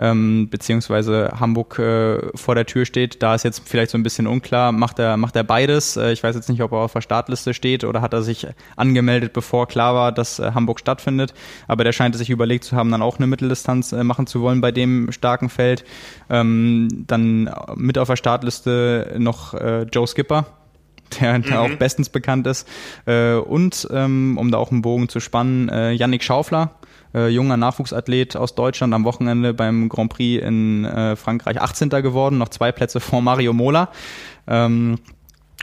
ähm, 0.00 0.48
beziehungsweise 0.48 1.32
Hamburg 1.38 1.78
äh, 1.78 2.18
vor 2.34 2.54
der 2.54 2.64
Tür 2.64 2.86
steht. 2.86 3.22
Da 3.22 3.34
ist 3.34 3.44
jetzt 3.44 3.68
vielleicht 3.68 3.90
so 3.90 3.98
ein 3.98 4.02
bisschen 4.02 4.26
unklar, 4.26 4.72
macht 4.72 4.98
er, 4.98 5.18
macht 5.18 5.36
er 5.36 5.44
beides? 5.44 5.96
Äh, 5.96 6.12
ich 6.12 6.22
weiß 6.22 6.34
jetzt 6.34 6.48
nicht, 6.48 6.62
ob 6.62 6.72
er 6.72 6.78
auf 6.78 6.94
der 6.94 7.02
Startliste 7.02 7.52
steht 7.52 7.84
oder 7.84 8.00
hat 8.00 8.14
er 8.14 8.22
sich 8.22 8.46
angemeldet, 8.76 9.34
bevor 9.34 9.68
klar 9.68 9.94
war, 9.94 10.10
dass 10.10 10.38
äh, 10.38 10.52
Hamburg 10.54 10.80
stattfindet. 10.80 11.34
Aber 11.68 11.84
der 11.84 11.92
scheint 11.92 12.16
sich 12.16 12.30
überlegt 12.30 12.64
zu 12.64 12.76
haben, 12.76 12.90
dann 12.90 13.02
auch 13.02 13.18
eine 13.18 13.26
Mitteldistanz 13.26 13.92
äh, 13.92 14.02
machen 14.02 14.26
zu 14.26 14.40
wollen 14.40 14.62
bei 14.62 14.72
dem 14.72 15.12
starken 15.12 15.50
Feld. 15.50 15.84
Ähm, 16.30 16.88
dann 17.06 17.50
mit 17.74 17.98
auf 17.98 18.08
der 18.08 18.16
Startliste 18.16 19.16
noch 19.18 19.52
äh, 19.52 19.82
Joe 19.82 20.06
Skipper, 20.06 20.46
der, 21.20 21.38
mhm. 21.38 21.52
auch 21.52 21.70
bestens 21.76 22.08
bekannt 22.08 22.46
ist. 22.46 22.66
Äh, 23.04 23.34
und 23.34 23.86
ähm, 23.92 24.38
um 24.38 24.50
da 24.50 24.56
auch 24.56 24.70
einen 24.70 24.80
Bogen 24.80 25.10
zu 25.10 25.20
spannen, 25.20 25.68
Yannick 25.68 26.22
Schaufler, 26.22 26.70
äh, 27.14 27.28
junger 27.28 27.56
Nachwuchsathlet 27.56 28.36
aus 28.36 28.54
Deutschland 28.54 28.94
am 28.94 29.04
Wochenende 29.04 29.54
beim 29.54 29.88
Grand 29.88 30.12
Prix 30.12 30.44
in 30.44 30.84
äh, 30.84 31.16
Frankreich 31.16 31.60
18. 31.60 31.90
geworden, 31.90 32.38
noch 32.38 32.48
zwei 32.48 32.72
Plätze 32.72 33.00
vor 33.00 33.22
Mario 33.22 33.52
Mola. 33.52 33.88
Ähm, 34.46 34.98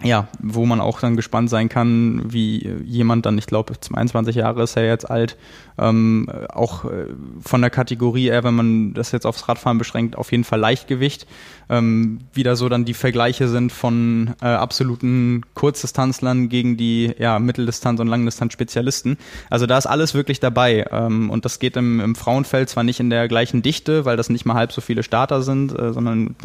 ja, 0.04 0.28
wo 0.40 0.66
man 0.66 0.80
auch 0.80 1.00
dann 1.00 1.16
gespannt 1.16 1.50
sein 1.50 1.70
kann, 1.70 2.22
wie 2.32 2.68
jemand 2.86 3.26
dann, 3.26 3.38
ich 3.38 3.48
glaube, 3.48 3.80
22 3.80 4.36
Jahre 4.36 4.62
ist 4.62 4.76
er 4.78 4.86
jetzt 4.86 5.10
alt, 5.10 5.38
Ähm, 5.78 6.28
auch 6.50 6.86
äh, 6.86 7.08
von 7.42 7.62
der 7.62 7.70
Kategorie 7.70 8.28
eher, 8.28 8.44
wenn 8.44 8.56
man 8.56 8.94
das 8.94 9.12
jetzt 9.12 9.26
aufs 9.26 9.48
Radfahren 9.48 9.78
beschränkt, 9.78 10.18
auf 10.18 10.32
jeden 10.32 10.44
Fall 10.44 10.60
Leichtgewicht. 10.60 11.28
Ähm, 11.70 12.20
wieder 12.34 12.56
so 12.56 12.70
dann 12.70 12.86
die 12.86 12.94
Vergleiche 12.94 13.50
sind 13.50 13.74
von 13.74 14.36
äh, 14.42 14.46
absoluten 14.46 15.42
Kurzdistanzlern 15.54 16.48
gegen 16.48 16.78
die 16.78 17.14
ja, 17.20 17.40
Mitteldistanz- 17.40 18.00
und 18.00 18.08
Langdistanz-Spezialisten. 18.08 19.18
Also 19.50 19.66
da 19.66 19.78
ist 19.78 19.86
alles 19.86 20.14
wirklich 20.14 20.40
dabei. 20.40 20.86
Ähm, 20.92 21.30
und 21.30 21.44
das 21.44 21.60
geht 21.60 21.76
im, 21.76 22.00
im 22.00 22.16
Frauenfeld 22.16 22.70
zwar 22.70 22.84
nicht 22.84 23.02
in 23.02 23.10
der 23.10 23.28
gleichen 23.28 23.62
Dichte, 23.62 24.06
weil 24.06 24.16
das 24.16 24.30
nicht 24.30 24.46
mal 24.46 24.54
halb 24.54 24.72
so 24.72 24.80
viele 24.80 25.04
Starter 25.04 25.42
sind, 25.42 25.78
äh, 25.78 25.92
sondern 25.92 26.36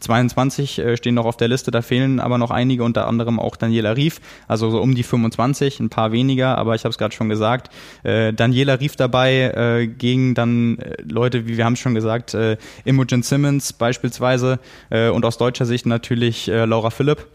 22 0.00 0.78
äh, 0.78 0.96
stehen 0.96 1.14
noch 1.14 1.26
auf 1.26 1.36
der 1.36 1.48
Liste, 1.48 1.70
da 1.70 1.82
fehlen 1.82 2.20
aber 2.20 2.38
noch 2.38 2.50
einige, 2.50 2.84
unter 2.84 3.06
anderem 3.08 3.40
auch 3.40 3.56
Daniela 3.56 3.96
Rief, 3.96 4.20
also 4.46 4.70
so 4.70 4.80
um 4.80 4.94
die 4.94 5.02
25, 5.02 5.80
ein 5.80 5.90
paar 5.90 6.12
weniger, 6.12 6.56
aber 6.56 6.74
ich 6.74 6.84
habe 6.84 6.90
es 6.90 6.98
gerade 6.98 7.14
schon 7.14 7.28
gesagt. 7.28 7.70
Äh, 8.04 8.32
Daniela 8.32 8.77
Rief 8.80 8.96
dabei 8.96 9.52
äh, 9.54 9.86
gegen 9.86 10.34
dann 10.34 10.78
äh, 10.78 11.02
Leute, 11.02 11.46
wie 11.46 11.56
wir 11.56 11.64
haben 11.64 11.76
schon 11.76 11.94
gesagt, 11.94 12.34
äh, 12.34 12.56
Imogen 12.84 13.22
Simmons 13.22 13.72
beispielsweise 13.72 14.58
äh, 14.90 15.08
und 15.08 15.24
aus 15.24 15.38
deutscher 15.38 15.66
Sicht 15.66 15.86
natürlich 15.86 16.48
äh, 16.48 16.64
Laura 16.64 16.90
Philipp. 16.90 17.26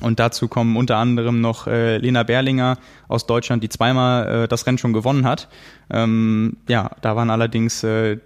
Und 0.00 0.18
dazu 0.20 0.48
kommen 0.48 0.78
unter 0.78 0.96
anderem 0.96 1.42
noch 1.42 1.66
Lena 1.66 2.22
Berlinger 2.22 2.78
aus 3.08 3.26
Deutschland, 3.26 3.62
die 3.62 3.68
zweimal 3.68 4.48
das 4.48 4.66
Rennen 4.66 4.78
schon 4.78 4.94
gewonnen 4.94 5.26
hat. 5.26 5.48
Ähm, 5.90 6.56
ja, 6.66 6.92
da 7.02 7.14
waren 7.14 7.28
allerdings 7.28 7.82
die, 7.82 8.18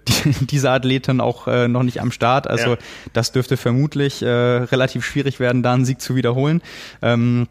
diese 0.42 0.70
Athleten 0.70 1.20
auch 1.20 1.48
noch 1.66 1.82
nicht 1.82 2.00
am 2.00 2.12
Start. 2.12 2.46
Also 2.46 2.70
ja. 2.70 2.76
das 3.14 3.32
dürfte 3.32 3.56
vermutlich 3.56 4.22
relativ 4.22 5.04
schwierig 5.04 5.40
werden, 5.40 5.64
da 5.64 5.74
einen 5.74 5.84
Sieg 5.84 6.00
zu 6.00 6.14
wiederholen. 6.14 6.62
Ähm, 7.02 7.48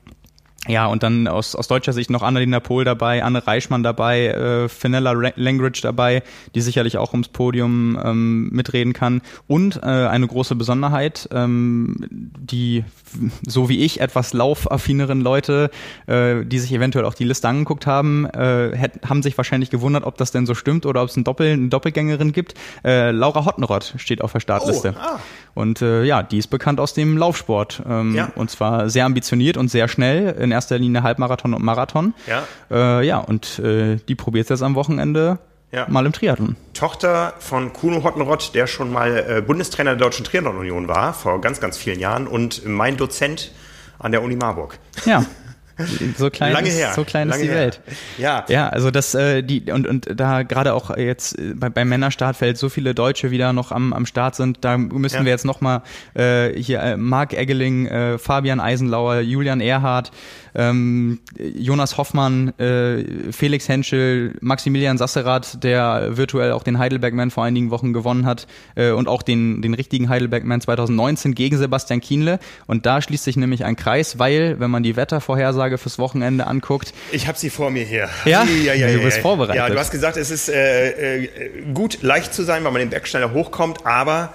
ja, 0.68 0.88
und 0.88 1.04
dann 1.04 1.28
aus, 1.28 1.56
aus 1.56 1.68
deutscher 1.68 1.94
Sicht 1.94 2.10
noch 2.10 2.24
Annalena 2.24 2.60
Pohl 2.60 2.86
dabei, 2.86 3.24
Anne 3.24 3.46
Reichmann 3.46 3.84
dabei, 3.84 4.28
äh, 4.28 4.70
Fenella 4.70 5.12
Langridge 5.12 5.80
dabei, 5.84 6.24
die 6.56 6.62
sicherlich 6.62 6.98
auch 6.98 7.12
ums 7.12 7.28
Podium 7.28 8.00
ähm, 8.04 8.50
mitreden 8.50 8.94
kann. 8.94 9.22
Und 9.48 9.78
äh, 9.78 9.86
eine 9.86 10.28
große 10.28 10.56
Besonderheit, 10.56 11.30
ähm, 11.32 11.96
die, 12.10 12.84
so 13.48 13.70
wie 13.70 13.84
ich, 13.84 14.02
etwas 14.02 14.34
laufaffineren 14.34 15.22
Leute, 15.22 15.70
äh, 16.08 16.44
die 16.44 16.60
sich 16.60 16.74
eventuell 16.74 17.06
auch 17.06 17.14
die 17.14 17.26
Liste 17.26 17.48
angeguckt 17.48 17.86
haben, 17.86 18.26
äh, 18.26 18.76
hätt, 18.76 19.08
haben 19.08 19.22
sich 19.22 19.38
wahrscheinlich 19.38 19.70
gewundert, 19.70 20.04
ob 20.04 20.18
das 20.18 20.32
denn 20.32 20.46
so 20.46 20.56
stimmt 20.56 20.86
oder 20.86 21.04
ob 21.04 21.10
es 21.10 21.16
ein 21.16 21.24
Doppel, 21.24 21.54
eine 21.54 21.70
Doppelgängerin 21.70 22.32
gibt. 22.32 22.56
Äh, 22.84 23.12
Laura 23.12 23.46
Hottenrott 23.46 23.94
steht 23.98 24.22
auf 24.22 24.32
der 24.32 24.40
Startliste. 24.40 24.96
Oh, 24.98 25.00
ah. 25.00 25.20
Und 25.56 25.82
äh, 25.82 26.04
ja, 26.04 26.22
die 26.22 26.38
ist 26.38 26.48
bekannt 26.48 26.80
aus 26.80 26.94
dem 26.94 27.18
Laufsport. 27.18 27.82
Ähm, 27.90 28.14
ja. 28.14 28.32
Und 28.36 28.52
zwar 28.52 28.90
sehr 28.90 29.06
ambitioniert 29.06 29.58
und 29.58 29.70
sehr 29.70 29.88
schnell. 29.88 30.36
In 30.40 30.52
erster 30.52 30.78
Linie 30.78 31.02
Halbmarathon 31.02 31.54
und 31.54 31.64
Marathon. 31.64 32.14
Ja, 32.28 32.44
äh, 32.70 33.08
ja 33.08 33.18
und 33.20 33.58
äh, 33.60 33.96
die 34.08 34.16
probiert 34.16 34.50
jetzt 34.50 34.62
am 34.62 34.76
Wochenende 34.76 35.40
ja. 35.72 35.86
mal 35.90 36.06
im 36.06 36.12
Triathlon. 36.12 36.58
Tochter 36.74 37.34
von 37.40 37.72
Kuno 37.74 38.04
Hottenrott, 38.04 38.54
der 38.54 38.68
schon 38.68 38.92
mal 38.92 39.18
äh, 39.18 39.42
Bundestrainer 39.42 39.92
der 39.92 40.00
Deutschen 40.00 40.26
Triathlon 40.26 40.58
Union 40.58 40.88
war, 40.90 41.14
vor 41.14 41.40
ganz, 41.42 41.62
ganz 41.62 41.78
vielen 41.78 42.00
Jahren 42.00 42.28
und 42.28 42.66
mein 42.66 42.98
Dozent 42.98 43.52
an 43.98 44.12
der 44.12 44.24
Uni 44.24 44.36
Marburg. 44.36 44.78
Ja. 45.06 45.26
So 46.18 46.30
klein 46.30 46.54
Lange 46.54 46.70
ist, 46.70 46.78
her. 46.78 46.94
So 46.96 47.04
klein 47.04 47.28
Lange 47.28 47.44
ist 47.44 47.48
die 47.48 47.54
her. 47.54 47.62
Welt. 47.62 47.82
Ja. 48.18 48.46
Ja, 48.48 48.70
also 48.70 48.92
das, 48.92 49.14
äh, 49.16 49.44
die, 49.44 49.72
und, 49.72 49.88
und 49.88 50.08
da 50.14 50.44
gerade 50.44 50.74
auch 50.74 50.96
jetzt 50.96 51.38
äh, 51.38 51.54
bei, 51.56 51.70
beim 51.70 51.90
Männerstartfeld 51.90 52.58
so 52.58 52.70
viele 52.70 52.96
Deutsche 52.96 53.32
wieder 53.32 53.54
noch 53.54 53.72
am, 53.72 53.94
am 53.94 54.06
Start 54.06 54.36
sind, 54.36 54.60
da 54.62 54.78
müssen 54.78 55.18
ja. 55.18 55.26
wir 55.26 55.32
jetzt 55.32 55.46
nochmal 55.46 55.82
äh, 56.14 56.52
hier 56.60 56.82
äh, 56.82 56.98
Marc 56.98 57.34
Eggeling, 57.34 57.88
äh, 57.88 58.18
Fabian 58.18 58.60
Eisenlauer, 58.60 59.20
Julian 59.20 59.62
Erhardt, 59.62 60.12
ähm, 60.56 61.20
Jonas 61.38 61.98
Hoffmann, 61.98 62.58
äh, 62.60 63.32
Felix 63.32 63.68
Henschel, 63.68 64.34
Maximilian 64.42 64.98
Sasserath, 64.98 65.64
der 65.64 66.18
virtuell 66.18 66.52
auch 66.52 66.64
den 66.64 66.80
Heidelbergman 66.80 67.32
vor 67.32 67.44
einigen 67.44 67.72
Wochen 67.72 67.94
gewonnen 67.94 68.26
hat 68.26 68.48
äh, 68.76 68.92
und 68.92 69.08
auch 69.08 69.22
den, 69.22 69.62
den 69.62 69.74
richtigen 69.74 70.10
Heidelbergman 70.10 70.62
2019 70.62 71.36
gegen 71.36 71.58
Sebastian 71.58 72.02
Kienle. 72.02 72.40
Und 72.68 72.86
da 72.86 73.02
schließt 73.02 73.24
sich 73.24 73.38
nämlich 73.38 73.66
ein 73.66 73.76
Kreis, 73.76 74.18
weil, 74.20 74.60
wenn 74.60 74.72
man 74.72 74.84
die 74.84 74.96
Wettervorhersage 74.96 75.78
fürs 75.78 76.00
Wochenende 76.00 76.48
anguckt. 76.48 76.94
Ich 77.12 77.28
habe 77.28 77.38
sie 77.38 77.50
vor 77.50 77.70
mir 77.70 77.84
hier. 77.84 78.10
Ja, 78.26 78.44
ja, 78.44 78.74
ja, 78.74 78.88
ja 78.88 78.98
du 78.98 79.04
bist 79.04 79.20
vorbereitet. 79.20 79.56
Ja, 79.56 79.70
du 79.70 79.78
hast 79.78 79.92
gesagt, 79.92 80.18
es 80.18 80.32
ist 80.32 80.50
äh, 80.50 81.24
äh, 81.24 81.30
gut, 81.74 82.02
leicht 82.02 82.34
zu 82.34 82.44
sein, 82.44 82.64
weil 82.64 82.72
man 82.72 82.80
den 82.80 82.90
Berg 82.90 83.08
schneller 83.08 83.34
hochkommt, 83.34 83.86
aber 83.86 84.34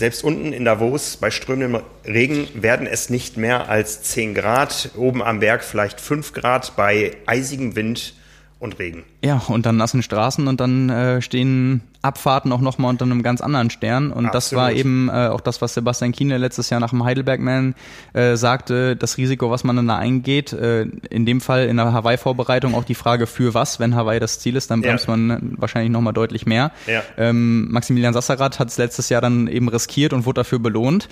selbst 0.00 0.24
unten 0.24 0.52
in 0.52 0.64
Davos 0.64 1.18
bei 1.18 1.30
strömendem 1.30 1.82
Regen 2.06 2.48
werden 2.54 2.86
es 2.86 3.10
nicht 3.10 3.36
mehr 3.36 3.68
als 3.68 4.02
10 4.02 4.34
Grad, 4.34 4.90
oben 4.96 5.22
am 5.22 5.40
Berg 5.40 5.62
vielleicht 5.62 6.00
5 6.00 6.32
Grad. 6.32 6.74
Bei 6.74 7.16
eisigem 7.26 7.76
Wind 7.76 8.14
und 8.60 8.78
Regen. 8.78 9.04
Ja, 9.24 9.42
und 9.48 9.64
dann 9.64 9.78
nassen 9.78 10.02
Straßen 10.02 10.46
und 10.46 10.60
dann 10.60 10.90
äh, 10.90 11.22
stehen 11.22 11.80
Abfahrten 12.02 12.52
auch 12.52 12.60
nochmal 12.60 12.90
unter 12.90 13.06
einem 13.06 13.22
ganz 13.22 13.40
anderen 13.40 13.70
Stern. 13.70 14.12
Und 14.12 14.26
Absolut. 14.26 14.34
das 14.34 14.52
war 14.54 14.72
eben 14.72 15.08
äh, 15.08 15.28
auch 15.28 15.40
das, 15.40 15.62
was 15.62 15.74
Sebastian 15.74 16.12
Kiene 16.12 16.36
letztes 16.36 16.68
Jahr 16.68 16.78
nach 16.78 16.90
dem 16.90 17.02
Heidelbergman 17.02 17.74
äh, 18.12 18.36
sagte, 18.36 18.96
das 18.96 19.16
Risiko, 19.16 19.50
was 19.50 19.64
man 19.64 19.76
dann 19.76 19.88
da 19.88 19.96
eingeht. 19.96 20.52
Äh, 20.52 20.82
in 21.08 21.24
dem 21.24 21.40
Fall 21.40 21.66
in 21.66 21.78
der 21.78 21.92
Hawaii-Vorbereitung 21.92 22.74
auch 22.74 22.84
die 22.84 22.94
Frage, 22.94 23.26
für 23.26 23.54
was, 23.54 23.80
wenn 23.80 23.94
Hawaii 23.94 24.20
das 24.20 24.40
Ziel 24.40 24.56
ist, 24.56 24.70
dann 24.70 24.82
bremst 24.82 25.08
ja. 25.08 25.16
man 25.16 25.54
wahrscheinlich 25.56 25.90
nochmal 25.90 26.12
deutlich 26.12 26.44
mehr. 26.44 26.70
Ja. 26.86 27.02
Ähm, 27.16 27.70
Maximilian 27.72 28.12
Sasserath 28.12 28.58
hat 28.58 28.68
es 28.68 28.76
letztes 28.76 29.08
Jahr 29.08 29.22
dann 29.22 29.48
eben 29.48 29.68
riskiert 29.68 30.12
und 30.12 30.26
wurde 30.26 30.40
dafür 30.40 30.58
belohnt. 30.58 31.08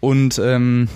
Und 0.00 0.40
ähm, 0.42 0.88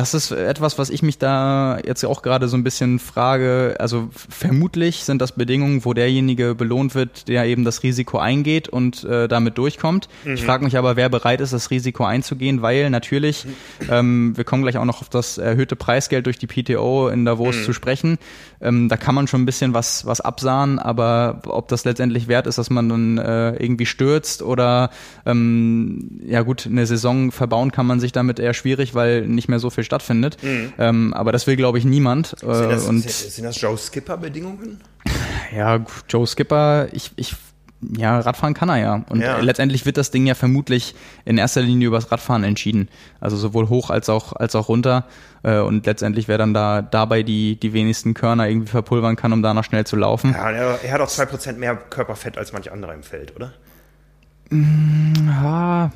das 0.00 0.14
ist 0.14 0.30
etwas, 0.30 0.78
was 0.78 0.88
ich 0.88 1.02
mich 1.02 1.18
da 1.18 1.78
jetzt 1.84 2.02
auch 2.06 2.22
gerade 2.22 2.48
so 2.48 2.56
ein 2.56 2.64
bisschen 2.64 2.98
frage. 2.98 3.76
Also 3.78 4.08
vermutlich 4.12 5.04
sind 5.04 5.20
das 5.20 5.32
Bedingungen, 5.32 5.84
wo 5.84 5.92
derjenige 5.92 6.54
belohnt 6.54 6.94
wird, 6.94 7.28
der 7.28 7.44
eben 7.44 7.64
das 7.66 7.82
Risiko 7.82 8.16
eingeht 8.16 8.70
und 8.70 9.04
äh, 9.04 9.28
damit 9.28 9.58
durchkommt. 9.58 10.08
Mhm. 10.24 10.34
Ich 10.34 10.42
frage 10.42 10.64
mich 10.64 10.78
aber, 10.78 10.96
wer 10.96 11.10
bereit 11.10 11.42
ist, 11.42 11.52
das 11.52 11.70
Risiko 11.70 12.04
einzugehen, 12.04 12.62
weil 12.62 12.88
natürlich, 12.88 13.44
ähm, 13.90 14.32
wir 14.36 14.44
kommen 14.44 14.62
gleich 14.62 14.78
auch 14.78 14.86
noch 14.86 15.02
auf 15.02 15.10
das 15.10 15.36
erhöhte 15.36 15.76
Preisgeld 15.76 16.24
durch 16.24 16.38
die 16.38 16.46
PTO 16.46 17.08
in 17.08 17.26
Davos 17.26 17.56
mhm. 17.56 17.64
zu 17.64 17.74
sprechen. 17.74 18.18
Ähm, 18.62 18.88
da 18.88 18.96
kann 18.96 19.14
man 19.14 19.26
schon 19.26 19.42
ein 19.42 19.46
bisschen 19.46 19.74
was, 19.74 20.06
was 20.06 20.22
absahen, 20.22 20.78
aber 20.78 21.42
ob 21.46 21.68
das 21.68 21.84
letztendlich 21.84 22.26
wert 22.26 22.46
ist, 22.46 22.56
dass 22.56 22.70
man 22.70 22.88
dann 22.88 23.18
äh, 23.18 23.50
irgendwie 23.56 23.86
stürzt 23.86 24.40
oder 24.40 24.88
ähm, 25.26 26.20
ja 26.26 26.40
gut, 26.40 26.66
eine 26.66 26.86
Saison 26.86 27.32
verbauen 27.32 27.70
kann 27.70 27.86
man 27.86 28.00
sich 28.00 28.12
damit 28.12 28.38
eher 28.38 28.54
schwierig, 28.54 28.94
weil 28.94 29.26
nicht 29.26 29.48
mehr 29.48 29.58
so 29.58 29.68
viel 29.68 29.84
stattfindet. 29.90 30.42
Mhm. 30.42 30.72
Ähm, 30.78 31.14
aber 31.14 31.32
das 31.32 31.46
will, 31.46 31.56
glaube 31.56 31.78
ich, 31.78 31.84
niemand. 31.84 32.28
Sind 32.38 32.48
das, 32.48 32.86
und, 32.86 33.02
sind 33.02 33.44
das 33.44 33.60
Joe 33.60 33.76
Skipper-Bedingungen? 33.76 34.80
Ja, 35.52 35.84
Joe 36.08 36.28
Skipper, 36.28 36.86
ich, 36.92 37.10
ich 37.16 37.34
ja, 37.96 38.20
Radfahren 38.20 38.54
kann 38.54 38.68
er 38.68 38.76
ja. 38.76 39.04
Und 39.08 39.20
ja. 39.20 39.38
letztendlich 39.38 39.86
wird 39.86 39.96
das 39.96 40.10
Ding 40.10 40.26
ja 40.26 40.34
vermutlich 40.34 40.94
in 41.24 41.38
erster 41.38 41.62
Linie 41.62 41.88
übers 41.88 42.12
Radfahren 42.12 42.44
entschieden. 42.44 42.88
Also 43.20 43.36
sowohl 43.36 43.68
hoch 43.68 43.90
als 43.90 44.08
auch, 44.08 44.34
als 44.34 44.54
auch 44.54 44.68
runter. 44.68 45.06
Äh, 45.42 45.58
und 45.58 45.86
letztendlich, 45.86 46.28
wer 46.28 46.36
dann 46.36 46.52
da 46.52 46.82
dabei 46.82 47.22
die, 47.22 47.58
die 47.58 47.72
wenigsten 47.72 48.12
Körner 48.12 48.48
irgendwie 48.48 48.68
verpulvern 48.68 49.16
kann, 49.16 49.32
um 49.32 49.42
da 49.42 49.54
noch 49.54 49.64
schnell 49.64 49.86
zu 49.86 49.96
laufen. 49.96 50.32
Ja, 50.32 50.50
er, 50.50 50.92
hat 50.92 51.00
auch 51.00 51.08
zwei 51.08 51.26
Prozent 51.26 51.58
mehr 51.58 51.74
Körperfett 51.74 52.36
als 52.36 52.52
manch 52.52 52.70
anderer 52.70 52.94
im 52.94 53.02
Feld, 53.02 53.34
oder? 53.34 53.52
Ja, 54.52 55.90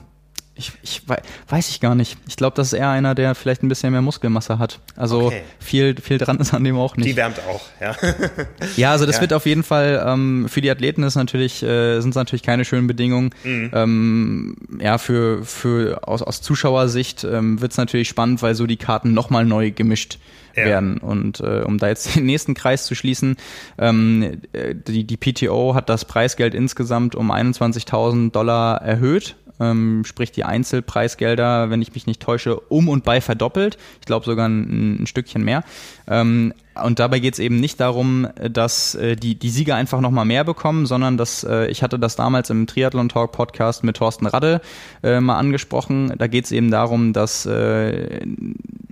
ich, 0.57 0.73
ich 0.83 1.03
weiß 1.49 1.69
ich 1.71 1.81
gar 1.81 1.97
nicht. 1.97 2.17
Ich 2.29 2.37
glaube, 2.37 2.55
das 2.57 2.69
ist 2.69 2.73
eher 2.75 2.89
einer, 2.89 3.17
der 3.17 3.35
vielleicht 3.35 3.65
ein 3.65 3.69
bisschen 3.69 3.91
mehr 3.91 4.03
Muskelmasse 4.03 4.59
hat. 4.59 4.79
Also 4.95 5.27
okay. 5.27 5.43
viel, 5.59 6.01
viel 6.01 6.19
dran 6.19 6.39
ist 6.39 6.55
an 6.55 6.63
dem 6.63 6.77
auch 6.79 6.97
nicht. 6.97 7.09
Die 7.09 7.17
wärmt 7.17 7.41
auch, 7.41 7.63
ja. 7.81 7.97
ja, 8.77 8.93
also 8.93 9.05
das 9.05 9.17
ja. 9.17 9.23
wird 9.23 9.33
auf 9.33 9.47
jeden 9.47 9.65
Fall 9.65 10.05
ähm, 10.07 10.47
für 10.49 10.61
die 10.61 10.71
Athleten 10.71 11.03
ist 11.03 11.17
natürlich 11.17 11.63
äh, 11.63 12.01
sind 12.01 12.11
es 12.11 12.17
natürlich 12.17 12.45
keine 12.45 12.65
schönen 12.65 12.87
Bedingungen. 12.87 13.31
Mhm. 13.43 13.71
Ähm, 13.75 14.57
ja, 14.81 14.99
für 14.99 15.45
für 15.45 16.07
aus, 16.07 16.23
aus 16.23 16.41
Zuschauersicht 16.41 17.25
ähm, 17.25 17.61
wird 17.61 17.73
es 17.73 17.79
natürlich 17.79 18.09
spannend, 18.09 18.41
weil 18.41 18.55
so 18.55 18.69
die 18.69 18.77
Karten 18.77 19.13
nochmal 19.13 19.45
neu 19.45 19.73
gemischt 19.73 20.19
ja. 20.55 20.67
werden. 20.67 20.99
Und 20.99 21.41
äh, 21.41 21.63
um 21.67 21.79
da 21.79 21.89
jetzt 21.89 22.15
den 22.15 22.27
nächsten 22.27 22.55
Kreis 22.55 22.87
zu 22.87 22.95
schließen, 22.95 23.37
ähm, 23.77 24.41
die, 24.87 25.05
die 25.05 25.17
PTO 25.17 25.75
hat 25.75 25.89
das 25.89 26.05
Preisgeld 26.05 26.55
insgesamt 26.55 27.17
um 27.17 27.33
21.000 27.33 28.31
Dollar 28.31 28.81
erhöht 28.83 29.35
ähm, 29.61 30.05
sprich 30.05 30.33
die 30.33 30.45
Einzelpreisgelder, 30.45 31.71
wenn 31.71 31.83
ich 31.83 31.95
mich 31.95 32.07
nicht 32.07 32.21
täusche, 32.21 32.59
um 32.59 32.89
und 32.89 33.05
bei 33.05 33.21
verdoppelt. 33.21 33.79
Ich 34.01 34.07
glaube 34.07 34.27
sogar 34.27 34.49
ein, 34.49 35.03
ein, 35.03 35.07
Stückchen 35.07 35.45
mehr. 35.45 35.65
Ähm, 36.09 36.53
und 36.83 36.99
dabei 36.99 37.21
geht 37.21 37.35
es 37.35 37.39
eben 37.39 37.61
nicht 37.61 37.79
darum, 37.79 38.27
dass 38.51 38.97
äh, 38.97 39.15
die, 39.15 39.37
die 39.37 39.51
Sieger 39.51 39.77
einfach 39.77 40.01
nochmal 40.01 40.25
mehr 40.25 40.43
bekommen, 40.43 40.87
sondern 40.87 41.17
dass 41.17 41.45
äh, 41.45 41.69
ich 41.69 41.83
hatte 41.85 42.01
das 42.01 42.17
damals 42.17 42.51
im 42.51 42.67
Triathlon 42.67 43.09
Talk 43.09 43.31
Podcast 43.31 43.85
mit 43.85 43.97
Thorsten 43.97 44.27
Radde 44.27 44.61
äh, 45.05 45.21
mal 45.21 45.39
angesprochen. 45.39 46.13
Da 46.19 46.27
geht 46.27 46.47
es 46.47 46.53
eben 46.53 46.73
darum, 46.73 47.13
dass 47.13 47.47
äh, 47.47 48.27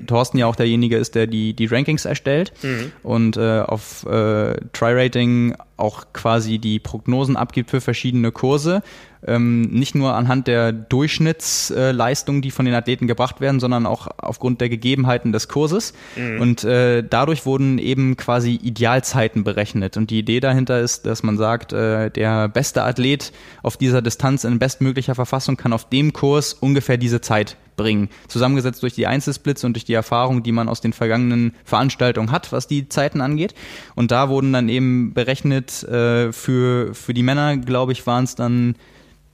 Thorsten 0.06 0.38
ja 0.38 0.46
auch 0.46 0.56
derjenige 0.56 0.96
ist, 0.96 1.14
der 1.16 1.26
die, 1.26 1.54
die 1.54 1.66
Rankings 1.66 2.04
erstellt 2.04 2.52
mhm. 2.62 2.92
und 3.02 3.36
äh, 3.36 3.60
auf 3.60 4.06
äh, 4.06 4.54
Try-Rating 4.72 5.56
auch 5.76 6.06
quasi 6.12 6.58
die 6.58 6.78
Prognosen 6.78 7.36
abgibt 7.36 7.70
für 7.70 7.80
verschiedene 7.80 8.30
Kurse 8.30 8.82
ähm, 9.26 9.62
nicht 9.62 9.94
nur 9.94 10.14
anhand 10.14 10.46
der 10.46 10.72
Durchschnittsleistungen, 10.72 12.42
die 12.42 12.50
von 12.50 12.64
den 12.64 12.74
Athleten 12.74 13.06
gebracht 13.06 13.40
werden, 13.40 13.60
sondern 13.60 13.86
auch 13.86 14.08
aufgrund 14.18 14.60
der 14.60 14.68
Gegebenheiten 14.68 15.32
des 15.32 15.48
Kurses. 15.48 15.92
Mhm. 16.16 16.40
Und 16.40 16.64
äh, 16.64 17.04
dadurch 17.08 17.46
wurden 17.46 17.78
eben 17.78 18.16
quasi 18.16 18.54
Idealzeiten 18.54 19.44
berechnet. 19.44 19.96
Und 19.96 20.10
die 20.10 20.18
Idee 20.18 20.40
dahinter 20.40 20.80
ist, 20.80 21.06
dass 21.06 21.22
man 21.22 21.36
sagt, 21.36 21.72
äh, 21.72 22.10
der 22.10 22.48
beste 22.48 22.82
Athlet 22.82 23.32
auf 23.62 23.76
dieser 23.76 24.02
Distanz 24.02 24.44
in 24.44 24.58
bestmöglicher 24.58 25.14
Verfassung 25.14 25.56
kann 25.56 25.72
auf 25.72 25.88
dem 25.88 26.12
Kurs 26.12 26.52
ungefähr 26.54 26.96
diese 26.96 27.20
Zeit 27.20 27.56
bringen. 27.76 28.08
Zusammengesetzt 28.28 28.82
durch 28.82 28.94
die 28.94 29.06
Einzelsplits 29.06 29.64
und 29.64 29.74
durch 29.74 29.84
die 29.84 29.94
Erfahrung, 29.94 30.42
die 30.42 30.52
man 30.52 30.68
aus 30.68 30.80
den 30.80 30.92
vergangenen 30.92 31.54
Veranstaltungen 31.64 32.30
hat, 32.30 32.52
was 32.52 32.66
die 32.66 32.88
Zeiten 32.88 33.20
angeht. 33.20 33.54
Und 33.94 34.10
da 34.10 34.28
wurden 34.28 34.52
dann 34.52 34.68
eben 34.68 35.14
berechnet, 35.14 35.82
äh, 35.84 36.32
für, 36.32 36.94
für 36.94 37.14
die 37.14 37.22
Männer, 37.22 37.56
glaube 37.56 37.92
ich, 37.92 38.06
waren 38.06 38.24
es 38.24 38.34
dann 38.34 38.74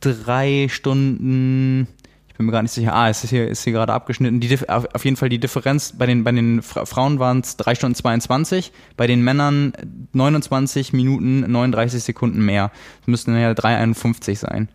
drei 0.00 0.68
Stunden, 0.70 1.88
ich 2.28 2.34
bin 2.36 2.46
mir 2.46 2.52
gar 2.52 2.62
nicht 2.62 2.72
sicher, 2.72 2.94
ah, 2.94 3.08
es 3.08 3.24
ist 3.24 3.30
hier, 3.30 3.48
ist 3.48 3.64
hier 3.64 3.72
gerade 3.72 3.92
abgeschnitten. 3.92 4.40
Die, 4.40 4.68
auf 4.68 5.04
jeden 5.04 5.16
Fall 5.16 5.28
die 5.28 5.40
Differenz, 5.40 5.94
bei 5.96 6.06
den, 6.06 6.24
bei 6.24 6.32
den 6.32 6.62
Frauen 6.62 7.18
waren 7.18 7.40
es 7.40 7.56
drei 7.56 7.74
Stunden 7.74 7.94
22, 7.94 8.72
bei 8.96 9.06
den 9.06 9.22
Männern 9.22 9.72
29 10.12 10.92
Minuten 10.92 11.40
39 11.50 12.02
Sekunden 12.02 12.44
mehr. 12.44 12.70
Das 13.00 13.08
müssten 13.08 13.36
ja 13.36 13.52
3,51 13.52 14.36
sein. 14.36 14.68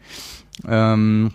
Ähm, 0.67 1.32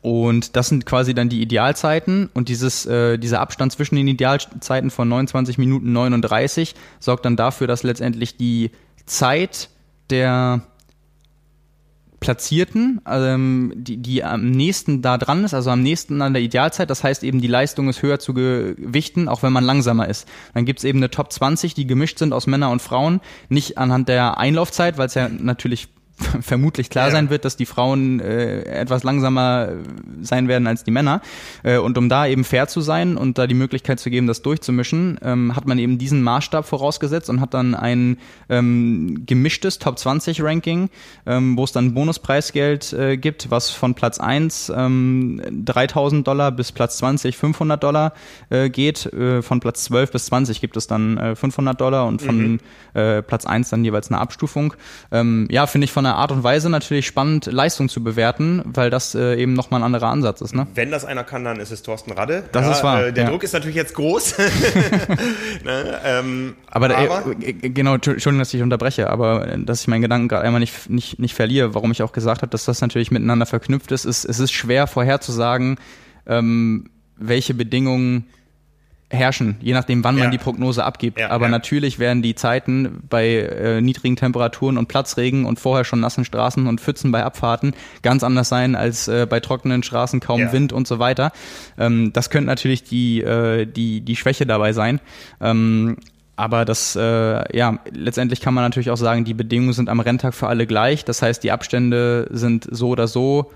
und 0.00 0.56
das 0.56 0.68
sind 0.68 0.86
quasi 0.86 1.14
dann 1.14 1.28
die 1.28 1.42
Idealzeiten 1.42 2.30
und 2.34 2.48
dieses, 2.48 2.86
äh, 2.86 3.18
dieser 3.18 3.40
Abstand 3.40 3.72
zwischen 3.72 3.96
den 3.96 4.08
Idealzeiten 4.08 4.90
von 4.90 5.08
29 5.08 5.58
Minuten 5.58 5.92
39 5.92 6.74
sorgt 7.00 7.24
dann 7.24 7.36
dafür, 7.36 7.66
dass 7.66 7.82
letztendlich 7.82 8.36
die 8.36 8.70
Zeit 9.06 9.70
der 10.10 10.62
Platzierten, 12.22 13.00
ähm, 13.06 13.72
die, 13.76 13.98
die 13.98 14.24
am 14.24 14.50
nächsten 14.50 15.02
da 15.02 15.18
dran 15.18 15.44
ist, 15.44 15.52
also 15.52 15.70
am 15.70 15.82
nächsten 15.82 16.22
an 16.22 16.32
der 16.32 16.42
Idealzeit. 16.42 16.88
Das 16.88 17.04
heißt 17.04 17.24
eben, 17.24 17.40
die 17.40 17.48
Leistung 17.48 17.88
ist 17.88 18.00
höher 18.00 18.18
zu 18.18 18.32
gewichten, 18.32 19.28
auch 19.28 19.42
wenn 19.42 19.52
man 19.52 19.64
langsamer 19.64 20.08
ist. 20.08 20.26
Dann 20.54 20.64
gibt's 20.64 20.84
eben 20.84 21.00
eine 21.00 21.10
Top 21.10 21.32
20, 21.32 21.74
die 21.74 21.86
gemischt 21.86 22.18
sind 22.18 22.32
aus 22.32 22.46
Männern 22.46 22.72
und 22.72 22.80
Frauen, 22.80 23.20
nicht 23.48 23.76
anhand 23.76 24.08
der 24.08 24.38
Einlaufzeit, 24.38 24.96
weil 24.96 25.06
es 25.06 25.14
ja 25.14 25.28
natürlich 25.28 25.88
vermutlich 26.40 26.90
klar 26.90 27.06
ja. 27.06 27.12
sein 27.12 27.30
wird, 27.30 27.44
dass 27.44 27.56
die 27.56 27.66
Frauen 27.66 28.20
äh, 28.20 28.62
etwas 28.64 29.02
langsamer 29.02 29.70
sein 30.20 30.48
werden 30.48 30.66
als 30.66 30.84
die 30.84 30.90
Männer. 30.90 31.20
Äh, 31.62 31.78
und 31.78 31.98
um 31.98 32.08
da 32.08 32.26
eben 32.26 32.44
fair 32.44 32.68
zu 32.68 32.80
sein 32.80 33.16
und 33.16 33.38
da 33.38 33.46
die 33.46 33.54
Möglichkeit 33.54 34.00
zu 34.00 34.10
geben, 34.10 34.26
das 34.26 34.42
durchzumischen, 34.42 35.18
ähm, 35.22 35.56
hat 35.56 35.66
man 35.66 35.78
eben 35.78 35.98
diesen 35.98 36.22
Maßstab 36.22 36.66
vorausgesetzt 36.66 37.30
und 37.30 37.40
hat 37.40 37.54
dann 37.54 37.74
ein 37.74 38.18
ähm, 38.48 39.24
gemischtes 39.26 39.78
Top 39.78 39.98
20 39.98 40.42
Ranking, 40.42 40.90
ähm, 41.26 41.56
wo 41.56 41.64
es 41.64 41.72
dann 41.72 41.94
Bonuspreisgeld 41.94 42.92
äh, 42.92 43.16
gibt, 43.16 43.50
was 43.50 43.70
von 43.70 43.94
Platz 43.94 44.18
1 44.18 44.72
ähm, 44.74 45.42
3000 45.64 46.26
Dollar 46.26 46.52
bis 46.52 46.72
Platz 46.72 46.98
20 46.98 47.36
500 47.36 47.82
Dollar 47.82 48.12
äh, 48.50 48.70
geht. 48.70 49.06
Äh, 49.06 49.42
von 49.42 49.60
Platz 49.60 49.84
12 49.84 50.12
bis 50.12 50.26
20 50.26 50.60
gibt 50.60 50.76
es 50.76 50.86
dann 50.86 51.16
äh, 51.16 51.36
500 51.36 51.80
Dollar 51.80 52.06
und 52.06 52.22
von 52.22 52.36
mhm. 52.36 52.58
äh, 52.94 53.22
Platz 53.22 53.46
1 53.46 53.70
dann 53.70 53.84
jeweils 53.84 54.10
eine 54.10 54.20
Abstufung. 54.20 54.74
Ähm, 55.10 55.48
ja, 55.50 55.66
finde 55.66 55.86
ich 55.86 55.92
von 55.92 56.04
der 56.04 56.11
Art 56.16 56.32
und 56.32 56.42
Weise 56.42 56.70
natürlich 56.70 57.06
spannend, 57.06 57.46
Leistung 57.46 57.88
zu 57.88 58.02
bewerten, 58.02 58.62
weil 58.64 58.90
das 58.90 59.14
äh, 59.14 59.36
eben 59.36 59.54
nochmal 59.54 59.80
ein 59.80 59.84
anderer 59.84 60.08
Ansatz 60.08 60.40
ist. 60.40 60.54
Ne? 60.54 60.66
Wenn 60.74 60.90
das 60.90 61.04
einer 61.04 61.24
kann, 61.24 61.44
dann 61.44 61.60
ist 61.60 61.70
es 61.70 61.82
Thorsten 61.82 62.12
Radde. 62.12 62.44
Das 62.52 62.66
ja, 62.66 62.72
ist 62.72 62.82
wahr. 62.82 63.06
Äh, 63.06 63.12
der 63.12 63.24
ja. 63.24 63.30
Druck 63.30 63.42
ist 63.42 63.52
natürlich 63.52 63.76
jetzt 63.76 63.94
groß. 63.94 64.38
ne, 65.64 66.00
ähm, 66.04 66.54
aber, 66.70 66.96
aber 66.96 67.24
äh, 67.40 67.52
genau, 67.52 67.94
Entschuldigung, 67.94 68.38
dass 68.38 68.52
ich 68.54 68.62
unterbreche, 68.62 69.10
aber 69.10 69.48
äh, 69.48 69.58
dass 69.64 69.82
ich 69.82 69.88
meinen 69.88 70.02
Gedanken 70.02 70.28
gerade 70.28 70.44
einmal 70.44 70.60
nicht, 70.60 70.88
nicht, 70.90 71.18
nicht 71.18 71.34
verliere, 71.34 71.74
warum 71.74 71.90
ich 71.92 72.02
auch 72.02 72.12
gesagt 72.12 72.42
habe, 72.42 72.50
dass 72.50 72.64
das 72.64 72.80
natürlich 72.80 73.10
miteinander 73.10 73.46
verknüpft 73.46 73.92
ist, 73.92 74.04
ist 74.04 74.24
es 74.24 74.38
ist 74.38 74.52
schwer 74.52 74.86
vorherzusagen, 74.86 75.78
ähm, 76.26 76.90
welche 77.16 77.54
Bedingungen 77.54 78.26
herrschen, 79.12 79.56
je 79.60 79.74
nachdem, 79.74 80.02
wann 80.04 80.16
ja. 80.16 80.24
man 80.24 80.30
die 80.30 80.38
Prognose 80.38 80.84
abgibt. 80.84 81.20
Ja, 81.20 81.30
Aber 81.30 81.46
ja. 81.46 81.50
natürlich 81.50 81.98
werden 81.98 82.22
die 82.22 82.34
Zeiten 82.34 83.02
bei 83.08 83.28
äh, 83.28 83.80
niedrigen 83.80 84.16
Temperaturen 84.16 84.78
und 84.78 84.88
Platzregen 84.88 85.44
und 85.44 85.60
vorher 85.60 85.84
schon 85.84 86.00
nassen 86.00 86.24
Straßen 86.24 86.66
und 86.66 86.80
Pfützen 86.80 87.12
bei 87.12 87.22
Abfahrten 87.22 87.74
ganz 88.02 88.24
anders 88.24 88.48
sein 88.48 88.74
als 88.74 89.08
äh, 89.08 89.26
bei 89.28 89.40
trockenen 89.40 89.82
Straßen, 89.82 90.20
kaum 90.20 90.52
Wind 90.52 90.72
und 90.72 90.88
so 90.88 90.98
weiter. 90.98 91.32
Ähm, 91.78 92.12
das 92.12 92.30
könnte 92.30 92.46
natürlich 92.46 92.84
die, 92.84 93.20
äh, 93.22 93.66
die, 93.66 94.00
die 94.00 94.16
Schwäche 94.16 94.46
dabei 94.46 94.72
sein. 94.72 95.00
Ähm, 95.40 95.96
aber 96.36 96.64
das, 96.64 96.96
äh, 96.96 97.56
ja, 97.56 97.78
letztendlich 97.90 98.40
kann 98.40 98.54
man 98.54 98.64
natürlich 98.64 98.90
auch 98.90 98.96
sagen, 98.96 99.24
die 99.24 99.34
Bedingungen 99.34 99.74
sind 99.74 99.88
am 99.88 100.00
Renntag 100.00 100.34
für 100.34 100.48
alle 100.48 100.66
gleich. 100.66 101.04
Das 101.04 101.20
heißt, 101.22 101.44
die 101.44 101.52
Abstände 101.52 102.28
sind 102.30 102.66
so 102.70 102.88
oder 102.88 103.06
so 103.06 103.52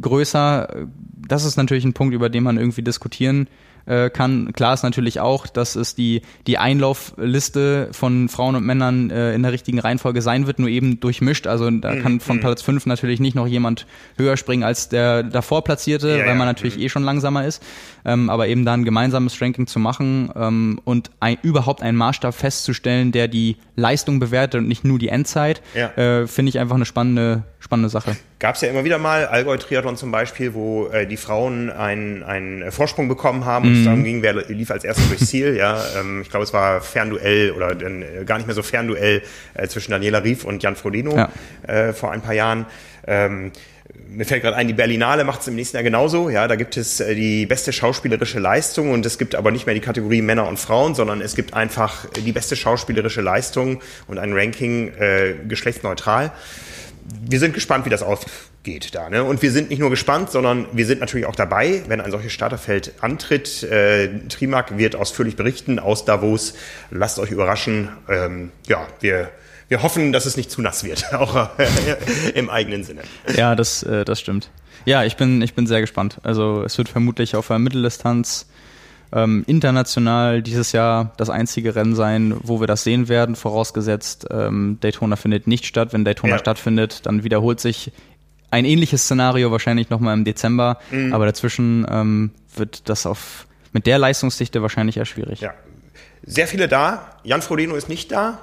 größer. 0.00 0.86
Das 1.16 1.44
ist 1.44 1.56
natürlich 1.56 1.84
ein 1.84 1.94
Punkt, 1.94 2.14
über 2.14 2.28
den 2.28 2.44
man 2.44 2.56
irgendwie 2.56 2.82
diskutieren 2.82 3.48
äh, 3.88 4.10
kann. 4.10 4.52
Klar 4.52 4.74
ist 4.74 4.82
natürlich 4.82 5.20
auch, 5.20 5.46
dass 5.46 5.74
es 5.74 5.94
die, 5.94 6.22
die 6.46 6.58
Einlaufliste 6.58 7.88
von 7.92 8.28
Frauen 8.28 8.54
und 8.54 8.64
Männern 8.64 9.10
äh, 9.10 9.34
in 9.34 9.42
der 9.42 9.52
richtigen 9.52 9.78
Reihenfolge 9.78 10.22
sein 10.22 10.46
wird, 10.46 10.58
nur 10.58 10.68
eben 10.68 11.00
durchmischt. 11.00 11.46
Also 11.46 11.70
da 11.70 11.94
mhm. 11.94 12.02
kann 12.02 12.20
von 12.20 12.36
mhm. 12.36 12.40
Platz 12.40 12.62
5 12.62 12.86
natürlich 12.86 13.20
nicht 13.20 13.34
noch 13.34 13.46
jemand 13.46 13.86
höher 14.16 14.36
springen 14.36 14.62
als 14.62 14.88
der 14.88 15.22
davor 15.22 15.64
Platzierte, 15.64 16.18
ja, 16.18 16.26
weil 16.26 16.36
man 16.36 16.46
natürlich 16.46 16.76
mhm. 16.76 16.82
eh 16.82 16.88
schon 16.88 17.02
langsamer 17.02 17.46
ist. 17.46 17.62
Ähm, 18.04 18.30
aber 18.30 18.48
eben 18.48 18.64
da 18.64 18.74
ein 18.74 18.84
gemeinsames 18.84 19.40
Ranking 19.40 19.66
zu 19.66 19.78
machen 19.78 20.30
ähm, 20.36 20.80
und 20.84 21.10
ein, 21.20 21.38
überhaupt 21.42 21.82
einen 21.82 21.96
Maßstab 21.96 22.34
festzustellen, 22.34 23.12
der 23.12 23.28
die 23.28 23.56
Leistung 23.76 24.18
bewertet 24.18 24.60
und 24.60 24.68
nicht 24.68 24.84
nur 24.84 24.98
die 24.98 25.08
Endzeit, 25.08 25.62
ja. 25.74 25.88
äh, 25.96 26.26
finde 26.26 26.50
ich 26.50 26.58
einfach 26.58 26.76
eine 26.76 26.84
spannende, 26.84 27.44
spannende 27.60 27.88
Sache. 27.88 28.16
Gab 28.38 28.54
es 28.54 28.60
ja 28.60 28.68
immer 28.68 28.84
wieder 28.84 28.98
mal, 28.98 29.26
Allgäu 29.26 29.56
Triathlon 29.56 29.96
zum 29.96 30.12
Beispiel, 30.12 30.54
wo 30.54 30.86
äh, 30.88 31.06
die 31.06 31.16
Frauen 31.16 31.70
einen, 31.70 32.22
einen 32.22 32.70
Vorsprung 32.70 33.08
bekommen 33.08 33.44
haben 33.44 33.66
und 33.66 33.72
mhm. 33.72 33.78
es 33.78 33.84
darum 33.84 34.04
ging, 34.04 34.22
wer 34.22 34.34
lief 34.34 34.70
als 34.70 34.84
erstes 34.84 35.08
durchs 35.08 35.26
Ziel. 35.26 35.56
ja, 35.56 35.82
ähm, 35.98 36.22
ich 36.22 36.30
glaube, 36.30 36.44
es 36.44 36.52
war 36.52 36.80
Fernduell 36.80 37.50
oder 37.52 37.72
äh, 37.72 38.24
gar 38.24 38.36
nicht 38.36 38.46
mehr 38.46 38.54
so 38.54 38.62
Fernduell 38.62 39.22
äh, 39.54 39.66
zwischen 39.66 39.90
Daniela 39.90 40.22
Rief 40.22 40.44
und 40.44 40.62
Jan 40.62 40.76
Frodeno 40.76 41.16
ja. 41.16 41.30
äh, 41.66 41.92
vor 41.92 42.12
ein 42.12 42.20
paar 42.20 42.34
Jahren. 42.34 42.66
Ähm, 43.06 43.52
mir 44.08 44.24
fällt 44.24 44.42
gerade 44.42 44.56
ein, 44.56 44.68
die 44.68 44.74
Berlinale 44.74 45.24
macht 45.24 45.40
es 45.40 45.48
im 45.48 45.54
nächsten 45.54 45.76
Jahr 45.76 45.84
genauso. 45.84 46.30
Ja, 46.30 46.46
da 46.48 46.56
gibt 46.56 46.76
es 46.76 47.00
äh, 47.00 47.14
die 47.14 47.46
beste 47.46 47.72
schauspielerische 47.72 48.38
Leistung 48.38 48.92
und 48.92 49.04
es 49.04 49.18
gibt 49.18 49.34
aber 49.34 49.50
nicht 49.50 49.66
mehr 49.66 49.74
die 49.74 49.80
Kategorie 49.80 50.22
Männer 50.22 50.46
und 50.46 50.58
Frauen, 50.58 50.94
sondern 50.94 51.20
es 51.20 51.34
gibt 51.34 51.54
einfach 51.54 52.06
die 52.10 52.32
beste 52.32 52.56
schauspielerische 52.56 53.20
Leistung 53.20 53.80
und 54.06 54.18
ein 54.18 54.32
Ranking 54.32 54.92
äh, 54.94 55.34
geschlechtsneutral 55.46 56.32
wir 57.28 57.38
sind 57.38 57.54
gespannt, 57.54 57.84
wie 57.86 57.90
das 57.90 58.02
aufgeht 58.02 58.94
da. 58.94 59.08
Ne? 59.08 59.24
Und 59.24 59.42
wir 59.42 59.50
sind 59.50 59.70
nicht 59.70 59.78
nur 59.78 59.90
gespannt, 59.90 60.30
sondern 60.30 60.66
wir 60.72 60.86
sind 60.86 61.00
natürlich 61.00 61.26
auch 61.26 61.36
dabei, 61.36 61.82
wenn 61.88 62.00
ein 62.00 62.10
solches 62.10 62.32
Starterfeld 62.32 62.92
antritt. 63.00 63.62
Äh, 63.62 64.26
Trimark 64.28 64.76
wird 64.78 64.96
ausführlich 64.96 65.36
berichten 65.36 65.78
aus 65.78 66.04
Davos. 66.04 66.54
Lasst 66.90 67.18
euch 67.18 67.30
überraschen. 67.30 67.90
Ähm, 68.08 68.50
ja, 68.66 68.86
wir 69.00 69.30
wir 69.68 69.82
hoffen, 69.82 70.12
dass 70.12 70.24
es 70.24 70.36
nicht 70.36 70.50
zu 70.50 70.62
nass 70.62 70.82
wird, 70.82 71.12
auch 71.14 71.58
äh, 71.58 71.66
im 72.34 72.50
eigenen 72.50 72.84
Sinne. 72.84 73.02
Ja, 73.36 73.54
das, 73.54 73.82
äh, 73.82 74.04
das 74.04 74.18
stimmt. 74.20 74.50
Ja, 74.84 75.04
ich 75.04 75.16
bin, 75.16 75.42
ich 75.42 75.54
bin 75.54 75.66
sehr 75.66 75.80
gespannt. 75.80 76.18
Also 76.22 76.62
es 76.64 76.78
wird 76.78 76.88
vermutlich 76.88 77.36
auf 77.36 77.48
der 77.48 77.58
Mitteldistanz 77.58 78.46
ähm, 79.12 79.44
international 79.46 80.42
dieses 80.42 80.72
Jahr 80.72 81.12
das 81.16 81.30
einzige 81.30 81.74
Rennen 81.74 81.94
sein, 81.94 82.36
wo 82.42 82.60
wir 82.60 82.66
das 82.66 82.84
sehen 82.84 83.08
werden, 83.08 83.36
vorausgesetzt 83.36 84.26
ähm, 84.30 84.78
Daytona 84.80 85.16
findet 85.16 85.46
nicht 85.46 85.66
statt. 85.66 85.92
Wenn 85.92 86.04
Daytona 86.04 86.34
ja. 86.34 86.38
stattfindet, 86.38 87.06
dann 87.06 87.24
wiederholt 87.24 87.60
sich 87.60 87.92
ein 88.50 88.64
ähnliches 88.64 89.04
Szenario 89.04 89.50
wahrscheinlich 89.50 89.90
nochmal 89.90 90.14
im 90.14 90.24
Dezember, 90.24 90.78
mhm. 90.90 91.12
aber 91.12 91.26
dazwischen 91.26 91.86
ähm, 91.90 92.30
wird 92.54 92.88
das 92.88 93.06
auf 93.06 93.46
mit 93.72 93.86
der 93.86 93.98
Leistungsdichte 93.98 94.62
wahrscheinlich 94.62 94.96
eher 94.96 95.04
schwierig. 95.04 95.40
Ja. 95.40 95.52
Sehr 96.24 96.46
viele 96.46 96.68
da. 96.68 97.16
Jan 97.22 97.42
Frodeno 97.42 97.76
ist 97.76 97.88
nicht 97.88 98.10
da. 98.10 98.40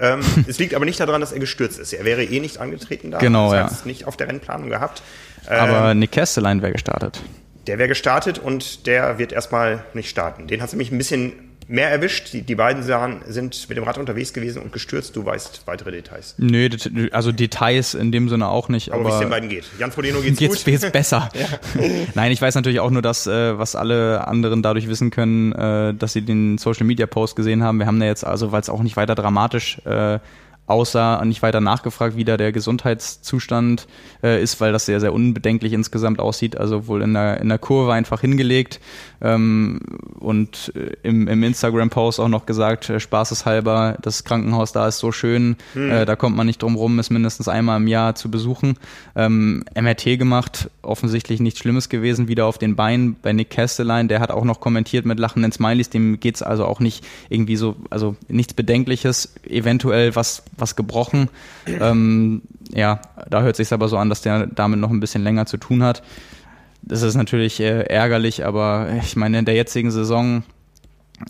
Ähm, 0.00 0.20
es 0.48 0.58
liegt 0.58 0.74
aber 0.74 0.84
nicht 0.84 0.98
daran, 1.00 1.20
dass 1.20 1.32
er 1.32 1.38
gestürzt 1.38 1.78
ist. 1.78 1.92
Er 1.92 2.04
wäre 2.04 2.24
eh 2.24 2.40
nicht 2.40 2.58
angetreten 2.58 3.10
da. 3.10 3.18
Genau, 3.18 3.52
das 3.52 3.70
ja. 3.70 3.78
es 3.78 3.84
nicht 3.84 4.06
auf 4.06 4.16
der 4.16 4.28
Rennplanung 4.28 4.70
gehabt. 4.70 5.02
Aber 5.46 5.90
ähm, 5.90 5.98
Nick 5.98 6.12
Kestelein 6.12 6.62
wäre 6.62 6.72
gestartet 6.72 7.20
der 7.66 7.78
wäre 7.78 7.88
gestartet 7.88 8.38
und 8.38 8.86
der 8.86 9.18
wird 9.18 9.32
erstmal 9.32 9.84
nicht 9.94 10.10
starten. 10.10 10.46
Den 10.46 10.60
hat 10.60 10.68
es 10.68 10.72
nämlich 10.72 10.92
ein 10.92 10.98
bisschen 10.98 11.32
mehr 11.68 11.90
erwischt. 11.90 12.32
Die, 12.32 12.42
die 12.42 12.54
beiden 12.54 12.82
sahen, 12.82 13.22
sind 13.26 13.68
mit 13.68 13.78
dem 13.78 13.84
Rad 13.84 13.98
unterwegs 13.98 14.32
gewesen 14.32 14.62
und 14.62 14.72
gestürzt. 14.72 15.16
Du 15.16 15.24
weißt 15.24 15.62
weitere 15.66 15.92
Details. 15.92 16.34
Nö, 16.38 16.68
also 17.12 17.32
Details 17.32 17.94
in 17.94 18.12
dem 18.12 18.28
Sinne 18.28 18.48
auch 18.48 18.68
nicht. 18.68 18.92
Aber, 18.92 19.00
aber 19.00 19.08
wie 19.08 19.12
es 19.14 19.20
den 19.20 19.30
beiden 19.30 19.48
geht. 19.48 19.64
Jan 19.78 19.92
Frodeno 19.92 20.20
geht's, 20.20 20.38
geht's 20.38 20.56
gut. 20.56 20.64
Geht's 20.64 20.90
besser. 20.90 21.30
Nein, 22.14 22.32
ich 22.32 22.40
weiß 22.40 22.54
natürlich 22.54 22.80
auch 22.80 22.90
nur 22.90 23.02
das, 23.02 23.26
äh, 23.26 23.58
was 23.58 23.76
alle 23.76 24.26
anderen 24.26 24.62
dadurch 24.62 24.88
wissen 24.88 25.10
können, 25.10 25.52
äh, 25.52 25.94
dass 25.94 26.12
sie 26.12 26.22
den 26.22 26.58
Social 26.58 26.86
Media 26.86 27.06
Post 27.06 27.36
gesehen 27.36 27.62
haben. 27.62 27.78
Wir 27.78 27.86
haben 27.86 28.00
da 28.00 28.06
jetzt 28.06 28.24
also, 28.24 28.52
weil 28.52 28.60
es 28.60 28.68
auch 28.68 28.82
nicht 28.82 28.96
weiter 28.96 29.14
dramatisch 29.14 29.78
äh, 29.84 30.18
außer 30.66 31.22
nicht 31.24 31.42
weiter 31.42 31.60
nachgefragt, 31.60 32.16
wie 32.16 32.24
da 32.24 32.36
der 32.36 32.52
Gesundheitszustand 32.52 33.86
äh, 34.22 34.42
ist, 34.42 34.60
weil 34.60 34.72
das 34.72 34.86
sehr, 34.86 35.00
sehr 35.00 35.12
unbedenklich 35.12 35.72
insgesamt 35.72 36.20
aussieht. 36.20 36.56
Also 36.56 36.86
wohl 36.86 37.02
in 37.02 37.14
der, 37.14 37.40
in 37.40 37.48
der 37.48 37.58
Kurve 37.58 37.92
einfach 37.92 38.20
hingelegt 38.22 38.80
ähm, 39.20 39.80
und 40.20 40.72
äh, 40.74 40.96
im, 41.02 41.28
im 41.28 41.42
Instagram-Post 41.42 42.18
auch 42.20 42.28
noch 42.28 42.46
gesagt, 42.46 42.88
äh, 42.88 42.98
spaßeshalber, 42.98 43.98
das 44.00 44.24
Krankenhaus 44.24 44.72
da 44.72 44.88
ist 44.88 44.98
so 44.98 45.12
schön, 45.12 45.56
hm. 45.74 45.90
äh, 45.90 46.04
da 46.06 46.16
kommt 46.16 46.36
man 46.36 46.46
nicht 46.46 46.62
drum 46.62 46.76
rum, 46.76 46.98
es 46.98 47.10
mindestens 47.10 47.48
einmal 47.48 47.76
im 47.78 47.86
Jahr 47.86 48.14
zu 48.14 48.30
besuchen. 48.30 48.78
Ähm, 49.14 49.64
MRT 49.74 50.18
gemacht, 50.18 50.70
offensichtlich 50.80 51.40
nichts 51.40 51.60
Schlimmes 51.60 51.90
gewesen, 51.90 52.26
wieder 52.28 52.46
auf 52.46 52.56
den 52.56 52.74
Beinen 52.74 53.16
bei 53.20 53.34
Nick 53.34 53.50
Castelline, 53.50 54.08
der 54.08 54.20
hat 54.20 54.30
auch 54.30 54.44
noch 54.44 54.60
kommentiert 54.60 55.04
mit 55.04 55.18
lachenden 55.18 55.52
Smileys, 55.52 55.90
dem 55.90 56.20
geht's 56.20 56.42
also 56.42 56.64
auch 56.64 56.80
nicht 56.80 57.04
irgendwie 57.28 57.56
so, 57.56 57.76
also 57.90 58.16
nichts 58.28 58.54
Bedenkliches, 58.54 59.34
eventuell 59.46 60.16
was 60.16 60.42
was 60.56 60.76
gebrochen. 60.76 61.28
Ähm, 61.66 62.42
ja, 62.72 63.00
da 63.28 63.42
hört 63.42 63.56
sich 63.56 63.72
aber 63.72 63.88
so 63.88 63.96
an, 63.96 64.08
dass 64.08 64.22
der 64.22 64.46
damit 64.46 64.80
noch 64.80 64.90
ein 64.90 65.00
bisschen 65.00 65.22
länger 65.22 65.46
zu 65.46 65.56
tun 65.56 65.82
hat. 65.82 66.02
Das 66.82 67.02
ist 67.02 67.14
natürlich 67.14 67.60
äh, 67.60 67.82
ärgerlich, 67.84 68.44
aber 68.44 68.88
ich 69.02 69.16
meine, 69.16 69.38
in 69.38 69.44
der 69.44 69.54
jetzigen 69.54 69.90
Saison, 69.90 70.42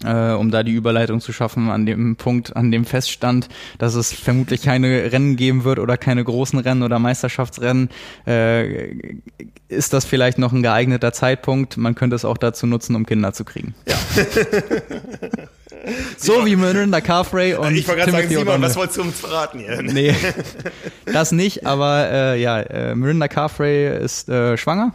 äh, 0.05 0.33
um 0.33 0.51
da 0.51 0.62
die 0.62 0.72
Überleitung 0.72 1.20
zu 1.20 1.33
schaffen, 1.33 1.70
an 1.70 1.87
dem 1.87 2.16
Punkt, 2.16 2.57
an 2.57 2.72
dem 2.72 2.85
feststand, 2.85 3.49
dass 3.79 3.95
es 3.95 4.12
vermutlich 4.12 4.62
keine 4.62 5.12
Rennen 5.12 5.37
geben 5.37 5.64
wird 5.64 5.79
oder 5.79 5.97
keine 5.97 6.25
großen 6.25 6.59
Rennen 6.59 6.83
oder 6.83 6.99
Meisterschaftsrennen, 6.99 7.91
äh, 8.27 8.95
ist 9.68 9.93
das 9.93 10.05
vielleicht 10.05 10.39
noch 10.39 10.53
ein 10.53 10.62
geeigneter 10.62 11.12
Zeitpunkt. 11.12 11.77
Man 11.77 11.95
könnte 11.95 12.16
es 12.16 12.25
auch 12.25 12.39
dazu 12.39 12.66
nutzen, 12.66 12.97
um 12.97 13.07
Kinder 13.07 13.33
zu 13.33 13.45
kriegen. 13.45 13.75
Ja. 13.87 13.97
so 16.16 16.47
wie 16.47 16.57
Miranda 16.57 17.01
Carfrey 17.01 17.55
und 17.55 17.74
Ich 17.74 17.87
wollte 17.87 18.01
gerade 18.01 18.12
sagen, 18.12 18.28
Simon, 18.28 18.62
was 18.62 18.76
wolltest 18.76 18.99
du 18.99 19.03
uns 19.03 19.20
verraten 19.20 19.59
hier? 19.59 19.82
Nee, 19.82 20.14
das 21.07 21.32
nicht, 21.32 21.66
aber 21.66 22.09
äh, 22.11 22.41
ja, 22.41 22.61
äh, 22.61 22.95
Miranda 22.95 23.28
Carfrey 23.28 23.99
ist 23.99 24.28
äh, 24.28 24.57
schwanger 24.57 24.93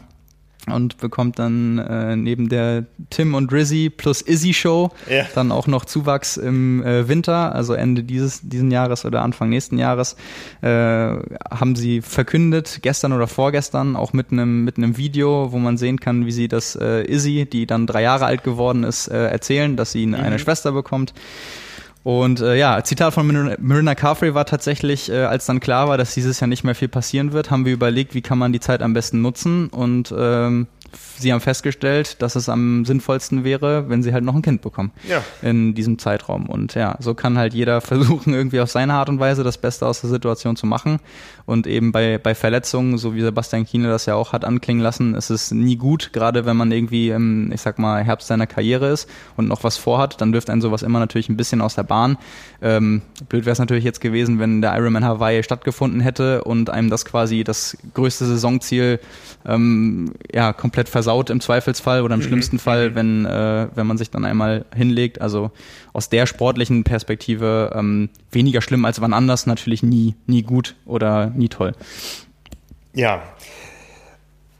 und 0.71 0.97
bekommt 0.97 1.39
dann 1.39 1.77
äh, 1.77 2.15
neben 2.15 2.49
der 2.49 2.85
Tim 3.09 3.33
und 3.33 3.51
Rizzy 3.51 3.89
plus 3.89 4.21
Izzy 4.21 4.53
Show 4.53 4.91
ja. 5.09 5.25
dann 5.35 5.51
auch 5.51 5.67
noch 5.67 5.85
Zuwachs 5.85 6.37
im 6.37 6.83
äh, 6.83 7.07
Winter, 7.07 7.53
also 7.55 7.73
Ende 7.73 8.03
dieses 8.03 8.41
diesen 8.41 8.71
Jahres 8.71 9.05
oder 9.05 9.21
Anfang 9.21 9.49
nächsten 9.49 9.77
Jahres, 9.77 10.15
äh, 10.61 10.67
haben 10.67 11.75
sie 11.75 12.01
verkündet, 12.01 12.79
gestern 12.81 13.13
oder 13.13 13.27
vorgestern, 13.27 13.95
auch 13.95 14.13
mit 14.13 14.31
einem 14.31 14.63
mit 14.63 14.77
einem 14.77 14.97
Video, 14.97 15.51
wo 15.51 15.57
man 15.57 15.77
sehen 15.77 15.99
kann, 15.99 16.25
wie 16.25 16.31
sie 16.31 16.47
das 16.47 16.75
äh, 16.75 17.03
Izzy, 17.03 17.47
die 17.51 17.65
dann 17.65 17.87
drei 17.87 18.01
Jahre 18.01 18.25
alt 18.25 18.43
geworden 18.43 18.83
ist, 18.83 19.07
äh, 19.07 19.27
erzählen, 19.27 19.75
dass 19.75 19.91
sie 19.91 20.03
eine 20.03 20.31
mhm. 20.31 20.39
Schwester 20.39 20.71
bekommt. 20.71 21.13
Und 22.03 22.39
äh, 22.39 22.55
ja, 22.55 22.81
Zitat 22.83 23.13
von 23.13 23.27
Myrna 23.27 23.93
Carfrey 23.95 24.33
war 24.33 24.45
tatsächlich, 24.45 25.11
äh, 25.11 25.25
als 25.25 25.45
dann 25.45 25.59
klar 25.59 25.89
war, 25.89 25.97
dass 25.97 26.13
dieses 26.13 26.39
Jahr 26.39 26.47
nicht 26.47 26.63
mehr 26.63 26.75
viel 26.75 26.87
passieren 26.87 27.33
wird, 27.33 27.51
haben 27.51 27.65
wir 27.65 27.73
überlegt, 27.73 28.13
wie 28.13 28.21
kann 28.21 28.37
man 28.37 28.53
die 28.53 28.61
Zeit 28.61 28.81
am 28.81 28.93
besten 28.93 29.21
nutzen. 29.21 29.67
Und 29.67 30.13
ähm, 30.17 30.67
sie 31.17 31.33
haben 31.33 31.41
festgestellt, 31.41 32.21
dass 32.21 32.35
es 32.35 32.49
am 32.49 32.85
sinnvollsten 32.85 33.43
wäre, 33.43 33.89
wenn 33.89 34.03
sie 34.03 34.13
halt 34.13 34.23
noch 34.23 34.35
ein 34.35 34.41
Kind 34.41 34.61
bekommen 34.61 34.91
ja. 35.07 35.23
in 35.41 35.73
diesem 35.73 35.99
Zeitraum. 35.99 36.47
Und 36.47 36.75
ja, 36.75 36.95
so 36.99 37.13
kann 37.13 37.37
halt 37.37 37.53
jeder 37.53 37.81
versuchen, 37.89 38.33
irgendwie 38.33 38.59
auf 38.59 38.71
seine 38.71 38.93
Art 38.93 39.09
und 39.09 39.19
Weise 39.19 39.43
das 39.43 39.57
Beste 39.57 39.85
aus 39.85 40.01
der 40.01 40.09
Situation 40.09 40.55
zu 40.55 40.65
machen. 40.65 40.99
Und 41.45 41.65
eben 41.65 41.91
bei, 41.91 42.19
bei 42.19 42.35
Verletzungen, 42.35 42.97
so 42.97 43.15
wie 43.15 43.21
Sebastian 43.21 43.65
Kiene 43.65 43.87
das 43.87 44.05
ja 44.05 44.13
auch 44.13 44.33
hat 44.33 44.45
anklingen 44.45 44.83
lassen, 44.83 45.15
ist 45.15 45.31
es 45.31 45.49
nie 45.49 45.77
gut, 45.77 46.13
gerade 46.13 46.45
wenn 46.45 46.55
man 46.55 46.71
irgendwie 46.71 47.09
im, 47.09 47.51
ich 47.51 47.61
sag 47.61 47.79
mal, 47.79 48.03
Herbst 48.03 48.27
seiner 48.27 48.45
Karriere 48.45 48.89
ist 48.89 49.09
und 49.35 49.47
noch 49.47 49.63
was 49.63 49.77
vorhat, 49.77 50.21
dann 50.21 50.31
wirft 50.31 50.51
einen 50.51 50.61
sowas 50.61 50.83
immer 50.83 50.99
natürlich 50.99 51.27
ein 51.27 51.37
bisschen 51.37 51.61
aus 51.61 51.73
der 51.73 51.83
Bahn. 51.83 52.17
Ähm, 52.61 53.01
blöd 53.29 53.45
wäre 53.45 53.53
es 53.53 53.59
natürlich 53.59 53.83
jetzt 53.83 53.99
gewesen, 53.99 54.39
wenn 54.39 54.61
der 54.61 54.77
Ironman 54.77 55.03
Hawaii 55.03 55.41
stattgefunden 55.41 56.01
hätte 56.01 56.43
und 56.43 56.69
einem 56.69 56.91
das 56.91 57.03
quasi 57.03 57.43
das 57.43 57.77
größte 57.95 58.25
Saisonziel 58.25 58.99
ähm, 59.45 60.13
ja, 60.31 60.53
komplett 60.53 60.78
versaut 60.87 61.29
im 61.29 61.41
Zweifelsfall 61.41 62.03
oder 62.03 62.13
im 62.13 62.21
mhm. 62.21 62.25
schlimmsten 62.25 62.59
Fall, 62.59 62.91
mhm. 62.91 62.95
wenn, 62.95 63.25
äh, 63.25 63.67
wenn 63.75 63.87
man 63.87 63.97
sich 63.97 64.11
dann 64.11 64.23
einmal 64.23 64.65
hinlegt. 64.73 65.19
Also 65.19 65.51
aus 65.91 66.09
der 66.09 66.25
sportlichen 66.27 66.83
Perspektive 66.85 67.73
ähm, 67.75 68.09
weniger 68.31 68.61
schlimm 68.61 68.85
als 68.85 69.01
wann 69.01 69.13
anders, 69.13 69.47
natürlich 69.47 69.83
nie, 69.83 70.15
nie 70.27 70.43
gut 70.43 70.75
oder 70.85 71.31
nie 71.35 71.49
toll. 71.49 71.73
Ja. 72.93 73.21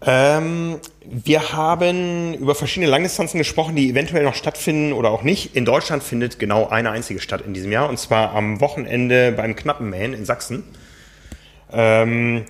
Ähm, 0.02 0.80
wir 1.04 1.54
haben 1.54 2.34
über 2.36 2.56
verschiedene 2.56 2.90
Langdistanzen 2.90 3.38
gesprochen, 3.38 3.76
die 3.76 3.90
eventuell 3.90 4.24
noch 4.24 4.36
stattfinden 4.36 4.94
oder 4.94 5.10
auch 5.10 5.24
nicht. 5.24 5.56
In 5.56 5.66
Deutschland 5.66 6.04
findet 6.04 6.40
genau 6.40 6.68
eine 6.68 6.91
einzige 6.91 7.20
statt 7.20 7.41
in 7.46 7.54
diesem 7.54 7.72
Jahr 7.72 7.90
und 7.90 8.00
zwar 8.00 8.34
am 8.34 8.62
Wochenende 8.62 9.32
beim 9.32 9.56
Knappenmähen 9.56 10.14
in 10.14 10.26
Sachsen. 10.26 10.64
Ähm, 11.72 12.46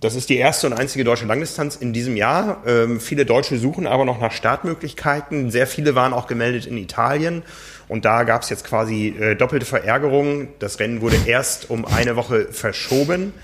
das 0.00 0.14
ist 0.14 0.30
die 0.30 0.36
erste 0.36 0.66
und 0.66 0.72
einzige 0.72 1.04
deutsche 1.04 1.26
Langdistanz 1.26 1.76
in 1.76 1.92
diesem 1.92 2.16
Jahr. 2.16 2.62
Ähm, 2.66 3.00
viele 3.00 3.26
Deutsche 3.26 3.58
suchen 3.58 3.86
aber 3.86 4.06
noch 4.06 4.18
nach 4.18 4.32
Startmöglichkeiten. 4.32 5.50
Sehr 5.50 5.66
viele 5.66 5.94
waren 5.94 6.14
auch 6.14 6.26
gemeldet 6.26 6.66
in 6.66 6.78
Italien. 6.78 7.42
Und 7.86 8.06
da 8.06 8.22
gab 8.24 8.42
es 8.42 8.48
jetzt 8.48 8.64
quasi 8.64 9.08
äh, 9.08 9.36
doppelte 9.36 9.66
Verärgerung. 9.66 10.48
Das 10.58 10.80
Rennen 10.80 11.02
wurde 11.02 11.16
erst 11.26 11.68
um 11.68 11.84
eine 11.84 12.16
Woche 12.16 12.46
verschoben 12.50 13.34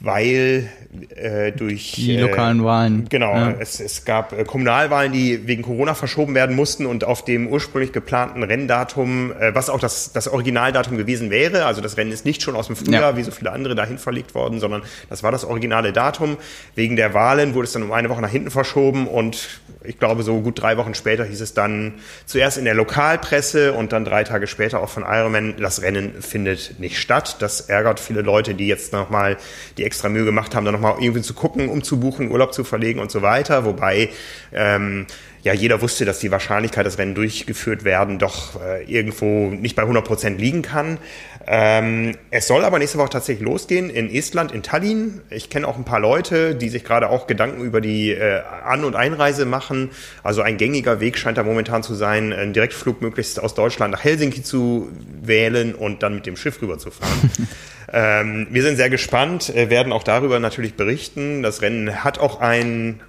weil 0.00 0.68
äh, 1.16 1.52
durch 1.52 1.92
die 1.92 2.14
äh, 2.14 2.20
lokalen 2.20 2.64
Wahlen. 2.64 3.06
Genau, 3.08 3.34
ja. 3.34 3.54
es, 3.58 3.80
es 3.80 4.04
gab 4.04 4.32
äh, 4.32 4.44
Kommunalwahlen, 4.44 5.12
die 5.12 5.46
wegen 5.46 5.62
Corona 5.62 5.94
verschoben 5.94 6.34
werden 6.34 6.54
mussten 6.54 6.86
und 6.86 7.04
auf 7.04 7.24
dem 7.24 7.48
ursprünglich 7.48 7.92
geplanten 7.92 8.42
Renndatum, 8.42 9.32
äh, 9.32 9.54
was 9.54 9.70
auch 9.70 9.80
das, 9.80 10.12
das 10.12 10.28
Originaldatum 10.28 10.96
gewesen 10.96 11.30
wäre, 11.30 11.66
also 11.66 11.80
das 11.80 11.96
Rennen 11.96 12.12
ist 12.12 12.24
nicht 12.24 12.42
schon 12.42 12.54
aus 12.54 12.68
dem 12.68 12.76
Frühjahr, 12.76 13.02
ja. 13.02 13.16
wie 13.16 13.22
so 13.22 13.30
viele 13.32 13.52
andere, 13.52 13.74
dahin 13.74 13.98
verlegt 13.98 14.34
worden, 14.34 14.60
sondern 14.60 14.82
das 15.10 15.22
war 15.22 15.32
das 15.32 15.44
originale 15.44 15.92
Datum. 15.92 16.36
Wegen 16.74 16.96
der 16.96 17.12
Wahlen 17.12 17.54
wurde 17.54 17.66
es 17.66 17.72
dann 17.72 17.82
um 17.82 17.92
eine 17.92 18.08
Woche 18.08 18.22
nach 18.22 18.30
hinten 18.30 18.50
verschoben 18.50 19.08
und 19.08 19.60
ich 19.84 19.98
glaube, 19.98 20.22
so 20.22 20.40
gut 20.40 20.60
drei 20.60 20.76
Wochen 20.76 20.94
später 20.94 21.24
hieß 21.24 21.40
es 21.40 21.54
dann 21.54 21.94
zuerst 22.26 22.58
in 22.58 22.64
der 22.64 22.74
Lokalpresse 22.74 23.72
und 23.72 23.92
dann 23.92 24.04
drei 24.04 24.24
Tage 24.24 24.46
später 24.46 24.80
auch 24.80 24.88
von 24.88 25.04
Ironman, 25.06 25.54
das 25.58 25.82
Rennen 25.82 26.20
findet 26.20 26.78
nicht 26.78 26.98
statt. 26.98 27.36
Das 27.40 27.60
ärgert 27.60 28.00
viele 28.00 28.22
Leute, 28.22 28.54
die 28.54 28.66
jetzt 28.66 28.92
nochmal 28.92 29.36
die 29.76 29.84
extra 29.88 30.08
Mühe 30.08 30.24
gemacht 30.24 30.54
haben, 30.54 30.64
da 30.64 30.72
nochmal 30.72 30.96
irgendwie 31.00 31.22
zu 31.22 31.34
gucken, 31.34 31.68
um 31.68 31.82
zu 31.82 31.98
buchen, 31.98 32.30
Urlaub 32.30 32.52
zu 32.52 32.62
verlegen 32.62 33.00
und 33.00 33.10
so 33.10 33.22
weiter. 33.22 33.64
Wobei 33.64 34.10
ähm, 34.52 35.06
ja 35.42 35.54
jeder 35.54 35.80
wusste, 35.80 36.04
dass 36.04 36.18
die 36.18 36.30
Wahrscheinlichkeit, 36.30 36.84
dass 36.86 36.98
Rennen 36.98 37.14
durchgeführt 37.14 37.84
werden, 37.84 38.18
doch 38.18 38.60
äh, 38.60 38.84
irgendwo 38.84 39.48
nicht 39.48 39.76
bei 39.76 39.82
100 39.82 40.04
Prozent 40.04 40.40
liegen 40.40 40.62
kann. 40.62 40.98
Ähm, 41.46 42.14
es 42.30 42.46
soll 42.46 42.64
aber 42.66 42.78
nächste 42.78 42.98
Woche 42.98 43.08
tatsächlich 43.08 43.42
losgehen 43.42 43.88
in 43.88 44.14
Estland, 44.14 44.52
in 44.52 44.62
Tallinn. 44.62 45.22
Ich 45.30 45.48
kenne 45.48 45.66
auch 45.66 45.78
ein 45.78 45.84
paar 45.84 46.00
Leute, 46.00 46.54
die 46.54 46.68
sich 46.68 46.84
gerade 46.84 47.08
auch 47.08 47.26
Gedanken 47.26 47.64
über 47.64 47.80
die 47.80 48.10
äh, 48.10 48.42
An- 48.64 48.84
und 48.84 48.94
Einreise 48.94 49.46
machen. 49.46 49.90
Also 50.22 50.42
ein 50.42 50.58
gängiger 50.58 51.00
Weg 51.00 51.16
scheint 51.16 51.38
da 51.38 51.42
momentan 51.44 51.82
zu 51.82 51.94
sein, 51.94 52.34
einen 52.34 52.52
Direktflug 52.52 53.00
möglichst 53.00 53.40
aus 53.40 53.54
Deutschland 53.54 53.92
nach 53.92 54.04
Helsinki 54.04 54.42
zu 54.42 54.90
wählen 55.22 55.74
und 55.74 56.02
dann 56.02 56.16
mit 56.16 56.26
dem 56.26 56.36
Schiff 56.36 56.60
rüberzufahren. 56.60 57.30
ähm, 57.92 58.46
wir 58.50 58.62
sind 58.62 58.76
sehr 58.76 58.90
gespannt, 58.90 59.54
äh, 59.54 59.70
werden 59.70 59.92
auch 59.92 60.02
darüber 60.02 60.40
natürlich 60.40 60.74
berichten. 60.74 61.42
Das 61.42 61.62
Rennen 61.62 62.04
hat 62.04 62.18
auch 62.18 62.40
ein 62.40 63.00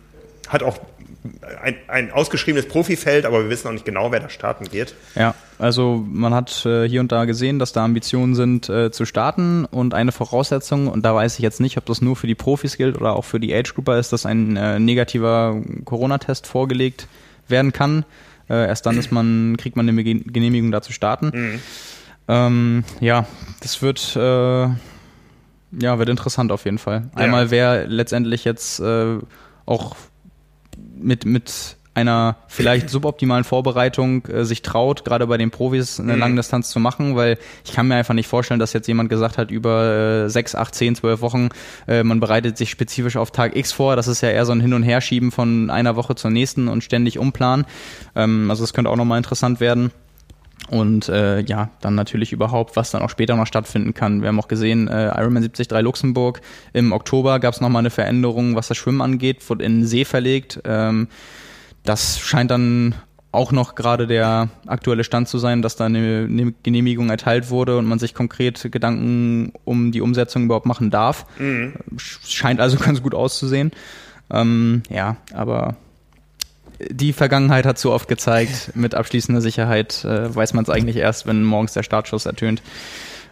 hat 0.48 0.64
auch 0.64 0.80
ein, 1.62 1.76
ein 1.88 2.12
ausgeschriebenes 2.12 2.68
Profifeld, 2.68 3.26
aber 3.26 3.44
wir 3.44 3.50
wissen 3.50 3.68
noch 3.68 3.74
nicht 3.74 3.86
genau, 3.86 4.12
wer 4.12 4.20
da 4.20 4.30
starten 4.30 4.72
wird. 4.72 4.96
Ja, 5.16 5.36
also 5.58 6.04
man 6.08 6.34
hat 6.34 6.66
äh, 6.66 6.88
hier 6.88 7.02
und 7.02 7.12
da 7.12 7.26
gesehen, 7.26 7.60
dass 7.60 7.74
da 7.74 7.84
Ambitionen 7.84 8.36
sind 8.36 8.70
äh, 8.70 8.92
zu 8.92 9.06
starten 9.06 9.66
und 9.66 9.94
eine 9.94 10.12
Voraussetzung, 10.12 10.88
und 10.88 11.06
da 11.06 11.14
weiß 11.14 11.36
ich 11.36 11.44
jetzt 11.44 11.60
nicht, 11.60 11.78
ob 11.78 11.86
das 11.86 12.02
nur 12.02 12.16
für 12.16 12.28
die 12.28 12.36
Profis 12.36 12.78
gilt 12.78 12.98
oder 12.98 13.16
auch 13.16 13.26
für 13.26 13.40
die 13.40 13.54
Age-Grupper 13.54 14.00
ist, 14.00 14.14
dass 14.14 14.26
ein 14.26 14.56
äh, 14.56 14.80
negativer 14.80 15.62
Corona-Test 15.86 16.48
vorgelegt 16.48 17.08
werden 17.48 17.74
kann. 17.74 18.06
Äh, 18.50 18.68
erst 18.68 18.86
dann 18.86 19.04
man, 19.12 19.58
kriegt 19.58 19.76
man 19.76 19.88
eine 19.88 20.04
Genehmigung 20.04 20.72
da 20.72 20.82
zu 20.82 20.94
starten. 20.94 21.32
Mhm. 21.34 21.60
Ähm, 22.30 22.84
ja, 23.02 23.26
das 23.60 23.82
wird 23.82 24.16
äh, 24.16 24.70
ja, 25.72 26.00
wird 26.00 26.10
interessant 26.10 26.52
auf 26.52 26.66
jeden 26.66 26.78
Fall. 26.78 27.10
Einmal 27.16 27.46
ja. 27.46 27.52
wer 27.52 27.88
letztendlich 27.88 28.44
jetzt 28.44 28.80
äh, 28.80 29.18
auch 29.66 29.96
mit, 30.96 31.26
mit 31.26 31.78
einer 31.94 32.38
vielleicht 32.48 32.90
suboptimalen 32.90 33.44
Vorbereitung 33.44 34.26
äh, 34.28 34.46
sich 34.46 34.62
traut, 34.62 35.06
gerade 35.06 35.28
bei 35.28 35.38
den 35.38 35.52
Profis 35.52 36.00
eine 36.00 36.14
mhm. 36.14 36.20
Langdistanz 36.20 36.70
zu 36.70 36.80
machen, 36.80 37.16
weil 37.16 37.38
ich 37.66 37.74
kann 37.74 37.88
mir 37.88 37.96
einfach 37.96 38.14
nicht 38.14 38.28
vorstellen, 38.28 38.60
dass 38.60 38.74
jetzt 38.74 38.88
jemand 38.88 39.10
gesagt 39.10 39.38
hat, 39.38 39.52
über 39.52 40.26
äh, 40.26 40.30
sechs, 40.30 40.56
acht, 40.56 40.74
zehn, 40.74 40.96
zwölf 40.96 41.22
Wochen, 41.22 41.50
äh, 41.88 42.04
man 42.04 42.20
bereitet 42.20 42.58
sich 42.58 42.70
spezifisch 42.70 43.18
auf 43.18 43.32
Tag 43.32 43.56
X 43.56 43.72
vor. 43.72 43.96
Das 43.96 44.08
ist 44.08 44.22
ja 44.22 44.30
eher 44.30 44.46
so 44.46 44.54
ein 44.54 44.62
Hin- 44.62 44.74
und 44.74 44.84
Herschieben 44.84 45.32
von 45.32 45.70
einer 45.70 45.96
Woche 45.96 46.16
zur 46.16 46.32
nächsten 46.32 46.68
und 46.68 46.84
ständig 46.84 47.20
umplanen. 47.20 47.66
Ähm, 48.16 48.50
also 48.50 48.64
das 48.64 48.74
könnte 48.74 48.90
auch 48.90 48.98
nochmal 48.98 49.18
interessant 49.18 49.60
werden. 49.60 49.92
Und 50.70 51.10
äh, 51.10 51.42
ja, 51.42 51.72
dann 51.82 51.96
natürlich 51.96 52.32
überhaupt, 52.32 52.76
was 52.76 52.92
dann 52.92 53.02
auch 53.02 53.10
später 53.10 53.36
noch 53.36 53.48
stattfinden 53.48 53.94
kann. 53.94 54.22
Wir 54.22 54.28
haben 54.28 54.40
auch 54.40 54.48
gesehen, 54.48 54.88
äh, 54.88 55.08
Ironman 55.08 55.44
73 55.44 55.82
Luxemburg 55.82 56.42
im 56.74 56.92
Oktober 56.92 57.40
gab 57.40 57.56
es 57.56 57.62
nochmal 57.62 57.80
eine 57.80 57.90
Veränderung, 57.90 58.56
was 58.56 58.68
das 58.68 58.78
Schwimmen 58.78 59.02
angeht, 59.02 59.48
wurde 59.50 59.66
in 59.66 59.80
den 59.80 59.88
See 59.88 60.06
verlegt. 60.06 60.62
Ähm, 60.66 61.08
das 61.84 62.20
scheint 62.20 62.52
dann 62.52 62.94
auch 63.32 63.52
noch 63.52 63.76
gerade 63.76 64.08
der 64.08 64.50
aktuelle 64.66 65.04
Stand 65.04 65.28
zu 65.28 65.38
sein, 65.38 65.62
dass 65.62 65.76
da 65.76 65.86
eine, 65.86 66.28
eine, 66.30 66.54
Genehmigung 66.64 67.10
erteilt 67.10 67.50
wurde 67.50 67.78
und 67.78 67.86
man 67.86 68.00
sich 68.00 68.14
konkret 68.14 68.72
Gedanken 68.72 69.54
um 69.66 69.92
die 69.92 70.02
Umsetzung 70.02 70.46
überhaupt 70.46 70.66
machen 70.66 70.90
darf. 70.90 71.26
Mhm. 71.40 71.74
Scheint 71.98 72.60
also 72.60 72.78
ganz 72.84 73.02
gut 73.04 73.14
auszusehen. 73.14 73.72
Ähm, 74.32 74.84
ja, 74.90 75.18
aber 75.34 75.78
die 76.90 77.14
Vergangenheit 77.14 77.66
hat 77.66 77.78
zu 77.78 77.92
oft 77.92 78.08
gezeigt, 78.08 78.72
mit 78.76 78.96
abschließender 78.96 79.42
Sicherheit 79.42 80.04
äh, 80.06 80.34
weiß 80.34 80.54
man 80.54 80.64
es 80.64 80.70
eigentlich 80.70 80.98
erst, 80.98 81.28
wenn 81.28 81.44
morgens 81.44 81.74
der 81.74 81.84
Startschuss 81.84 82.26
ertönt. 82.26 82.62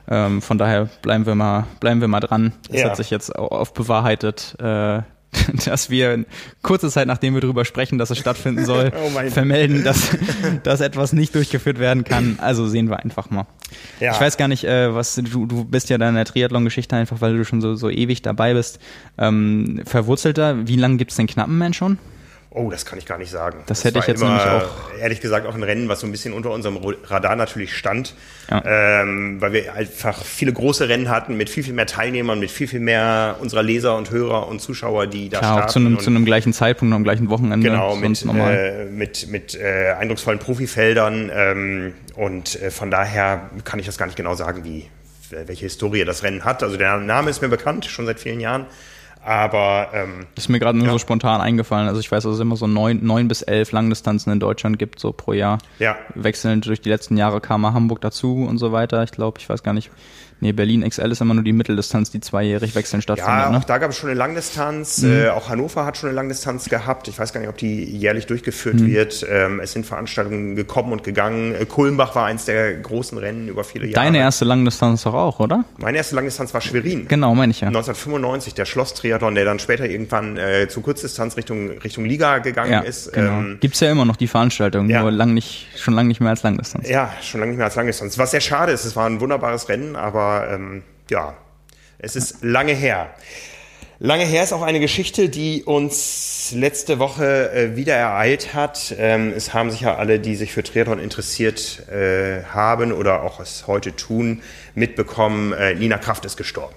Ähm, 0.10 0.41
von 0.41 0.57
daher 0.57 0.90
bleiben 1.02 1.26
wir 1.26 1.36
mal, 1.36 1.65
bleiben 1.80 2.02
wir 2.02 2.07
mal 2.07 2.19
dran. 2.19 2.53
Es 2.69 2.82
ja. 2.82 2.90
hat 2.90 2.98
sich 2.98 3.10
jetzt 3.10 3.36
oft 3.36 3.74
bewahrheitet, 3.74 4.56
äh, 4.60 5.02
dass 5.65 5.90
wir 5.90 6.26
kurze 6.61 6.90
Zeit 6.90 7.07
nachdem 7.07 7.34
wir 7.34 7.41
darüber 7.41 7.65
sprechen, 7.65 7.98
dass 7.98 8.10
es 8.10 8.18
stattfinden 8.18 8.65
soll, 8.65 8.91
oh 9.06 9.30
vermelden, 9.30 9.84
dass, 9.84 10.10
dass 10.64 10.80
etwas 10.80 11.11
nicht 11.11 11.36
durchgeführt 11.36 11.80
werden 11.80 12.06
kann. 12.06 12.40
Also 12.41 12.68
sehen 12.68 12.90
wir 12.90 12.99
einfach 12.99 13.30
mal. 13.30 13.45
Ja. 13.99 14.14
Ich 14.14 14.22
weiß 14.22 14.38
gar 14.38 14.48
nicht, 14.48 14.64
äh, 14.64 14.94
was 14.94 15.15
du, 15.15 15.45
du 15.45 15.65
bist 15.65 15.90
ja 15.90 15.98
da 15.98 16.07
in 16.07 16.15
der 16.15 16.26
Triathlon-Geschichte 16.26 16.95
einfach, 16.95 17.19
weil 17.19 17.38
du 17.38 17.44
schon 17.44 17.61
so, 17.61 17.76
so 17.76 17.90
ewig 17.90 18.22
dabei 18.22 18.53
bist. 18.53 18.80
Ähm, 19.18 19.82
verwurzelter, 19.86 20.68
wie 20.68 20.78
lange 20.78 20.98
gibt 20.98 21.11
es 21.11 21.18
den 21.18 21.28
Knappenmann 21.28 21.74
schon? 21.74 21.98
Oh, 22.49 22.72
das 22.72 22.86
kann 22.86 22.98
ich 22.98 23.06
gar 23.06 23.18
nicht 23.18 23.30
sagen. 23.30 23.60
Das, 23.68 23.80
das 23.80 23.84
hätte 23.86 23.99
ich 23.99 24.07
jetzt 24.07 24.22
immer, 24.22 24.38
nämlich 24.38 24.48
auch. 24.48 24.99
Ehrlich 24.99 25.19
gesagt 25.19 25.45
auch 25.45 25.53
ein 25.53 25.64
Rennen, 25.64 25.90
was 25.90 25.99
so 25.99 26.07
ein 26.07 26.11
bisschen 26.11 26.34
unter 26.34 26.52
unserem 26.52 26.78
Radar 26.78 27.36
natürlich 27.36 27.76
stand, 27.76 28.15
ja. 28.49 28.64
ähm, 28.65 29.41
weil 29.41 29.52
wir 29.52 29.74
einfach 29.74 30.24
viele 30.24 30.53
große 30.53 30.88
Rennen 30.88 31.10
hatten 31.10 31.36
mit 31.36 31.49
viel, 31.49 31.64
viel 31.64 31.74
mehr 31.74 31.86
Teilnehmern, 31.86 32.40
mit 32.40 32.49
viel, 32.49 32.68
viel 32.68 32.80
mehr 32.80 33.36
unserer 33.41 33.64
Leser 33.64 33.98
und 33.98 34.11
Hörer 34.11 34.48
und 34.48 34.61
Zuschauer, 34.61 35.07
die 35.07 35.28
da 35.28 35.40
Klar, 35.40 35.52
starten. 35.52 35.68
Auch 35.68 35.74
zu 35.74 35.80
einem, 35.80 35.99
zu 35.99 36.10
einem 36.10 36.26
gleichen 36.26 36.53
Zeitpunkt, 36.53 36.95
am 36.95 37.03
gleichen 37.03 37.30
Wochenende. 37.30 37.69
Genau, 37.69 37.98
mit, 37.98 38.24
äh, 38.24 38.86
mit, 38.86 39.28
mit 39.28 39.56
äh, 39.56 39.95
eindrucksvollen 39.99 40.40
Profifeldern 40.40 41.30
ähm, 41.34 41.94
und 42.15 42.61
äh, 42.61 42.72
von 42.72 42.90
daher 42.90 43.49
kann 43.65 43.80
ich 43.80 43.86
das 43.86 43.98
gar 43.98 44.06
nicht 44.06 44.15
genau 44.15 44.36
sagen, 44.36 44.64
wie, 44.64 44.86
welche 45.30 45.65
Historie 45.65 46.06
das 46.06 46.24
Rennen 46.24 46.45
hat. 46.45 46.64
Also 46.64 46.78
der 46.78 46.98
Name 46.98 47.30
ist 47.30 47.41
mir 47.41 47.49
bekannt, 47.49 47.86
schon 47.86 48.06
seit 48.06 48.19
vielen 48.22 48.40
Jahren. 48.40 48.68
Aber 49.27 49.89
ähm, 49.93 50.25
das 50.35 50.45
ist 50.45 50.49
mir 50.49 50.57
gerade 50.57 50.77
nur 50.77 50.87
ja. 50.87 50.93
so 50.93 50.99
spontan 50.99 51.41
eingefallen. 51.41 51.89
Also 51.89 51.99
ich 51.99 52.09
weiß, 52.09 52.23
dass 52.23 52.35
es 52.35 52.39
immer 52.39 52.55
so 52.55 52.65
neun, 52.65 53.05
neun 53.05 53.27
bis 53.27 53.41
elf 53.41 53.73
Langdistanzen 53.73 54.31
in 54.31 54.39
Deutschland 54.39 54.79
gibt, 54.79 55.01
so 55.01 55.11
pro 55.11 55.33
Jahr. 55.33 55.57
Ja. 55.79 55.97
Wechselnd 56.15 56.65
durch 56.65 56.79
die 56.79 56.87
letzten 56.87 57.17
Jahre 57.17 57.41
kam 57.41 57.59
mal 57.59 57.73
Hamburg 57.73 57.99
dazu 57.99 58.45
und 58.47 58.57
so 58.57 58.71
weiter. 58.71 59.03
Ich 59.03 59.11
glaube, 59.11 59.39
ich 59.39 59.49
weiß 59.49 59.63
gar 59.63 59.73
nicht, 59.73 59.91
Nee, 60.39 60.51
Berlin 60.51 60.88
XL 60.88 61.11
ist 61.11 61.22
immer 61.22 61.34
nur 61.34 61.43
die 61.43 61.53
Mitteldistanz, 61.53 62.11
die 62.11 62.19
zweijährig 62.19 62.76
wechseln 62.76 63.01
stattfindet. 63.01 63.35
Ja, 63.35 63.47
auch 63.47 63.51
ne? 63.51 63.61
da 63.65 63.77
gab 63.80 63.89
es 63.89 63.97
schon 63.97 64.09
eine 64.09 64.19
Langdistanz. 64.19 65.01
Mhm. 65.01 65.11
Äh, 65.11 65.30
auch 65.30 65.49
Hannover 65.49 65.85
hat 65.85 65.97
schon 65.97 66.09
eine 66.09 66.15
Langdistanz 66.15 66.69
gehabt. 66.69 67.07
Ich 67.07 67.18
weiß 67.18 67.34
gar 67.34 67.39
nicht, 67.39 67.49
ob 67.49 67.57
die 67.57 67.84
jährlich 67.84 68.27
durchgeführt 68.27 68.80
mhm. 68.80 68.88
wird. 68.88 69.26
Ähm, 69.30 69.59
es 69.59 69.72
sind 69.72 69.85
Veranstaltungen 69.85 70.55
gekommen 70.55 70.91
und 70.91 71.03
gegangen. 71.03 71.55
Äh, 71.55 71.65
Kulmbach 71.65 72.15
war 72.15 72.26
eins 72.26 72.45
der 72.45 72.76
großen 72.76 73.18
Rennen 73.18 73.47
über 73.47 73.64
viele 73.64 73.88
Jahre. 73.88 74.05
Deine 74.05 74.19
erste 74.19 74.45
Langdistanz 74.45 75.03
doch 75.03 75.15
auch, 75.15 75.39
oder? 75.39 75.65
Meine 75.77 75.97
erste 75.97 76.15
Langdistanz 76.15 76.53
war 76.53 76.61
Schwerin. 76.61 77.07
Genau, 77.07 77.34
meine 77.34 77.51
ich 77.51 77.61
ja. 77.61 77.68
1995, 77.68 78.53
der 78.53 78.65
Schloss-Triathlon, 78.65 79.34
der 79.34 79.45
dann 79.45 79.57
später 79.57 79.85
irgendwann 79.85 80.38
äh, 80.38 80.68
zu 80.68 80.81
Kurzdistanz 80.81 81.35
Richtung, 81.38 81.72
Richtung 81.80 82.05
Liga 82.05 82.38
gegangen 82.39 82.72
ja, 82.72 82.80
ist. 82.81 83.11
Genau. 83.11 83.39
Ähm, 83.39 83.57
Gibt's 83.59 83.80
ja 83.80 83.91
immer 83.91 84.05
noch 84.05 84.18
die 84.18 84.27
Veranstaltung, 84.27 84.88
ja. 84.89 85.01
nur 85.01 85.11
lang 85.11 85.34
nicht, 85.34 85.68
schon 85.76 85.95
lange 85.95 86.09
nicht 86.09 86.19
mehr 86.19 86.30
als 86.30 86.43
Langdistanz. 86.43 86.88
Ja, 86.88 87.11
schon 87.23 87.39
lange 87.39 87.53
nicht 87.53 87.57
mehr 87.57 87.65
als 87.65 87.76
Langdistanz. 87.76 88.19
Was 88.19 88.31
sehr 88.31 88.41
schade 88.41 88.72
ist, 88.72 88.85
es 88.85 88.95
war 88.95 89.07
ein 89.07 89.19
wunderbares 89.19 89.68
Rennen, 89.69 89.95
aber 89.95 90.26
ähm, 90.27 90.83
ja, 91.09 91.35
es 91.99 92.15
ist 92.15 92.43
lange 92.43 92.73
her. 92.73 93.13
Lange 93.99 94.25
her 94.25 94.43
ist 94.43 94.53
auch 94.53 94.61
eine 94.61 94.79
Geschichte, 94.79 95.27
die 95.27 95.63
uns 95.63 96.51
letzte 96.53 96.99
Woche 96.99 97.51
äh, 97.51 97.75
wieder 97.75 97.95
ereilt 97.95 98.53
hat. 98.53 98.93
Ähm, 98.95 99.33
es 99.35 99.55
haben 99.55 99.71
sich 99.71 99.81
ja 99.81 99.95
alle, 99.95 100.19
die 100.19 100.35
sich 100.35 100.53
für 100.53 100.61
Triathlon 100.61 100.99
interessiert 100.99 101.89
äh, 101.89 102.43
haben 102.43 102.91
oder 102.91 103.23
auch 103.23 103.39
es 103.39 103.65
heute 103.65 103.95
tun, 103.95 104.43
mitbekommen, 104.75 105.51
äh, 105.53 105.73
Nina 105.73 105.97
Kraft 105.97 106.25
ist 106.25 106.37
gestorben. 106.37 106.75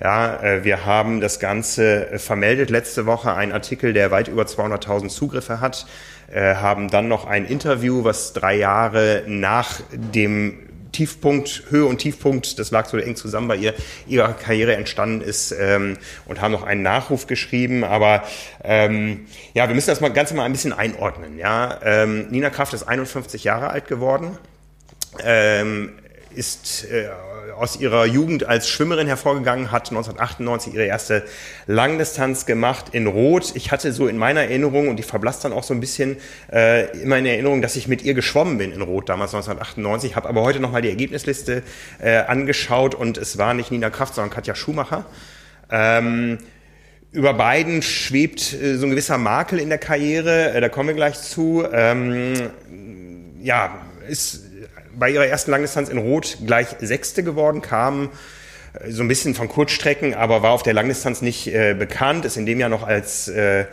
Ja, 0.00 0.42
äh, 0.42 0.64
wir 0.64 0.84
haben 0.84 1.20
das 1.20 1.38
Ganze 1.38 2.10
äh, 2.10 2.18
vermeldet 2.18 2.70
letzte 2.70 3.06
Woche, 3.06 3.34
ein 3.34 3.52
Artikel, 3.52 3.92
der 3.92 4.10
weit 4.10 4.26
über 4.26 4.42
200.000 4.42 5.10
Zugriffe 5.10 5.60
hat, 5.60 5.86
äh, 6.32 6.56
haben 6.56 6.88
dann 6.88 7.06
noch 7.06 7.24
ein 7.24 7.44
Interview, 7.44 8.02
was 8.02 8.32
drei 8.32 8.56
Jahre 8.56 9.22
nach 9.28 9.80
dem 9.92 10.67
Tiefpunkt, 10.92 11.64
Höhe 11.70 11.84
und 11.84 11.98
Tiefpunkt, 11.98 12.58
das 12.58 12.70
lag 12.70 12.86
so 12.86 12.96
eng 12.96 13.16
zusammen 13.16 13.48
bei 13.48 13.56
ihr, 13.56 13.74
ihrer 14.06 14.32
Karriere 14.32 14.74
entstanden 14.76 15.20
ist 15.20 15.52
ähm, 15.52 15.96
und 16.26 16.40
haben 16.40 16.52
noch 16.52 16.62
einen 16.62 16.82
Nachruf 16.82 17.26
geschrieben. 17.26 17.84
Aber 17.84 18.22
ähm, 18.64 19.26
ja, 19.54 19.68
wir 19.68 19.74
müssen 19.74 19.88
das 19.88 20.00
mal 20.00 20.08
ganz 20.08 20.32
mal 20.32 20.44
ein 20.44 20.52
bisschen 20.52 20.72
einordnen. 20.72 21.38
Ja, 21.38 21.78
ähm, 21.82 22.28
Nina 22.30 22.50
Kraft 22.50 22.74
ist 22.74 22.84
51 22.84 23.44
Jahre 23.44 23.70
alt 23.70 23.86
geworden, 23.88 24.38
ähm, 25.22 25.92
ist 26.38 26.86
äh, 26.90 27.08
aus 27.56 27.80
ihrer 27.80 28.06
Jugend 28.06 28.44
als 28.44 28.68
Schwimmerin 28.68 29.08
hervorgegangen, 29.08 29.72
hat 29.72 29.88
1998 29.88 30.74
ihre 30.74 30.84
erste 30.84 31.24
Langdistanz 31.66 32.46
gemacht 32.46 32.86
in 32.92 33.08
Rot. 33.08 33.56
Ich 33.56 33.72
hatte 33.72 33.92
so 33.92 34.06
in 34.06 34.16
meiner 34.16 34.42
Erinnerung, 34.42 34.86
und 34.86 34.96
die 34.96 35.02
verblasst 35.02 35.44
dann 35.44 35.52
auch 35.52 35.64
so 35.64 35.74
ein 35.74 35.80
bisschen, 35.80 36.16
äh, 36.52 36.96
immer 37.02 37.18
in 37.18 37.26
Erinnerung, 37.26 37.60
dass 37.60 37.74
ich 37.74 37.88
mit 37.88 38.02
ihr 38.02 38.14
geschwommen 38.14 38.56
bin 38.56 38.70
in 38.70 38.80
Rot 38.82 39.08
damals 39.08 39.34
1998, 39.34 40.14
habe 40.14 40.28
aber 40.28 40.42
heute 40.42 40.60
nochmal 40.60 40.80
die 40.80 40.90
Ergebnisliste 40.90 41.64
äh, 42.00 42.18
angeschaut 42.18 42.94
und 42.94 43.18
es 43.18 43.36
war 43.36 43.52
nicht 43.52 43.72
Nina 43.72 43.90
Kraft, 43.90 44.14
sondern 44.14 44.30
Katja 44.30 44.54
Schumacher. 44.54 45.06
Ähm, 45.70 46.38
über 47.10 47.34
beiden 47.34 47.82
schwebt 47.82 48.52
äh, 48.52 48.76
so 48.76 48.86
ein 48.86 48.90
gewisser 48.90 49.18
Makel 49.18 49.58
in 49.58 49.70
der 49.70 49.78
Karriere, 49.78 50.52
äh, 50.52 50.60
da 50.60 50.68
kommen 50.68 50.90
wir 50.90 50.94
gleich 50.94 51.20
zu. 51.20 51.64
Ähm, 51.72 52.34
ja, 53.42 53.80
ist 54.08 54.47
bei 54.98 55.10
ihrer 55.10 55.26
ersten 55.26 55.50
Langdistanz 55.50 55.88
in 55.88 55.98
Rot 55.98 56.38
gleich 56.46 56.68
Sechste 56.80 57.22
geworden, 57.22 57.62
kam 57.62 58.10
äh, 58.74 58.90
so 58.90 59.02
ein 59.02 59.08
bisschen 59.08 59.34
von 59.34 59.48
Kurzstrecken, 59.48 60.14
aber 60.14 60.42
war 60.42 60.52
auf 60.52 60.62
der 60.62 60.74
Langdistanz 60.74 61.22
nicht 61.22 61.46
äh, 61.48 61.74
bekannt, 61.74 62.24
ist 62.24 62.36
in 62.36 62.46
dem 62.46 62.60
Jahr 62.60 62.68
noch 62.68 62.86
als 62.86 63.28
äh, 63.28 63.66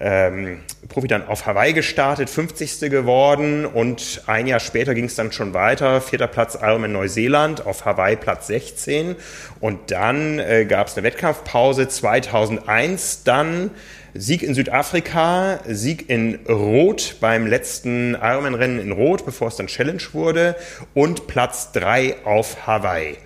ähm, 0.00 0.60
Profi 0.88 1.06
dann 1.06 1.26
auf 1.26 1.46
Hawaii 1.46 1.72
gestartet, 1.72 2.28
50. 2.28 2.90
geworden 2.90 3.66
und 3.66 4.22
ein 4.26 4.46
Jahr 4.46 4.60
später 4.60 4.94
ging 4.94 5.04
es 5.04 5.14
dann 5.14 5.32
schon 5.32 5.54
weiter, 5.54 6.00
vierter 6.00 6.26
Platz 6.26 6.58
Ironman 6.60 6.92
Neuseeland, 6.92 7.66
auf 7.66 7.84
Hawaii 7.84 8.16
Platz 8.16 8.46
16 8.48 9.16
und 9.60 9.90
dann 9.90 10.38
äh, 10.38 10.64
gab 10.64 10.88
es 10.88 10.96
eine 10.96 11.04
Wettkampfpause 11.04 11.88
2001, 11.88 13.24
dann 13.24 13.70
Sieg 14.14 14.42
in 14.42 14.54
Südafrika, 14.54 15.60
Sieg 15.66 16.10
in 16.10 16.40
Rot 16.46 17.16
beim 17.20 17.46
letzten 17.46 18.14
Ironman-Rennen 18.14 18.78
in 18.78 18.92
Rot, 18.92 19.24
bevor 19.24 19.48
es 19.48 19.56
dann 19.56 19.68
Challenge 19.68 20.02
wurde 20.12 20.54
und 20.92 21.26
Platz 21.26 21.72
3 21.72 22.24
auf 22.24 22.66
Hawaii. 22.66 23.16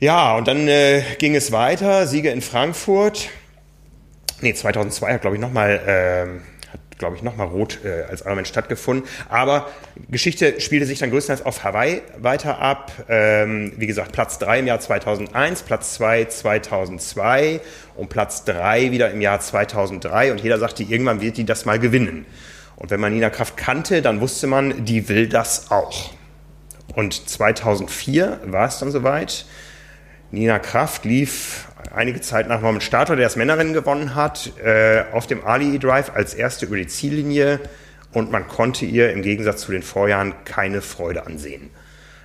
Ja, 0.00 0.36
und 0.36 0.48
dann 0.48 0.66
äh, 0.66 1.02
ging 1.18 1.36
es 1.36 1.52
weiter, 1.52 2.06
Siege 2.06 2.30
in 2.30 2.42
Frankfurt, 2.42 3.28
nee, 4.40 4.52
2002 4.52 5.14
hat, 5.14 5.20
glaube 5.20 5.36
ich, 5.36 5.42
nochmal, 5.42 5.80
hat, 5.86 6.40
glaube 6.98 7.16
ich, 7.16 7.22
nochmal 7.22 7.46
Rot 7.46 7.78
äh, 7.84 8.02
als 8.08 8.22
Element 8.22 8.48
stattgefunden. 8.48 9.08
Aber 9.28 9.68
Geschichte 10.10 10.60
spielte 10.60 10.86
sich 10.86 10.98
dann 10.98 11.10
größtenteils 11.10 11.46
auf 11.46 11.64
Hawaii 11.64 12.02
weiter 12.18 12.58
ab. 12.58 12.92
Ähm, 13.08 13.72
wie 13.76 13.86
gesagt, 13.86 14.12
Platz 14.12 14.38
3 14.38 14.60
im 14.60 14.66
Jahr 14.66 14.80
2001, 14.80 15.62
Platz 15.62 15.94
2 15.94 16.26
2002 16.26 17.60
und 17.96 18.08
Platz 18.08 18.44
3 18.44 18.90
wieder 18.90 19.10
im 19.10 19.20
Jahr 19.20 19.40
2003. 19.40 20.32
Und 20.32 20.40
jeder 20.42 20.58
sagte, 20.58 20.82
irgendwann 20.82 21.20
wird 21.20 21.36
die 21.36 21.44
das 21.44 21.64
mal 21.64 21.78
gewinnen. 21.78 22.26
Und 22.76 22.90
wenn 22.90 23.00
man 23.00 23.12
Nina 23.12 23.30
Kraft 23.30 23.56
kannte, 23.56 24.02
dann 24.02 24.20
wusste 24.20 24.46
man, 24.46 24.84
die 24.84 25.08
will 25.08 25.28
das 25.28 25.70
auch. 25.70 26.10
Und 26.94 27.28
2004 27.28 28.40
war 28.46 28.68
es 28.68 28.78
dann 28.78 28.90
soweit. 28.90 29.46
Nina 30.30 30.58
Kraft 30.58 31.04
lief 31.04 31.68
einige 31.94 32.20
Zeit 32.20 32.48
nach 32.48 32.60
Norman 32.60 32.80
Stator, 32.80 33.16
der 33.16 33.26
das 33.26 33.36
Männerrennen 33.36 33.72
gewonnen 33.72 34.14
hat, 34.14 34.52
äh, 34.62 35.04
auf 35.12 35.26
dem 35.26 35.44
Ali 35.44 35.78
Drive 35.78 36.12
als 36.14 36.34
erste 36.34 36.66
über 36.66 36.76
die 36.76 36.86
Ziellinie 36.86 37.60
und 38.12 38.30
man 38.30 38.48
konnte 38.48 38.84
ihr 38.84 39.12
im 39.12 39.22
Gegensatz 39.22 39.62
zu 39.62 39.72
den 39.72 39.82
Vorjahren 39.82 40.34
keine 40.44 40.80
Freude 40.82 41.26
ansehen. 41.26 41.70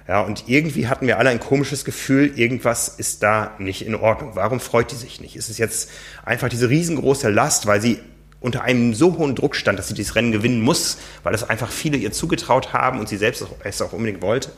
Ja, 0.07 0.21
und 0.21 0.45
irgendwie 0.47 0.87
hatten 0.87 1.07
wir 1.07 1.17
alle 1.17 1.29
ein 1.29 1.39
komisches 1.39 1.85
Gefühl, 1.85 2.37
irgendwas 2.37 2.89
ist 2.89 3.23
da 3.23 3.51
nicht 3.57 3.85
in 3.85 3.95
Ordnung. 3.95 4.31
Warum 4.35 4.59
freut 4.59 4.91
die 4.91 4.95
sich 4.95 5.21
nicht? 5.21 5.37
Ist 5.37 5.49
es 5.49 5.57
jetzt 5.57 5.89
einfach 6.25 6.49
diese 6.49 6.69
riesengroße 6.69 7.29
Last, 7.29 7.67
weil 7.67 7.79
sie 7.79 7.99
unter 8.41 8.63
einem 8.63 8.93
so 8.93 9.17
hohen 9.17 9.35
Druck 9.35 9.55
stand, 9.55 9.79
dass 9.79 9.87
sie 9.87 9.93
dieses 9.93 10.15
Rennen 10.15 10.33
gewinnen 10.33 10.59
muss, 10.59 10.97
weil 11.23 11.33
es 11.33 11.49
einfach 11.49 11.71
viele 11.71 11.95
ihr 11.95 12.11
zugetraut 12.11 12.73
haben 12.73 12.99
und 12.99 13.07
sie 13.07 13.15
selbst 13.15 13.45
es 13.63 13.81
auch 13.81 13.93
unbedingt 13.93 14.21
wollte. 14.21 14.51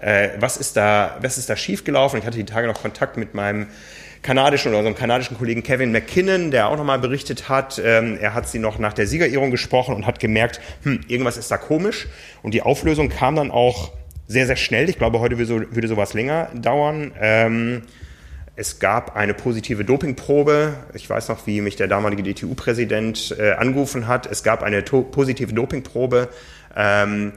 Äh, 0.00 0.28
was 0.38 0.56
ist 0.56 0.76
da, 0.76 1.18
was 1.20 1.36
ist 1.38 1.50
da 1.50 1.56
schiefgelaufen? 1.56 2.20
Ich 2.20 2.24
hatte 2.24 2.38
die 2.38 2.44
Tage 2.44 2.68
noch 2.68 2.80
Kontakt 2.80 3.16
mit 3.16 3.34
meinem 3.34 3.66
kanadischen 4.22 4.70
oder 4.70 4.78
unserem 4.78 4.96
kanadischen 4.96 5.36
Kollegen 5.36 5.62
Kevin 5.62 5.92
McKinnon, 5.92 6.50
der 6.50 6.68
auch 6.68 6.76
nochmal 6.76 6.98
berichtet 6.98 7.48
hat. 7.48 7.80
Ähm, 7.84 8.16
er 8.20 8.34
hat 8.34 8.48
sie 8.48 8.58
noch 8.58 8.78
nach 8.78 8.92
der 8.92 9.06
Siegerehrung 9.06 9.50
gesprochen 9.50 9.94
und 9.94 10.06
hat 10.06 10.20
gemerkt, 10.20 10.60
hm, 10.84 11.00
irgendwas 11.08 11.36
ist 11.36 11.50
da 11.50 11.56
komisch. 11.56 12.06
Und 12.42 12.54
die 12.54 12.62
Auflösung 12.62 13.08
kam 13.08 13.36
dann 13.36 13.50
auch 13.50 13.92
sehr, 14.28 14.46
sehr 14.46 14.56
schnell. 14.56 14.88
Ich 14.88 14.98
glaube, 14.98 15.18
heute 15.20 15.38
würde, 15.38 15.46
so, 15.46 15.74
würde 15.74 15.88
sowas 15.88 16.14
länger 16.14 16.48
dauern. 16.54 17.12
Ähm, 17.20 17.82
es 18.54 18.78
gab 18.78 19.16
eine 19.16 19.34
positive 19.34 19.84
Dopingprobe. 19.84 20.74
Ich 20.94 21.08
weiß 21.08 21.28
noch, 21.28 21.46
wie 21.46 21.60
mich 21.60 21.76
der 21.76 21.88
damalige 21.88 22.22
DTU-Präsident 22.22 23.34
äh, 23.38 23.52
angerufen 23.52 24.06
hat. 24.06 24.26
Es 24.26 24.42
gab 24.42 24.62
eine 24.62 24.82
positive 24.82 25.52
Dopingprobe 25.52 26.28
ähm, 26.76 27.32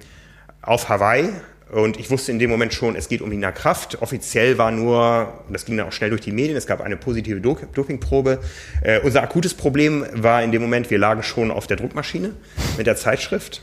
auf 0.62 0.90
Hawaii. 0.90 1.30
Und 1.72 2.00
ich 2.00 2.12
wusste 2.12 2.32
in 2.32 2.40
dem 2.40 2.50
Moment 2.50 2.74
schon, 2.74 2.96
es 2.96 3.10
geht 3.10 3.22
um 3.22 3.30
Nina 3.30 3.52
Kraft. 3.52 4.02
Offiziell 4.02 4.58
war 4.58 4.72
nur, 4.72 5.34
das 5.50 5.66
ging 5.66 5.78
dann 5.78 5.88
auch 5.88 5.92
schnell 5.92 6.12
durch 6.12 6.22
die 6.22 6.32
Medien, 6.32 6.56
es 6.56 6.68
gab 6.68 6.82
eine 6.82 6.96
positive 6.96 7.42
Dopingprobe. 7.42 8.40
Äh, 8.82 9.00
unser 9.02 9.24
akutes 9.24 9.54
Problem 9.54 10.06
war 10.14 10.44
in 10.44 10.52
dem 10.52 10.62
Moment, 10.62 10.92
wir 10.92 11.00
lagen 11.00 11.24
schon 11.24 11.50
auf 11.50 11.66
der 11.68 11.78
Druckmaschine 11.78 12.34
mit 12.78 12.86
der 12.86 12.96
Zeitschrift. 12.96 13.62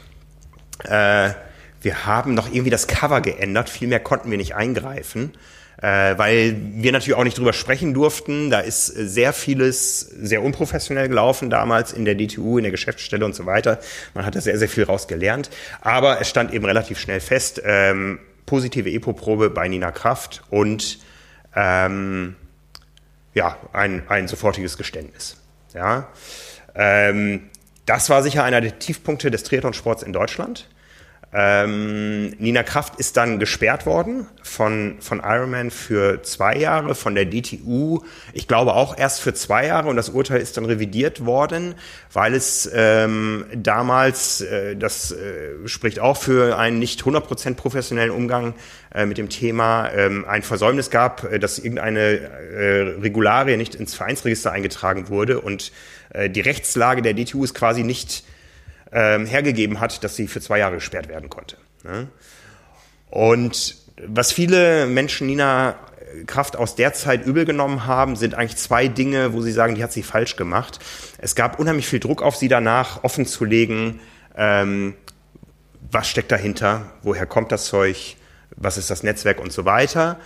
Äh, 0.84 1.30
wir 1.80 2.06
haben 2.06 2.34
noch 2.34 2.48
irgendwie 2.52 2.70
das 2.70 2.86
Cover 2.86 3.20
geändert, 3.20 3.68
viel 3.68 3.88
mehr 3.88 4.00
konnten 4.00 4.30
wir 4.30 4.38
nicht 4.38 4.54
eingreifen 4.54 5.32
äh, 5.82 6.16
weil 6.16 6.56
wir 6.76 6.92
natürlich 6.92 7.16
auch 7.16 7.24
nicht 7.24 7.36
drüber 7.36 7.52
sprechen 7.52 7.92
durften. 7.92 8.50
Da 8.50 8.60
ist 8.60 8.86
sehr 8.86 9.32
vieles 9.32 10.00
sehr 10.00 10.42
unprofessionell 10.42 11.08
gelaufen 11.08 11.50
damals 11.50 11.92
in 11.92 12.04
der 12.04 12.14
DTU, 12.14 12.56
in 12.56 12.62
der 12.62 12.70
Geschäftsstelle 12.70 13.24
und 13.24 13.34
so 13.34 13.46
weiter. 13.46 13.80
Man 14.14 14.24
hat 14.24 14.36
da 14.36 14.40
sehr, 14.40 14.56
sehr 14.58 14.68
viel 14.68 14.84
rausgelernt. 14.84 15.50
Aber 15.80 16.20
es 16.20 16.28
stand 16.28 16.54
eben 16.54 16.64
relativ 16.64 17.00
schnell 17.00 17.20
fest, 17.20 17.60
ähm, 17.64 18.20
positive 18.46 18.88
EPO-Probe 18.88 19.50
bei 19.50 19.66
Nina 19.66 19.90
Kraft 19.90 20.42
und 20.50 20.98
ähm, 21.56 22.36
ja, 23.34 23.56
ein, 23.72 24.04
ein 24.08 24.28
sofortiges 24.28 24.78
Geständnis. 24.78 25.36
Ja. 25.74 26.08
Ähm, 26.74 27.50
das 27.86 28.08
war 28.08 28.22
sicher 28.22 28.44
einer 28.44 28.60
der 28.60 28.78
Tiefpunkte 28.78 29.32
des 29.32 29.42
Triathlonsports 29.42 30.04
in 30.04 30.12
Deutschland. 30.12 30.68
Ähm, 31.34 32.34
Nina 32.38 32.62
Kraft 32.62 32.96
ist 32.96 33.16
dann 33.16 33.38
gesperrt 33.38 33.86
worden 33.86 34.26
von, 34.42 34.96
von 35.00 35.22
Ironman 35.24 35.70
für 35.70 36.22
zwei 36.22 36.56
Jahre, 36.56 36.94
von 36.94 37.14
der 37.14 37.24
DTU, 37.24 38.02
ich 38.34 38.46
glaube 38.46 38.74
auch 38.74 38.98
erst 38.98 39.22
für 39.22 39.32
zwei 39.32 39.66
Jahre. 39.66 39.88
Und 39.88 39.96
das 39.96 40.10
Urteil 40.10 40.42
ist 40.42 40.58
dann 40.58 40.66
revidiert 40.66 41.24
worden, 41.24 41.74
weil 42.12 42.34
es 42.34 42.70
ähm, 42.74 43.46
damals, 43.54 44.42
äh, 44.42 44.76
das 44.76 45.12
äh, 45.12 45.66
spricht 45.66 46.00
auch 46.00 46.18
für 46.18 46.58
einen 46.58 46.78
nicht 46.78 47.00
100% 47.00 47.54
professionellen 47.54 48.10
Umgang 48.10 48.52
äh, 48.94 49.06
mit 49.06 49.16
dem 49.16 49.30
Thema, 49.30 49.90
ähm, 49.90 50.26
ein 50.28 50.42
Versäumnis 50.42 50.90
gab, 50.90 51.24
äh, 51.24 51.38
dass 51.38 51.58
irgendeine 51.58 52.00
äh, 52.00 52.80
Regularie 53.00 53.56
nicht 53.56 53.74
ins 53.74 53.94
Vereinsregister 53.94 54.52
eingetragen 54.52 55.08
wurde. 55.08 55.40
Und 55.40 55.72
äh, 56.10 56.28
die 56.28 56.42
Rechtslage 56.42 57.00
der 57.00 57.14
DTU 57.14 57.42
ist 57.42 57.54
quasi 57.54 57.84
nicht 57.84 58.24
ähm, 58.92 59.26
hergegeben 59.26 59.80
hat, 59.80 60.04
dass 60.04 60.16
sie 60.16 60.28
für 60.28 60.40
zwei 60.40 60.58
Jahre 60.58 60.74
gesperrt 60.74 61.08
werden 61.08 61.30
konnte. 61.30 61.56
Ne? 61.84 62.08
Und 63.10 63.76
was 64.06 64.32
viele 64.32 64.86
Menschen 64.86 65.26
Nina 65.26 65.76
Kraft 66.26 66.56
aus 66.56 66.74
der 66.74 66.92
Zeit 66.92 67.24
übel 67.26 67.44
genommen 67.44 67.86
haben, 67.86 68.16
sind 68.16 68.34
eigentlich 68.34 68.56
zwei 68.56 68.88
Dinge, 68.88 69.32
wo 69.32 69.40
sie 69.40 69.52
sagen, 69.52 69.74
die 69.74 69.82
hat 69.82 69.92
sie 69.92 70.02
falsch 70.02 70.36
gemacht. 70.36 70.78
Es 71.18 71.34
gab 71.34 71.58
unheimlich 71.58 71.86
viel 71.86 72.00
Druck 72.00 72.22
auf 72.22 72.36
sie 72.36 72.48
danach, 72.48 73.02
offen 73.04 73.26
zu 73.26 73.44
legen, 73.44 74.00
ähm, 74.36 74.94
was 75.90 76.08
steckt 76.08 76.32
dahinter, 76.32 76.92
woher 77.02 77.26
kommt 77.26 77.52
das 77.52 77.66
Zeug, 77.66 78.16
was 78.56 78.78
ist 78.78 78.90
das 78.90 79.02
Netzwerk 79.02 79.40
und 79.40 79.52
so 79.52 79.64
weiter. 79.64 80.18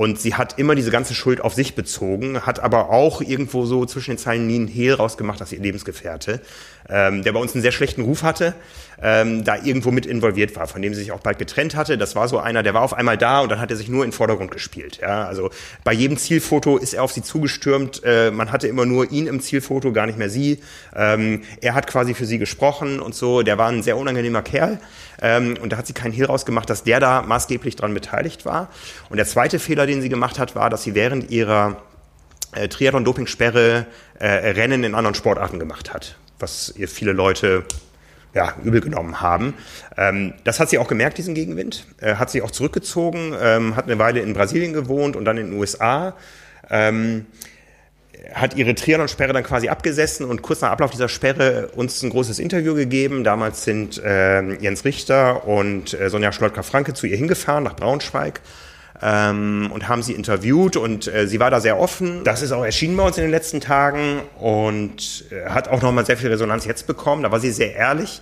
Und 0.00 0.18
sie 0.18 0.32
hat 0.32 0.58
immer 0.58 0.74
diese 0.74 0.90
ganze 0.90 1.12
Schuld 1.12 1.42
auf 1.42 1.52
sich 1.52 1.74
bezogen, 1.74 2.46
hat 2.46 2.58
aber 2.58 2.88
auch 2.88 3.20
irgendwo 3.20 3.66
so 3.66 3.84
zwischen 3.84 4.12
den 4.12 4.16
Zeilen 4.16 4.46
nie 4.46 4.54
einen 4.54 4.66
Hehl 4.66 4.94
rausgemacht, 4.94 5.38
dass 5.38 5.52
ihr 5.52 5.60
Lebensgefährte, 5.60 6.40
ähm, 6.88 7.22
der 7.22 7.32
bei 7.32 7.38
uns 7.38 7.52
einen 7.52 7.60
sehr 7.60 7.70
schlechten 7.70 8.00
Ruf 8.00 8.22
hatte, 8.22 8.54
ähm, 9.02 9.44
da 9.44 9.56
irgendwo 9.56 9.90
mit 9.90 10.06
involviert 10.06 10.56
war, 10.56 10.66
von 10.66 10.80
dem 10.80 10.94
sie 10.94 11.00
sich 11.00 11.12
auch 11.12 11.20
bald 11.20 11.38
getrennt 11.38 11.76
hatte. 11.76 11.98
Das 11.98 12.16
war 12.16 12.28
so 12.28 12.38
einer, 12.38 12.62
der 12.62 12.72
war 12.72 12.80
auf 12.80 12.94
einmal 12.94 13.18
da 13.18 13.40
und 13.40 13.50
dann 13.50 13.60
hat 13.60 13.70
er 13.70 13.76
sich 13.76 13.90
nur 13.90 14.02
in 14.04 14.10
den 14.10 14.16
Vordergrund 14.16 14.50
gespielt. 14.50 15.00
Ja? 15.02 15.26
Also 15.26 15.50
bei 15.84 15.92
jedem 15.92 16.16
Zielfoto 16.16 16.78
ist 16.78 16.94
er 16.94 17.02
auf 17.02 17.12
sie 17.12 17.22
zugestürmt. 17.22 18.02
Äh, 18.02 18.30
man 18.30 18.52
hatte 18.52 18.68
immer 18.68 18.86
nur 18.86 19.10
ihn 19.10 19.26
im 19.26 19.40
Zielfoto, 19.40 19.92
gar 19.92 20.06
nicht 20.06 20.16
mehr 20.16 20.30
sie. 20.30 20.60
Ähm, 20.96 21.42
er 21.60 21.74
hat 21.74 21.86
quasi 21.86 22.14
für 22.14 22.24
sie 22.24 22.38
gesprochen 22.38 23.00
und 23.00 23.14
so. 23.14 23.42
Der 23.42 23.58
war 23.58 23.68
ein 23.68 23.82
sehr 23.82 23.98
unangenehmer 23.98 24.40
Kerl. 24.40 24.80
Ähm, 25.22 25.56
und 25.60 25.72
da 25.72 25.76
hat 25.76 25.86
sie 25.86 25.92
keinen 25.92 26.12
Hehl 26.12 26.24
rausgemacht, 26.26 26.70
dass 26.70 26.84
der 26.84 27.00
da 27.00 27.22
maßgeblich 27.22 27.76
dran 27.76 27.92
beteiligt 27.94 28.44
war. 28.44 28.70
Und 29.10 29.16
der 29.16 29.26
zweite 29.26 29.58
Fehler, 29.58 29.86
den 29.90 30.02
sie 30.02 30.08
gemacht 30.08 30.38
hat, 30.38 30.54
war, 30.54 30.70
dass 30.70 30.82
sie 30.82 30.94
während 30.94 31.30
ihrer 31.30 31.76
äh, 32.52 32.68
Triathlon-Dopingsperre 32.68 33.86
äh, 34.18 34.26
Rennen 34.26 34.84
in 34.84 34.94
anderen 34.94 35.14
Sportarten 35.14 35.58
gemacht 35.58 35.92
hat, 35.92 36.16
was 36.38 36.72
ihr 36.76 36.88
viele 36.88 37.12
Leute 37.12 37.64
ja, 38.34 38.54
übel 38.62 38.80
genommen 38.80 39.20
haben. 39.20 39.54
Ähm, 39.96 40.34
das 40.44 40.60
hat 40.60 40.70
sie 40.70 40.78
auch 40.78 40.88
gemerkt, 40.88 41.18
diesen 41.18 41.34
Gegenwind. 41.34 41.86
Äh, 42.00 42.14
hat 42.16 42.30
sie 42.30 42.42
auch 42.42 42.50
zurückgezogen, 42.50 43.34
ähm, 43.40 43.76
hat 43.76 43.86
eine 43.86 43.98
Weile 43.98 44.20
in 44.20 44.34
Brasilien 44.34 44.72
gewohnt 44.72 45.16
und 45.16 45.24
dann 45.24 45.36
in 45.36 45.50
den 45.50 45.58
USA. 45.58 46.14
Ähm, 46.70 47.26
hat 48.34 48.54
ihre 48.54 48.74
Triathlon-Sperre 48.74 49.32
dann 49.32 49.42
quasi 49.42 49.68
abgesessen 49.68 50.26
und 50.26 50.42
kurz 50.42 50.60
nach 50.60 50.70
Ablauf 50.70 50.90
dieser 50.90 51.08
Sperre 51.08 51.68
uns 51.74 52.02
ein 52.02 52.10
großes 52.10 52.38
Interview 52.38 52.74
gegeben. 52.74 53.24
Damals 53.24 53.64
sind 53.64 53.98
äh, 53.98 54.42
Jens 54.60 54.84
Richter 54.84 55.46
und 55.46 55.98
äh, 55.98 56.10
Sonja 56.10 56.30
Schlottker-Franke 56.30 56.94
zu 56.94 57.06
ihr 57.06 57.16
hingefahren 57.16 57.64
nach 57.64 57.74
Braunschweig 57.74 58.40
ähm, 59.02 59.70
und 59.72 59.88
haben 59.88 60.02
sie 60.02 60.12
interviewt 60.12 60.76
und 60.76 61.06
äh, 61.12 61.26
sie 61.26 61.40
war 61.40 61.50
da 61.50 61.60
sehr 61.60 61.78
offen. 61.78 62.24
Das 62.24 62.42
ist 62.42 62.52
auch 62.52 62.64
erschienen 62.64 62.96
bei 62.96 63.04
uns 63.04 63.16
in 63.16 63.22
den 63.22 63.30
letzten 63.30 63.60
Tagen 63.60 64.20
und 64.38 65.24
äh, 65.30 65.48
hat 65.48 65.68
auch 65.68 65.82
nochmal 65.82 66.04
sehr 66.06 66.16
viel 66.16 66.28
Resonanz 66.28 66.64
jetzt 66.66 66.86
bekommen. 66.86 67.22
Da 67.22 67.32
war 67.32 67.40
sie 67.40 67.50
sehr 67.50 67.74
ehrlich. 67.74 68.20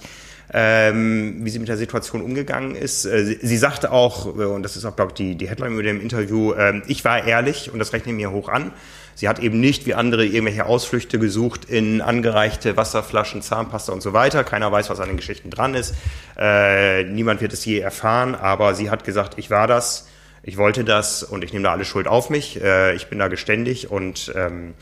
Ähm, 0.50 1.40
wie 1.44 1.50
sie 1.50 1.58
mit 1.58 1.68
der 1.68 1.76
Situation 1.76 2.22
umgegangen 2.22 2.74
ist. 2.74 3.04
Äh, 3.04 3.22
sie, 3.22 3.38
sie, 3.42 3.58
sagte 3.58 3.92
auch, 3.92 4.24
äh, 4.28 4.44
und 4.44 4.62
das 4.62 4.78
ist 4.78 4.86
auch, 4.86 4.96
glaube 4.96 5.10
ich, 5.10 5.16
die, 5.16 5.34
die 5.34 5.46
Headline 5.46 5.74
über 5.74 5.82
dem 5.82 6.00
Interview, 6.00 6.52
äh, 6.52 6.80
ich 6.86 7.04
war 7.04 7.26
ehrlich 7.26 7.70
und 7.70 7.78
das 7.78 7.92
rechne 7.92 8.12
ich 8.12 8.16
mir 8.16 8.30
hoch 8.30 8.48
an. 8.48 8.72
Sie 9.14 9.28
hat 9.28 9.40
eben 9.40 9.60
nicht 9.60 9.84
wie 9.84 9.92
andere 9.92 10.24
irgendwelche 10.24 10.64
Ausflüchte 10.64 11.18
gesucht 11.18 11.66
in 11.66 12.00
angereichte 12.00 12.78
Wasserflaschen, 12.78 13.42
Zahnpasta 13.42 13.92
und 13.92 14.00
so 14.00 14.14
weiter. 14.14 14.42
Keiner 14.42 14.72
weiß, 14.72 14.88
was 14.88 15.00
an 15.00 15.08
den 15.08 15.18
Geschichten 15.18 15.50
dran 15.50 15.74
ist. 15.74 15.94
Äh, 16.38 17.04
niemand 17.04 17.42
wird 17.42 17.52
es 17.52 17.62
je 17.66 17.80
erfahren, 17.80 18.34
aber 18.34 18.74
sie 18.74 18.88
hat 18.88 19.04
gesagt, 19.04 19.34
ich 19.36 19.50
war 19.50 19.66
das 19.66 20.06
ich 20.48 20.56
wollte 20.56 20.82
das 20.82 21.22
und 21.22 21.44
ich 21.44 21.52
nehme 21.52 21.64
da 21.64 21.72
alle 21.72 21.84
Schuld 21.84 22.08
auf 22.08 22.30
mich. 22.30 22.58
Äh, 22.62 22.94
ich 22.94 23.08
bin 23.08 23.18
da 23.18 23.28
geständig 23.28 23.90
und 23.90 24.32
ähm, 24.34 24.72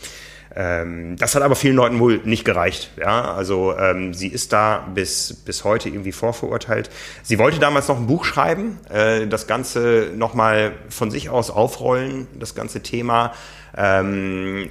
ähm, 0.55 1.17
das 1.17 1.35
hat 1.35 1.43
aber 1.43 1.57
vielen 1.57 1.75
Leuten 1.75 1.99
wohl 1.99 2.21
nicht 2.25 2.45
gereicht. 2.45 2.93
Ja, 2.97 3.35
also 3.35 3.77
ähm, 3.77 4.15
sie 4.15 4.29
ist 4.29 4.53
da 4.53 4.87
bis 4.95 5.35
bis 5.45 5.65
heute 5.65 5.89
irgendwie 5.89 6.13
vorverurteilt. 6.13 6.89
Sie 7.25 7.41
wollte 7.41 7.59
damals 7.59 7.89
noch 7.89 7.97
ein 7.97 8.07
Buch 8.07 8.25
schreiben, 8.25 8.79
äh, 8.91 9.27
das 9.27 9.49
Ganze 9.49 10.13
nochmal 10.15 10.73
von 10.89 11.11
sich 11.11 11.31
aus 11.31 11.51
aufrollen, 11.51 12.29
das 12.39 12.55
ganze 12.55 12.81
Thema. 12.85 13.35
Ähm, 13.77 14.69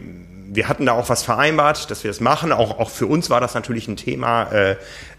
wir 0.48 0.70
hatten 0.70 0.86
da 0.86 0.94
auch 0.94 1.10
was 1.10 1.24
vereinbart, 1.24 1.92
dass 1.92 2.06
wir 2.06 2.10
das 2.10 2.22
machen. 2.22 2.54
Auch, 2.54 2.80
auch 2.80 2.90
für 2.90 3.08
uns 3.08 3.30
war 3.30 3.42
das 3.42 3.54
natürlich 3.54 3.90
ein 3.90 3.98
Thema. 3.98 4.44
Äh, 4.54 4.78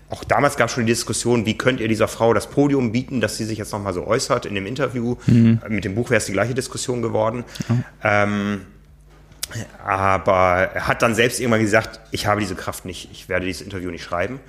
auch 0.09 0.25
damals 0.25 0.57
gab 0.57 0.69
es 0.69 0.75
schon 0.75 0.87
die 0.87 0.93
Diskussion, 0.93 1.47
wie 1.47 1.59
könnt 1.59 1.81
ihr 1.81 1.89
dieser 1.89 2.07
Frau 2.07 2.33
das 2.33 2.49
Podium 2.49 2.93
bieten, 2.93 3.21
dass 3.21 3.37
sie 3.37 3.45
sich 3.45 3.59
jetzt 3.59 3.73
nochmal 3.73 3.93
so 3.93 4.07
äußert 4.07 4.47
in 4.47 4.55
dem 4.55 4.67
Interview. 4.67 5.17
Mhm. 5.27 5.61
Mit 5.69 5.85
dem 5.85 5.95
Buch 5.95 6.11
wäre 6.11 6.19
es 6.19 6.27
die 6.27 6.33
gleiche 6.33 6.55
Diskussion 6.55 7.03
geworden. 7.03 7.45
Mhm. 7.69 7.85
Ähm, 8.05 8.61
aber 9.85 10.71
er 10.75 10.87
hat 10.89 11.03
dann 11.03 11.15
selbst 11.15 11.41
irgendwann 11.41 11.61
gesagt, 11.61 12.01
ich 12.11 12.27
habe 12.27 12.41
diese 12.41 12.55
Kraft 12.55 12.85
nicht, 12.85 13.09
ich 13.13 13.29
werde 13.29 13.47
dieses 13.47 13.63
Interview 13.63 13.91
nicht 13.91 14.05
schreiben. 14.05 14.41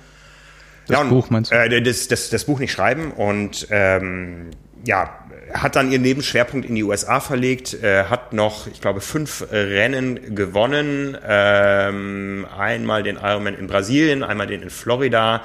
Das 0.86 0.96
ja, 0.96 1.02
und, 1.02 1.10
Buch 1.10 1.30
meinst 1.30 1.50
du? 1.50 1.56
Äh, 1.56 1.82
das, 1.82 2.08
das, 2.08 2.30
das 2.30 2.44
Buch 2.44 2.60
nicht 2.60 2.72
schreiben 2.72 3.10
und 3.12 3.66
ähm, 3.70 4.50
ja, 4.84 5.10
hat 5.52 5.76
dann 5.76 5.90
ihren 5.90 6.02
Lebensschwerpunkt 6.02 6.68
in 6.68 6.74
die 6.74 6.84
USA 6.84 7.20
verlegt, 7.20 7.74
äh, 7.82 8.04
hat 8.04 8.32
noch, 8.32 8.66
ich 8.66 8.80
glaube, 8.80 9.00
fünf 9.00 9.46
Rennen 9.50 10.34
gewonnen. 10.34 11.16
Ähm, 11.26 12.46
einmal 12.56 13.02
den 13.02 13.16
Ironman 13.16 13.54
in 13.54 13.66
Brasilien, 13.66 14.22
einmal 14.22 14.46
den 14.46 14.62
in 14.62 14.70
Florida 14.70 15.42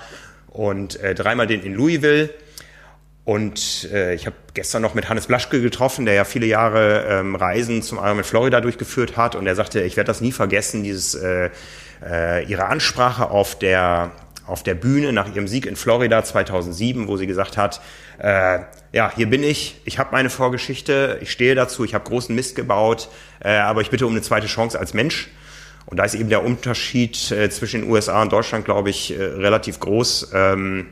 und 0.48 1.00
äh, 1.00 1.16
dreimal 1.16 1.48
den 1.48 1.64
in 1.64 1.74
Louisville. 1.74 2.30
Und 3.26 3.90
äh, 3.94 4.14
ich 4.14 4.26
habe 4.26 4.36
gestern 4.54 4.82
noch 4.82 4.96
mit 4.96 5.08
Hannes 5.08 5.28
Blaschke 5.28 5.62
getroffen, 5.62 6.06
der 6.06 6.14
ja 6.14 6.26
viele 6.26 6.46
Jahre 6.46 7.06
ähm, 7.08 7.36
Reisen 7.36 7.82
zum 7.82 7.98
Ironman 7.98 8.26
Florida 8.26 8.60
durchgeführt 8.60 9.16
hat. 9.16 9.36
Und 9.36 9.48
er 9.48 9.56
sagte, 9.56 9.82
ich 9.82 9.96
werde 9.96 10.08
das 10.08 10.20
nie 10.20 10.34
vergessen, 10.34 10.84
dieses 10.84 11.16
äh, 11.16 11.50
äh, 12.06 12.44
ihre 12.46 12.66
Ansprache 12.66 13.30
auf 13.30 13.58
der 13.58 14.12
auf 14.46 14.64
der 14.64 14.76
Bühne 14.76 15.14
nach 15.14 15.34
ihrem 15.34 15.48
Sieg 15.48 15.66
in 15.66 15.76
Florida 15.76 16.24
2007, 16.24 17.08
wo 17.08 17.18
sie 17.18 17.28
gesagt 17.28 17.58
hat, 17.58 17.82
äh, 18.20 18.60
ja, 18.92 19.12
hier 19.16 19.28
bin 19.28 19.44
ich, 19.44 19.82
ich 19.86 20.00
habe 20.00 20.10
meine 20.12 20.30
Vorgeschichte, 20.30 21.20
ich 21.22 21.32
stehe 21.32 21.56
dazu, 21.56 21.84
ich 21.84 21.94
habe 21.94 22.04
großen 22.04 22.36
Mist 22.36 22.56
gebaut, 22.56 23.10
äh, 23.44 23.50
aber 23.50 23.82
ich 23.82 23.90
bitte 23.90 24.06
um 24.06 24.12
eine 24.12 24.22
zweite 24.22 24.48
Chance 24.48 24.80
als 24.80 24.94
Mensch. 24.94 25.30
Und 25.86 25.98
da 25.98 26.06
ist 26.06 26.16
eben 26.16 26.30
der 26.30 26.44
Unterschied 26.44 27.32
äh, 27.32 27.50
zwischen 27.50 27.82
den 27.82 27.92
USA 27.92 28.22
und 28.22 28.32
Deutschland, 28.32 28.66
glaube 28.66 28.90
ich, 28.90 29.18
äh, 29.18 29.24
relativ 29.24 29.80
groß. 29.80 30.32
Ähm, 30.34 30.88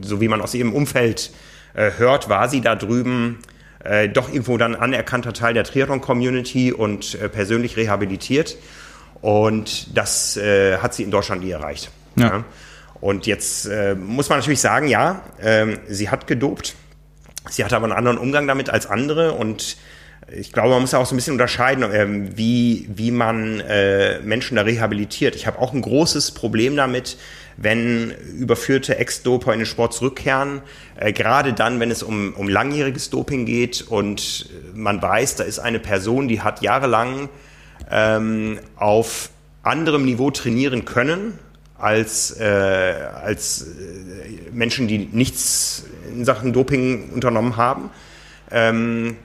so 0.00 0.20
wie 0.20 0.28
man 0.28 0.40
aus 0.40 0.54
ihrem 0.54 0.72
Umfeld 0.72 1.32
äh, 1.74 1.90
hört, 1.96 2.28
war 2.28 2.48
sie 2.48 2.60
da 2.60 2.76
drüben 2.76 3.38
äh, 3.84 4.08
doch 4.08 4.28
irgendwo 4.28 4.56
dann 4.56 4.74
anerkannter 4.74 5.32
Teil 5.32 5.54
der 5.54 5.64
Triathlon-Community 5.64 6.72
und 6.72 7.14
äh, 7.20 7.28
persönlich 7.28 7.76
rehabilitiert. 7.76 8.56
Und 9.20 9.96
das 9.96 10.36
äh, 10.36 10.78
hat 10.78 10.94
sie 10.94 11.02
in 11.02 11.10
Deutschland 11.10 11.42
nie 11.42 11.50
erreicht. 11.50 11.90
Ja. 12.16 12.26
ja. 12.26 12.44
Und 13.00 13.26
jetzt 13.26 13.66
äh, 13.66 13.94
muss 13.94 14.28
man 14.28 14.38
natürlich 14.38 14.60
sagen, 14.60 14.88
ja, 14.88 15.22
äh, 15.38 15.76
sie 15.88 16.08
hat 16.08 16.26
gedopt. 16.26 16.74
Sie 17.50 17.64
hatte 17.64 17.76
aber 17.76 17.84
einen 17.84 17.92
anderen 17.92 18.16
Umgang 18.18 18.46
damit 18.46 18.70
als 18.70 18.86
andere 18.86 19.32
und 19.32 19.76
ich 20.32 20.52
glaube, 20.52 20.70
man 20.70 20.80
muss 20.80 20.92
ja 20.92 20.98
auch 20.98 21.06
so 21.06 21.14
ein 21.14 21.18
bisschen 21.18 21.34
unterscheiden, 21.34 21.84
ähm, 21.92 22.36
wie, 22.36 22.88
wie 22.94 23.10
man 23.10 23.60
äh, 23.60 24.20
Menschen 24.20 24.56
da 24.56 24.62
rehabilitiert. 24.62 25.36
Ich 25.36 25.46
habe 25.46 25.58
auch 25.58 25.72
ein 25.72 25.82
großes 25.82 26.32
Problem 26.32 26.76
damit, 26.76 27.18
wenn 27.56 28.10
überführte 28.10 28.96
Ex-Doper 28.96 29.52
in 29.52 29.60
den 29.60 29.66
Sport 29.66 29.92
zurückkehren, 29.92 30.62
äh, 30.96 31.12
gerade 31.12 31.52
dann, 31.52 31.78
wenn 31.78 31.90
es 31.90 32.02
um, 32.02 32.32
um 32.34 32.48
langjähriges 32.48 33.10
Doping 33.10 33.44
geht 33.46 33.82
und 33.82 34.48
man 34.74 35.00
weiß, 35.00 35.36
da 35.36 35.44
ist 35.44 35.58
eine 35.58 35.78
Person, 35.78 36.26
die 36.26 36.40
hat 36.40 36.62
jahrelang 36.62 37.28
ähm, 37.90 38.58
auf 38.76 39.30
anderem 39.62 40.04
Niveau 40.04 40.30
trainieren 40.30 40.84
können 40.84 41.38
als, 41.84 42.34
äh, 42.40 42.44
als 42.44 43.62
äh, 43.62 44.50
Menschen, 44.52 44.88
die 44.88 44.98
nichts 45.12 45.84
in 46.10 46.24
Sachen 46.24 46.54
Doping 46.54 47.10
unternommen 47.10 47.58
haben. 47.58 47.90
Ähm, 48.50 49.16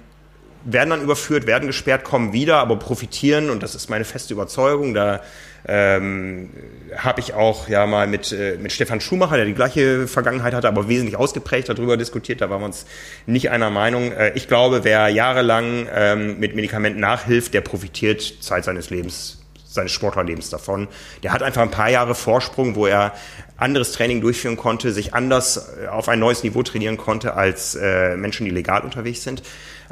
werden 0.65 0.89
dann 0.89 1.01
überführt, 1.01 1.47
werden 1.47 1.67
gesperrt, 1.67 2.03
kommen 2.03 2.33
wieder, 2.33 2.57
aber 2.57 2.75
profitieren 2.75 3.49
und 3.49 3.63
das 3.63 3.75
ist 3.75 3.89
meine 3.89 4.03
feste 4.03 4.33
Überzeugung. 4.33 4.93
Da 4.93 5.21
ähm, 5.65 6.49
habe 6.97 7.21
ich 7.21 7.33
auch 7.33 7.69
ja 7.69 7.85
mal 7.85 8.07
mit, 8.07 8.33
äh, 8.33 8.57
mit 8.59 8.73
Stefan 8.73 8.99
Schumacher, 8.99 9.37
der 9.37 9.45
die 9.45 9.53
gleiche 9.53 10.05
Vergangenheit 10.07 10.53
hatte, 10.53 10.67
aber 10.67 10.89
wesentlich 10.89 11.15
ausgeprägt 11.15 11.69
darüber 11.69 11.95
diskutiert. 11.95 12.41
Da 12.41 12.49
waren 12.49 12.59
wir 12.59 12.65
uns 12.65 12.85
nicht 13.25 13.51
einer 13.51 13.69
Meinung. 13.69 14.11
Äh, 14.11 14.33
ich 14.35 14.49
glaube, 14.49 14.83
wer 14.83 15.07
jahrelang 15.07 15.87
ähm, 15.95 16.39
mit 16.39 16.55
Medikamenten 16.55 16.99
nachhilft, 16.99 17.53
der 17.53 17.61
profitiert 17.61 18.21
Zeit 18.41 18.65
seines 18.65 18.89
Lebens 18.89 19.38
seines 19.79 19.91
Sportlerlebens 19.91 20.49
davon. 20.49 20.87
Der 21.23 21.33
hat 21.33 21.43
einfach 21.43 21.61
ein 21.61 21.71
paar 21.71 21.89
Jahre 21.89 22.15
Vorsprung, 22.15 22.75
wo 22.75 22.85
er 22.85 23.13
anderes 23.57 23.91
Training 23.93 24.21
durchführen 24.21 24.57
konnte, 24.57 24.91
sich 24.91 25.13
anders 25.13 25.69
äh, 25.81 25.87
auf 25.87 26.09
ein 26.09 26.19
neues 26.19 26.43
Niveau 26.43 26.63
trainieren 26.63 26.97
konnte 26.97 27.33
als 27.33 27.75
äh, 27.75 28.15
Menschen, 28.15 28.45
die 28.45 28.51
legal 28.51 28.81
unterwegs 28.81 29.23
sind. 29.23 29.43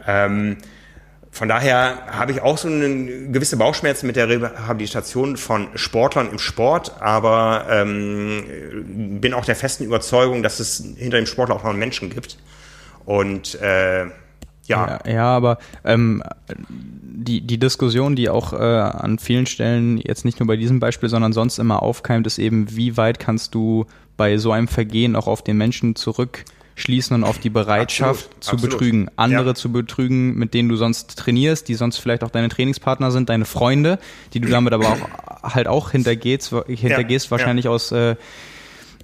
Ähm, 0.06 0.58
von 1.32 1.50
daher 1.50 2.00
habe 2.08 2.32
ich 2.32 2.42
auch 2.42 2.58
so 2.58 2.68
eine 2.68 3.30
gewisse 3.30 3.58
Bauchschmerzen 3.58 4.08
mit 4.08 4.16
der 4.16 4.28
Rehabilitation 4.28 5.38
von 5.38 5.68
Sportlern 5.76 6.32
im 6.32 6.40
Sport, 6.40 7.00
aber 7.00 7.68
ähm, 7.70 9.20
bin 9.22 9.34
auch 9.34 9.46
der 9.46 9.56
festen 9.56 9.84
Überzeugung, 9.84 10.42
dass 10.42 10.60
es 10.60 10.84
hinter 10.98 11.18
dem 11.18 11.28
Sportler 11.28 11.56
auch 11.56 11.64
noch 11.64 11.70
einen 11.70 11.80
Menschen 11.80 12.10
gibt. 12.10 12.38
Und 13.06 13.56
äh, 13.62 14.08
ja. 14.68 15.00
ja. 15.06 15.12
Ja, 15.12 15.26
aber 15.26 15.58
ähm, 15.84 16.24
die, 16.50 17.42
die 17.42 17.58
Diskussion, 17.58 18.16
die 18.16 18.30
auch 18.30 18.54
äh, 18.54 18.58
an 18.58 19.20
vielen 19.20 19.46
Stellen, 19.46 19.98
jetzt 19.98 20.26
nicht 20.26 20.40
nur 20.40 20.48
bei 20.48 20.58
diesem 20.58 20.80
Beispiel, 20.80 21.10
sondern 21.10 21.34
sonst 21.34 21.58
immer 21.60 21.82
aufkeimt, 21.82 22.28
ist 22.28 22.38
eben, 22.38 22.76
wie 22.76 22.98
weit 22.98 23.20
kannst 23.20 23.56
du 23.56 23.86
bei 24.18 24.38
so 24.38 24.52
einem 24.52 24.68
Vergehen 24.68 25.16
auch 25.16 25.28
auf 25.28 25.44
den 25.44 25.58
Menschen 25.58 25.96
zurück 25.96 26.46
schließen 26.78 27.16
und 27.16 27.24
auf 27.24 27.40
die 27.40 27.50
Bereitschaft 27.50 28.26
absolut, 28.26 28.44
zu 28.44 28.52
absolut. 28.52 28.78
betrügen, 28.78 29.10
andere 29.16 29.48
ja. 29.48 29.56
zu 29.56 29.72
betrügen, 29.72 30.36
mit 30.36 30.54
denen 30.54 30.70
du 30.70 30.76
sonst 30.76 31.18
trainierst, 31.18 31.68
die 31.68 31.74
sonst 31.74 31.98
vielleicht 31.98 32.24
auch 32.24 32.30
deine 32.30 32.50
Trainingspartner 32.50 33.10
sind, 33.10 33.30
deine 33.30 33.46
Freunde, 33.46 33.98
die 34.34 34.40
du 34.40 34.48
damit 34.48 34.74
aber 34.74 34.88
auch 34.88 35.54
halt 35.56 35.68
auch 35.68 35.92
hintergehst, 35.92 36.54
hintergehst 36.68 37.26
ja. 37.26 37.32
wahrscheinlich 37.32 37.66
ja. 37.66 37.72
aus 37.72 37.92
äh, 37.92 38.16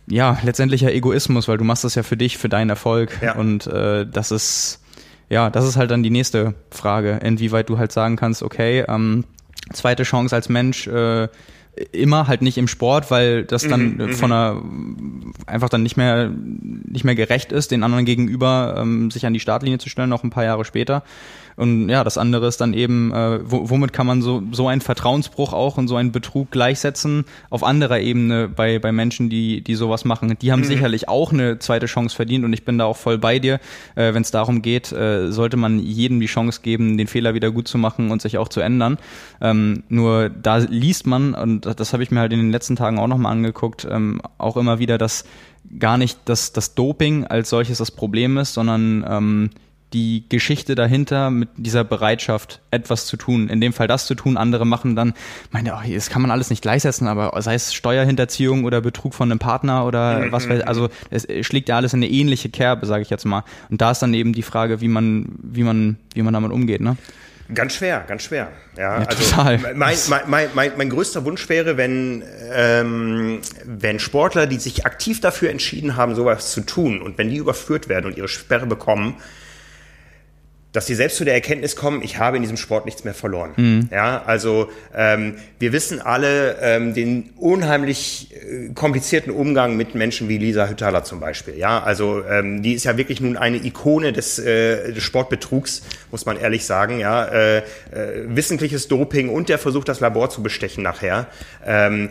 ja 0.06 0.38
letztendlicher 0.44 0.94
Egoismus, 0.94 1.48
weil 1.48 1.58
du 1.58 1.64
machst 1.64 1.84
das 1.84 1.96
ja 1.96 2.04
für 2.04 2.16
dich, 2.16 2.38
für 2.38 2.50
deinen 2.50 2.70
Erfolg 2.70 3.20
und 3.38 3.66
äh, 3.66 4.06
das 4.06 4.32
ist 4.32 4.83
ja, 5.30 5.50
das 5.50 5.66
ist 5.66 5.78
halt 5.78 5.92
dann 5.92 6.04
die 6.04 6.10
nächste 6.10 6.54
Frage, 6.72 7.20
inwieweit 7.24 7.70
du 7.70 7.78
halt 7.78 7.92
sagen 7.92 8.16
kannst, 8.16 8.44
okay, 8.44 8.86
ähm, 8.88 9.24
zweite 9.72 10.04
Chance 10.04 10.36
als 10.36 10.50
Mensch 10.50 10.88
äh, 10.88 11.28
immer 11.92 12.28
halt 12.28 12.42
nicht 12.42 12.58
im 12.58 12.68
Sport, 12.68 13.10
weil 13.10 13.46
das 13.46 13.68
dann 13.68 13.98
mhm, 13.98 14.14
von 14.14 14.30
mhm. 14.30 14.34
einer 14.34 14.62
einfach 15.48 15.70
dann 15.70 15.82
nicht 15.82 15.98
mehr 15.98 16.30
nicht 16.30 17.04
mehr 17.04 17.16
gerecht 17.16 17.52
ist, 17.52 17.72
den 17.72 17.84
anderen 17.84 18.06
gegenüber 18.06 18.76
ähm, 18.78 19.10
sich 19.10 19.26
an 19.26 19.34
die 19.34 19.40
Startlinie 19.40 19.80
zu 19.80 19.90
stellen, 19.90 20.10
noch 20.10 20.24
ein 20.24 20.30
paar 20.30 20.44
Jahre 20.44 20.66
später. 20.66 21.04
Und 21.56 21.90
ja, 21.90 22.04
das 22.04 22.18
andere 22.18 22.48
ist 22.48 22.62
dann 22.62 22.74
eben, 22.74 23.12
äh, 23.14 23.40
womit 23.44 23.94
kann 23.94 24.08
man 24.08 24.22
so, 24.22 24.44
so 24.52 24.68
einen 24.68 24.82
Vertrauensbruch 24.82 25.54
auch 25.54 25.78
und 25.78 25.88
so 25.88 25.96
einen 25.96 26.12
Betrug 26.12 26.52
gleichsetzen 26.52 27.26
auf 27.50 27.64
anderer 27.64 28.00
Ebene 28.00 28.48
bei, 28.48 28.80
bei 28.80 28.92
Menschen, 28.92 29.30
die, 29.30 29.62
die 29.62 29.76
sowas 29.76 30.06
machen. 30.06 30.36
Die 30.42 30.52
haben 30.52 30.62
mhm. 30.62 30.66
sicherlich 30.66 31.10
auch 31.10 31.32
eine 31.32 31.60
zweite 31.60 31.86
Chance 31.86 32.16
verdient 32.16 32.46
und 32.46 32.54
ich 32.54 32.66
bin 32.66 32.78
da 32.78 32.86
auch 32.86 32.98
voll 32.98 33.18
bei 33.18 33.40
dir. 33.40 33.60
Äh, 33.96 34.14
Wenn 34.14 34.24
es 34.24 34.32
darum 34.32 34.62
geht, 34.62 34.92
äh, 34.92 35.32
sollte 35.32 35.58
man 35.58 35.80
jedem 35.80 36.20
die 36.20 36.28
Chance 36.28 36.62
geben, 36.62 36.98
den 36.98 37.08
Fehler 37.08 37.34
wieder 37.34 37.52
gut 37.52 37.68
zu 37.68 37.78
machen 37.78 38.12
und 38.12 38.22
sich 38.22 38.38
auch 38.38 38.48
zu 38.48 38.62
ändern. 38.62 38.98
Ähm, 39.42 39.84
nur 39.90 40.30
da 40.30 40.58
liest 40.58 41.08
man, 41.08 41.34
und 41.34 41.66
das 41.80 41.94
habe 41.94 42.04
ich 42.04 42.12
mir 42.12 42.20
halt 42.20 42.34
in 42.34 42.40
den 42.40 42.52
letzten 42.52 42.76
Tagen 42.76 43.00
auch 43.00 43.08
nochmal 43.08 43.32
angeguckt, 43.32 43.88
ähm, 43.90 44.22
auch 44.38 44.58
immer 44.58 44.80
wieder, 44.80 44.98
dass 44.98 45.26
gar 45.80 45.98
nicht 45.98 46.20
das, 46.26 46.54
das 46.54 46.76
Doping 46.76 47.26
als 47.26 47.50
solches 47.50 47.78
das 47.78 47.92
Problem 47.92 48.38
ist, 48.38 48.54
sondern 48.54 49.06
ähm, 49.08 49.50
die 49.94 50.26
Geschichte 50.28 50.76
dahinter 50.76 51.30
mit 51.30 51.50
dieser 51.58 51.84
Bereitschaft, 51.84 52.62
etwas 52.72 53.06
zu 53.06 53.18
tun. 53.18 53.50
In 53.50 53.62
dem 53.62 53.74
Fall 53.74 53.88
das 53.88 54.06
zu 54.06 54.16
tun, 54.16 54.38
andere 54.38 54.66
machen 54.66 54.96
dann, 54.96 55.14
meine, 55.52 55.74
oh, 55.74 55.94
das 55.94 56.10
kann 56.10 56.22
man 56.22 56.32
alles 56.32 56.50
nicht 56.50 56.62
gleichsetzen, 56.62 57.08
aber 57.08 57.40
sei 57.42 57.54
es 57.54 57.74
Steuerhinterziehung 57.74 58.66
oder 58.66 58.82
Betrug 58.82 59.14
von 59.14 59.32
einem 59.32 59.40
Partner 59.40 59.86
oder 59.86 60.20
mhm. 60.20 60.32
was 60.32 60.50
weiß, 60.50 60.62
also 60.62 60.90
es 61.10 61.28
schlägt 61.46 61.70
ja 61.70 61.78
alles 61.78 61.94
in 61.94 62.00
eine 62.00 62.12
ähnliche 62.12 62.50
Kerbe, 62.50 62.86
sage 62.86 63.04
ich 63.04 63.10
jetzt 63.10 63.26
mal. 63.26 63.44
Und 63.70 63.82
da 63.82 63.92
ist 63.92 64.00
dann 64.00 64.14
eben 64.14 64.34
die 64.34 64.44
Frage, 64.44 64.82
wie 64.82 64.88
man, 64.88 65.28
wie 65.42 65.64
man, 65.64 65.98
wie 66.14 66.24
man 66.24 66.34
damit 66.34 66.52
umgeht, 66.52 66.82
ne? 66.82 66.98
Ganz 67.54 67.76
schwer, 67.76 68.04
ganz 68.08 68.24
schwer. 68.24 68.50
Ja, 68.78 69.02
ja 69.02 69.08
also 69.08 69.24
total. 69.24 69.58
Mein, 69.60 69.98
mein, 70.28 70.50
mein, 70.54 70.72
mein, 70.78 70.90
größter 70.90 71.26
Wunsch 71.26 71.50
wäre, 71.50 71.78
wenn, 71.78 72.24
ähm, 72.54 73.42
wenn 73.66 74.00
Sportler, 74.00 74.48
die 74.48 74.58
sich 74.58 74.86
aktiv 74.86 75.20
dafür 75.20 75.50
entschieden 75.50 75.98
haben, 75.98 76.16
sowas 76.16 76.52
zu 76.52 76.62
tun 76.62 77.02
und 77.02 77.18
wenn 77.18 77.30
die 77.30 77.38
überführt 77.38 77.90
werden 77.90 78.06
und 78.06 78.18
ihre 78.18 78.30
Sperre 78.30 78.66
bekommen, 78.66 79.18
dass 80.74 80.88
sie 80.88 80.96
selbst 80.96 81.18
zu 81.18 81.24
der 81.24 81.36
Erkenntnis 81.36 81.76
kommen, 81.76 82.02
ich 82.02 82.18
habe 82.18 82.36
in 82.36 82.44
diesem 82.44 82.58
Sport 82.58 82.86
nichts 82.86 83.04
mehr 83.04 83.14
verloren. 83.14 83.52
Mhm. 83.56 83.90
Ja, 83.92 84.24
also 84.26 84.70
ähm, 84.94 85.36
wir 85.60 85.72
wissen 85.72 86.02
alle 86.02 86.58
ähm, 86.62 86.96
den 86.96 87.30
unheimlich 87.38 88.32
äh, 88.34 88.74
komplizierten 88.74 89.32
Umgang 89.32 89.78
mit 89.78 89.94
Menschen 89.94 90.28
wie 90.30 90.40
Lisa 90.40 90.68
Hüttaler 90.68 91.04
zum 91.04 91.20
Beispiel. 91.20 91.58
Ja, 91.58 91.82
also 91.82 92.24
ähm, 92.26 92.64
die 92.64 92.74
ist 92.74 92.86
ja 92.86 92.98
wirklich 92.98 93.22
nun 93.22 93.38
eine 93.38 93.58
Ikone 93.58 94.14
des, 94.14 94.40
äh, 94.40 94.92
des 94.92 95.04
Sportbetrugs, 95.04 95.84
muss 96.10 96.26
man 96.26 96.38
ehrlich 96.38 96.66
sagen. 96.66 97.00
Ja, 97.00 97.26
äh, 97.26 97.58
äh, 97.58 97.62
wissentliches 98.26 98.88
Doping 98.88 99.30
und 99.30 99.50
der 99.50 99.60
Versuch, 99.60 99.84
das 99.84 100.00
Labor 100.00 100.32
zu 100.32 100.42
bestechen 100.42 100.84
nachher. 100.84 101.28
Ähm, 101.66 102.10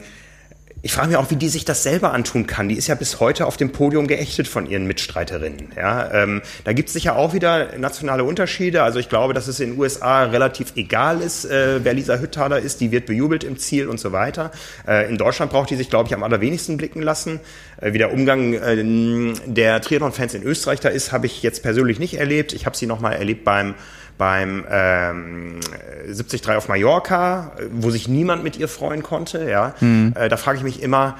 ich 0.85 0.93
frage 0.93 1.09
mich 1.09 1.17
auch, 1.17 1.31
wie 1.31 1.37
die 1.37 1.49
sich 1.49 1.65
das 1.65 1.85
selber 1.85 2.13
antun 2.13 2.49
kann. 2.49 2.69
Die 2.69 2.75
ist 2.75 2.89
ja 2.89 2.97
bis 2.97 3.21
heute 3.21 3.47
auf 3.47 3.57
dem 3.57 3.71
Podium 3.71 4.09
geächtet 4.09 4.49
von 4.49 4.69
ihren 4.69 4.85
Mitstreiterinnen. 4.87 5.69
Ja, 5.77 6.13
ähm, 6.13 6.43
da 6.65 6.73
gibt 6.73 6.89
es 6.89 6.93
sicher 6.93 7.15
auch 7.15 7.35
wieder 7.35 7.79
nationale 7.79 8.25
Unterschiede. 8.25 8.83
Also 8.83 8.99
ich 8.99 9.09
glaube, 9.09 9.33
dass 9.33 9.47
es 9.47 9.61
in 9.61 9.71
den 9.71 9.79
USA 9.79 10.25
relativ 10.25 10.73
egal 10.75 11.21
ist, 11.21 11.45
äh, 11.45 11.85
wer 11.85 11.95
Lisa 11.95 12.19
Hüttaler 12.19 12.59
ist. 12.59 12.81
Die 12.81 12.91
wird 12.91 13.07
bejubelt 13.07 13.45
im 13.45 13.59
Ziel 13.59 13.87
und 13.87 14.01
so 14.01 14.11
weiter. 14.11 14.51
Äh, 14.87 15.09
in 15.09 15.19
Deutschland 15.19 15.53
braucht 15.53 15.71
die 15.71 15.77
sich, 15.77 15.89
glaube 15.89 16.09
ich, 16.09 16.15
am 16.15 16.25
allerwenigsten 16.25 16.79
blicken 16.79 17.01
lassen. 17.01 17.39
Äh, 17.81 17.93
wie 17.93 17.99
der 17.99 18.13
Umgang 18.13 18.53
äh, 18.55 19.35
der 19.47 19.81
Triathlon-Fans 19.81 20.35
in 20.35 20.43
Österreich 20.43 20.81
da 20.81 20.89
ist, 20.89 21.13
habe 21.13 21.27
ich 21.27 21.45
jetzt 21.45 21.63
persönlich 21.63 22.01
nicht 22.01 22.15
erlebt. 22.15 22.53
Ich 22.55 22.67
habe 22.67 22.77
sie 22.77 22.87
nochmal 22.87 23.13
erlebt 23.13 23.45
beim 23.45 23.75
beim 24.19 24.65
ähm, 24.71 25.61
73 26.07 26.49
auf 26.51 26.69
Mallorca, 26.69 27.53
wo 27.71 27.91
sich 27.91 28.09
niemand 28.09 28.45
mit 28.45 28.57
ihr 28.57 28.69
freuen 28.69 29.03
konnte. 29.03 29.49
Ja, 29.49 29.75
mhm. 29.81 30.15
äh, 30.17 30.29
da 30.29 30.37
frage 30.37 30.59
ich 30.59 30.65
mich 30.65 30.83
immer, 30.83 31.17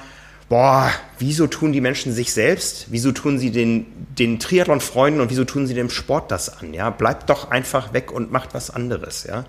boah, 0.49 0.91
wieso 1.19 1.47
tun 1.47 1.73
die 1.73 1.81
Menschen 1.81 2.13
sich 2.13 2.33
selbst, 2.33 2.87
wieso 2.89 3.11
tun 3.11 3.39
sie 3.39 3.51
den, 3.51 3.85
den 4.17 4.39
Triathlon-Freunden 4.39 5.21
und 5.21 5.29
wieso 5.29 5.45
tun 5.45 5.67
sie 5.67 5.73
dem 5.73 5.89
Sport 5.89 6.31
das 6.31 6.59
an? 6.59 6.73
Ja, 6.73 6.89
bleibt 6.89 7.29
doch 7.29 7.51
einfach 7.51 7.93
weg 7.93 8.11
und 8.11 8.31
macht 8.31 8.53
was 8.53 8.69
anderes. 8.69 9.23
Ja. 9.23 9.45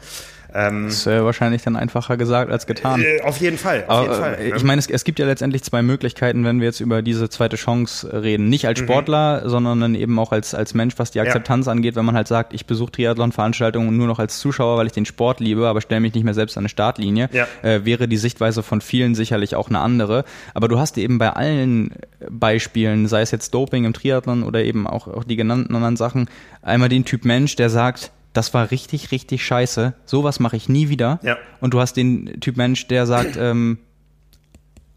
Ähm, 0.55 0.85
das 0.85 0.95
ist 0.95 1.07
äh, 1.09 1.25
wahrscheinlich 1.25 1.63
dann 1.63 1.75
einfacher 1.75 2.17
gesagt 2.17 2.51
als 2.51 2.67
getan. 2.67 3.03
Äh, 3.03 3.23
auf 3.23 3.39
jeden 3.39 3.59
Fall. 3.59 3.85
Auf 3.89 3.91
Aber, 3.91 4.03
jeden 4.03 4.15
Fall 4.15 4.35
äh, 4.35 4.49
ne? 4.51 4.57
Ich 4.57 4.63
meine, 4.63 4.79
es, 4.79 4.89
es, 4.89 5.03
gibt 5.03 5.19
ja 5.19 5.27
letztendlich 5.27 5.65
zwei 5.65 5.83
Möglichkeiten, 5.83 6.45
wenn 6.45 6.61
wir 6.61 6.67
jetzt 6.67 6.79
über 6.79 7.03
diese 7.03 7.29
zweite 7.29 7.57
Chance 7.57 8.23
reden. 8.23 8.49
Nicht 8.49 8.67
als 8.67 8.81
mhm. 8.81 8.85
Sportler, 8.85 9.43
mhm. 9.43 9.49
sondern 9.49 9.81
dann 9.81 9.95
eben 9.97 10.17
auch 10.19 10.31
als, 10.31 10.55
als 10.55 10.73
Mensch, 10.73 10.95
was 10.97 11.11
die 11.11 11.21
Akzeptanz 11.21 11.67
ja. 11.67 11.73
angeht, 11.73 11.97
wenn 11.97 12.05
man 12.05 12.15
halt 12.15 12.29
sagt, 12.29 12.55
ich 12.55 12.67
besuche 12.67 12.93
Triathlon-Veranstaltungen 12.93 13.97
nur 13.97 14.07
noch 14.07 14.21
als 14.21 14.39
Zuschauer, 14.39 14.79
weil 14.79 14.87
ich 14.87 14.93
den 14.93 15.07
Sport 15.07 15.41
liebe, 15.41 15.67
aber 15.67 15.81
stelle 15.81 16.01
mich 16.01 16.15
nicht 16.15 16.25
mehr 16.25 16.35
selbst 16.35 16.57
an 16.57 16.63
eine 16.63 16.69
Startlinie, 16.69 17.29
ja. 17.33 17.49
äh, 17.63 17.85
wäre 17.85 18.07
die 18.07 18.17
Sichtweise 18.17 18.63
von 18.63 18.81
vielen 18.81 19.17
sicherlich 19.17 19.57
auch 19.57 19.69
eine 19.69 19.81
andere. 19.81 20.25
Aber 20.55 20.69
du 20.69 20.79
hast 20.79 20.99
eben 20.99 21.19
bei 21.19 21.31
allen 21.31 21.91
Beispielen, 22.31 23.09
sei 23.09 23.23
es 23.23 23.33
jetzt 23.33 23.53
Doping 23.55 23.85
im 23.85 23.93
Triathlon 23.93 24.45
oder 24.45 24.63
eben 24.63 24.87
auch, 24.87 25.09
auch 25.09 25.25
die 25.25 25.37
genannten 25.37 25.75
anderen 25.75 25.97
Sachen, 25.97 26.29
einmal 26.63 26.89
den 26.89 27.05
Typ 27.05 27.25
Mensch, 27.25 27.57
der 27.57 27.71
sagt, 27.71 28.13
das 28.35 28.53
war 28.53 28.71
richtig, 28.71 29.13
richtig 29.13 29.45
scheiße. 29.47 29.95
Sowas 30.05 30.41
mache 30.41 30.57
ich 30.57 30.69
nie 30.69 30.91
wieder. 30.91 31.21
Ja. 31.23 31.39
Und 31.61 31.73
du 31.73 31.81
hast 31.81 31.97
den 31.97 32.41
Typ 32.41 32.57
Mensch, 32.59 32.87
der 32.89 33.07
sagt, 33.07 33.37
ähm, 33.39 33.79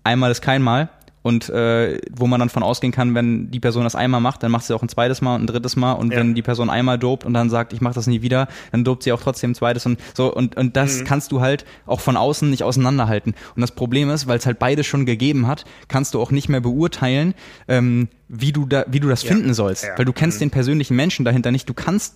einmal 0.03 0.31
ist 0.31 0.41
kein 0.41 0.61
Mal. 0.61 0.89
Und 1.23 1.49
äh, 1.49 1.99
wo 2.15 2.25
man 2.25 2.39
dann 2.39 2.47
von 2.47 2.63
ausgehen 2.63 2.93
kann, 2.93 3.13
wenn 3.13 3.51
die 3.51 3.59
Person 3.59 3.83
das 3.83 3.95
einmal 3.95 4.21
macht, 4.21 4.43
dann 4.43 4.51
macht 4.51 4.63
sie 4.63 4.73
auch 4.73 4.81
ein 4.81 4.87
zweites 4.87 5.21
Mal 5.21 5.35
und 5.35 5.43
ein 5.43 5.47
drittes 5.47 5.75
Mal. 5.75 5.91
Und 5.91 6.13
ja. 6.13 6.19
wenn 6.19 6.35
die 6.35 6.41
Person 6.41 6.69
einmal 6.69 6.97
dopt 6.97 7.25
und 7.25 7.33
dann 7.33 7.49
sagt, 7.49 7.73
ich 7.73 7.81
mache 7.81 7.95
das 7.95 8.07
nie 8.07 8.21
wieder, 8.21 8.47
dann 8.71 8.85
dopt 8.85 9.03
sie 9.03 9.11
auch 9.11 9.21
trotzdem 9.21 9.51
ein 9.51 9.55
zweites 9.55 9.85
und 9.85 9.99
so. 10.13 10.33
Und, 10.33 10.55
und 10.55 10.77
das 10.77 11.01
mhm. 11.01 11.03
kannst 11.03 11.33
du 11.33 11.41
halt 11.41 11.65
auch 11.85 11.99
von 11.99 12.15
außen 12.15 12.49
nicht 12.49 12.63
auseinanderhalten. 12.63 13.35
Und 13.55 13.61
das 13.61 13.71
Problem 13.71 14.09
ist, 14.09 14.27
weil 14.27 14.37
es 14.37 14.45
halt 14.45 14.57
beides 14.57 14.87
schon 14.87 15.05
gegeben 15.05 15.47
hat, 15.47 15.65
kannst 15.89 16.13
du 16.13 16.21
auch 16.21 16.31
nicht 16.31 16.47
mehr 16.47 16.61
beurteilen, 16.61 17.33
ähm, 17.67 18.07
wie 18.29 18.53
du 18.53 18.65
da, 18.65 18.85
wie 18.87 19.01
du 19.01 19.09
das 19.09 19.23
ja. 19.23 19.33
finden 19.33 19.53
sollst. 19.53 19.83
Ja. 19.83 19.97
Weil 19.97 20.05
du 20.05 20.13
kennst 20.13 20.37
mhm. 20.37 20.45
den 20.45 20.51
persönlichen 20.51 20.95
Menschen 20.95 21.25
dahinter 21.25 21.51
nicht. 21.51 21.67
Du 21.67 21.73
kannst 21.73 22.15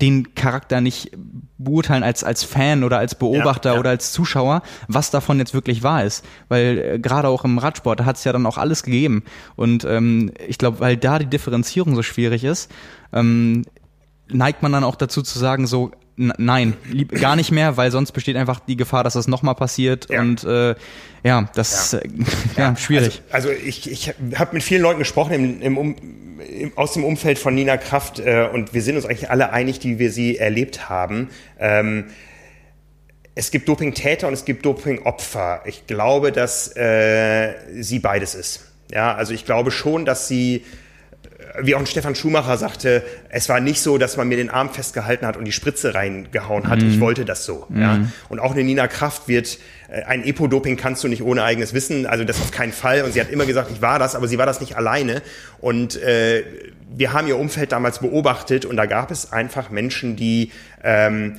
den 0.00 0.34
Charakter 0.34 0.80
nicht 0.80 1.10
beurteilen 1.58 2.02
als, 2.02 2.22
als 2.22 2.44
Fan 2.44 2.84
oder 2.84 2.98
als 2.98 3.16
Beobachter 3.16 3.70
ja, 3.70 3.74
ja. 3.74 3.80
oder 3.80 3.90
als 3.90 4.12
Zuschauer, 4.12 4.62
was 4.86 5.10
davon 5.10 5.38
jetzt 5.38 5.54
wirklich 5.54 5.82
wahr 5.82 6.04
ist. 6.04 6.24
Weil 6.48 6.78
äh, 6.78 6.98
gerade 6.98 7.28
auch 7.28 7.44
im 7.44 7.58
Radsport, 7.58 8.00
da 8.00 8.04
hat 8.04 8.16
es 8.16 8.24
ja 8.24 8.32
dann 8.32 8.46
auch 8.46 8.58
alles 8.58 8.82
gegeben. 8.82 9.24
Und 9.56 9.84
ähm, 9.84 10.32
ich 10.46 10.58
glaube, 10.58 10.80
weil 10.80 10.96
da 10.96 11.18
die 11.18 11.26
Differenzierung 11.26 11.96
so 11.96 12.02
schwierig 12.02 12.44
ist, 12.44 12.70
ähm, 13.12 13.64
neigt 14.30 14.62
man 14.62 14.72
dann 14.72 14.84
auch 14.84 14.96
dazu 14.96 15.22
zu 15.22 15.38
sagen, 15.38 15.66
so, 15.66 15.90
nein, 16.18 16.76
lieb, 16.90 17.12
gar 17.20 17.36
nicht 17.36 17.50
mehr, 17.50 17.76
weil 17.76 17.90
sonst 17.90 18.12
besteht 18.12 18.36
einfach 18.36 18.60
die 18.60 18.76
Gefahr, 18.76 19.04
dass 19.04 19.14
das 19.14 19.28
nochmal 19.28 19.54
passiert 19.54 20.10
ja. 20.10 20.20
und 20.20 20.44
äh, 20.44 20.74
ja, 21.22 21.48
das 21.54 21.92
ja. 21.92 21.98
Äh, 22.00 22.08
ja, 22.56 22.76
schwierig. 22.76 23.22
Also, 23.30 23.48
also 23.48 23.60
ich, 23.64 23.90
ich 23.90 24.14
habe 24.36 24.54
mit 24.54 24.62
vielen 24.62 24.82
Leuten 24.82 24.98
gesprochen 24.98 25.32
im, 25.32 25.62
im, 25.62 25.78
um, 25.78 25.96
im, 26.38 26.76
aus 26.76 26.92
dem 26.92 27.04
Umfeld 27.04 27.38
von 27.38 27.54
Nina 27.54 27.76
Kraft 27.76 28.18
äh, 28.18 28.48
und 28.52 28.74
wir 28.74 28.82
sind 28.82 28.96
uns 28.96 29.06
eigentlich 29.06 29.30
alle 29.30 29.52
einig, 29.52 29.78
die 29.78 29.98
wir 29.98 30.10
sie 30.10 30.36
erlebt 30.36 30.88
haben. 30.88 31.30
Ähm, 31.58 32.06
es 33.34 33.52
gibt 33.52 33.68
Dopingtäter 33.68 34.26
und 34.26 34.34
es 34.34 34.44
gibt 34.44 34.66
Dopingopfer. 34.66 35.62
Ich 35.64 35.86
glaube, 35.86 36.32
dass 36.32 36.76
äh, 36.76 37.54
sie 37.80 38.00
beides 38.00 38.34
ist. 38.34 38.66
Ja, 38.90 39.14
also 39.14 39.32
ich 39.32 39.44
glaube 39.44 39.70
schon, 39.70 40.04
dass 40.04 40.26
sie 40.26 40.64
wie 41.62 41.74
auch 41.74 41.80
ein 41.80 41.86
Stefan 41.86 42.14
Schumacher 42.14 42.56
sagte, 42.56 43.02
es 43.28 43.48
war 43.48 43.60
nicht 43.60 43.80
so, 43.80 43.98
dass 43.98 44.16
man 44.16 44.28
mir 44.28 44.36
den 44.36 44.50
Arm 44.50 44.70
festgehalten 44.70 45.26
hat 45.26 45.36
und 45.36 45.44
die 45.44 45.52
Spritze 45.52 45.94
reingehauen 45.94 46.68
hat. 46.68 46.82
Mhm. 46.82 46.88
Ich 46.88 47.00
wollte 47.00 47.24
das 47.24 47.44
so. 47.44 47.66
Mhm. 47.68 47.80
Ja. 47.80 48.00
Und 48.28 48.40
auch 48.40 48.52
eine 48.52 48.64
Nina 48.64 48.86
Kraft 48.88 49.28
wird, 49.28 49.58
äh, 49.88 50.02
ein 50.02 50.24
Epo-Doping 50.24 50.76
kannst 50.76 51.04
du 51.04 51.08
nicht 51.08 51.22
ohne 51.22 51.42
eigenes 51.44 51.74
Wissen, 51.74 52.06
also 52.06 52.24
das 52.24 52.40
auf 52.40 52.50
keinen 52.50 52.72
Fall. 52.72 53.02
Und 53.02 53.12
sie 53.12 53.20
hat 53.20 53.30
immer 53.30 53.46
gesagt, 53.46 53.70
ich 53.72 53.82
war 53.82 53.98
das, 53.98 54.14
aber 54.14 54.28
sie 54.28 54.38
war 54.38 54.46
das 54.46 54.60
nicht 54.60 54.76
alleine. 54.76 55.22
Und 55.60 56.00
äh, 56.02 56.44
wir 56.94 57.12
haben 57.12 57.28
ihr 57.28 57.38
Umfeld 57.38 57.72
damals 57.72 57.98
beobachtet 57.98 58.64
und 58.64 58.76
da 58.76 58.86
gab 58.86 59.10
es 59.10 59.32
einfach 59.32 59.70
Menschen, 59.70 60.16
die 60.16 60.52
ähm, 60.82 61.36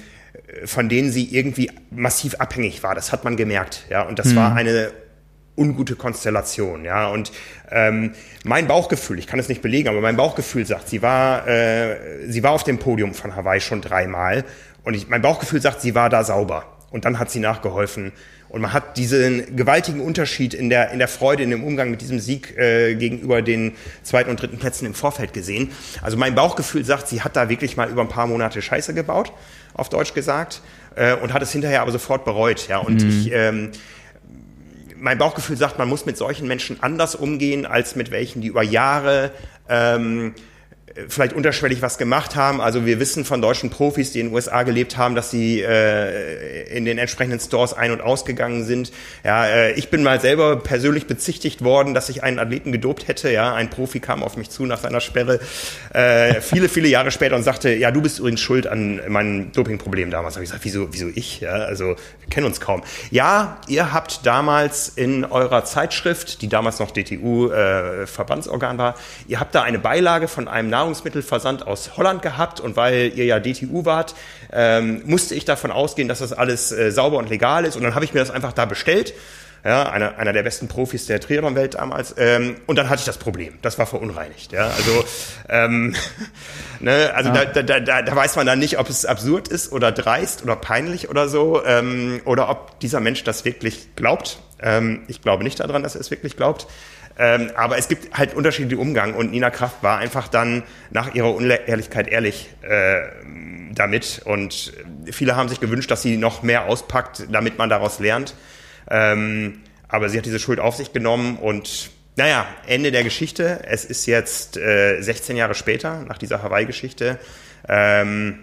von 0.66 0.90
denen 0.90 1.12
sie 1.12 1.26
irgendwie 1.36 1.72
massiv 1.92 2.36
abhängig 2.36 2.84
war. 2.84 2.96
Das 2.96 3.12
hat 3.12 3.24
man 3.24 3.38
gemerkt. 3.38 3.86
Ja. 3.90 4.04
Und 4.04 4.20
das 4.20 4.28
mhm. 4.28 4.36
war 4.36 4.56
eine 4.56 4.92
ungute 5.60 5.96
Konstellation, 5.96 6.86
ja. 6.86 7.08
Und 7.10 7.32
ähm, 7.70 8.14
mein 8.44 8.68
Bauchgefühl, 8.68 9.20
ich 9.20 9.28
kann 9.28 9.40
es 9.40 9.50
nicht 9.50 9.62
belegen, 9.62 9.90
aber 9.90 10.02
mein 10.02 10.16
Bauchgefühl 10.16 10.66
sagt, 10.66 10.90
sie 10.90 11.02
war, 11.02 11.48
äh, 11.48 12.28
sie 12.28 12.42
war 12.42 12.52
auf 12.52 12.64
dem 12.64 12.80
Podium 12.80 13.14
von 13.14 13.36
Hawaii 13.36 13.62
schon 13.62 13.82
dreimal 13.82 14.46
und 14.84 14.94
ich, 14.96 15.10
mein 15.10 15.22
Bauchgefühl 15.22 15.62
sagt, 15.62 15.82
sie 15.82 15.94
war 15.94 16.10
da 16.10 16.24
sauber. 16.24 16.66
Und 16.92 17.06
dann 17.06 17.20
hat 17.20 17.30
sie 17.30 17.40
nachgeholfen. 17.40 18.12
Und 18.50 18.62
man 18.62 18.74
hat 18.74 18.98
diesen 18.98 19.56
gewaltigen 19.56 20.02
Unterschied 20.02 20.56
in 20.56 20.72
der, 20.72 20.90
in 20.90 20.98
der 20.98 21.08
Freude, 21.08 21.44
in 21.44 21.52
dem 21.52 21.64
Umgang 21.64 21.92
mit 21.92 22.02
diesem 22.02 22.20
Sieg 22.20 22.58
äh, 22.58 22.96
gegenüber 22.96 23.44
den 23.44 23.74
zweiten 24.02 24.32
und 24.32 24.42
dritten 24.42 24.58
Plätzen 24.58 24.88
im 24.88 24.96
Vorfeld 24.96 25.34
gesehen. 25.34 25.70
Also 26.02 26.18
mein 26.18 26.34
Bauchgefühl 26.34 26.84
sagt, 26.84 27.08
sie 27.08 27.22
hat 27.22 27.36
da 27.36 27.48
wirklich 27.50 27.78
mal 27.78 27.90
über 27.90 28.02
ein 28.02 28.10
paar 28.10 28.26
Monate 28.26 28.64
Scheiße 28.64 28.96
gebaut, 28.96 29.32
auf 29.76 29.90
Deutsch 29.90 30.16
gesagt, 30.16 30.64
äh, 30.96 31.14
und 31.14 31.32
hat 31.32 31.44
es 31.44 31.52
hinterher 31.52 31.84
aber 31.84 31.92
sofort 31.92 32.26
bereut. 32.26 32.68
Ja, 32.68 32.80
und 32.80 33.04
mhm. 33.04 33.10
ich 33.10 33.32
ähm, 33.32 33.70
mein 35.00 35.18
Bauchgefühl 35.18 35.58
sagt, 35.58 35.78
man 35.78 35.88
muss 35.88 36.06
mit 36.06 36.18
solchen 36.18 36.48
Menschen 36.48 36.82
anders 36.82 37.16
umgehen 37.16 37.66
als 37.66 37.96
mit 37.96 38.12
welchen, 38.12 38.42
die 38.42 38.48
über 38.48 38.64
Jahre 38.64 39.32
ähm, 39.68 40.34
vielleicht 41.08 41.34
unterschwellig 41.34 41.82
was 41.82 41.98
gemacht 41.98 42.36
haben. 42.36 42.62
Also 42.62 42.86
wir 42.86 43.00
wissen 43.00 43.26
von 43.26 43.42
deutschen 43.42 43.70
Profis, 43.70 44.12
die 44.12 44.20
in 44.20 44.28
den 44.28 44.36
USA 44.36 44.64
gelebt 44.64 44.98
haben, 44.98 45.16
dass 45.16 45.32
sie 45.32 45.62
äh, 45.62 46.76
in 46.76 46.86
den 46.86 46.98
entsprechenden 46.98 47.40
Stores 47.40 47.74
ein- 47.74 47.92
und 47.92 48.02
ausgegangen 48.02 48.66
sind. 48.66 48.92
Ja, 49.24 49.46
äh, 49.46 49.72
ich 49.74 49.90
bin 49.90 50.04
mal 50.04 50.20
selber 50.20 50.58
persönlich 50.58 51.08
bezichtigt 51.08 51.64
worden, 51.64 51.94
dass 51.94 52.10
ich 52.10 52.24
einen 52.24 52.40
Athleten 52.40 52.72
gedopt 52.72 53.08
hätte. 53.08 53.32
Ja, 53.32 53.54
ein 53.54 53.70
Profi 53.70 54.00
kam 54.00 54.24
auf 54.24 54.38
mich 54.38 54.50
zu 54.50 54.66
nach 54.66 54.80
seiner 54.80 55.00
Sperre 55.00 55.40
äh, 55.94 56.42
viele, 56.42 56.70
viele 56.70 56.88
Jahre 56.88 57.12
später 57.12 57.36
und 57.36 57.44
sagte, 57.44 57.74
ja, 57.74 57.92
du 57.92 58.02
bist 58.02 58.20
übrigens 58.20 58.42
schuld 58.42 58.68
an 58.68 59.02
meinem 59.08 59.52
Dopingproblem 59.52 60.12
damals. 60.12 60.36
Habe 60.36 60.44
ich 60.44 60.50
gesagt, 60.50 60.66
wieso, 60.66 60.94
wieso 60.94 61.08
ich? 61.08 61.42
Ja, 61.42 61.52
also 61.52 61.86
wir 61.86 62.30
kennen 62.30 62.46
uns 62.46 62.60
kaum. 62.60 62.84
Ja, 63.12 63.62
ihr 63.68 63.94
habt 63.94 64.26
damals 64.26 64.90
in 64.90 65.26
eurer 65.26 65.66
Zeitschrift, 65.66 66.42
die 66.42 66.50
damals 66.50 66.80
noch 66.80 66.92
DTU 66.92 67.50
äh, 67.50 68.08
Verbandsorgan 68.08 68.78
war, 68.78 68.96
ihr 69.28 69.40
habt 69.40 69.56
da 69.56 69.64
eine 69.64 69.80
Beilage 69.80 70.28
von 70.28 70.48
einem 70.48 70.70
Nahrungsmittelversand 70.90 71.68
aus 71.68 71.98
Holland 71.98 72.22
gehabt 72.24 72.60
und 72.60 72.76
weil 72.76 73.12
ihr 73.16 73.26
ja 73.26 73.40
DTU 73.40 73.86
wart, 73.86 74.16
ähm, 74.52 75.04
musste 75.06 75.36
ich 75.36 75.46
davon 75.46 75.72
ausgehen, 75.72 76.08
dass 76.08 76.20
das 76.20 76.34
alles 76.34 76.72
äh, 76.72 76.92
sauber 76.92 77.18
und 77.18 77.30
legal 77.30 77.66
ist 77.66 77.76
und 77.76 77.84
dann 77.84 77.94
habe 77.94 78.06
ich 78.06 78.14
mir 78.14 78.20
das 78.20 78.32
einfach 78.32 78.54
da 78.54 78.66
bestellt. 78.66 79.14
Ja, 79.66 79.90
einer, 79.92 80.18
einer 80.18 80.32
der 80.32 80.44
besten 80.44 80.70
Profis 80.70 81.06
der 81.06 81.20
Triathlon-Welt 81.20 81.74
damals. 81.74 82.16
Ähm, 82.18 82.56
und 82.66 82.78
dann 82.78 82.88
hatte 82.88 83.02
ich 83.02 83.06
das 83.06 83.18
Problem. 83.18 83.56
Das 83.62 83.78
war 83.78 83.86
verunreinigt. 83.86 84.54
Ja, 84.54 84.68
also, 84.70 85.04
ähm, 85.50 85.94
ne, 86.80 87.12
also 87.14 87.30
ja. 87.30 87.44
da, 87.44 87.62
da, 87.64 87.80
da, 87.82 88.02
da 88.02 88.16
weiß 88.16 88.38
man 88.38 88.46
dann 88.46 88.60
nicht, 88.60 88.80
ob 88.80 88.90
es 88.90 89.06
absurd 89.06 89.50
ist 89.50 89.74
oder 89.74 89.92
dreist 89.92 90.44
oder 90.44 90.56
peinlich 90.56 91.10
oder 91.10 91.28
so, 91.28 91.62
ähm, 91.66 92.22
oder 92.24 92.50
ob 92.50 92.80
dieser 92.80 93.02
Mensch 93.02 93.26
das 93.26 93.44
wirklich 93.44 93.98
glaubt. 93.98 94.40
Ähm, 94.62 95.04
ich 95.10 95.22
glaube 95.22 95.44
nicht 95.44 95.60
daran, 95.60 95.84
dass 95.84 95.96
er 95.96 96.00
es 96.02 96.10
wirklich 96.10 96.38
glaubt. 96.38 96.66
Ähm, 97.22 97.52
aber 97.56 97.78
es 97.78 97.90
gibt 97.90 98.18
halt 98.18 98.34
unterschiedliche 98.34 98.80
Umgang 98.80 99.14
und 99.14 99.32
Nina 99.32 99.50
Kraft 99.50 99.84
war 99.84 99.98
einfach 99.98 100.30
dann 100.30 100.64
nach 100.90 101.14
ihrer 101.14 101.36
Unehrlichkeit 101.36 102.08
ehrlich 102.08 102.50
äh, 102.62 103.02
damit 103.74 104.22
und 104.24 104.72
viele 105.12 105.36
haben 105.36 105.50
sich 105.50 105.60
gewünscht, 105.60 105.92
dass 105.92 106.02
sie 106.02 106.16
noch 106.16 106.44
mehr 106.44 106.66
auspackt, 106.68 107.28
damit 107.30 107.58
man 107.58 107.70
daraus 107.70 108.00
lernt. 108.00 108.36
Ähm, 108.90 109.60
aber 109.90 110.08
sie 110.08 110.18
hat 110.18 110.26
diese 110.26 110.40
Schuld 110.40 110.62
auf 110.62 110.78
sich 110.78 110.94
genommen 110.94 111.38
und 111.38 111.92
naja, 112.16 112.48
Ende 112.68 112.92
der 112.92 113.04
Geschichte. 113.04 113.62
Es 113.66 113.84
ist 113.84 114.06
jetzt 114.06 114.56
äh, 114.56 115.02
16 115.02 115.36
Jahre 115.36 115.56
später, 115.56 116.06
nach 116.08 116.18
dieser 116.18 116.42
Hawaii-Geschichte. 116.42 117.20
Ähm, 117.68 118.40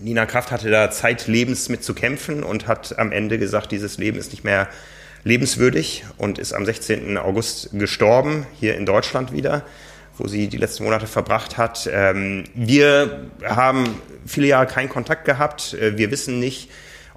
Nina 0.00 0.24
Kraft 0.26 0.52
hatte 0.52 0.70
da 0.70 0.90
zeitlebens 0.92 1.68
mit 1.68 1.82
zu 1.82 1.94
kämpfen 1.94 2.44
und 2.44 2.68
hat 2.68 2.96
am 2.98 3.10
Ende 3.10 3.38
gesagt, 3.38 3.72
dieses 3.72 3.98
Leben 3.98 4.18
ist 4.18 4.30
nicht 4.30 4.44
mehr 4.44 4.68
lebenswürdig 5.24 6.04
und 6.16 6.38
ist 6.38 6.52
am 6.52 6.64
16. 6.64 7.18
August 7.18 7.70
gestorben, 7.72 8.46
hier 8.58 8.76
in 8.76 8.86
Deutschland 8.86 9.32
wieder, 9.32 9.62
wo 10.16 10.26
sie 10.26 10.48
die 10.48 10.56
letzten 10.56 10.84
Monate 10.84 11.06
verbracht 11.06 11.56
hat. 11.58 11.88
Ähm, 11.92 12.44
wir 12.54 13.28
haben 13.44 14.00
viele 14.26 14.48
Jahre 14.48 14.66
keinen 14.66 14.88
Kontakt 14.88 15.24
gehabt. 15.24 15.74
Äh, 15.74 15.96
wir 15.96 16.10
wissen 16.10 16.40
nicht, 16.40 16.70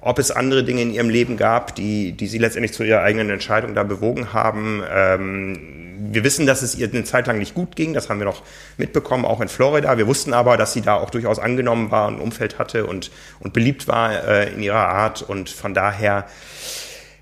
ob 0.04 0.18
es 0.18 0.32
andere 0.32 0.64
Dinge 0.64 0.82
in 0.82 0.92
ihrem 0.92 1.08
Leben 1.08 1.36
gab, 1.36 1.76
die, 1.76 2.12
die 2.12 2.26
sie 2.26 2.38
letztendlich 2.38 2.72
zu 2.72 2.82
ihrer 2.82 3.02
eigenen 3.02 3.30
Entscheidung 3.30 3.74
da 3.74 3.84
bewogen 3.84 4.32
haben. 4.32 4.82
Ähm, 4.90 6.08
wir 6.10 6.24
wissen, 6.24 6.44
dass 6.44 6.62
es 6.62 6.74
ihr 6.74 6.90
eine 6.90 7.04
Zeit 7.04 7.28
lang 7.28 7.38
nicht 7.38 7.54
gut 7.54 7.76
ging, 7.76 7.94
das 7.94 8.10
haben 8.10 8.18
wir 8.18 8.24
noch 8.24 8.42
mitbekommen, 8.76 9.24
auch 9.24 9.40
in 9.40 9.48
Florida. 9.48 9.96
Wir 9.96 10.08
wussten 10.08 10.34
aber, 10.34 10.56
dass 10.56 10.72
sie 10.72 10.82
da 10.82 10.96
auch 10.96 11.10
durchaus 11.10 11.38
angenommen 11.38 11.92
war, 11.92 12.08
ein 12.08 12.18
Umfeld 12.18 12.58
hatte 12.58 12.84
und, 12.86 13.12
und 13.38 13.52
beliebt 13.52 13.86
war 13.86 14.26
äh, 14.26 14.52
in 14.52 14.62
ihrer 14.62 14.88
Art. 14.88 15.22
Und 15.22 15.48
von 15.48 15.72
daher, 15.72 16.26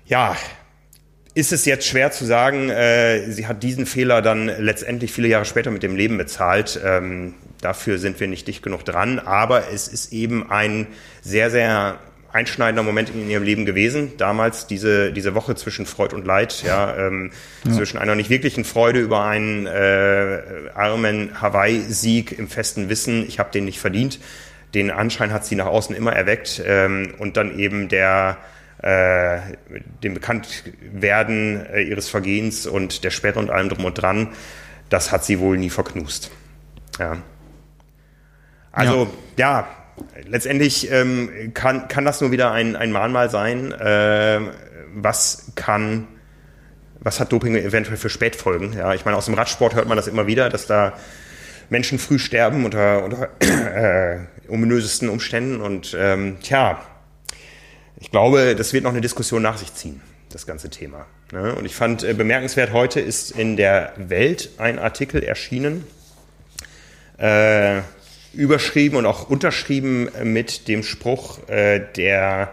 ja, 0.07 0.35
ist 1.33 1.53
es 1.53 1.65
jetzt 1.65 1.87
schwer 1.87 2.11
zu 2.11 2.25
sagen, 2.25 2.69
äh, 2.69 3.31
sie 3.31 3.47
hat 3.47 3.63
diesen 3.63 3.85
Fehler 3.85 4.21
dann 4.21 4.47
letztendlich 4.59 5.13
viele 5.13 5.29
Jahre 5.29 5.45
später 5.45 5.71
mit 5.71 5.83
dem 5.83 5.95
Leben 5.95 6.17
bezahlt. 6.17 6.79
Ähm, 6.83 7.35
dafür 7.61 7.99
sind 7.99 8.19
wir 8.19 8.27
nicht 8.27 8.47
dicht 8.47 8.63
genug 8.63 8.83
dran, 8.83 9.19
aber 9.19 9.71
es 9.71 9.87
ist 9.87 10.11
eben 10.11 10.49
ein 10.51 10.87
sehr, 11.21 11.49
sehr 11.49 11.99
einschneidender 12.33 12.83
Moment 12.83 13.09
in 13.09 13.29
ihrem 13.29 13.43
Leben 13.43 13.65
gewesen. 13.65 14.13
Damals 14.17 14.67
diese, 14.67 15.11
diese 15.11 15.35
Woche 15.35 15.55
zwischen 15.55 15.85
Freud 15.85 16.15
und 16.15 16.25
Leid, 16.25 16.63
ja, 16.65 16.95
ähm, 16.95 17.31
ja. 17.63 17.73
zwischen 17.73 17.97
einer 17.97 18.15
nicht 18.15 18.29
wirklichen 18.29 18.63
Freude 18.63 18.99
über 18.99 19.25
einen 19.25 19.67
äh, 19.67 20.39
armen 20.73 21.41
Hawaii-Sieg 21.41 22.37
im 22.37 22.47
festen 22.47 22.89
Wissen, 22.89 23.25
ich 23.27 23.39
habe 23.39 23.51
den 23.51 23.65
nicht 23.65 23.79
verdient. 23.79 24.19
Den 24.73 24.91
Anschein 24.91 25.33
hat 25.33 25.45
sie 25.45 25.55
nach 25.55 25.65
außen 25.65 25.95
immer 25.95 26.13
erweckt 26.13 26.61
ähm, 26.65 27.13
und 27.17 27.35
dann 27.35 27.57
eben 27.59 27.89
der 27.89 28.37
äh, 28.81 29.39
dem 30.03 30.13
Bekanntwerden 30.13 31.65
äh, 31.65 31.81
ihres 31.81 32.09
Vergehens 32.09 32.65
und 32.65 33.03
der 33.03 33.11
Sperre 33.11 33.39
und 33.39 33.49
allem 33.49 33.69
drum 33.69 33.85
und 33.85 33.93
dran, 33.93 34.29
das 34.89 35.11
hat 35.11 35.23
sie 35.23 35.39
wohl 35.39 35.57
nie 35.57 35.69
verknust. 35.69 36.31
Ja. 36.99 37.17
Also 38.71 39.07
ja, 39.37 39.61
ja 39.61 39.67
letztendlich 40.27 40.91
ähm, 40.91 41.51
kann, 41.53 41.87
kann 41.87 42.05
das 42.05 42.21
nur 42.21 42.31
wieder 42.31 42.51
ein, 42.51 42.75
ein 42.75 42.91
Mahnmal 42.91 43.29
sein. 43.29 43.71
Äh, 43.71 44.39
was 44.93 45.51
kann, 45.55 46.07
was 46.99 47.19
hat 47.19 47.31
Doping 47.31 47.55
eventuell 47.55 47.97
für 47.97 48.09
Spätfolgen? 48.09 48.73
Ja, 48.73 48.93
ich 48.93 49.05
meine, 49.05 49.17
aus 49.17 49.25
dem 49.25 49.35
Radsport 49.35 49.75
hört 49.75 49.87
man 49.87 49.97
das 49.97 50.07
immer 50.07 50.27
wieder, 50.27 50.49
dass 50.49 50.67
da 50.67 50.93
Menschen 51.69 51.99
früh 51.99 52.19
sterben 52.19 52.65
unter, 52.65 53.03
unter 53.03 53.29
äh, 53.39 54.19
ominösesten 54.49 55.07
Umständen 55.07 55.61
und 55.61 55.95
ähm, 55.97 56.37
tja, 56.41 56.81
ich 58.01 58.09
glaube, 58.09 58.55
das 58.55 58.73
wird 58.73 58.83
noch 58.83 58.91
eine 58.91 58.99
Diskussion 58.99 59.43
nach 59.43 59.57
sich 59.57 59.73
ziehen, 59.75 60.01
das 60.29 60.47
ganze 60.47 60.71
Thema. 60.71 61.05
Ne? 61.31 61.53
Und 61.53 61.65
ich 61.65 61.75
fand 61.75 62.03
äh, 62.03 62.13
bemerkenswert, 62.13 62.73
heute 62.73 62.99
ist 62.99 63.31
in 63.31 63.55
der 63.57 63.93
Welt 63.95 64.49
ein 64.57 64.79
Artikel 64.79 65.23
erschienen, 65.23 65.85
äh, 67.19 67.81
überschrieben 68.33 68.97
und 68.97 69.05
auch 69.05 69.29
unterschrieben 69.29 70.09
mit 70.23 70.67
dem 70.67 70.81
Spruch, 70.81 71.47
äh, 71.47 71.79
der 71.95 72.51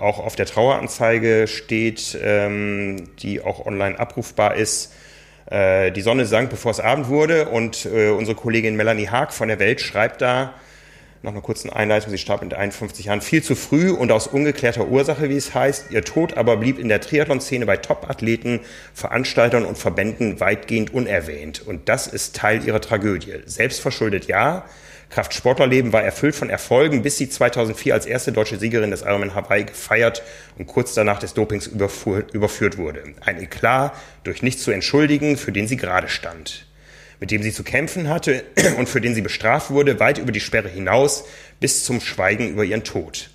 auch 0.00 0.18
auf 0.18 0.34
der 0.34 0.46
Traueranzeige 0.46 1.46
steht, 1.46 2.18
ähm, 2.20 3.08
die 3.20 3.40
auch 3.40 3.64
online 3.64 3.98
abrufbar 3.98 4.56
ist. 4.56 4.92
Die 5.50 6.02
Sonne 6.02 6.26
sank, 6.26 6.50
bevor 6.50 6.72
es 6.72 6.78
Abend 6.78 7.08
wurde 7.08 7.48
und 7.48 7.86
unsere 7.86 8.36
Kollegin 8.36 8.76
Melanie 8.76 9.08
Haag 9.08 9.32
von 9.32 9.48
der 9.48 9.58
Welt 9.58 9.80
schreibt 9.80 10.20
da, 10.20 10.52
Nach 11.22 11.32
einer 11.32 11.40
kurzen 11.40 11.70
Einleitung, 11.70 12.12
sie 12.12 12.18
starb 12.18 12.42
mit 12.42 12.54
51 12.54 13.06
Jahren 13.06 13.20
viel 13.20 13.42
zu 13.42 13.56
früh 13.56 13.90
und 13.90 14.12
aus 14.12 14.28
ungeklärter 14.28 14.86
Ursache, 14.86 15.28
wie 15.28 15.36
es 15.36 15.52
heißt. 15.52 15.90
Ihr 15.90 16.04
Tod 16.04 16.36
aber 16.36 16.56
blieb 16.56 16.78
in 16.78 16.88
der 16.88 17.00
Triathlon-Szene 17.00 17.66
bei 17.66 17.76
Top-Athleten, 17.76 18.60
Veranstaltern 18.94 19.64
und 19.64 19.76
Verbänden 19.76 20.38
weitgehend 20.38 20.94
unerwähnt. 20.94 21.66
Und 21.66 21.88
das 21.88 22.06
ist 22.06 22.36
Teil 22.36 22.64
ihrer 22.64 22.80
Tragödie. 22.80 23.34
Selbstverschuldet 23.46 24.26
ja, 24.28 24.64
Kraftsportlerleben 25.10 25.92
war 25.92 26.04
erfüllt 26.04 26.36
von 26.36 26.50
Erfolgen, 26.50 27.02
bis 27.02 27.16
sie 27.16 27.28
2004 27.28 27.94
als 27.94 28.06
erste 28.06 28.30
deutsche 28.30 28.58
Siegerin 28.58 28.92
des 28.92 29.02
Ironman 29.02 29.34
Hawaii 29.34 29.64
gefeiert 29.64 30.22
und 30.56 30.66
kurz 30.66 30.94
danach 30.94 31.18
des 31.18 31.34
Dopings 31.34 31.66
überführt 31.66 32.78
wurde. 32.78 33.02
Ein 33.24 33.42
Eklat 33.42 33.94
durch 34.22 34.42
nichts 34.42 34.62
zu 34.62 34.70
entschuldigen, 34.70 35.36
für 35.36 35.50
den 35.50 35.66
sie 35.66 35.78
gerade 35.78 36.08
stand. 36.08 36.67
Mit 37.20 37.30
dem 37.30 37.42
sie 37.42 37.52
zu 37.52 37.64
kämpfen 37.64 38.08
hatte 38.08 38.44
und 38.78 38.88
für 38.88 39.00
den 39.00 39.14
sie 39.14 39.22
bestraft 39.22 39.70
wurde, 39.70 40.00
weit 40.00 40.18
über 40.18 40.32
die 40.32 40.40
Sperre 40.40 40.68
hinaus, 40.68 41.24
bis 41.60 41.84
zum 41.84 42.00
Schweigen 42.00 42.50
über 42.50 42.64
ihren 42.64 42.84
Tod. 42.84 43.30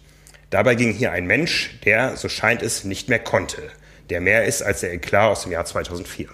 Dabei 0.50 0.76
ging 0.76 0.94
hier 0.94 1.12
ein 1.12 1.26
Mensch, 1.26 1.80
der, 1.84 2.16
so 2.16 2.30
scheint 2.30 2.62
es, 2.62 2.84
nicht 2.84 3.10
mehr 3.10 3.20
konnte, 3.20 3.62
der 4.10 4.22
mehr 4.22 4.46
ist 4.46 4.62
als 4.62 4.82
der 4.82 4.94
Eklat 4.94 5.32
aus 5.32 5.44
dem 5.44 5.52
Jahr 5.52 5.66
2004. 5.66 6.28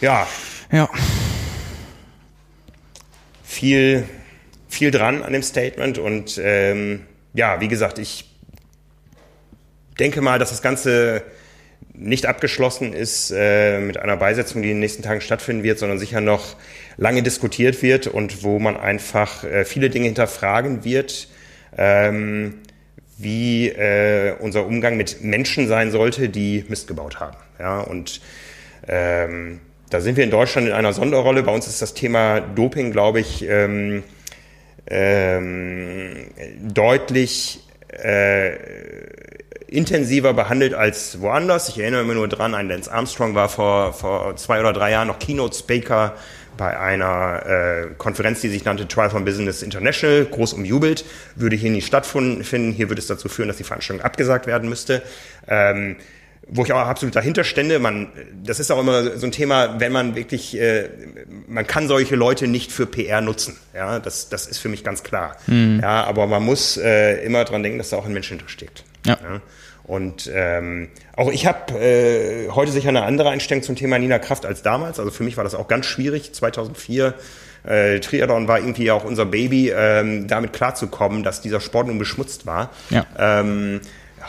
Ja. 0.00 0.26
Ja 0.72 0.88
viel, 3.56 4.06
viel 4.68 4.90
dran 4.90 5.22
an 5.22 5.32
dem 5.32 5.42
Statement 5.42 5.96
und 5.96 6.38
ähm, 6.42 7.06
ja, 7.32 7.58
wie 7.60 7.68
gesagt, 7.68 7.98
ich 7.98 8.30
denke 9.98 10.20
mal, 10.20 10.38
dass 10.38 10.50
das 10.50 10.60
Ganze 10.60 11.22
nicht 11.98 12.26
abgeschlossen 12.26 12.92
ist 12.92 13.32
äh, 13.34 13.80
mit 13.80 13.98
einer 13.98 14.16
Beisetzung, 14.16 14.62
die 14.62 14.68
in 14.68 14.76
den 14.76 14.80
nächsten 14.80 15.02
Tagen 15.02 15.20
stattfinden 15.20 15.62
wird, 15.62 15.78
sondern 15.78 15.98
sicher 15.98 16.20
noch 16.20 16.56
lange 16.96 17.22
diskutiert 17.22 17.82
wird 17.82 18.06
und 18.06 18.42
wo 18.42 18.58
man 18.58 18.76
einfach 18.76 19.44
äh, 19.44 19.64
viele 19.64 19.90
Dinge 19.90 20.06
hinterfragen 20.06 20.84
wird, 20.84 21.28
ähm, 21.76 22.54
wie 23.18 23.68
äh, 23.68 24.34
unser 24.40 24.66
Umgang 24.66 24.96
mit 24.96 25.22
Menschen 25.22 25.68
sein 25.68 25.90
sollte, 25.90 26.28
die 26.28 26.64
Mist 26.68 26.86
gebaut 26.86 27.18
haben. 27.18 27.36
Ja, 27.58 27.80
und 27.80 28.20
ähm, 28.88 29.60
da 29.88 30.00
sind 30.00 30.16
wir 30.16 30.24
in 30.24 30.30
Deutschland 30.30 30.66
in 30.68 30.74
einer 30.74 30.92
Sonderrolle. 30.92 31.42
Bei 31.42 31.52
uns 31.52 31.66
ist 31.66 31.80
das 31.80 31.94
Thema 31.94 32.40
Doping, 32.40 32.92
glaube 32.92 33.20
ich, 33.20 33.46
ähm, 33.48 34.02
ähm, 34.88 36.26
deutlich 36.60 37.60
äh, 37.88 38.52
intensiver 39.68 40.32
behandelt 40.32 40.74
als 40.74 41.20
woanders. 41.20 41.68
Ich 41.68 41.78
erinnere 41.78 42.04
mich 42.04 42.14
nur 42.14 42.28
dran, 42.28 42.54
ein 42.54 42.68
Lance 42.68 42.90
Armstrong 42.90 43.34
war 43.34 43.48
vor, 43.48 43.92
vor 43.92 44.36
zwei 44.36 44.60
oder 44.60 44.72
drei 44.72 44.92
Jahren 44.92 45.08
noch 45.08 45.18
Keynote-Speaker 45.18 46.14
bei 46.56 46.78
einer 46.78 47.44
äh, 47.46 47.86
Konferenz, 47.98 48.40
die 48.40 48.48
sich 48.48 48.64
nannte 48.64 48.88
Trial 48.88 49.10
for 49.10 49.20
Business 49.20 49.62
International, 49.62 50.24
groß 50.24 50.54
umjubelt, 50.54 51.04
würde 51.34 51.56
hier 51.56 51.70
nie 51.70 51.82
stattfinden. 51.82 52.72
Hier 52.72 52.88
würde 52.88 53.00
es 53.00 53.06
dazu 53.08 53.28
führen, 53.28 53.48
dass 53.48 53.58
die 53.58 53.64
Veranstaltung 53.64 54.04
abgesagt 54.04 54.46
werden 54.46 54.68
müsste. 54.68 55.02
Ähm, 55.48 55.96
wo 56.48 56.64
ich 56.64 56.72
auch 56.72 56.78
absolut 56.78 57.16
dahinter 57.16 57.44
stände. 57.44 57.78
Man, 57.78 58.08
das 58.44 58.60
ist 58.60 58.70
auch 58.70 58.78
immer 58.78 59.16
so 59.18 59.26
ein 59.26 59.32
Thema, 59.32 59.80
wenn 59.80 59.90
man 59.92 60.14
wirklich, 60.14 60.58
äh, 60.58 60.88
man 61.48 61.66
kann 61.66 61.88
solche 61.88 62.14
Leute 62.14 62.46
nicht 62.46 62.70
für 62.70 62.86
PR 62.86 63.20
nutzen. 63.20 63.56
Ja, 63.74 63.98
das, 63.98 64.28
das 64.28 64.46
ist 64.46 64.58
für 64.58 64.68
mich 64.68 64.84
ganz 64.84 65.02
klar. 65.02 65.36
Mhm. 65.48 65.80
Ja, 65.82 66.04
aber 66.04 66.26
man 66.26 66.44
muss 66.44 66.76
äh, 66.76 67.24
immer 67.24 67.44
dran 67.44 67.62
denken, 67.62 67.78
dass 67.78 67.90
da 67.90 67.96
auch 67.96 68.06
ein 68.06 68.12
Mensch 68.12 68.28
hintersteckt. 68.28 68.84
Ja. 69.06 69.18
ja. 69.22 69.40
Und 69.84 70.28
ähm, 70.34 70.88
auch 71.14 71.30
ich 71.30 71.46
habe 71.46 71.78
äh, 71.78 72.50
heute 72.50 72.72
sicher 72.72 72.88
eine 72.88 73.04
andere 73.04 73.30
Einstellung 73.30 73.62
zum 73.62 73.76
Thema 73.76 73.98
Nina 73.98 74.18
Kraft 74.18 74.44
als 74.44 74.62
damals. 74.62 74.98
Also 74.98 75.12
für 75.12 75.22
mich 75.22 75.36
war 75.36 75.44
das 75.44 75.54
auch 75.54 75.68
ganz 75.68 75.86
schwierig. 75.86 76.32
2004 76.32 77.14
äh, 77.64 78.00
Triathlon 78.00 78.48
war 78.48 78.58
irgendwie 78.58 78.90
auch 78.90 79.04
unser 79.04 79.26
Baby, 79.26 79.70
ähm, 79.70 80.26
damit 80.26 80.52
klarzukommen, 80.52 81.22
dass 81.22 81.40
dieser 81.40 81.60
Sport 81.60 81.86
nun 81.86 81.98
beschmutzt 81.98 82.46
war. 82.46 82.70
Ja. 82.90 83.06
Ähm, 83.16 83.80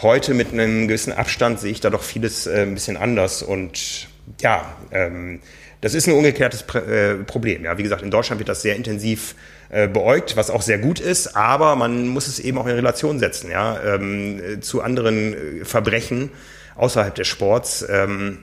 heute 0.02 0.36
mit 0.36 0.54
einem 0.54 0.88
gewissen 0.88 1.14
Abstand 1.14 1.60
sehe 1.60 1.72
ich 1.72 1.80
da 1.80 1.90
doch 1.90 2.04
vieles 2.04 2.46
äh, 2.46 2.62
ein 2.62 2.76
bisschen 2.76 2.98
anders 2.98 3.42
und 3.42 4.08
ja, 4.42 4.76
ähm, 4.92 5.40
das 5.82 5.94
ist 5.94 6.08
ein 6.08 6.14
umgekehrtes 6.14 6.64
äh, 6.74 7.16
Problem. 7.24 7.64
Ja, 7.64 7.78
wie 7.78 7.84
gesagt, 7.84 8.02
in 8.02 8.12
Deutschland 8.12 8.40
wird 8.40 8.50
das 8.50 8.62
sehr 8.62 8.76
intensiv 8.76 9.36
äh, 9.70 9.88
beäugt, 9.88 10.36
was 10.36 10.50
auch 10.50 10.62
sehr 10.62 10.78
gut 10.78 11.00
ist, 11.00 11.36
aber 11.36 11.76
man 11.76 12.08
muss 12.08 12.28
es 12.28 12.40
eben 12.40 12.58
auch 12.58 12.66
in 12.66 12.76
Relation 12.76 13.20
setzen, 13.20 13.52
ja, 13.52 13.82
ähm, 13.84 14.62
zu 14.62 14.82
anderen 14.82 15.62
äh, 15.62 15.66
Verbrechen 15.66 16.32
außerhalb 16.76 17.16
des 17.16 17.28
Sports. 17.28 17.86
Ähm, 17.90 18.40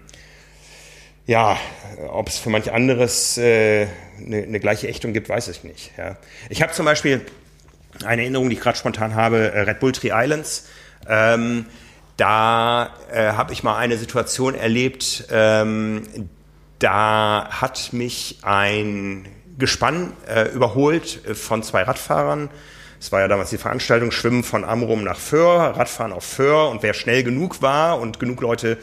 ja, 1.27 1.57
ob 2.09 2.29
es 2.29 2.39
für 2.39 2.51
manch 2.51 2.73
anderes 2.73 3.39
äh, 3.39 3.87
eine, 4.19 4.43
eine 4.43 4.61
gleiche 4.61 4.89
Ächtung 4.89 5.13
gibt, 5.13 5.29
weiß 5.29 5.49
ich 5.49 5.65
nicht. 5.65 5.93
Ja. 5.97 6.19
Ich 6.51 6.63
habe 6.63 6.73
zum 6.73 6.85
Beispiel 6.85 7.23
eine 8.05 8.23
Erinnerung, 8.23 8.51
die 8.51 8.57
ich 8.57 8.61
gerade 8.61 8.77
spontan 8.77 9.15
habe, 9.15 9.53
äh, 9.53 9.61
Red 9.61 9.81
Bull 9.81 9.93
Tree 9.93 10.11
Islands 10.13 10.65
ähm, 11.09 11.67
da 12.17 12.95
äh, 13.13 13.33
habe 13.33 13.53
ich 13.53 13.63
mal 13.63 13.77
eine 13.77 13.97
Situation 13.97 14.55
erlebt, 14.55 15.27
ähm, 15.31 16.03
da 16.79 17.49
hat 17.51 17.93
mich 17.93 18.39
ein 18.43 19.27
Gespann 19.59 20.13
äh, 20.27 20.49
überholt 20.51 21.21
äh, 21.27 21.35
von 21.35 21.63
zwei 21.63 21.83
Radfahrern. 21.83 22.51
Es 23.01 23.13
war 23.13 23.21
ja 23.21 23.29
damals 23.29 23.51
die 23.51 23.59
Veranstaltung 23.59 24.11
Schwimmen 24.11 24.45
von 24.45 24.65
Amrum 24.65 25.05
nach 25.05 25.19
Föhr, 25.19 25.75
Radfahren 25.77 26.13
auf 26.13 26.25
Föhr 26.25 26.71
und 26.71 26.83
wer 26.83 26.95
schnell 26.95 27.23
genug 27.23 27.61
war 27.61 28.01
und 28.01 28.19
genug 28.19 28.41
Leute 28.41 28.79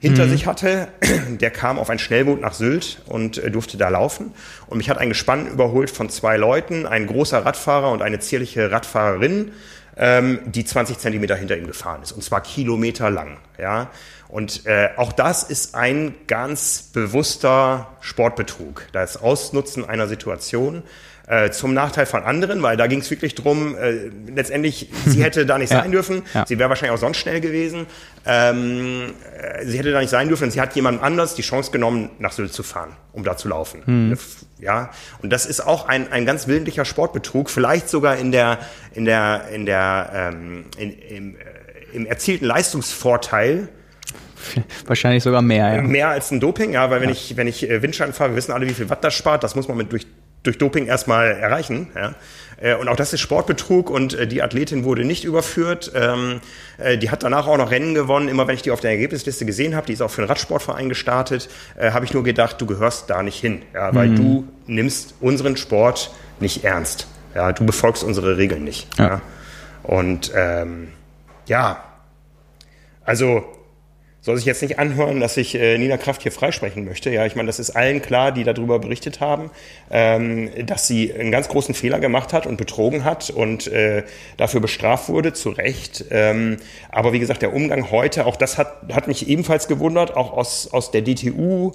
hinter 0.00 0.26
mhm. 0.26 0.30
sich 0.30 0.46
hatte, 0.46 0.88
der 1.40 1.50
kam 1.50 1.78
auf 1.78 1.88
ein 1.88 1.98
Schnellboot 1.98 2.40
nach 2.40 2.52
Sylt 2.52 3.00
und 3.06 3.38
äh, 3.38 3.50
durfte 3.50 3.78
da 3.78 3.88
laufen. 3.88 4.32
Und 4.66 4.76
mich 4.76 4.90
hat 4.90 4.98
ein 4.98 5.08
Gespann 5.08 5.46
überholt 5.46 5.90
von 5.90 6.10
zwei 6.10 6.36
Leuten, 6.36 6.86
ein 6.86 7.06
großer 7.06 7.44
Radfahrer 7.44 7.90
und 7.90 8.02
eine 8.02 8.20
zierliche 8.20 8.70
Radfahrerin 8.70 9.52
ähm, 9.96 10.40
die 10.46 10.64
20 10.64 10.98
Zentimeter 10.98 11.36
hinter 11.36 11.56
ihm 11.56 11.66
gefahren 11.66 12.02
ist. 12.02 12.12
Und 12.12 12.22
zwar 12.22 12.42
kilometerlang. 12.42 13.38
Ja? 13.58 13.90
Und 14.34 14.66
äh, 14.66 14.88
auch 14.96 15.12
das 15.12 15.44
ist 15.44 15.76
ein 15.76 16.12
ganz 16.26 16.90
bewusster 16.92 17.86
Sportbetrug. 18.00 18.82
Das 18.90 19.16
Ausnutzen 19.16 19.88
einer 19.88 20.08
Situation 20.08 20.82
äh, 21.28 21.50
zum 21.50 21.72
Nachteil 21.72 22.04
von 22.04 22.24
anderen, 22.24 22.60
weil 22.60 22.76
da 22.76 22.88
ging 22.88 22.98
es 22.98 23.08
wirklich 23.12 23.36
drum. 23.36 23.76
Äh, 23.76 24.10
letztendlich, 24.34 24.90
sie 25.06 25.22
hätte 25.22 25.46
da 25.46 25.56
nicht 25.56 25.70
ja. 25.72 25.82
sein 25.82 25.92
dürfen. 25.92 26.24
Ja. 26.34 26.44
Sie 26.48 26.58
wäre 26.58 26.68
wahrscheinlich 26.68 26.96
auch 26.96 27.00
sonst 27.00 27.18
schnell 27.18 27.40
gewesen. 27.40 27.86
Ähm, 28.26 29.12
äh, 29.40 29.66
sie 29.66 29.78
hätte 29.78 29.92
da 29.92 30.00
nicht 30.00 30.10
sein 30.10 30.26
dürfen 30.26 30.42
und 30.42 30.50
sie 30.50 30.60
hat 30.60 30.74
jemand 30.74 31.00
anders 31.00 31.36
die 31.36 31.42
Chance 31.42 31.70
genommen, 31.70 32.10
nach 32.18 32.32
Sylt 32.32 32.52
zu 32.52 32.64
fahren, 32.64 32.90
um 33.12 33.22
da 33.22 33.36
zu 33.36 33.46
laufen. 33.46 33.82
Mhm. 33.86 34.18
Ja, 34.58 34.90
und 35.22 35.32
das 35.32 35.46
ist 35.46 35.60
auch 35.60 35.86
ein, 35.86 36.10
ein 36.10 36.26
ganz 36.26 36.48
willentlicher 36.48 36.84
Sportbetrug, 36.84 37.50
vielleicht 37.50 37.88
sogar 37.88 38.16
in 38.16 38.32
der, 38.32 38.58
in 38.94 39.04
der, 39.04 39.44
in 39.52 39.64
der, 39.64 40.10
ähm, 40.12 40.64
in, 40.76 40.90
im, 40.90 41.36
äh, 41.36 41.38
im 41.92 42.04
erzielten 42.04 42.46
Leistungsvorteil 42.46 43.68
Wahrscheinlich 44.86 45.22
sogar 45.22 45.42
mehr, 45.42 45.76
ja. 45.76 45.82
Mehr 45.82 46.08
als 46.08 46.30
ein 46.30 46.40
Doping, 46.40 46.72
ja, 46.72 46.90
weil 46.90 47.00
wenn 47.00 47.08
ja. 47.08 47.14
ich, 47.14 47.36
wenn 47.36 47.46
ich 47.46 47.68
äh, 47.68 47.82
Windschein 47.82 48.12
fahre, 48.12 48.30
wir 48.30 48.36
wissen 48.36 48.52
alle, 48.52 48.68
wie 48.68 48.74
viel 48.74 48.90
Watt 48.90 49.04
das 49.04 49.14
spart, 49.14 49.44
das 49.44 49.54
muss 49.54 49.68
man 49.68 49.76
mit 49.76 49.92
durch 49.92 50.06
durch 50.44 50.58
Doping 50.58 50.86
erstmal 50.86 51.32
erreichen. 51.32 51.88
Ja. 51.94 52.14
Äh, 52.60 52.76
und 52.76 52.88
auch 52.88 52.96
das 52.96 53.12
ist 53.12 53.20
Sportbetrug 53.20 53.90
und 53.90 54.14
äh, 54.14 54.26
die 54.26 54.42
Athletin 54.42 54.84
wurde 54.84 55.04
nicht 55.04 55.24
überführt. 55.24 55.90
Ähm, 55.94 56.40
äh, 56.78 56.96
die 56.96 57.10
hat 57.10 57.22
danach 57.22 57.46
auch 57.46 57.56
noch 57.56 57.70
Rennen 57.70 57.94
gewonnen. 57.94 58.28
Immer 58.28 58.46
wenn 58.46 58.54
ich 58.54 58.62
die 58.62 58.70
auf 58.70 58.80
der 58.80 58.92
Ergebnisliste 58.92 59.44
gesehen 59.44 59.74
habe, 59.74 59.86
die 59.86 59.94
ist 59.94 60.02
auch 60.02 60.10
für 60.10 60.22
den 60.22 60.28
Radsportverein 60.28 60.88
gestartet, 60.88 61.48
habe 61.80 62.04
ich 62.04 62.12
nur 62.12 62.22
gedacht, 62.22 62.60
du 62.60 62.66
gehörst 62.66 63.10
da 63.10 63.22
nicht 63.22 63.40
hin, 63.40 63.62
ja, 63.72 63.94
weil 63.94 64.08
mhm. 64.08 64.16
du 64.16 64.48
nimmst 64.66 65.14
unseren 65.20 65.56
Sport 65.56 66.12
nicht 66.40 66.64
ernst. 66.64 67.08
Ja, 67.34 67.52
du 67.52 67.64
befolgst 67.64 68.04
unsere 68.04 68.36
Regeln 68.36 68.62
nicht. 68.64 68.86
Ja. 68.98 69.06
ja. 69.06 69.20
Und 69.82 70.30
ähm, 70.34 70.88
ja, 71.46 71.82
also 73.04 73.44
soll 74.24 74.38
sich 74.38 74.46
jetzt 74.46 74.62
nicht 74.62 74.78
anhören, 74.78 75.20
dass 75.20 75.36
ich 75.36 75.54
äh, 75.54 75.76
Nina 75.76 75.98
Kraft 75.98 76.22
hier 76.22 76.32
freisprechen 76.32 76.86
möchte. 76.86 77.10
Ja, 77.10 77.26
ich 77.26 77.36
meine, 77.36 77.46
das 77.46 77.58
ist 77.58 77.70
allen 77.76 78.00
klar, 78.00 78.32
die 78.32 78.42
darüber 78.42 78.78
berichtet 78.78 79.20
haben, 79.20 79.50
ähm, 79.90 80.48
dass 80.64 80.88
sie 80.88 81.12
einen 81.12 81.30
ganz 81.30 81.48
großen 81.48 81.74
Fehler 81.74 82.00
gemacht 82.00 82.32
hat 82.32 82.46
und 82.46 82.56
betrogen 82.56 83.04
hat 83.04 83.28
und 83.28 83.66
äh, 83.66 84.02
dafür 84.38 84.60
bestraft 84.60 85.10
wurde, 85.10 85.34
zu 85.34 85.50
Recht. 85.50 86.06
Ähm, 86.10 86.56
aber 86.88 87.12
wie 87.12 87.18
gesagt, 87.18 87.42
der 87.42 87.52
Umgang 87.52 87.90
heute, 87.90 88.24
auch 88.24 88.36
das 88.36 88.56
hat, 88.56 88.94
hat 88.94 89.08
mich 89.08 89.28
ebenfalls 89.28 89.68
gewundert, 89.68 90.16
auch 90.16 90.32
aus, 90.32 90.72
aus 90.72 90.90
der 90.90 91.02
DTU 91.02 91.72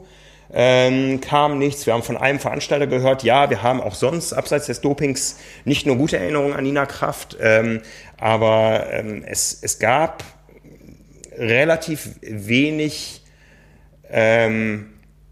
ähm, 0.52 1.22
kam 1.22 1.60
nichts. 1.60 1.86
Wir 1.86 1.94
haben 1.94 2.02
von 2.02 2.18
einem 2.18 2.40
Veranstalter 2.40 2.88
gehört, 2.88 3.22
ja, 3.22 3.52
wir 3.52 3.62
haben 3.62 3.80
auch 3.80 3.94
sonst 3.94 4.34
abseits 4.34 4.66
des 4.66 4.82
Dopings 4.82 5.38
nicht 5.66 5.86
nur 5.86 5.98
gute 5.98 6.18
Erinnerungen 6.18 6.54
an 6.54 6.64
Nina 6.64 6.88
Kraft, 6.88 7.38
ähm, 7.40 7.82
aber 8.18 8.88
ähm, 8.92 9.24
es, 9.24 9.60
es 9.62 9.78
gab 9.78 10.24
relativ 11.40 12.10
wenig 12.22 13.22
ähm, 14.10 14.90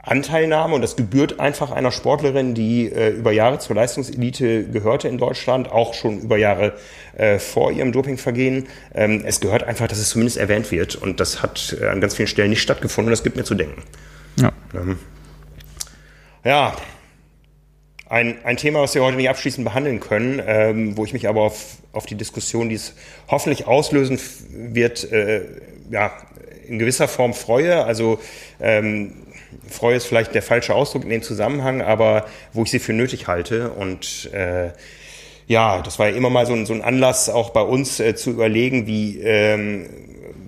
Anteilnahme 0.07 0.73
und 0.73 0.81
das 0.81 0.95
gebührt 0.95 1.41
einfach 1.41 1.71
einer 1.71 1.91
Sportlerin, 1.91 2.53
die 2.53 2.89
äh, 2.89 3.09
über 3.09 3.34
Jahre 3.34 3.59
zur 3.59 3.75
Leistungselite 3.75 4.63
gehörte 4.69 5.09
in 5.09 5.17
Deutschland, 5.17 5.69
auch 5.69 5.93
schon 5.93 6.21
über 6.21 6.38
Jahre 6.38 6.73
äh, 7.17 7.39
vor 7.39 7.73
ihrem 7.73 7.91
Dopingvergehen. 7.91 8.67
Ähm, 8.95 9.23
es 9.25 9.41
gehört 9.41 9.63
einfach, 9.63 9.88
dass 9.88 9.97
es 9.97 10.09
zumindest 10.09 10.38
erwähnt 10.38 10.71
wird 10.71 10.95
und 10.95 11.19
das 11.19 11.41
hat 11.43 11.75
äh, 11.81 11.88
an 11.88 11.99
ganz 11.99 12.15
vielen 12.15 12.27
Stellen 12.27 12.51
nicht 12.51 12.61
stattgefunden 12.61 13.09
und 13.09 13.11
das 13.11 13.23
gibt 13.23 13.35
mir 13.35 13.43
zu 13.43 13.55
denken. 13.55 13.84
Ja. 14.38 14.53
Ähm, 14.73 14.97
ja. 16.45 16.75
Ein, 18.09 18.38
ein 18.45 18.55
Thema, 18.55 18.79
was 18.79 18.95
wir 18.95 19.03
heute 19.03 19.17
nicht 19.17 19.29
abschließend 19.29 19.65
behandeln 19.65 19.99
können, 19.99 20.41
ähm, 20.45 20.95
wo 20.95 21.03
ich 21.03 21.11
mich 21.11 21.27
aber 21.27 21.41
auf, 21.41 21.79
auf 21.91 22.05
die 22.05 22.15
Diskussion, 22.15 22.69
die 22.69 22.75
es 22.75 22.95
hoffentlich 23.27 23.67
auslösen 23.67 24.17
wird, 24.49 25.11
äh, 25.11 25.41
ja, 25.89 26.11
in 26.68 26.80
gewisser 26.80 27.07
Form 27.07 27.34
freue. 27.34 27.84
Also 27.84 28.19
ähm, 28.59 29.14
freue 29.69 29.95
ist 29.95 30.05
vielleicht 30.05 30.35
der 30.35 30.41
falsche 30.41 30.73
Ausdruck 30.76 31.03
in 31.03 31.09
dem 31.09 31.22
Zusammenhang, 31.22 31.81
aber 31.81 32.26
wo 32.53 32.64
ich 32.64 32.72
sie 32.72 32.80
für 32.80 32.93
nötig 32.93 33.27
halte. 33.27 33.72
Und 33.72 34.31
äh, 34.34 34.72
ja, 35.47 35.81
das 35.81 35.97
war 35.99 36.09
ja 36.09 36.15
immer 36.15 36.30
mal 36.30 36.45
so 36.45 36.53
ein, 36.53 36.65
so 36.65 36.73
ein 36.73 36.81
Anlass, 36.81 37.30
auch 37.30 37.51
bei 37.51 37.61
uns 37.61 37.99
äh, 37.99 38.15
zu 38.15 38.31
überlegen, 38.31 38.85
wie 38.85 39.19
ähm, 39.22 39.89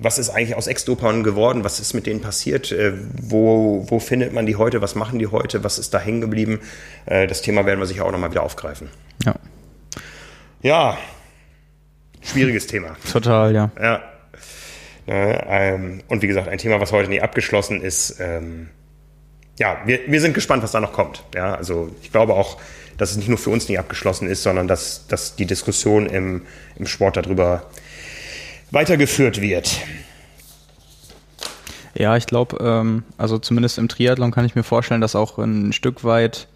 was 0.01 0.17
ist 0.17 0.29
eigentlich 0.29 0.55
aus 0.55 0.67
Ex-Dopern 0.67 1.23
geworden, 1.23 1.63
was 1.63 1.79
ist 1.79 1.93
mit 1.93 2.05
denen 2.05 2.21
passiert, 2.21 2.71
äh, 2.71 2.93
wo, 3.21 3.85
wo 3.89 3.99
findet 3.99 4.33
man 4.33 4.45
die 4.45 4.55
heute, 4.55 4.81
was 4.81 4.95
machen 4.95 5.19
die 5.19 5.27
heute, 5.27 5.63
was 5.63 5.77
ist 5.77 5.93
da 5.93 5.99
hängen 5.99 6.21
geblieben. 6.21 6.59
Äh, 7.05 7.27
das 7.27 7.41
Thema 7.41 7.65
werden 7.65 7.79
wir 7.79 7.85
sicher 7.85 8.05
auch 8.05 8.11
nochmal 8.11 8.31
wieder 8.31 8.43
aufgreifen. 8.43 8.89
Ja. 9.25 9.35
Ja, 10.61 10.97
schwieriges 12.21 12.67
Thema. 12.67 12.97
Total, 13.11 13.53
ja. 13.53 13.71
Ja. 13.81 14.01
Ne, 15.09 15.43
ähm, 15.49 16.03
und 16.07 16.21
wie 16.21 16.27
gesagt, 16.27 16.47
ein 16.47 16.59
Thema, 16.59 16.79
was 16.79 16.91
heute 16.91 17.09
nie 17.09 17.19
abgeschlossen 17.19 17.81
ist. 17.81 18.19
Ähm, 18.19 18.69
ja, 19.57 19.79
wir, 19.83 20.01
wir 20.05 20.21
sind 20.21 20.35
gespannt, 20.35 20.61
was 20.61 20.71
da 20.71 20.79
noch 20.79 20.93
kommt. 20.93 21.23
Ja, 21.33 21.55
also 21.55 21.89
ich 22.03 22.11
glaube 22.11 22.35
auch, 22.35 22.57
dass 22.95 23.09
es 23.09 23.17
nicht 23.17 23.27
nur 23.27 23.39
für 23.39 23.49
uns 23.49 23.67
nie 23.67 23.79
abgeschlossen 23.79 24.27
ist, 24.29 24.43
sondern 24.43 24.67
dass, 24.67 25.07
dass 25.07 25.35
die 25.35 25.47
Diskussion 25.47 26.05
im, 26.05 26.43
im 26.75 26.85
Sport 26.85 27.17
darüber 27.17 27.63
weitergeführt 28.69 29.41
wird. 29.41 29.81
Ja, 31.95 32.15
ich 32.15 32.27
glaube, 32.27 32.57
ähm, 32.61 33.01
also 33.17 33.39
zumindest 33.39 33.79
im 33.79 33.87
Triathlon 33.87 34.29
kann 34.29 34.45
ich 34.45 34.53
mir 34.53 34.61
vorstellen, 34.61 35.01
dass 35.01 35.15
auch 35.15 35.39
ein 35.39 35.73
Stück 35.73 36.03
weit 36.03 36.47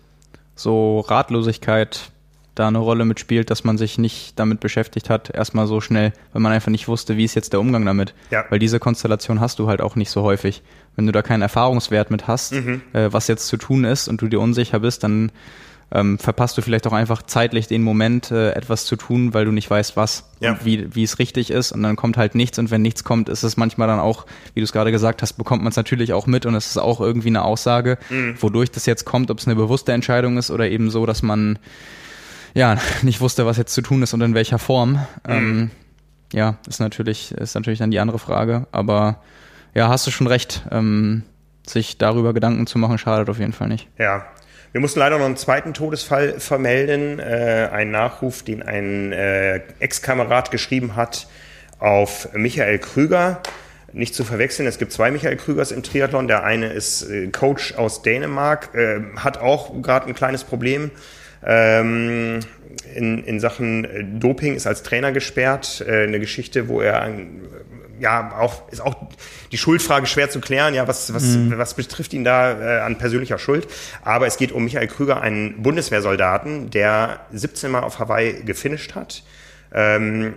so 0.54 1.00
Ratlosigkeit 1.00 2.12
da 2.56 2.68
eine 2.68 2.78
Rolle 2.78 3.06
mitspielt, 3.06 3.50
dass 3.50 3.64
man 3.64 3.78
sich 3.78 3.98
nicht 3.98 4.38
damit 4.40 4.60
beschäftigt 4.60 5.10
hat, 5.10 5.30
erstmal 5.34 5.68
so 5.68 5.82
schnell, 5.82 6.14
weil 6.32 6.42
man 6.42 6.52
einfach 6.52 6.72
nicht 6.72 6.88
wusste, 6.88 7.18
wie 7.18 7.24
ist 7.24 7.36
jetzt 7.36 7.54
der 7.54 7.60
Umgang 7.60 7.86
damit. 7.86 8.14
Ja. 8.30 8.46
Weil 8.50 8.60
diese 8.60 8.80
Konstellation 8.80 9.40
hast 9.40 9.60
du 9.60 9.68
halt 9.68 9.82
auch 9.82 9.96
nicht 9.96 10.12
so 10.12 10.22
häufig. 10.22 10.62
Wenn 10.96 11.08
du 11.08 11.12
da 11.12 11.24
keinen 11.24 11.42
Erfahrungswert 11.42 12.12
mit 12.12 12.28
hast, 12.28 12.54
mhm. 12.54 12.82
äh, 12.94 13.12
was 13.12 13.28
jetzt 13.28 13.48
zu 13.48 13.58
tun 13.58 13.84
ist 13.84 14.08
und 14.08 14.22
du 14.22 14.28
dir 14.28 14.40
unsicher 14.40 14.80
bist, 14.80 15.04
dann 15.04 15.32
ähm, 15.94 16.18
verpasst 16.18 16.58
du 16.58 16.62
vielleicht 16.62 16.88
auch 16.88 16.94
einfach 16.94 17.22
zeitlich 17.24 17.68
den 17.68 17.84
Moment, 17.84 18.32
äh, 18.32 18.52
etwas 18.52 18.86
zu 18.86 18.96
tun, 18.96 19.34
weil 19.34 19.46
du 19.46 19.52
nicht 19.52 19.70
weißt, 19.70 19.96
was 19.96 20.32
ja. 20.40 20.52
und 20.52 20.66
wie, 20.66 20.94
wie 20.96 21.04
es 21.04 21.20
richtig 21.20 21.52
ist. 21.52 21.72
Und 21.72 21.84
dann 21.84 21.96
kommt 21.96 22.18
halt 22.18 22.34
nichts. 22.34 22.58
Und 22.58 22.72
wenn 22.72 22.82
nichts 22.82 23.04
kommt, 23.04 23.30
ist 23.30 23.44
es 23.44 23.58
manchmal 23.58 23.88
dann 23.88 24.00
auch, 24.00 24.26
wie 24.54 24.60
du 24.60 24.64
es 24.64 24.72
gerade 24.72 24.92
gesagt 24.92 25.22
hast, 25.22 25.34
bekommt 25.34 25.64
man 25.64 25.70
es 25.70 25.76
natürlich 25.76 26.14
auch 26.14 26.26
mit 26.26 26.46
und 26.46 26.56
es 26.56 26.68
ist 26.68 26.78
auch 26.78 27.00
irgendwie 27.00 27.28
eine 27.28 27.44
Aussage, 27.44 28.00
mhm. 28.10 28.36
wodurch 28.40 28.72
das 28.72 28.86
jetzt 28.88 29.06
kommt, 29.06 29.30
ob 29.30 29.40
es 29.40 29.48
eine 29.48 29.56
bewusste 29.56 29.92
Entscheidung 29.92 30.38
ist 30.38 30.50
oder 30.50 30.68
eben 30.70 30.90
so, 30.90 31.06
dass 31.06 31.22
man 31.22 31.60
ja 32.54 32.78
nicht 33.02 33.22
wusste, 33.22 33.46
was 33.46 33.58
jetzt 33.58 33.74
zu 33.74 33.82
tun 33.82 34.02
ist 34.04 34.14
und 34.14 34.22
in 34.22 34.34
welcher 34.34 34.60
Form. 34.60 34.94
Mhm. 34.94 35.00
Ähm, 35.28 35.72
ja, 36.34 36.58
ist 36.68 36.80
natürlich, 36.80 37.32
ist 37.32 37.56
natürlich 37.56 37.80
dann 37.80 37.92
die 37.92 38.00
andere 38.00 38.20
Frage. 38.20 38.68
Aber 38.72 39.22
ja, 39.74 39.90
hast 39.90 40.08
du 40.08 40.12
schon 40.12 40.28
recht. 40.28 40.64
Ähm, 40.72 41.24
sich 41.68 41.98
darüber 41.98 42.34
Gedanken 42.34 42.68
zu 42.68 42.78
machen, 42.78 42.98
schadet 42.98 43.30
auf 43.30 43.40
jeden 43.40 43.54
Fall 43.54 43.68
nicht. 43.68 43.88
Ja, 43.98 44.26
wir 44.72 44.82
mussten 44.82 45.00
leider 45.00 45.18
noch 45.18 45.26
einen 45.26 45.38
zweiten 45.38 45.74
Todesfall 45.74 46.40
vermelden, 46.40 47.20
äh, 47.20 47.70
einen 47.72 47.92
Nachruf, 47.92 48.44
den 48.44 48.64
ein 48.64 49.12
äh, 49.12 49.62
Ex-Kamerad 49.80 50.52
geschrieben 50.52 50.96
hat 50.96 51.28
auf 51.80 52.30
Michael 52.34 52.80
Krüger. 52.80 53.42
Nicht 53.92 54.16
zu 54.16 54.24
verwechseln, 54.24 54.68
es 54.68 54.80
gibt 54.80 54.92
zwei 54.92 55.12
Michael 55.12 55.38
Krügers 55.38 55.72
im 55.72 55.84
Triathlon. 55.84 56.28
Der 56.28 56.44
eine 56.44 56.74
ist 56.74 57.04
äh, 57.04 57.28
Coach 57.28 57.76
aus 57.76 58.02
Dänemark, 58.02 58.74
äh, 58.74 59.02
hat 59.18 59.38
auch 59.38 59.80
gerade 59.84 60.08
ein 60.08 60.16
kleines 60.16 60.44
Problem. 60.44 60.90
Ähm, 61.46 62.40
in, 62.96 63.24
in 63.24 63.40
Sachen 63.40 63.86
äh, 63.86 64.04
Doping 64.04 64.56
ist 64.56 64.68
als 64.68 64.84
Trainer 64.84 65.12
gesperrt. 65.12 65.84
Äh, 65.88 66.04
eine 66.04 66.20
Geschichte, 66.20 66.68
wo 66.68 66.82
er 66.82 67.10
ja 68.00 68.38
auch 68.40 68.70
ist 68.72 68.82
auch 68.82 68.96
die 69.52 69.58
Schuldfrage 69.58 70.08
schwer 70.08 70.30
zu 70.30 70.40
klären. 70.40 70.74
Ja, 70.74 70.88
was 70.88 71.14
was 71.14 71.24
mhm. 71.24 71.58
was 71.58 71.76
betrifft 71.76 72.14
ihn 72.14 72.24
da 72.24 72.78
äh, 72.78 72.82
an 72.82 72.98
persönlicher 72.98 73.38
Schuld? 73.38 73.68
Aber 74.04 74.28
es 74.28 74.38
geht 74.38 74.52
um 74.52 74.64
Michael 74.64 74.88
Krüger, 74.88 75.22
einen 75.22 75.62
Bundeswehrsoldaten, 75.62 76.70
der 76.70 77.22
17 77.32 77.72
Mal 77.72 77.82
auf 77.82 78.00
Hawaii 78.00 78.44
gefinisht 78.44 78.96
hat. 78.96 79.24
Ähm, 79.74 80.36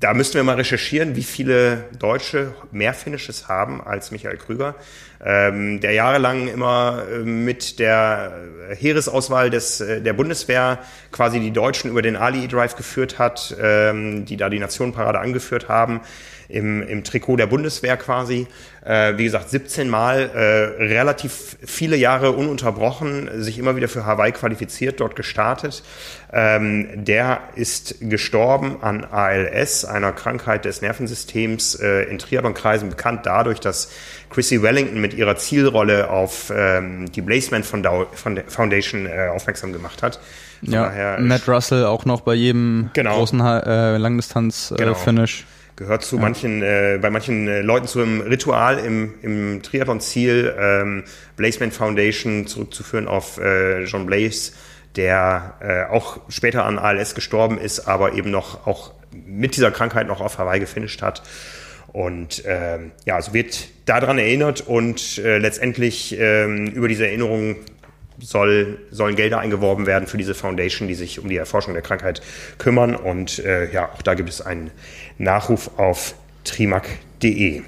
da 0.00 0.14
müssten 0.14 0.34
wir 0.34 0.44
mal 0.44 0.56
recherchieren, 0.56 1.16
wie 1.16 1.22
viele 1.22 1.84
Deutsche 1.98 2.54
mehr 2.70 2.94
Finishes 2.94 3.48
haben 3.48 3.80
als 3.80 4.10
Michael 4.10 4.36
Krüger, 4.36 4.76
ähm, 5.24 5.80
der 5.80 5.92
jahrelang 5.92 6.48
immer 6.48 7.04
äh, 7.10 7.18
mit 7.18 7.78
der 7.78 8.32
Heeresauswahl 8.78 9.50
des, 9.50 9.80
äh, 9.80 10.00
der 10.00 10.12
Bundeswehr 10.12 10.78
quasi 11.10 11.40
die 11.40 11.52
Deutschen 11.52 11.90
über 11.90 12.02
den 12.02 12.16
Ali 12.16 12.46
Drive 12.46 12.76
geführt 12.76 13.18
hat, 13.18 13.56
ähm, 13.60 14.24
die 14.24 14.36
da 14.36 14.48
die 14.48 14.58
Nationenparade 14.60 15.18
angeführt 15.18 15.68
haben 15.68 16.00
im, 16.48 16.82
im 16.82 17.04
Trikot 17.04 17.36
der 17.36 17.46
Bundeswehr 17.46 17.96
quasi. 17.96 18.46
Äh, 18.84 19.16
wie 19.16 19.24
gesagt, 19.24 19.48
17 19.50 19.88
Mal 19.88 20.30
äh, 20.34 20.82
relativ 20.82 21.56
viele 21.64 21.96
Jahre 21.96 22.32
ununterbrochen, 22.32 23.30
sich 23.40 23.58
immer 23.58 23.76
wieder 23.76 23.86
für 23.86 24.06
Hawaii 24.06 24.32
qualifiziert, 24.32 24.98
dort 24.98 25.14
gestartet. 25.14 25.84
Ähm, 26.32 27.04
der 27.04 27.40
ist 27.54 27.96
gestorben 28.00 28.82
an 28.82 29.04
ALS, 29.04 29.84
einer 29.84 30.12
Krankheit 30.12 30.64
des 30.64 30.82
Nervensystems, 30.82 31.76
äh, 31.76 32.04
in 32.04 32.18
Triathlon-Kreisen 32.18 32.88
bekannt 32.88 33.24
dadurch, 33.24 33.60
dass 33.60 33.92
Chrissy 34.30 34.62
Wellington 34.62 35.00
mit 35.00 35.14
ihrer 35.14 35.36
Zielrolle 35.36 36.10
auf 36.10 36.52
ähm, 36.54 37.12
die 37.12 37.20
Blazeman 37.20 37.62
Foundation 37.62 39.06
äh, 39.06 39.28
aufmerksam 39.32 39.72
gemacht 39.72 40.02
hat. 40.02 40.18
Von 40.64 40.74
ja, 40.74 41.18
Matt 41.20 41.48
Russell 41.48 41.84
auch 41.84 42.04
noch 42.04 42.22
bei 42.22 42.34
jedem 42.34 42.90
genau. 42.94 43.16
großen 43.16 43.40
äh, 43.40 43.96
Langdistanz-Finish. 43.96 45.44
Genau 45.44 45.52
gehört 45.82 46.04
zu 46.04 46.16
ja. 46.16 46.22
manchen, 46.22 46.62
äh, 46.62 46.98
bei 47.00 47.10
manchen 47.10 47.48
äh, 47.48 47.60
Leuten 47.60 47.86
zu 47.86 48.00
einem 48.00 48.20
Ritual 48.20 48.78
im, 48.78 49.14
im 49.22 49.62
Triathlon-Ziel, 49.62 50.54
ähm, 50.58 51.04
Blazeman 51.36 51.72
Foundation 51.72 52.46
zurückzuführen 52.46 53.08
auf 53.08 53.38
äh, 53.38 53.84
John 53.84 54.06
Blaze, 54.06 54.52
der 54.96 55.54
äh, 55.60 55.92
auch 55.92 56.20
später 56.28 56.64
an 56.64 56.78
ALS 56.78 57.14
gestorben 57.14 57.58
ist, 57.58 57.80
aber 57.80 58.14
eben 58.14 58.30
noch 58.30 58.66
auch 58.66 58.92
mit 59.26 59.56
dieser 59.56 59.70
Krankheit 59.70 60.06
noch 60.06 60.20
auf 60.20 60.38
Hawaii 60.38 60.60
gefinisht 60.60 61.02
hat. 61.02 61.22
Und 61.92 62.42
ähm, 62.46 62.92
ja, 63.04 63.16
also 63.16 63.34
wird 63.34 63.68
daran 63.84 64.18
erinnert 64.18 64.62
und 64.62 65.18
äh, 65.18 65.38
letztendlich 65.38 66.16
ähm, 66.18 66.66
über 66.68 66.88
diese 66.88 67.06
Erinnerung 67.06 67.56
soll, 68.22 68.78
sollen 68.90 69.16
Gelder 69.16 69.38
eingeworben 69.38 69.86
werden 69.86 70.06
für 70.06 70.16
diese 70.16 70.34
Foundation, 70.34 70.88
die 70.88 70.94
sich 70.94 71.18
um 71.18 71.28
die 71.28 71.36
Erforschung 71.36 71.74
der 71.74 71.82
Krankheit 71.82 72.22
kümmern. 72.58 72.94
Und 72.94 73.38
äh, 73.40 73.70
ja, 73.72 73.90
auch 73.92 74.02
da 74.02 74.14
gibt 74.14 74.28
es 74.28 74.40
einen 74.40 74.70
Nachruf 75.18 75.70
auf 75.76 76.14
trimac.de. 76.44 77.62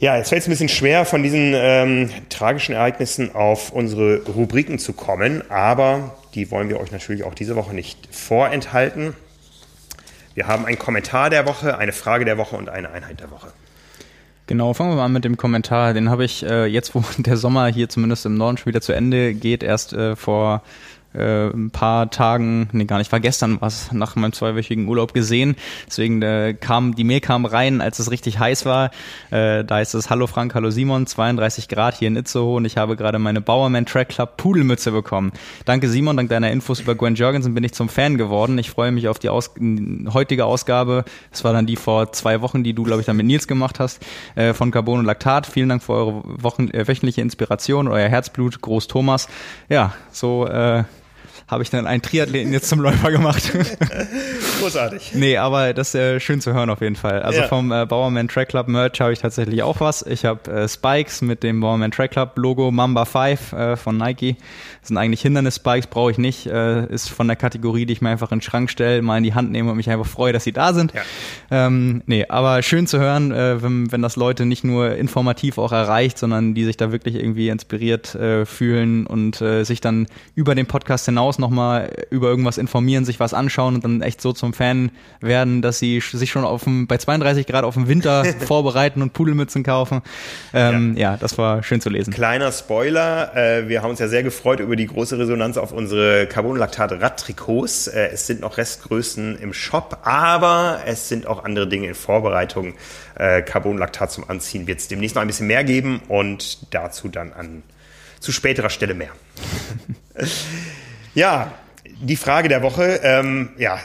Ja, 0.00 0.16
jetzt 0.16 0.28
fällt 0.28 0.42
es 0.42 0.48
ein 0.48 0.50
bisschen 0.50 0.68
schwer, 0.68 1.04
von 1.04 1.24
diesen 1.24 1.54
ähm, 1.56 2.10
tragischen 2.28 2.74
Ereignissen 2.74 3.34
auf 3.34 3.72
unsere 3.72 4.22
Rubriken 4.26 4.78
zu 4.78 4.92
kommen, 4.92 5.42
aber 5.50 6.16
die 6.34 6.52
wollen 6.52 6.68
wir 6.68 6.78
euch 6.78 6.92
natürlich 6.92 7.24
auch 7.24 7.34
diese 7.34 7.56
Woche 7.56 7.74
nicht 7.74 8.08
vorenthalten. 8.14 9.14
Wir 10.34 10.46
haben 10.46 10.66
einen 10.66 10.78
Kommentar 10.78 11.30
der 11.30 11.46
Woche, 11.46 11.78
eine 11.78 11.92
Frage 11.92 12.24
der 12.24 12.38
Woche 12.38 12.54
und 12.54 12.68
eine 12.68 12.90
Einheit 12.90 13.18
der 13.18 13.32
Woche. 13.32 13.52
Genau, 14.48 14.72
fangen 14.72 14.92
wir 14.92 14.96
mal 14.96 15.04
an 15.04 15.12
mit 15.12 15.26
dem 15.26 15.36
Kommentar. 15.36 15.92
Den 15.92 16.08
habe 16.08 16.24
ich 16.24 16.42
äh, 16.42 16.64
jetzt, 16.64 16.94
wo 16.94 17.04
der 17.18 17.36
Sommer 17.36 17.66
hier 17.68 17.90
zumindest 17.90 18.24
im 18.24 18.34
Norden 18.34 18.56
schon 18.56 18.66
wieder 18.66 18.80
zu 18.80 18.92
Ende 18.94 19.34
geht, 19.34 19.62
erst 19.62 19.92
äh, 19.92 20.16
vor 20.16 20.62
äh, 21.14 21.48
ein 21.48 21.70
paar 21.70 22.10
Tagen, 22.10 22.68
nee 22.72 22.84
gar 22.84 22.98
nicht, 22.98 23.12
war 23.12 23.20
gestern 23.20 23.60
was 23.60 23.92
nach 23.92 24.16
meinem 24.16 24.32
zweiwöchigen 24.32 24.88
Urlaub 24.88 25.14
gesehen. 25.14 25.56
Deswegen 25.86 26.22
äh, 26.22 26.54
kam, 26.58 26.94
die 26.94 27.04
Mail 27.04 27.20
kam 27.20 27.44
rein, 27.44 27.80
als 27.80 27.98
es 27.98 28.10
richtig 28.10 28.38
heiß 28.38 28.66
war. 28.66 28.90
Äh, 29.30 29.64
da 29.64 29.80
ist 29.80 29.94
es 29.94 30.10
Hallo 30.10 30.26
Frank, 30.26 30.54
hallo 30.54 30.70
Simon, 30.70 31.06
32 31.06 31.68
Grad 31.68 31.96
hier 31.96 32.08
in 32.08 32.16
Itzehoe 32.16 32.56
und 32.56 32.64
ich 32.64 32.76
habe 32.76 32.96
gerade 32.96 33.18
meine 33.18 33.40
Bowerman 33.40 33.86
Track 33.86 34.10
Club 34.10 34.36
Pudelmütze 34.36 34.92
bekommen. 34.92 35.32
Danke 35.64 35.88
Simon, 35.88 36.16
dank 36.16 36.30
deiner 36.30 36.50
Infos 36.50 36.80
über 36.80 36.94
Gwen 36.94 37.14
Jorgensen 37.14 37.54
bin 37.54 37.64
ich 37.64 37.72
zum 37.72 37.88
Fan 37.88 38.18
geworden. 38.18 38.58
Ich 38.58 38.70
freue 38.70 38.92
mich 38.92 39.08
auf 39.08 39.18
die 39.18 39.28
Aus 39.28 39.50
heutige 40.12 40.44
Ausgabe. 40.44 41.04
Das 41.30 41.44
war 41.44 41.52
dann 41.52 41.66
die 41.66 41.76
vor 41.76 42.12
zwei 42.12 42.40
Wochen, 42.40 42.62
die 42.64 42.74
du, 42.74 42.82
glaube 42.82 43.00
ich, 43.00 43.06
dann 43.06 43.16
mit 43.16 43.26
Nils 43.26 43.48
gemacht 43.48 43.80
hast, 43.80 44.04
äh, 44.34 44.52
von 44.52 44.70
Carbon 44.70 45.00
und 45.00 45.04
Laktat. 45.04 45.46
Vielen 45.46 45.68
Dank 45.68 45.82
für 45.82 45.94
eure 45.94 46.22
Wochen, 46.24 46.68
äh, 46.70 46.86
wöchentliche 46.86 47.20
Inspiration, 47.20 47.88
euer 47.88 48.08
Herzblut, 48.08 48.60
Groß 48.60 48.88
Thomas. 48.88 49.28
Ja, 49.68 49.94
so 50.10 50.46
äh, 50.46 50.84
habe 51.48 51.62
ich 51.62 51.70
dann 51.70 51.86
einen 51.86 52.02
Triathleten 52.02 52.52
jetzt 52.52 52.68
zum 52.68 52.80
Läufer 52.80 53.10
gemacht. 53.10 53.52
Großartig. 54.60 55.12
Nee, 55.14 55.38
aber 55.38 55.72
das 55.72 55.88
ist 55.88 55.94
äh, 55.94 56.20
schön 56.20 56.42
zu 56.42 56.52
hören 56.52 56.68
auf 56.68 56.82
jeden 56.82 56.96
Fall. 56.96 57.22
Also 57.22 57.40
ja. 57.40 57.48
vom 57.48 57.72
äh, 57.72 57.86
Bowerman 57.86 58.28
Track 58.28 58.50
Club 58.50 58.68
Merch 58.68 59.00
habe 59.00 59.14
ich 59.14 59.20
tatsächlich 59.20 59.62
auch 59.62 59.80
was. 59.80 60.02
Ich 60.02 60.26
habe 60.26 60.50
äh, 60.50 60.68
Spikes 60.68 61.22
mit 61.22 61.42
dem 61.42 61.60
Bowerman 61.60 61.90
Track 61.90 62.10
Club 62.10 62.32
Logo 62.36 62.70
Mamba 62.70 63.06
5 63.06 63.52
äh, 63.54 63.76
von 63.76 63.96
Nike. 63.96 64.36
Das 64.80 64.88
sind 64.88 64.98
eigentlich 64.98 65.22
Hindernis-Spikes, 65.22 65.86
brauche 65.86 66.10
ich 66.10 66.18
nicht. 66.18 66.46
Äh, 66.46 66.86
ist 66.86 67.08
von 67.08 67.26
der 67.26 67.36
Kategorie, 67.36 67.86
die 67.86 67.94
ich 67.94 68.02
mir 68.02 68.10
einfach 68.10 68.30
in 68.30 68.38
den 68.38 68.42
Schrank 68.42 68.70
stelle, 68.70 69.00
mal 69.00 69.16
in 69.16 69.24
die 69.24 69.34
Hand 69.34 69.50
nehme 69.50 69.70
und 69.70 69.76
mich 69.78 69.88
einfach 69.88 70.06
freue, 70.06 70.34
dass 70.34 70.44
sie 70.44 70.52
da 70.52 70.74
sind. 70.74 70.92
Ja. 70.92 71.02
Ähm, 71.50 72.02
nee, 72.04 72.26
aber 72.28 72.62
schön 72.62 72.86
zu 72.86 72.98
hören, 72.98 73.32
äh, 73.32 73.62
wenn, 73.62 73.90
wenn 73.90 74.02
das 74.02 74.16
Leute 74.16 74.44
nicht 74.44 74.64
nur 74.64 74.96
informativ 74.96 75.56
auch 75.56 75.72
erreicht, 75.72 76.18
sondern 76.18 76.52
die 76.52 76.64
sich 76.64 76.76
da 76.76 76.92
wirklich 76.92 77.14
irgendwie 77.14 77.48
inspiriert 77.48 78.14
äh, 78.14 78.44
fühlen 78.44 79.06
und 79.06 79.40
äh, 79.40 79.64
sich 79.64 79.80
dann 79.80 80.08
über 80.34 80.54
den 80.54 80.66
Podcast 80.66 81.06
hinaus 81.06 81.37
nochmal 81.38 81.90
über 82.10 82.28
irgendwas 82.28 82.58
informieren, 82.58 83.04
sich 83.04 83.20
was 83.20 83.34
anschauen 83.34 83.76
und 83.76 83.84
dann 83.84 84.02
echt 84.02 84.20
so 84.20 84.32
zum 84.32 84.52
Fan 84.52 84.90
werden, 85.20 85.62
dass 85.62 85.78
sie 85.78 86.00
sich 86.00 86.30
schon 86.30 86.44
auf 86.44 86.64
dem, 86.64 86.86
bei 86.86 86.98
32 86.98 87.46
Grad 87.46 87.64
auf 87.64 87.74
den 87.74 87.88
Winter 87.88 88.24
vorbereiten 88.46 89.02
und 89.02 89.12
Pudelmützen 89.12 89.62
kaufen. 89.62 90.02
Ähm, 90.52 90.96
ja. 90.96 91.12
ja. 91.12 91.16
das 91.16 91.38
war 91.38 91.62
schön 91.62 91.80
zu 91.80 91.90
lesen. 91.90 92.12
Kleiner 92.12 92.52
Spoiler, 92.52 93.36
äh, 93.36 93.68
wir 93.68 93.82
haben 93.82 93.90
uns 93.90 93.98
ja 93.98 94.08
sehr 94.08 94.22
gefreut 94.22 94.60
über 94.60 94.76
die 94.76 94.86
große 94.86 95.18
Resonanz 95.18 95.56
auf 95.56 95.72
unsere 95.72 96.26
Carbonlaktat-Radtrikots. 96.26 97.88
Äh, 97.88 98.10
es 98.12 98.26
sind 98.26 98.40
noch 98.40 98.56
Restgrößen 98.56 99.38
im 99.38 99.52
Shop, 99.52 99.98
aber 100.02 100.80
es 100.86 101.08
sind 101.08 101.26
auch 101.26 101.44
andere 101.44 101.68
Dinge 101.68 101.88
in 101.88 101.94
Vorbereitung. 101.94 102.74
Äh, 103.14 103.42
Carbonlaktat 103.42 104.12
zum 104.12 104.28
Anziehen 104.28 104.66
wird 104.66 104.78
es 104.78 104.88
demnächst 104.88 105.16
noch 105.16 105.22
ein 105.22 105.28
bisschen 105.28 105.46
mehr 105.46 105.64
geben 105.64 106.00
und 106.08 106.72
dazu 106.72 107.08
dann 107.08 107.32
an 107.32 107.62
zu 108.20 108.32
späterer 108.32 108.70
Stelle 108.70 108.94
mehr. 108.94 109.10
ja, 111.18 111.52
die 112.00 112.14
Frage 112.14 112.48
der 112.48 112.62
Woche, 112.62 113.00
ähm, 113.02 113.50
ja, 113.58 113.78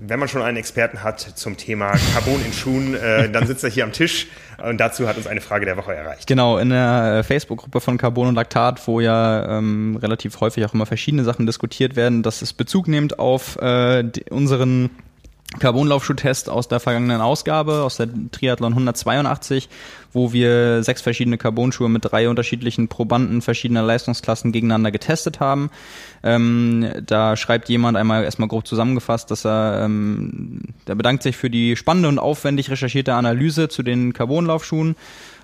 wenn 0.00 0.20
man 0.20 0.28
schon 0.28 0.40
einen 0.40 0.56
Experten 0.56 1.02
hat 1.02 1.18
zum 1.20 1.56
Thema 1.56 1.94
Carbon 2.14 2.40
in 2.44 2.52
Schuhen, 2.52 2.94
äh, 2.94 3.28
dann 3.28 3.44
sitzt 3.44 3.64
er 3.64 3.70
hier 3.70 3.82
am 3.82 3.90
Tisch 3.92 4.28
und 4.64 4.78
dazu 4.78 5.08
hat 5.08 5.16
uns 5.16 5.26
eine 5.26 5.40
Frage 5.40 5.66
der 5.66 5.76
Woche 5.76 5.92
erreicht. 5.92 6.28
Genau, 6.28 6.58
in 6.58 6.70
der 6.70 7.18
äh, 7.18 7.22
Facebook-Gruppe 7.24 7.80
von 7.80 7.98
Carbon 7.98 8.28
und 8.28 8.36
Laktat, 8.36 8.86
wo 8.86 9.00
ja 9.00 9.58
ähm, 9.58 9.98
relativ 10.00 10.40
häufig 10.40 10.64
auch 10.64 10.74
immer 10.74 10.86
verschiedene 10.86 11.24
Sachen 11.24 11.44
diskutiert 11.44 11.96
werden, 11.96 12.22
dass 12.22 12.40
es 12.40 12.52
Bezug 12.52 12.86
nimmt 12.86 13.18
auf 13.18 13.56
äh, 13.60 14.04
unseren 14.30 14.90
Carbonlaufschuh-Test 15.58 16.50
aus 16.50 16.68
der 16.68 16.80
vergangenen 16.80 17.20
Ausgabe, 17.20 17.82
aus 17.82 17.96
der 17.96 18.08
Triathlon 18.32 18.72
182, 18.72 19.68
wo 20.12 20.32
wir 20.32 20.82
sechs 20.82 21.02
verschiedene 21.02 21.38
Carbonschuhe 21.38 21.88
mit 21.88 22.04
drei 22.04 22.28
unterschiedlichen 22.28 22.88
Probanden 22.88 23.42
verschiedener 23.42 23.82
Leistungsklassen 23.82 24.50
gegeneinander 24.50 24.90
getestet 24.90 25.38
haben. 25.38 25.70
Ähm, 26.22 26.90
da 27.06 27.36
schreibt 27.36 27.68
jemand 27.68 27.96
einmal 27.96 28.24
erstmal 28.24 28.48
grob 28.48 28.66
zusammengefasst, 28.66 29.30
dass 29.30 29.46
er, 29.46 29.82
ähm, 29.84 30.62
der 30.88 30.96
bedankt 30.96 31.22
sich 31.22 31.36
für 31.36 31.48
die 31.48 31.76
spannende 31.76 32.08
und 32.08 32.18
aufwendig 32.18 32.70
recherchierte 32.70 33.14
Analyse 33.14 33.68
zu 33.68 33.82
den 33.82 34.12
Carbonlaufschuhen 34.12 34.96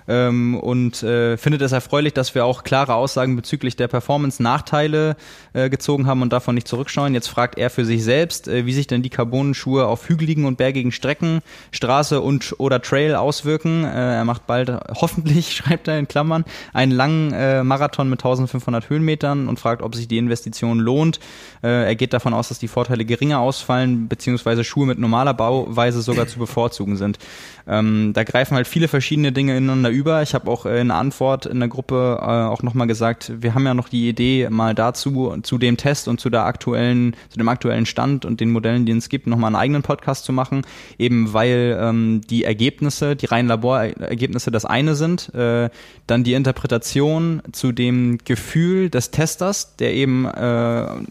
ähm, 0.07 0.55
und 0.55 1.03
äh, 1.03 1.37
findet 1.37 1.61
es 1.61 1.71
erfreulich, 1.71 2.13
dass 2.13 2.35
wir 2.35 2.45
auch 2.45 2.63
klare 2.63 2.95
Aussagen 2.95 3.35
bezüglich 3.35 3.75
der 3.75 3.87
Performance-Nachteile 3.87 5.15
äh, 5.53 5.69
gezogen 5.69 6.07
haben 6.07 6.21
und 6.21 6.33
davon 6.33 6.55
nicht 6.55 6.67
zurückschauen. 6.67 7.13
Jetzt 7.13 7.27
fragt 7.27 7.57
er 7.57 7.69
für 7.69 7.85
sich 7.85 8.03
selbst, 8.03 8.47
äh, 8.47 8.65
wie 8.65 8.73
sich 8.73 8.87
denn 8.87 9.01
die 9.01 9.09
Carbonenschuhe 9.09 9.85
auf 9.85 10.09
hügeligen 10.09 10.45
und 10.45 10.57
bergigen 10.57 10.91
Strecken, 10.91 11.41
Straße 11.71 12.21
und 12.21 12.55
oder 12.59 12.81
Trail 12.81 13.15
auswirken. 13.15 13.83
Äh, 13.83 14.15
er 14.15 14.25
macht 14.25 14.47
bald, 14.47 14.69
hoffentlich, 14.95 15.53
schreibt 15.55 15.87
er 15.87 15.99
in 15.99 16.07
Klammern, 16.07 16.45
einen 16.73 16.91
langen 16.91 17.31
äh, 17.33 17.63
Marathon 17.63 18.09
mit 18.09 18.19
1500 18.19 18.89
Höhenmetern 18.89 19.47
und 19.47 19.59
fragt, 19.59 19.81
ob 19.81 19.95
sich 19.95 20.07
die 20.07 20.17
Investition 20.17 20.79
lohnt. 20.79 21.19
Äh, 21.63 21.85
er 21.85 21.95
geht 21.95 22.13
davon 22.13 22.33
aus, 22.33 22.49
dass 22.49 22.59
die 22.59 22.67
Vorteile 22.67 23.05
geringer 23.05 23.39
ausfallen, 23.39 24.07
beziehungsweise 24.07 24.63
Schuhe 24.63 24.85
mit 24.85 24.99
normaler 24.99 25.33
Bauweise 25.33 26.01
sogar 26.01 26.27
zu 26.27 26.39
bevorzugen 26.39 26.97
sind. 26.97 27.19
Ähm, 27.67 28.11
da 28.13 28.23
greifen 28.23 28.55
halt 28.55 28.67
viele 28.67 28.87
verschiedene 28.87 29.31
Dinge 29.31 29.55
ineinander 29.55 29.89
über. 29.93 30.21
Ich 30.21 30.33
habe 30.33 30.49
auch 30.49 30.65
äh, 30.65 30.81
in 30.81 30.91
Antwort 30.91 31.45
in 31.45 31.59
der 31.59 31.69
Gruppe 31.69 32.19
äh, 32.21 32.25
auch 32.25 32.63
nochmal 32.63 32.87
gesagt, 32.87 33.31
wir 33.39 33.55
haben 33.55 33.65
ja 33.65 33.73
noch 33.73 33.89
die 33.89 34.09
Idee, 34.09 34.49
mal 34.49 34.75
dazu, 34.75 35.37
zu 35.43 35.57
dem 35.57 35.77
Test 35.77 36.07
und 36.07 36.19
zu 36.19 36.29
der 36.29 36.45
aktuellen, 36.45 37.15
zu 37.29 37.37
dem 37.37 37.47
aktuellen 37.47 37.85
Stand 37.85 38.25
und 38.25 38.39
den 38.39 38.51
Modellen, 38.51 38.85
die 38.85 38.91
es 38.91 39.09
gibt, 39.09 39.27
nochmal 39.27 39.49
einen 39.49 39.55
eigenen 39.55 39.83
Podcast 39.83 40.25
zu 40.25 40.33
machen, 40.33 40.63
eben 40.97 41.33
weil 41.33 41.77
ähm, 41.79 42.21
die 42.29 42.43
Ergebnisse, 42.43 43.15
die 43.15 43.27
reinen 43.27 43.47
Laborergebnisse 43.47 44.51
das 44.51 44.65
eine 44.65 44.95
sind, 44.95 45.33
äh, 45.33 45.69
dann 46.07 46.23
die 46.23 46.33
Interpretation 46.33 47.41
zu 47.51 47.71
dem 47.71 48.17
Gefühl 48.25 48.89
des 48.89 49.11
Testers, 49.11 49.75
der 49.77 49.93
eben 49.93 50.25
äh, 50.25 50.29
eine 50.29 51.03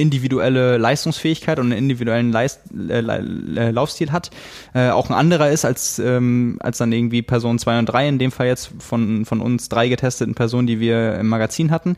individuelle 0.00 0.76
Leistungsfähigkeit 0.76 1.58
und 1.58 1.66
einen 1.66 1.78
individuellen 1.78 2.32
Leist 2.32 2.60
äh, 2.88 3.00
Laufstil 3.70 4.12
hat, 4.12 4.30
äh, 4.74 4.90
auch 4.90 5.08
ein 5.08 5.14
anderer 5.14 5.50
ist 5.50 5.64
als, 5.64 5.98
ähm, 5.98 6.58
als 6.60 6.78
dann 6.78 6.92
irgendwie 6.92 7.22
Person 7.22 7.58
2 7.58 7.78
und 7.78 7.86
3, 7.86 7.99
in 8.08 8.18
dem 8.18 8.32
Fall 8.32 8.46
jetzt 8.46 8.70
von, 8.78 9.24
von 9.24 9.40
uns 9.40 9.68
drei 9.68 9.88
getesteten 9.88 10.34
Personen, 10.34 10.66
die 10.66 10.80
wir 10.80 11.16
im 11.16 11.28
Magazin 11.28 11.70
hatten. 11.70 11.96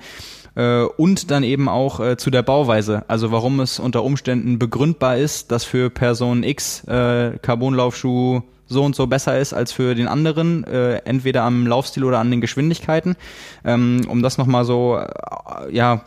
Äh, 0.54 0.82
und 0.82 1.30
dann 1.30 1.44
eben 1.44 1.68
auch 1.68 2.00
äh, 2.00 2.16
zu 2.16 2.30
der 2.30 2.42
Bauweise, 2.42 3.04
also 3.08 3.32
warum 3.32 3.60
es 3.60 3.78
unter 3.78 4.02
Umständen 4.04 4.58
begründbar 4.58 5.16
ist, 5.16 5.50
dass 5.50 5.64
für 5.64 5.90
Person 5.90 6.42
X 6.42 6.84
äh, 6.84 7.38
Carbonlaufschuh 7.40 8.42
so 8.66 8.84
und 8.84 8.96
so 8.96 9.06
besser 9.06 9.38
ist 9.38 9.52
als 9.52 9.72
für 9.72 9.94
den 9.94 10.08
anderen, 10.08 10.64
äh, 10.64 10.96
entweder 11.04 11.42
am 11.42 11.66
Laufstil 11.66 12.04
oder 12.04 12.18
an 12.18 12.30
den 12.30 12.40
Geschwindigkeiten. 12.40 13.16
Ähm, 13.64 14.02
um 14.08 14.22
das 14.22 14.38
nochmal 14.38 14.64
so, 14.64 14.98
äh, 14.98 15.74
ja, 15.74 16.04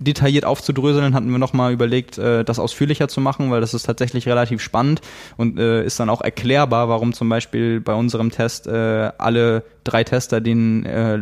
detailliert 0.00 0.44
aufzudröseln, 0.44 1.14
hatten 1.14 1.30
wir 1.30 1.38
nochmal 1.38 1.72
überlegt, 1.72 2.18
äh, 2.18 2.42
das 2.42 2.58
ausführlicher 2.58 3.06
zu 3.08 3.20
machen, 3.20 3.50
weil 3.50 3.60
das 3.60 3.74
ist 3.74 3.84
tatsächlich 3.84 4.26
relativ 4.26 4.60
spannend 4.60 5.02
und 5.36 5.58
äh, 5.58 5.84
ist 5.84 6.00
dann 6.00 6.08
auch 6.08 6.22
erklärbar, 6.22 6.88
warum 6.88 7.12
zum 7.12 7.28
Beispiel 7.28 7.80
bei 7.80 7.94
unserem 7.94 8.30
Test 8.30 8.66
äh, 8.66 9.12
alle 9.18 9.62
drei 9.84 10.02
Tester 10.02 10.40
den, 10.40 10.86
äh, 10.86 11.18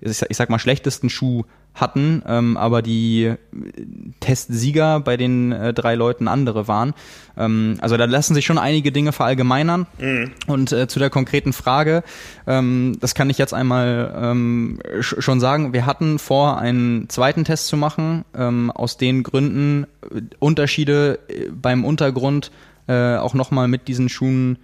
ich 0.00 0.36
sag 0.36 0.48
mal, 0.48 0.58
schlechtesten 0.58 1.10
Schuh 1.10 1.44
hatten, 1.74 2.22
ähm, 2.26 2.56
aber 2.56 2.82
die 2.82 3.34
Testsieger 4.20 5.00
bei 5.00 5.16
den 5.16 5.52
äh, 5.52 5.72
drei 5.72 5.94
Leuten 5.94 6.28
andere 6.28 6.68
waren. 6.68 6.92
Ähm, 7.36 7.78
also 7.80 7.96
da 7.96 8.04
lassen 8.04 8.34
sich 8.34 8.44
schon 8.44 8.58
einige 8.58 8.92
Dinge 8.92 9.12
verallgemeinern. 9.12 9.86
Mhm. 9.98 10.32
Und 10.46 10.72
äh, 10.72 10.86
zu 10.86 10.98
der 10.98 11.10
konkreten 11.10 11.52
Frage, 11.52 12.02
ähm, 12.46 12.96
das 13.00 13.14
kann 13.14 13.30
ich 13.30 13.38
jetzt 13.38 13.54
einmal 13.54 14.14
ähm, 14.20 14.80
schon 15.00 15.40
sagen, 15.40 15.72
wir 15.72 15.86
hatten 15.86 16.18
vor, 16.18 16.58
einen 16.58 17.08
zweiten 17.08 17.44
Test 17.44 17.68
zu 17.68 17.76
machen, 17.76 18.24
ähm, 18.36 18.70
aus 18.70 18.98
den 18.98 19.22
Gründen 19.22 19.86
äh, 20.10 20.20
Unterschiede 20.38 21.20
äh, 21.28 21.48
beim 21.50 21.84
Untergrund 21.84 22.50
äh, 22.86 23.16
auch 23.16 23.34
nochmal 23.34 23.68
mit 23.68 23.88
diesen 23.88 24.08
Schuhen 24.08 24.58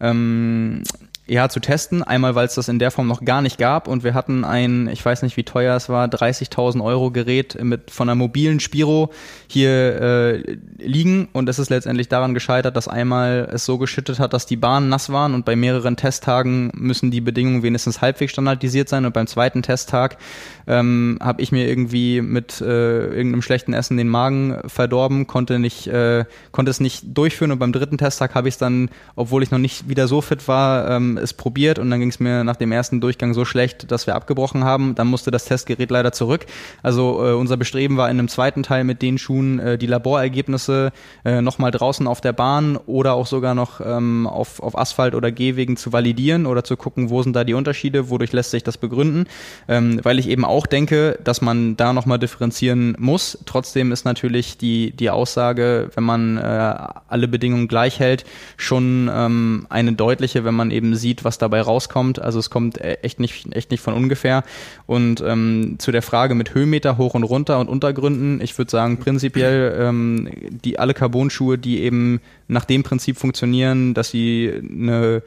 ähm, 0.00 0.82
ja, 1.26 1.48
zu 1.48 1.58
testen. 1.58 2.02
Einmal, 2.02 2.34
weil 2.34 2.46
es 2.46 2.54
das 2.54 2.68
in 2.68 2.78
der 2.78 2.90
Form 2.90 3.06
noch 3.06 3.24
gar 3.24 3.40
nicht 3.40 3.56
gab. 3.56 3.88
Und 3.88 4.04
wir 4.04 4.12
hatten 4.12 4.44
ein, 4.44 4.88
ich 4.88 5.02
weiß 5.04 5.22
nicht, 5.22 5.38
wie 5.38 5.42
teuer 5.42 5.74
es 5.74 5.88
war, 5.88 6.06
30.000 6.06 6.84
Euro 6.84 7.10
Gerät 7.10 7.62
mit 7.62 7.90
von 7.90 8.08
einer 8.08 8.14
mobilen 8.14 8.60
Spiro 8.60 9.10
hier 9.46 9.70
äh, 9.70 10.56
liegen. 10.78 11.28
Und 11.32 11.48
es 11.48 11.58
ist 11.58 11.70
letztendlich 11.70 12.08
daran 12.08 12.34
gescheitert, 12.34 12.76
dass 12.76 12.88
einmal 12.88 13.48
es 13.50 13.64
so 13.64 13.78
geschüttet 13.78 14.18
hat, 14.18 14.34
dass 14.34 14.44
die 14.44 14.56
Bahnen 14.56 14.90
nass 14.90 15.10
waren. 15.10 15.32
Und 15.32 15.46
bei 15.46 15.56
mehreren 15.56 15.96
Testtagen 15.96 16.70
müssen 16.74 17.10
die 17.10 17.22
Bedingungen 17.22 17.62
wenigstens 17.62 18.02
halbwegs 18.02 18.32
standardisiert 18.32 18.90
sein. 18.90 19.06
Und 19.06 19.14
beim 19.14 19.26
zweiten 19.26 19.62
Testtag 19.62 20.18
ähm, 20.66 21.18
habe 21.22 21.40
ich 21.40 21.52
mir 21.52 21.66
irgendwie 21.66 22.20
mit 22.20 22.60
äh, 22.60 23.06
irgendeinem 23.06 23.40
schlechten 23.40 23.72
Essen 23.72 23.96
den 23.96 24.08
Magen 24.08 24.58
verdorben, 24.66 25.26
konnte 25.26 25.58
nicht, 25.58 25.86
äh, 25.86 26.26
konnte 26.52 26.70
es 26.70 26.80
nicht 26.80 27.16
durchführen. 27.16 27.50
Und 27.50 27.60
beim 27.60 27.72
dritten 27.72 27.96
Testtag 27.96 28.34
habe 28.34 28.48
ich 28.48 28.56
es 28.56 28.58
dann, 28.58 28.90
obwohl 29.16 29.42
ich 29.42 29.50
noch 29.50 29.58
nicht 29.58 29.88
wieder 29.88 30.06
so 30.06 30.20
fit 30.20 30.46
war, 30.48 30.90
ähm, 30.90 31.13
es 31.16 31.32
probiert 31.32 31.78
und 31.78 31.90
dann 31.90 32.00
ging 32.00 32.10
es 32.10 32.20
mir 32.20 32.44
nach 32.44 32.56
dem 32.56 32.72
ersten 32.72 33.00
Durchgang 33.00 33.34
so 33.34 33.44
schlecht, 33.44 33.90
dass 33.90 34.06
wir 34.06 34.14
abgebrochen 34.14 34.64
haben. 34.64 34.94
Dann 34.94 35.06
musste 35.06 35.30
das 35.30 35.44
Testgerät 35.44 35.90
leider 35.90 36.12
zurück. 36.12 36.46
Also 36.82 37.24
äh, 37.24 37.32
unser 37.32 37.56
Bestreben 37.56 37.96
war 37.96 38.10
in 38.10 38.18
einem 38.18 38.28
zweiten 38.28 38.62
Teil 38.62 38.84
mit 38.84 39.02
den 39.02 39.18
Schuhen 39.18 39.58
äh, 39.58 39.78
die 39.78 39.86
Laborergebnisse 39.86 40.92
äh, 41.24 41.40
nochmal 41.40 41.70
draußen 41.70 42.06
auf 42.06 42.20
der 42.20 42.32
Bahn 42.32 42.76
oder 42.86 43.14
auch 43.14 43.26
sogar 43.26 43.54
noch 43.54 43.80
ähm, 43.80 44.26
auf, 44.26 44.60
auf 44.60 44.76
Asphalt 44.76 45.14
oder 45.14 45.30
Gehwegen 45.30 45.76
zu 45.76 45.92
validieren 45.92 46.46
oder 46.46 46.64
zu 46.64 46.76
gucken, 46.76 47.10
wo 47.10 47.22
sind 47.22 47.34
da 47.34 47.44
die 47.44 47.54
Unterschiede, 47.54 48.10
wodurch 48.10 48.32
lässt 48.32 48.50
sich 48.50 48.62
das 48.62 48.78
begründen, 48.78 49.26
ähm, 49.68 50.00
weil 50.02 50.18
ich 50.18 50.28
eben 50.28 50.44
auch 50.44 50.66
denke, 50.66 51.18
dass 51.22 51.40
man 51.40 51.76
da 51.76 51.92
nochmal 51.92 52.18
differenzieren 52.18 52.96
muss. 52.98 53.38
Trotzdem 53.46 53.92
ist 53.92 54.04
natürlich 54.04 54.58
die, 54.58 54.92
die 54.92 55.10
Aussage, 55.10 55.90
wenn 55.94 56.04
man 56.04 56.38
äh, 56.38 56.40
alle 57.08 57.28
Bedingungen 57.28 57.68
gleich 57.68 58.00
hält, 58.00 58.24
schon 58.56 59.10
ähm, 59.12 59.66
eine 59.68 59.92
deutliche, 59.92 60.44
wenn 60.44 60.54
man 60.54 60.70
eben 60.70 60.94
sieht, 60.94 61.03
was 61.24 61.38
dabei 61.38 61.60
rauskommt. 61.60 62.20
Also 62.20 62.38
es 62.38 62.50
kommt 62.50 62.78
e-, 62.78 62.98
echt 63.02 63.20
nicht, 63.20 63.54
echt 63.54 63.70
nicht 63.70 63.80
von 63.80 63.94
ungefähr. 63.94 64.42
Und 64.86 65.20
ähm, 65.20 65.76
zu 65.78 65.92
der 65.92 66.02
Frage 66.02 66.34
mit 66.34 66.54
Höhenmeter 66.54 66.96
hoch 66.98 67.14
und 67.14 67.24
runter 67.24 67.58
und 67.58 67.68
Untergründen, 67.68 68.40
ich 68.40 68.56
würde 68.56 68.70
sagen, 68.70 68.98
prinzipiell 68.98 69.76
ähm, 69.78 70.28
die 70.64 70.78
alle 70.78 70.94
Carbon-Schuhe, 70.94 71.58
die 71.58 71.82
eben 71.82 72.20
nach 72.48 72.64
dem 72.64 72.82
Prinzip 72.82 73.18
funktionieren, 73.18 73.94
dass 73.94 74.10
sie 74.10 74.52
eine 74.52 75.22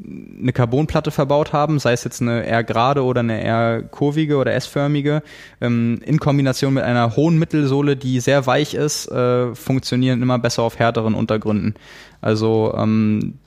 eine 0.00 0.52
Carbonplatte 0.52 1.10
verbaut 1.10 1.52
haben, 1.52 1.80
sei 1.80 1.92
es 1.92 2.04
jetzt 2.04 2.22
eine 2.22 2.46
eher 2.46 2.62
gerade 2.62 3.02
oder 3.02 3.20
eine 3.20 3.42
eher 3.42 3.82
kurvige 3.82 4.36
oder 4.36 4.54
S-förmige, 4.54 5.22
ähm, 5.60 6.00
in 6.04 6.20
Kombination 6.20 6.74
mit 6.74 6.84
einer 6.84 7.16
hohen 7.16 7.38
Mittelsohle, 7.38 7.96
die 7.96 8.20
sehr 8.20 8.46
weich 8.46 8.74
ist, 8.74 9.10
äh, 9.10 9.54
funktionieren 9.56 10.22
immer 10.22 10.38
besser 10.38 10.62
auf 10.62 10.78
härteren 10.78 11.14
Untergründen. 11.14 11.74
Also 12.20 12.74
ähm, 12.76 13.38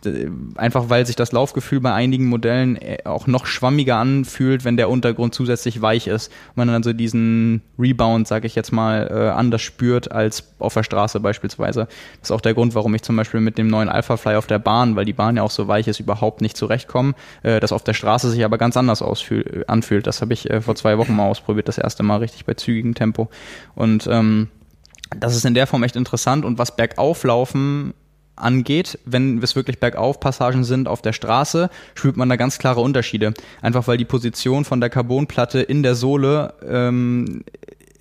einfach 0.55 0.89
weil 0.89 1.05
sich 1.05 1.17
das 1.17 1.33
Laufgefühl 1.33 1.81
bei 1.81 1.93
einigen 1.93 2.27
Modellen 2.27 2.77
äh, 2.77 2.99
auch 3.03 3.27
noch 3.27 3.45
schwammiger 3.45 3.97
anfühlt, 3.97 4.63
wenn 4.63 4.77
der 4.77 4.89
Untergrund 4.89 5.35
zusätzlich 5.35 5.81
weich 5.81 6.07
ist. 6.07 6.31
Man 6.55 6.69
dann 6.69 6.83
so 6.83 6.93
diesen 6.93 7.61
Rebound, 7.77 8.27
sage 8.27 8.47
ich 8.47 8.55
jetzt 8.55 8.71
mal, 8.71 9.09
äh, 9.11 9.29
anders 9.37 9.61
spürt 9.61 10.11
als 10.11 10.53
auf 10.59 10.73
der 10.73 10.83
Straße 10.83 11.19
beispielsweise. 11.19 11.87
Das 12.21 12.29
ist 12.29 12.31
auch 12.31 12.41
der 12.41 12.53
Grund, 12.53 12.73
warum 12.73 12.95
ich 12.95 13.01
zum 13.01 13.17
Beispiel 13.17 13.41
mit 13.41 13.57
dem 13.57 13.67
neuen 13.67 13.89
Alpha 13.89 14.15
Fly 14.15 14.35
auf 14.35 14.47
der 14.47 14.59
Bahn, 14.59 14.95
weil 14.95 15.05
die 15.05 15.13
Bahn 15.13 15.35
ja 15.35 15.43
auch 15.43 15.51
so 15.51 15.67
weich 15.67 15.87
ist, 15.89 15.99
überhaupt 15.99 16.39
nicht 16.39 16.55
zurechtkomme. 16.55 17.13
Äh, 17.43 17.59
das 17.59 17.73
auf 17.73 17.83
der 17.83 17.93
Straße 17.93 18.29
sich 18.29 18.45
aber 18.45 18.57
ganz 18.57 18.77
anders 18.77 19.01
ausfühl, 19.01 19.65
anfühlt. 19.67 20.07
Das 20.07 20.21
habe 20.21 20.31
ich 20.33 20.49
äh, 20.49 20.61
vor 20.61 20.75
zwei 20.75 20.97
Wochen 20.97 21.15
mal 21.15 21.27
ausprobiert, 21.27 21.67
das 21.67 21.77
erste 21.77 22.03
Mal 22.03 22.17
richtig 22.17 22.45
bei 22.45 22.53
zügigem 22.53 22.95
Tempo. 22.95 23.29
Und 23.75 24.07
ähm, 24.09 24.47
das 25.19 25.35
ist 25.35 25.45
in 25.45 25.53
der 25.53 25.67
Form 25.67 25.83
echt 25.83 25.97
interessant 25.97 26.45
und 26.45 26.57
was 26.57 26.75
Bergauflaufen 26.77 27.93
angeht, 28.41 28.99
wenn 29.05 29.41
es 29.41 29.55
wirklich 29.55 29.79
Bergauf-Passagen 29.79 30.63
sind 30.63 30.87
auf 30.87 31.01
der 31.01 31.13
Straße, 31.13 31.69
spürt 31.95 32.17
man 32.17 32.29
da 32.29 32.35
ganz 32.35 32.57
klare 32.57 32.81
Unterschiede. 32.81 33.33
Einfach 33.61 33.87
weil 33.87 33.97
die 33.97 34.05
Position 34.05 34.65
von 34.65 34.81
der 34.81 34.89
Carbonplatte 34.89 35.61
in 35.61 35.83
der 35.83 35.95
Sohle 35.95 36.53
ähm, 36.67 37.43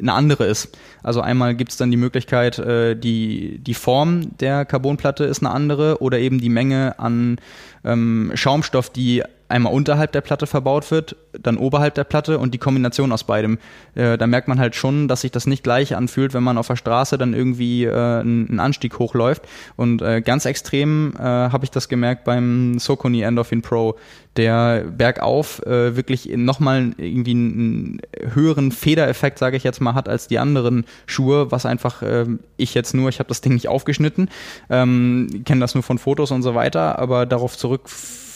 eine 0.00 0.12
andere 0.12 0.46
ist. 0.46 0.76
Also 1.02 1.20
einmal 1.20 1.54
gibt 1.54 1.72
es 1.72 1.76
dann 1.76 1.90
die 1.90 1.96
Möglichkeit, 1.96 2.58
äh, 2.58 2.96
die, 2.96 3.58
die 3.58 3.74
Form 3.74 4.36
der 4.38 4.64
Carbonplatte 4.64 5.24
ist 5.24 5.40
eine 5.40 5.50
andere 5.50 6.00
oder 6.02 6.18
eben 6.18 6.40
die 6.40 6.48
Menge 6.48 6.98
an 6.98 7.38
ähm, 7.84 8.32
Schaumstoff, 8.34 8.90
die 8.90 9.22
einmal 9.50 9.72
unterhalb 9.72 10.12
der 10.12 10.20
Platte 10.20 10.46
verbaut 10.46 10.90
wird, 10.90 11.16
dann 11.32 11.56
oberhalb 11.56 11.94
der 11.94 12.04
Platte 12.04 12.38
und 12.38 12.54
die 12.54 12.58
Kombination 12.58 13.12
aus 13.12 13.24
beidem. 13.24 13.58
Äh, 13.94 14.16
da 14.18 14.26
merkt 14.26 14.48
man 14.48 14.58
halt 14.58 14.74
schon, 14.74 15.08
dass 15.08 15.22
sich 15.22 15.30
das 15.30 15.46
nicht 15.46 15.62
gleich 15.62 15.94
anfühlt, 15.96 16.34
wenn 16.34 16.42
man 16.42 16.58
auf 16.58 16.68
der 16.68 16.76
Straße 16.76 17.18
dann 17.18 17.34
irgendwie 17.34 17.84
äh, 17.84 18.20
einen 18.20 18.60
Anstieg 18.60 18.98
hochläuft. 18.98 19.42
Und 19.76 20.02
äh, 20.02 20.20
ganz 20.20 20.44
extrem 20.44 21.14
äh, 21.18 21.22
habe 21.22 21.64
ich 21.64 21.70
das 21.70 21.88
gemerkt 21.88 22.24
beim 22.24 22.78
Socony 22.78 23.22
Endorphin 23.22 23.62
Pro, 23.62 23.96
der 24.36 24.84
bergauf 24.84 25.64
äh, 25.66 25.96
wirklich 25.96 26.30
nochmal 26.36 26.92
irgendwie 26.96 27.32
einen 27.32 28.00
höheren 28.32 28.70
Federeffekt, 28.70 29.38
sage 29.38 29.56
ich 29.56 29.64
jetzt 29.64 29.80
mal, 29.80 29.94
hat 29.94 30.08
als 30.08 30.28
die 30.28 30.38
anderen 30.38 30.84
Schuhe, 31.06 31.50
was 31.50 31.66
einfach 31.66 32.02
äh, 32.02 32.26
ich 32.56 32.74
jetzt 32.74 32.94
nur, 32.94 33.08
ich 33.08 33.18
habe 33.18 33.28
das 33.28 33.40
Ding 33.40 33.54
nicht 33.54 33.68
aufgeschnitten, 33.68 34.28
ähm, 34.68 35.42
kenne 35.44 35.60
das 35.60 35.74
nur 35.74 35.82
von 35.82 35.98
Fotos 35.98 36.30
und 36.30 36.42
so 36.42 36.54
weiter, 36.54 36.98
aber 36.98 37.26
darauf 37.26 37.56
zurück 37.56 37.88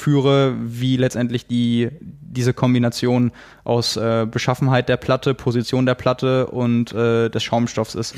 führe, 0.04 0.54
wie 0.60 0.98
letztendlich 0.98 1.46
die, 1.46 1.88
diese 2.00 2.52
Kombination 2.52 3.32
aus 3.64 3.96
äh, 3.96 4.26
Beschaffenheit 4.30 4.90
der 4.90 4.98
Platte, 4.98 5.32
Position 5.32 5.86
der 5.86 5.94
Platte 5.94 6.48
und 6.48 6.92
äh, 6.92 7.30
des 7.30 7.42
Schaumstoffs 7.42 7.94
ist. 7.94 8.14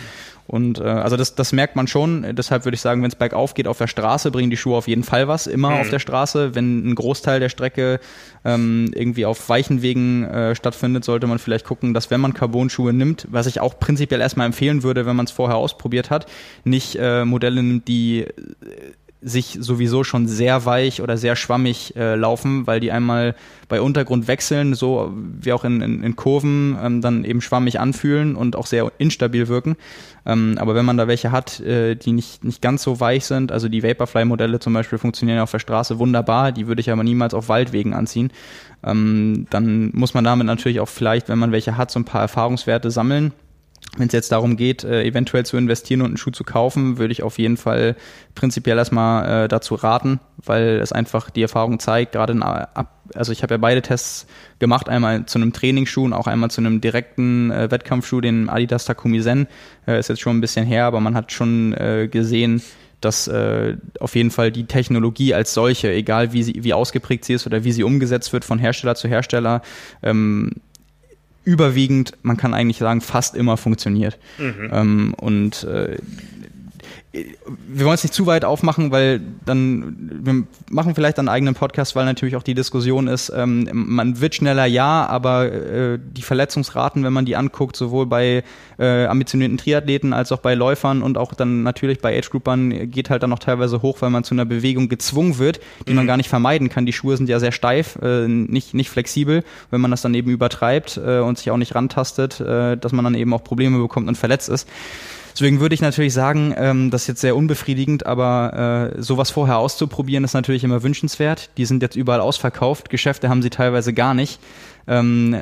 Und 0.48 0.80
äh, 0.80 0.82
also 0.82 1.16
das, 1.16 1.36
das 1.36 1.52
merkt 1.52 1.76
man 1.76 1.86
schon. 1.86 2.34
Deshalb 2.34 2.64
würde 2.64 2.74
ich 2.74 2.80
sagen, 2.80 3.02
wenn 3.02 3.08
es 3.08 3.14
bergauf 3.14 3.54
geht 3.54 3.68
auf 3.68 3.78
der 3.78 3.86
Straße, 3.86 4.32
bringen 4.32 4.50
die 4.50 4.56
Schuhe 4.56 4.76
auf 4.76 4.88
jeden 4.88 5.04
Fall 5.04 5.28
was, 5.28 5.46
immer 5.46 5.70
mhm. 5.70 5.76
auf 5.76 5.90
der 5.90 6.00
Straße. 6.00 6.56
Wenn 6.56 6.88
ein 6.88 6.94
Großteil 6.96 7.38
der 7.38 7.50
Strecke 7.50 8.00
ähm, 8.44 8.90
irgendwie 8.92 9.24
auf 9.24 9.48
weichen 9.48 9.80
Wegen 9.80 10.24
äh, 10.24 10.56
stattfindet, 10.56 11.04
sollte 11.04 11.28
man 11.28 11.38
vielleicht 11.38 11.66
gucken, 11.66 11.94
dass 11.94 12.10
wenn 12.10 12.20
man 12.20 12.34
Carbon-Schuhe 12.34 12.92
nimmt, 12.92 13.28
was 13.30 13.46
ich 13.46 13.60
auch 13.60 13.78
prinzipiell 13.78 14.20
erstmal 14.20 14.46
empfehlen 14.46 14.82
würde, 14.82 15.06
wenn 15.06 15.14
man 15.14 15.26
es 15.26 15.32
vorher 15.32 15.56
ausprobiert 15.56 16.10
hat, 16.10 16.26
nicht 16.64 16.96
äh, 16.96 17.24
Modelle 17.24 17.62
nimmt, 17.62 17.86
die 17.86 18.22
äh, 18.22 18.32
sich 19.22 19.58
sowieso 19.60 20.04
schon 20.04 20.28
sehr 20.28 20.66
weich 20.66 21.00
oder 21.00 21.16
sehr 21.16 21.36
schwammig 21.36 21.96
äh, 21.96 22.14
laufen, 22.14 22.66
weil 22.66 22.80
die 22.80 22.92
einmal 22.92 23.34
bei 23.68 23.80
Untergrund 23.80 24.28
wechseln, 24.28 24.74
so 24.74 25.12
wie 25.14 25.52
auch 25.52 25.64
in, 25.64 25.80
in, 25.80 26.02
in 26.02 26.16
Kurven 26.16 26.76
ähm, 26.80 27.00
dann 27.00 27.24
eben 27.24 27.40
schwammig 27.40 27.80
anfühlen 27.80 28.36
und 28.36 28.56
auch 28.56 28.66
sehr 28.66 28.92
instabil 28.98 29.48
wirken. 29.48 29.76
Ähm, 30.26 30.56
aber 30.58 30.74
wenn 30.74 30.84
man 30.84 30.96
da 30.96 31.08
welche 31.08 31.32
hat, 31.32 31.60
äh, 31.60 31.96
die 31.96 32.12
nicht, 32.12 32.44
nicht 32.44 32.60
ganz 32.60 32.82
so 32.82 33.00
weich 33.00 33.24
sind, 33.24 33.52
also 33.52 33.68
die 33.68 33.82
Vaporfly-Modelle 33.82 34.60
zum 34.60 34.74
Beispiel 34.74 34.98
funktionieren 34.98 35.40
auf 35.40 35.50
der 35.50 35.60
Straße 35.60 35.98
wunderbar, 35.98 36.52
die 36.52 36.66
würde 36.66 36.80
ich 36.80 36.90
aber 36.90 37.02
niemals 37.02 37.32
auf 37.32 37.48
Waldwegen 37.48 37.94
anziehen. 37.94 38.30
Ähm, 38.84 39.46
dann 39.50 39.90
muss 39.94 40.14
man 40.14 40.24
damit 40.24 40.46
natürlich 40.46 40.80
auch 40.80 40.88
vielleicht, 40.88 41.28
wenn 41.28 41.38
man 41.38 41.52
welche 41.52 41.76
hat, 41.76 41.90
so 41.90 41.98
ein 41.98 42.04
paar 42.04 42.20
Erfahrungswerte 42.20 42.90
sammeln 42.90 43.32
wenn 43.96 44.08
es 44.08 44.12
jetzt 44.12 44.32
darum 44.32 44.56
geht, 44.56 44.84
äh, 44.84 45.04
eventuell 45.04 45.46
zu 45.46 45.56
investieren 45.56 46.00
und 46.02 46.08
einen 46.08 46.16
Schuh 46.16 46.30
zu 46.30 46.44
kaufen, 46.44 46.98
würde 46.98 47.12
ich 47.12 47.22
auf 47.22 47.38
jeden 47.38 47.56
Fall 47.56 47.96
prinzipiell 48.34 48.76
erstmal 48.78 49.44
äh, 49.44 49.48
dazu 49.48 49.74
raten, 49.74 50.20
weil 50.44 50.80
es 50.82 50.92
einfach 50.92 51.30
die 51.30 51.42
Erfahrung 51.42 51.78
zeigt, 51.78 52.12
gerade 52.12 52.32
in, 52.32 52.42
also 52.42 53.32
ich 53.32 53.42
habe 53.42 53.54
ja 53.54 53.58
beide 53.58 53.82
Tests 53.82 54.26
gemacht, 54.58 54.88
einmal 54.88 55.26
zu 55.26 55.38
einem 55.38 55.52
Trainingsschuh 55.52 56.04
und 56.04 56.12
auch 56.12 56.26
einmal 56.26 56.50
zu 56.50 56.60
einem 56.60 56.80
direkten 56.80 57.50
äh, 57.50 57.70
Wettkampfschuh, 57.70 58.20
den 58.20 58.48
Adidas 58.48 58.84
Takumi 58.84 59.20
Zen, 59.20 59.46
äh, 59.86 59.98
ist 59.98 60.08
jetzt 60.08 60.20
schon 60.20 60.36
ein 60.36 60.40
bisschen 60.40 60.66
her, 60.66 60.84
aber 60.84 61.00
man 61.00 61.14
hat 61.14 61.32
schon 61.32 61.72
äh, 61.74 62.08
gesehen, 62.10 62.62
dass 63.00 63.28
äh, 63.28 63.76
auf 64.00 64.16
jeden 64.16 64.30
Fall 64.30 64.50
die 64.50 64.64
Technologie 64.64 65.34
als 65.34 65.52
solche, 65.52 65.92
egal 65.92 66.32
wie 66.32 66.42
sie 66.42 66.64
wie 66.64 66.72
ausgeprägt 66.72 67.24
sie 67.24 67.34
ist 67.34 67.46
oder 67.46 67.62
wie 67.62 67.72
sie 67.72 67.84
umgesetzt 67.84 68.32
wird 68.32 68.44
von 68.44 68.58
Hersteller 68.58 68.94
zu 68.94 69.06
Hersteller, 69.06 69.62
ähm, 70.02 70.52
überwiegend, 71.46 72.12
man 72.22 72.36
kann 72.36 72.52
eigentlich 72.52 72.78
sagen, 72.78 73.00
fast 73.00 73.34
immer 73.36 73.56
funktioniert. 73.56 74.18
Mhm. 74.36 74.70
Ähm, 74.72 75.14
und 75.14 75.64
äh, 75.64 75.96
wir 77.68 77.84
wollen 77.84 77.94
es 77.94 78.02
nicht 78.02 78.14
zu 78.14 78.26
weit 78.26 78.44
aufmachen, 78.44 78.90
weil 78.90 79.20
dann, 79.44 79.96
wir 80.22 80.44
machen 80.70 80.94
vielleicht 80.94 81.18
einen 81.18 81.28
eigenen 81.28 81.54
Podcast, 81.54 81.96
weil 81.96 82.04
natürlich 82.04 82.36
auch 82.36 82.42
die 82.42 82.54
Diskussion 82.54 83.08
ist, 83.08 83.32
ähm, 83.34 83.68
man 83.72 84.20
wird 84.20 84.34
schneller, 84.34 84.66
ja, 84.66 85.06
aber 85.06 85.52
äh, 85.52 85.98
die 85.98 86.22
Verletzungsraten, 86.22 87.04
wenn 87.04 87.12
man 87.12 87.24
die 87.24 87.36
anguckt, 87.36 87.76
sowohl 87.76 88.06
bei 88.06 88.44
äh, 88.78 89.06
ambitionierten 89.06 89.58
Triathleten 89.58 90.12
als 90.12 90.32
auch 90.32 90.38
bei 90.38 90.54
Läufern 90.54 91.02
und 91.02 91.18
auch 91.18 91.34
dann 91.34 91.62
natürlich 91.62 92.00
bei 92.00 92.16
Age-Groupern, 92.16 92.90
geht 92.90 93.10
halt 93.10 93.22
dann 93.22 93.30
noch 93.30 93.38
teilweise 93.38 93.82
hoch, 93.82 94.00
weil 94.00 94.10
man 94.10 94.24
zu 94.24 94.34
einer 94.34 94.44
Bewegung 94.44 94.88
gezwungen 94.88 95.38
wird, 95.38 95.60
die 95.86 95.90
mhm. 95.90 95.96
man 95.96 96.06
gar 96.06 96.16
nicht 96.16 96.28
vermeiden 96.28 96.68
kann. 96.68 96.86
Die 96.86 96.92
Schuhe 96.92 97.16
sind 97.16 97.28
ja 97.28 97.40
sehr 97.40 97.52
steif, 97.52 97.98
äh, 98.02 98.26
nicht, 98.28 98.74
nicht 98.74 98.90
flexibel, 98.90 99.44
wenn 99.70 99.80
man 99.80 99.90
das 99.90 100.02
dann 100.02 100.14
eben 100.14 100.30
übertreibt 100.30 100.96
äh, 100.96 101.20
und 101.20 101.38
sich 101.38 101.50
auch 101.50 101.56
nicht 101.56 101.74
rantastet, 101.74 102.40
äh, 102.40 102.76
dass 102.76 102.92
man 102.92 103.04
dann 103.04 103.14
eben 103.14 103.32
auch 103.32 103.44
Probleme 103.44 103.78
bekommt 103.78 104.08
und 104.08 104.16
verletzt 104.16 104.48
ist. 104.48 104.68
Deswegen 105.36 105.60
würde 105.60 105.74
ich 105.74 105.82
natürlich 105.82 106.14
sagen, 106.14 106.54
ähm, 106.56 106.90
das 106.90 107.02
ist 107.02 107.08
jetzt 107.08 107.20
sehr 107.20 107.36
unbefriedigend, 107.36 108.06
aber 108.06 108.94
äh, 108.96 109.02
sowas 109.02 109.30
vorher 109.30 109.58
auszuprobieren 109.58 110.24
ist 110.24 110.32
natürlich 110.32 110.64
immer 110.64 110.82
wünschenswert. 110.82 111.50
Die 111.58 111.66
sind 111.66 111.82
jetzt 111.82 111.94
überall 111.94 112.20
ausverkauft, 112.20 112.88
Geschäfte 112.88 113.28
haben 113.28 113.42
sie 113.42 113.50
teilweise 113.50 113.92
gar 113.92 114.14
nicht. 114.14 114.40
Ähm, 114.88 115.36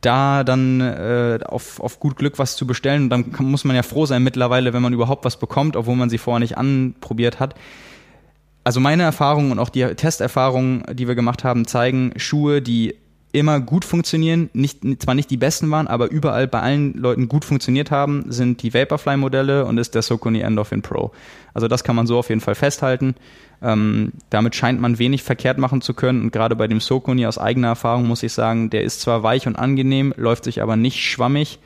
da 0.00 0.44
dann 0.44 0.80
äh, 0.80 1.40
auf, 1.44 1.78
auf 1.80 2.00
gut 2.00 2.16
Glück 2.16 2.38
was 2.38 2.56
zu 2.56 2.66
bestellen, 2.66 3.10
dann 3.10 3.32
kann, 3.32 3.50
muss 3.50 3.64
man 3.64 3.76
ja 3.76 3.82
froh 3.82 4.06
sein 4.06 4.22
mittlerweile, 4.22 4.72
wenn 4.72 4.80
man 4.80 4.94
überhaupt 4.94 5.26
was 5.26 5.38
bekommt, 5.38 5.76
obwohl 5.76 5.96
man 5.96 6.08
sie 6.08 6.16
vorher 6.16 6.40
nicht 6.40 6.56
anprobiert 6.56 7.38
hat. 7.38 7.54
Also 8.64 8.80
meine 8.80 9.02
Erfahrungen 9.02 9.52
und 9.52 9.58
auch 9.58 9.68
die 9.68 9.84
Testerfahrungen, 9.84 10.84
die 10.94 11.06
wir 11.06 11.16
gemacht 11.16 11.44
haben, 11.44 11.66
zeigen, 11.66 12.14
Schuhe, 12.16 12.62
die 12.62 12.94
immer 13.32 13.60
gut 13.60 13.84
funktionieren, 13.84 14.48
nicht, 14.52 14.80
zwar 15.02 15.14
nicht 15.14 15.30
die 15.30 15.36
besten 15.36 15.70
waren, 15.70 15.88
aber 15.88 16.10
überall 16.10 16.48
bei 16.48 16.60
allen 16.60 16.94
Leuten 16.94 17.28
gut 17.28 17.44
funktioniert 17.44 17.90
haben, 17.90 18.24
sind 18.28 18.62
die 18.62 18.72
Vaporfly-Modelle 18.72 19.66
und 19.66 19.78
ist 19.78 19.94
der 19.94 20.02
Socony 20.02 20.40
Endorphin 20.40 20.82
Pro. 20.82 21.12
Also 21.52 21.68
das 21.68 21.84
kann 21.84 21.96
man 21.96 22.06
so 22.06 22.18
auf 22.18 22.28
jeden 22.28 22.40
Fall 22.40 22.54
festhalten. 22.54 23.14
Ähm, 23.62 24.12
damit 24.30 24.54
scheint 24.54 24.80
man 24.80 24.98
wenig 24.98 25.22
verkehrt 25.22 25.58
machen 25.58 25.80
zu 25.80 25.94
können 25.94 26.22
und 26.22 26.32
gerade 26.32 26.56
bei 26.56 26.68
dem 26.68 26.80
Socony 26.80 27.26
aus 27.26 27.38
eigener 27.38 27.68
Erfahrung 27.68 28.06
muss 28.06 28.22
ich 28.22 28.32
sagen, 28.32 28.70
der 28.70 28.82
ist 28.82 29.00
zwar 29.00 29.22
weich 29.22 29.46
und 29.46 29.56
angenehm, 29.56 30.12
läuft 30.16 30.44
sich 30.44 30.62
aber 30.62 30.76
nicht 30.76 31.02
schwammig. 31.02 31.58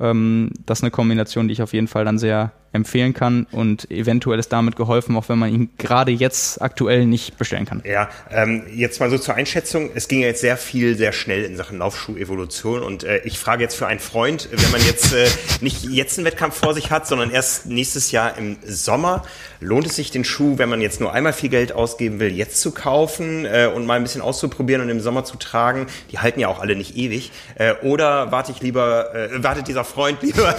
Ähm, 0.00 0.50
das 0.66 0.78
ist 0.78 0.84
eine 0.84 0.90
Kombination, 0.90 1.48
die 1.48 1.52
ich 1.52 1.62
auf 1.62 1.72
jeden 1.72 1.88
Fall 1.88 2.04
dann 2.04 2.18
sehr 2.18 2.52
empfehlen 2.72 3.14
kann 3.14 3.46
und 3.50 3.90
eventuell 3.90 4.38
ist 4.38 4.52
damit 4.52 4.76
geholfen, 4.76 5.16
auch 5.16 5.28
wenn 5.28 5.38
man 5.38 5.52
ihn 5.52 5.70
gerade 5.78 6.12
jetzt 6.12 6.60
aktuell 6.60 7.06
nicht 7.06 7.38
bestellen 7.38 7.64
kann. 7.64 7.82
Ja, 7.84 8.08
ähm, 8.30 8.62
jetzt 8.74 9.00
mal 9.00 9.10
so 9.10 9.18
zur 9.18 9.34
Einschätzung. 9.34 9.90
Es 9.94 10.08
ging 10.08 10.20
ja 10.20 10.26
jetzt 10.26 10.40
sehr 10.40 10.56
viel, 10.56 10.96
sehr 10.96 11.12
schnell 11.12 11.44
in 11.44 11.56
Sachen 11.56 11.78
Laufschuh-Evolution 11.78 12.82
und 12.82 13.04
äh, 13.04 13.20
ich 13.24 13.38
frage 13.38 13.62
jetzt 13.62 13.74
für 13.74 13.86
einen 13.86 14.00
Freund, 14.00 14.48
wenn 14.52 14.70
man 14.70 14.84
jetzt 14.84 15.14
äh, 15.14 15.26
nicht 15.60 15.84
jetzt 15.84 16.18
einen 16.18 16.26
Wettkampf 16.26 16.56
vor 16.56 16.74
sich 16.74 16.90
hat, 16.90 17.06
sondern 17.06 17.30
erst 17.30 17.66
nächstes 17.66 18.12
Jahr 18.12 18.36
im 18.36 18.56
Sommer, 18.66 19.24
lohnt 19.60 19.86
es 19.86 19.96
sich 19.96 20.10
den 20.10 20.24
Schuh, 20.24 20.58
wenn 20.58 20.68
man 20.68 20.80
jetzt 20.80 21.00
nur 21.00 21.12
einmal 21.12 21.32
viel 21.32 21.48
Geld 21.48 21.72
ausgeben 21.72 22.20
will, 22.20 22.32
jetzt 22.32 22.60
zu 22.60 22.72
kaufen 22.72 23.46
äh, 23.46 23.70
und 23.74 23.86
mal 23.86 23.94
ein 23.94 24.02
bisschen 24.02 24.20
auszuprobieren 24.20 24.82
und 24.82 24.90
im 24.90 25.00
Sommer 25.00 25.24
zu 25.24 25.36
tragen? 25.36 25.86
Die 26.12 26.18
halten 26.18 26.38
ja 26.40 26.48
auch 26.48 26.60
alle 26.60 26.76
nicht 26.76 26.96
ewig. 26.96 27.32
Äh, 27.54 27.74
oder 27.82 28.30
warte 28.30 28.52
ich 28.52 28.60
lieber, 28.60 29.14
äh, 29.14 29.42
wartet 29.42 29.68
dieser 29.68 29.84
Freund 29.84 30.22
lieber 30.22 30.54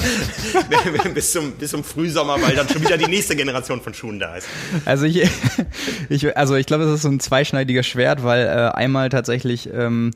bis 1.13 1.31
zum, 1.31 1.51
bis 1.53 1.71
zum 1.71 1.83
Frühjahr 1.83 1.98
Frühsommer, 1.99 2.41
weil 2.41 2.55
dann 2.55 2.69
schon 2.69 2.81
wieder 2.81 2.97
die 2.97 3.07
nächste 3.07 3.35
Generation 3.35 3.81
von 3.81 3.93
Schuhen 3.93 4.19
da 4.19 4.35
ist. 4.35 4.47
Also 4.85 5.05
ich, 5.05 5.27
ich 6.09 6.37
also 6.37 6.55
ich 6.55 6.65
glaube, 6.65 6.85
es 6.85 6.93
ist 6.95 7.01
so 7.01 7.09
ein 7.09 7.19
zweischneidiger 7.19 7.83
Schwert, 7.83 8.23
weil 8.23 8.45
äh, 8.45 8.75
einmal 8.75 9.09
tatsächlich 9.09 9.69
ähm, 9.73 10.11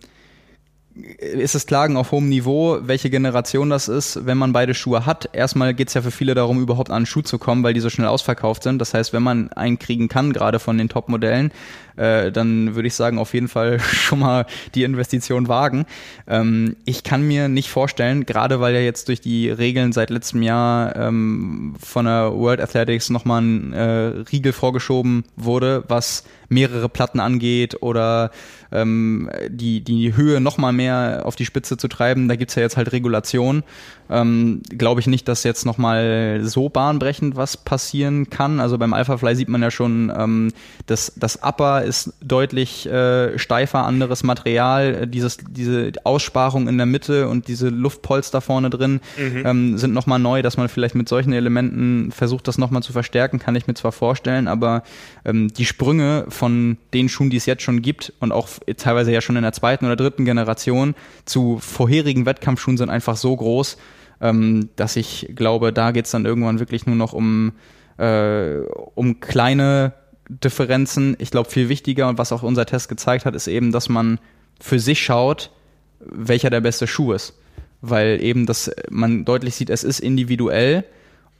ist 1.20 1.56
es 1.56 1.66
Klagen 1.66 1.98
auf 1.98 2.12
hohem 2.12 2.30
Niveau, 2.30 2.78
welche 2.84 3.10
Generation 3.10 3.70
das 3.70 3.90
ist, 3.90 4.26
wenn 4.26 4.38
man 4.38 4.54
beide 4.54 4.74
Schuhe 4.74 5.06
hat. 5.06 5.30
Erstmal 5.34 5.74
geht 5.74 5.90
es 5.90 5.94
ja 5.94 6.02
für 6.02 6.12
viele 6.12 6.36
darum, 6.36 6.62
überhaupt 6.62 6.90
an 6.90 6.98
einen 6.98 7.06
Schuh 7.06 7.22
zu 7.22 7.38
kommen, 7.38 7.64
weil 7.64 7.74
die 7.74 7.80
so 7.82 7.90
schnell 7.90 8.08
ausverkauft 8.08 8.64
sind. 8.64 8.80
Das 8.80 8.94
heißt, 8.94 9.12
wenn 9.12 9.24
man 9.24 9.52
einen 9.52 9.78
kriegen 9.78 10.08
kann, 10.08 10.32
gerade 10.32 10.60
von 10.60 10.78
den 10.78 10.88
Top-Modellen, 10.90 11.52
äh, 11.96 12.32
dann 12.32 12.76
würde 12.76 12.88
ich 12.88 12.96
sagen, 12.96 13.18
auf 13.18 13.34
jeden 13.34 13.48
Fall 13.48 13.80
schon 13.94 14.20
mal 14.20 14.46
die 14.76 14.84
Investition 14.84 15.48
wagen. 15.48 15.86
Ähm, 16.28 16.76
ich 16.86 17.04
kann 17.04 17.28
mir 17.28 17.48
nicht 17.48 17.70
vorstellen, 17.70 18.26
gerade 18.26 18.60
weil 18.60 18.74
ja 18.74 18.82
jetzt 18.82 19.08
durch 19.08 19.22
die 19.22 19.50
Regeln 19.50 19.92
seit 19.92 20.10
letztem 20.10 20.42
Jahr 20.42 20.96
ähm, 20.96 21.76
von 21.80 22.06
der 22.06 22.34
World 22.34 22.62
Athletics 22.62 23.10
nochmal 23.10 23.42
ein 23.42 23.74
äh, 23.74 24.24
Riegel 24.32 24.54
vorgeschoben 24.54 25.26
wurde, 25.36 25.84
was 25.88 26.24
mehrere 26.50 26.88
Platten 26.90 27.20
angeht 27.20 27.82
oder 27.82 28.32
ähm, 28.72 29.30
die, 29.50 29.82
die 29.82 30.16
Höhe 30.16 30.40
noch 30.40 30.58
mal 30.58 30.72
mehr 30.72 31.24
auf 31.26 31.36
die 31.36 31.46
Spitze 31.46 31.78
zu 31.78 31.88
treiben. 31.88 32.28
Da 32.28 32.36
gibt's 32.36 32.56
ja 32.56 32.62
jetzt 32.62 32.78
halt 32.78 32.92
Regulationen. 32.92 33.64
Ähm, 34.10 34.62
Glaube 34.70 35.02
ich 35.02 35.08
nicht, 35.08 35.28
dass 35.28 35.44
jetzt 35.44 35.66
noch 35.66 35.78
mal 35.78 36.42
so 36.44 36.70
bahnbrechend 36.70 37.36
was 37.36 37.58
passieren 37.58 38.30
kann. 38.30 38.60
Also 38.60 38.78
beim 38.78 38.94
Alphafly 38.94 39.36
sieht 39.36 39.50
man 39.50 39.62
ja 39.62 39.72
schon, 39.72 40.12
ähm, 40.16 40.52
das, 40.86 41.14
das 41.16 41.40
Upper 41.44 41.83
ist 41.84 42.14
deutlich 42.22 42.86
äh, 42.86 43.38
steifer, 43.38 43.86
anderes 43.86 44.24
Material. 44.24 45.08
Dieses, 45.08 45.38
diese 45.38 45.92
Aussparung 46.04 46.68
in 46.68 46.78
der 46.78 46.86
Mitte 46.86 47.28
und 47.28 47.48
diese 47.48 47.70
Luftpolster 47.70 48.42
vorne 48.42 48.70
drin 48.70 49.02
mhm. 49.18 49.44
ähm, 49.46 49.78
sind 49.78 49.94
noch 49.94 50.06
mal 50.06 50.20
neu, 50.20 50.42
dass 50.42 50.58
man 50.58 50.70
vielleicht 50.70 50.96
mit 50.96 51.10
solchen 51.10 51.34
Elementen 51.34 52.12
versucht, 52.12 52.48
das 52.48 52.58
noch 52.58 52.72
mal 52.72 52.82
zu 52.82 52.94
verstärken, 52.94 53.40
kann 53.40 53.56
ich 53.56 53.68
mir 53.68 53.74
zwar 53.74 53.92
vorstellen, 53.92 54.48
aber 54.48 54.84
ähm, 55.26 55.54
die 55.54 55.66
Sprünge 55.66 56.26
von 56.30 56.78
den 56.94 57.10
Schuhen, 57.10 57.30
die 57.30 57.38
es 57.38 57.46
jetzt 57.46 57.64
schon 57.64 57.82
gibt 57.82 58.14
und 58.20 58.32
auch 58.32 58.48
teilweise 58.78 59.12
ja 59.12 59.22
schon 59.22 59.36
in 59.36 59.44
der 59.44 59.54
zweiten 59.54 59.86
oder 59.86 59.96
dritten 59.96 60.26
Generation 60.26 60.96
zu 61.26 61.60
vorherigen 61.60 62.26
Wettkampfschuhen 62.26 62.78
sind 62.78 62.90
einfach 62.90 63.18
so 63.18 63.36
groß, 63.36 63.78
ähm, 64.22 64.70
dass 64.76 64.96
ich 64.96 65.32
glaube, 65.36 65.74
da 65.74 65.92
geht 65.92 66.06
es 66.06 66.12
dann 66.12 66.26
irgendwann 66.26 66.60
wirklich 66.60 66.86
nur 66.86 66.96
noch 66.96 67.14
um, 67.14 67.54
äh, 67.98 68.60
um 68.96 69.20
kleine 69.20 69.94
Differenzen. 70.30 71.16
Ich 71.20 71.32
glaube, 71.32 71.50
viel 71.50 71.70
wichtiger 71.70 72.08
und 72.08 72.18
was 72.18 72.32
auch 72.32 72.44
unser 72.44 72.66
Test 72.66 72.90
gezeigt 72.90 73.26
hat, 73.26 73.36
ist 73.36 73.48
eben, 73.48 73.72
dass 73.72 73.90
man 73.90 74.20
für 74.60 74.80
sich 74.80 75.04
schaut, 75.04 75.52
welcher 76.00 76.50
der 76.50 76.62
beste 76.62 76.88
Schuh 76.88 77.14
ist. 77.14 77.34
Weil 77.82 78.22
eben 78.22 78.46
das, 78.46 78.72
man 78.90 79.26
deutlich 79.26 79.56
sieht, 79.56 79.70
es 79.70 79.84
ist 79.84 80.00
individuell 80.00 80.86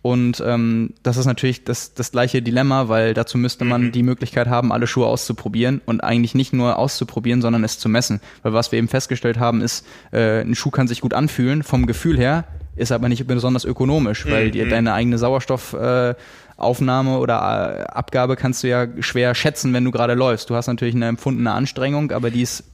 und 0.04 0.44
ähm, 0.46 0.94
das 1.02 1.16
ist 1.16 1.26
natürlich 1.26 1.64
das, 1.64 1.94
das 1.94 2.12
gleiche 2.12 2.42
Dilemma, 2.42 2.90
weil 2.90 3.14
dazu 3.14 3.38
müsste 3.38 3.64
man 3.64 3.84
mhm. 3.84 3.92
die 3.94 4.04
Möglichkeit 4.04 4.48
haben, 4.50 4.74
alle 4.74 4.86
Schuhe 4.86 5.08
auszuprobieren 5.08 5.82
und 5.86 6.04
eigentlich 6.04 6.36
nicht 6.36 6.52
nur 6.52 6.78
auszuprobieren, 6.78 7.42
sondern 7.42 7.64
es 7.64 7.80
zu 7.80 7.88
messen. 7.88 8.20
Weil 8.42 8.52
was 8.52 8.74
wir 8.74 8.80
eben 8.80 8.90
festgestellt 8.90 9.40
haben, 9.40 9.62
ist, 9.62 9.88
äh, 10.12 10.42
ein 10.42 10.56
Schuh 10.56 10.72
kann 10.72 10.90
sich 10.90 11.00
gut 11.00 11.14
anfühlen 11.14 11.64
vom 11.64 11.86
Gefühl 11.86 12.18
her, 12.18 12.44
ist 12.76 12.92
aber 12.92 13.08
nicht 13.08 13.26
besonders 13.28 13.64
ökonomisch, 13.64 14.26
weil 14.30 14.48
mhm. 14.48 14.52
dir 14.52 14.68
deine 14.68 14.94
eigene 14.94 15.18
Sauerstoffaufnahme 15.18 16.16
äh, 16.18 16.43
oder 17.18 17.88
äh, 17.90 17.92
Abgabe 17.92 18.36
kannst 18.36 18.64
du 18.64 18.68
ja 18.68 18.88
schwer 19.00 19.36
schätzen, 19.36 19.74
wenn 19.74 19.84
du 19.84 19.92
gerade 19.92 20.14
läufst. 20.14 20.50
Du 20.50 20.56
hast 20.56 20.68
natürlich 20.68 20.96
eine 20.96 21.08
empfundene 21.08 21.52
Anstrengung, 21.52 22.12
aber 22.12 22.30
die 22.30 22.42
ist 22.42 22.72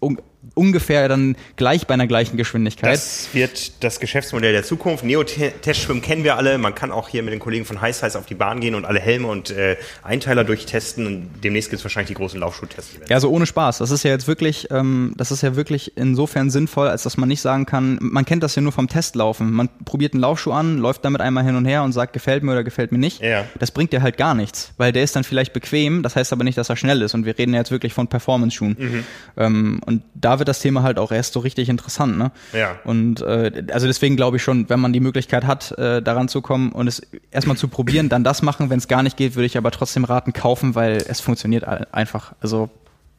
ungefähr 0.56 1.08
dann 1.08 1.36
gleich 1.58 1.86
bei 1.88 1.94
einer 1.94 2.08
gleichen 2.08 2.38
Geschwindigkeit. 2.38 2.94
Das 2.94 3.30
wird 3.34 3.84
das 3.84 4.00
Geschäftsmodell 4.00 4.54
der 4.54 4.64
Zukunft. 4.64 5.04
Neo-Testschwimmen 5.04 6.02
kennen 6.02 6.24
wir 6.24 6.38
alle. 6.38 6.58
Man 6.58 6.76
kann 6.76 6.92
auch 6.92 7.10
hier 7.10 7.24
mit 7.24 7.34
den 7.34 7.40
Kollegen 7.40 7.66
von 7.66 7.82
Heiß 7.82 8.04
Heiß 8.04 8.16
auf 8.16 8.26
die 8.26 8.36
Bahn 8.36 8.60
gehen 8.62 8.76
und 8.76 8.86
alle 8.86 9.00
Helme 9.00 9.28
und 9.28 9.52
äh, 9.52 9.78
Einteiler 10.02 10.44
durchtesten. 10.44 11.06
Und 11.06 11.30
demnächst 11.44 11.70
gibt 11.70 11.80
es 11.80 11.86
wahrscheinlich 11.86 12.10
die 12.10 12.14
großen 12.14 12.40
Laufschuhtests. 12.40 13.00
Ja, 13.08 13.16
also 13.16 13.30
ohne 13.30 13.46
Spaß. 13.46 13.80
Das 13.80 13.92
ist 13.92 14.04
ja 14.04 14.12
jetzt 14.12 14.28
wirklich, 14.28 14.70
ähm, 14.72 15.14
das 15.18 15.32
ist 15.32 15.42
ja 15.42 15.56
wirklich 15.56 15.98
insofern 15.98 16.50
sinnvoll, 16.50 16.88
als 16.88 17.04
dass 17.04 17.18
man 17.18 17.28
nicht 17.28 17.42
sagen 17.42 17.66
kann, 17.66 17.98
man 18.02 18.26
kennt 18.26 18.44
das 18.44 18.56
ja 18.56 18.62
nur 18.62 18.72
vom 18.72 18.88
Testlaufen. 18.88 19.52
Man 19.52 19.70
probiert 19.84 20.14
einen 20.14 20.22
Laufschuh 20.22 20.52
an, 20.52 20.78
läuft 20.78 21.04
damit 21.04 21.22
einmal 21.22 21.44
hin 21.44 21.56
und 21.56 21.66
her 21.66 21.84
und 21.84 21.92
sagt, 21.92 22.14
gefällt 22.14 22.44
mir 22.44 22.54
oder 22.54 22.64
gefällt 22.64 22.92
mir 22.92 22.98
nicht. 22.98 23.22
Ja. 23.22 23.46
Das 23.60 23.72
bringt 23.72 23.92
dir 23.92 24.02
halt 24.02 24.18
gar 24.18 24.36
nichts, 24.36 24.72
weil 24.78 24.92
der 24.92 25.04
ist 25.04 25.16
dann 25.16 25.24
vielleicht 25.24 25.54
bequem, 25.54 26.02
das 26.02 26.16
heißt 26.16 26.32
aber 26.32 26.44
nicht, 26.44 26.58
dass 26.58 26.70
er 26.70 26.78
schnell 26.78 27.02
ist. 27.02 27.14
Und 27.14 27.26
wir 27.26 27.38
reden 27.38 27.54
jetzt 27.54 27.72
wirklich 27.72 27.94
von 27.94 28.08
Performance-Schuhen. 28.08 28.76
Mhm. 28.80 29.04
Ähm, 29.38 29.82
und 29.86 30.04
da 30.14 30.29
wird 30.38 30.48
das 30.48 30.60
Thema 30.60 30.84
halt 30.84 31.00
auch 31.00 31.12
erst 31.12 31.34
so 31.34 31.40
richtig 31.40 31.70
interessant, 31.70 32.18
ne? 32.18 32.32
Ja. 32.54 32.78
Und 32.84 33.22
äh, 33.22 33.64
also 33.72 33.88
deswegen 33.88 34.16
glaube 34.16 34.38
ich 34.38 34.44
schon, 34.44 34.70
wenn 34.70 34.80
man 34.80 34.94
die 34.94 35.00
Möglichkeit 35.00 35.48
hat, 35.48 35.72
äh, 35.80 36.02
daran 36.04 36.28
zu 36.28 36.42
kommen 36.42 36.72
und 36.72 36.88
es 36.88 37.02
erstmal 37.32 37.58
zu 37.58 37.68
probieren, 37.68 38.10
dann 38.10 38.24
das 38.24 38.42
machen. 38.44 38.70
Wenn 38.70 38.78
es 38.78 38.88
gar 38.88 39.02
nicht 39.02 39.18
geht, 39.18 39.36
würde 39.36 39.48
ich 39.48 39.58
aber 39.58 39.72
trotzdem 39.72 40.04
raten, 40.04 40.34
kaufen, 40.34 40.76
weil 40.76 41.04
es 41.08 41.20
funktioniert 41.22 41.64
einfach. 41.66 42.34
Also 42.42 42.70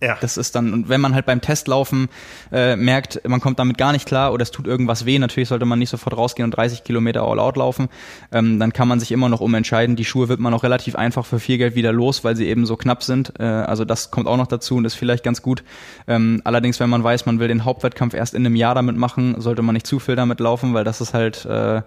ja. 0.03 0.17
Das 0.21 0.39
ist 0.39 0.55
dann, 0.55 0.73
und 0.73 0.89
wenn 0.89 1.01
man 1.01 1.15
halt 1.15 1.27
beim 1.27 1.43
Testlaufen 1.43 2.09
äh, 2.51 2.75
merkt, 2.75 3.21
man 3.29 3.41
kommt 3.41 3.59
damit 3.59 3.77
gar 3.77 3.93
nicht 3.93 4.07
klar 4.07 4.33
oder 4.33 4.43
es 4.43 4.51
tut 4.51 4.67
irgendwas 4.67 5.05
weh, 5.05 5.19
natürlich 5.19 5.51
sollte 5.51 5.67
man 5.67 5.79
nicht 5.79 5.91
sofort 5.91 6.17
rausgehen 6.17 6.45
und 6.45 6.57
30 6.57 6.85
Kilometer 6.85 7.23
all 7.23 7.39
out 7.39 7.59
laufen, 7.59 7.89
ähm, 8.33 8.59
dann 8.59 8.73
kann 8.73 8.89
man 8.89 8.99
sich 8.99 9.13
immer 9.13 9.29
noch 9.29 9.41
umentscheiden. 9.41 9.97
Die 9.97 10.07
Schuhe 10.07 10.29
wird 10.29 10.41
man 10.41 10.55
auch 10.55 10.63
relativ 10.63 10.97
einfach 10.97 11.27
für 11.27 11.39
viel 11.39 11.59
Geld 11.59 11.75
wieder 11.75 11.93
los, 11.93 12.25
weil 12.25 12.35
sie 12.35 12.47
eben 12.47 12.65
so 12.65 12.77
knapp 12.77 13.03
sind. 13.03 13.35
Äh, 13.39 13.43
also 13.43 13.85
das 13.85 14.11
kommt 14.11 14.27
auch 14.27 14.39
noch 14.39 14.47
dazu 14.47 14.77
und 14.77 14.87
ist 14.87 14.95
vielleicht 14.95 15.23
ganz 15.23 15.43
gut. 15.43 15.63
Ähm, 16.07 16.41
allerdings, 16.45 16.81
wenn 16.81 16.89
man 16.89 17.05
weiß, 17.05 17.27
man 17.27 17.39
will 17.39 17.49
den 17.49 17.67
Hauptwettkampf 17.67 18.15
erst 18.15 18.33
in 18.33 18.47
einem 18.47 18.57
Jahr 18.57 18.75
damit 18.75 18.97
machen, 18.97 19.39
sollte 19.39 19.61
man 19.61 19.75
nicht 19.75 19.87
zu 19.87 19.99
viel 19.99 20.17
damit 20.17 20.41
laufen, 20.41 20.73
weil 20.73 20.85
das 20.85 21.03
ist 21.03 21.13
halt 21.13 21.45
äh, 21.45 21.83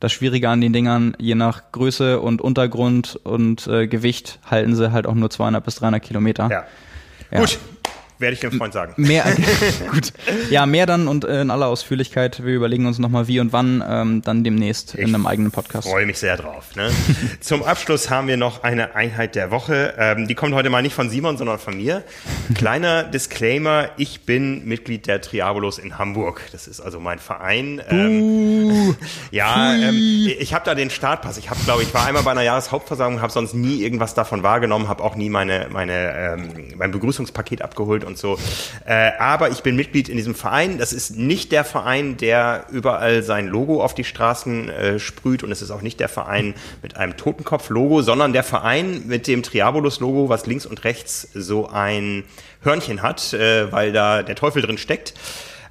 das 0.00 0.12
Schwierige 0.12 0.48
an 0.48 0.60
den 0.60 0.72
Dingern, 0.72 1.16
je 1.18 1.34
nach 1.34 1.72
Größe 1.72 2.20
und 2.20 2.40
Untergrund 2.40 3.18
und 3.24 3.66
äh, 3.66 3.88
Gewicht 3.88 4.38
halten 4.48 4.74
sie 4.74 4.92
halt 4.92 5.06
auch 5.06 5.14
nur 5.14 5.28
200 5.28 5.64
bis 5.64 5.76
300 5.76 6.02
Kilometer. 6.02 6.48
Ja. 6.50 6.64
Ja. 7.30 7.40
Gut, 7.40 7.58
werde 8.18 8.34
ich 8.34 8.40
dem 8.40 8.52
Freund 8.52 8.72
sagen. 8.72 8.94
Mehr, 8.96 9.24
gut. 9.92 10.12
Ja, 10.50 10.66
mehr 10.66 10.86
dann 10.86 11.08
und 11.08 11.24
äh, 11.24 11.40
in 11.40 11.50
aller 11.50 11.66
Ausführlichkeit. 11.66 12.44
Wir 12.44 12.54
überlegen 12.54 12.86
uns 12.86 12.98
nochmal 12.98 13.28
wie 13.28 13.40
und 13.40 13.52
wann, 13.52 13.82
ähm, 13.88 14.22
dann 14.22 14.44
demnächst 14.44 14.94
ich 14.94 15.00
in 15.00 15.14
einem 15.14 15.26
eigenen 15.26 15.50
Podcast. 15.50 15.88
freue 15.88 16.06
mich 16.06 16.18
sehr 16.18 16.36
drauf. 16.36 16.74
Ne? 16.76 16.90
Zum 17.40 17.62
Abschluss 17.62 18.10
haben 18.10 18.28
wir 18.28 18.36
noch 18.36 18.62
eine 18.62 18.94
Einheit 18.94 19.34
der 19.34 19.50
Woche. 19.50 19.94
Ähm, 19.98 20.26
die 20.26 20.34
kommt 20.34 20.54
heute 20.54 20.70
mal 20.70 20.82
nicht 20.82 20.94
von 20.94 21.10
Simon, 21.10 21.36
sondern 21.36 21.58
von 21.58 21.76
mir. 21.76 22.02
Kleiner 22.54 23.04
Disclaimer, 23.04 23.90
ich 23.96 24.22
bin 24.22 24.64
Mitglied 24.64 25.06
der 25.06 25.20
Triabolos 25.20 25.78
in 25.78 25.98
Hamburg. 25.98 26.42
Das 26.52 26.66
ist 26.66 26.80
also 26.80 27.00
mein 27.00 27.18
Verein. 27.18 27.80
Ähm, 27.88 28.96
ja, 29.30 29.74
ähm, 29.74 29.94
ich 30.38 30.54
habe 30.54 30.64
da 30.64 30.74
den 30.74 30.90
Startpass. 30.90 31.38
Ich 31.38 31.50
habe, 31.50 31.60
glaube 31.64 31.82
ich, 31.82 31.94
war 31.94 32.06
einmal 32.06 32.22
bei 32.22 32.32
einer 32.32 32.42
Jahreshauptversammlung, 32.42 33.20
habe 33.20 33.32
sonst 33.32 33.54
nie 33.54 33.82
irgendwas 33.82 34.14
davon 34.14 34.42
wahrgenommen, 34.42 34.88
habe 34.88 35.02
auch 35.04 35.14
nie 35.14 35.30
meine, 35.30 35.68
meine, 35.70 36.14
ähm, 36.14 36.74
mein 36.76 36.90
Begrüßungspaket 36.90 37.62
abgeholt 37.62 38.04
und 38.08 38.18
so. 38.18 38.38
Äh, 38.84 39.12
aber 39.20 39.50
ich 39.50 39.62
bin 39.62 39.76
Mitglied 39.76 40.08
in 40.08 40.16
diesem 40.16 40.34
Verein. 40.34 40.78
Das 40.78 40.92
ist 40.92 41.16
nicht 41.16 41.52
der 41.52 41.64
Verein, 41.64 42.16
der 42.16 42.66
überall 42.72 43.22
sein 43.22 43.46
Logo 43.46 43.82
auf 43.82 43.94
die 43.94 44.02
Straßen 44.02 44.68
äh, 44.68 44.98
sprüht 44.98 45.44
und 45.44 45.52
es 45.52 45.62
ist 45.62 45.70
auch 45.70 45.82
nicht 45.82 46.00
der 46.00 46.08
Verein 46.08 46.54
mit 46.82 46.96
einem 46.96 47.16
Totenkopf-Logo, 47.16 48.02
sondern 48.02 48.32
der 48.32 48.42
Verein 48.42 49.04
mit 49.06 49.28
dem 49.28 49.44
Triabolus-Logo, 49.44 50.28
was 50.28 50.46
links 50.46 50.66
und 50.66 50.82
rechts 50.82 51.28
so 51.34 51.68
ein 51.68 52.24
Hörnchen 52.62 53.02
hat, 53.02 53.32
äh, 53.32 53.70
weil 53.70 53.92
da 53.92 54.24
der 54.24 54.34
Teufel 54.34 54.62
drin 54.62 54.78
steckt. 54.78 55.14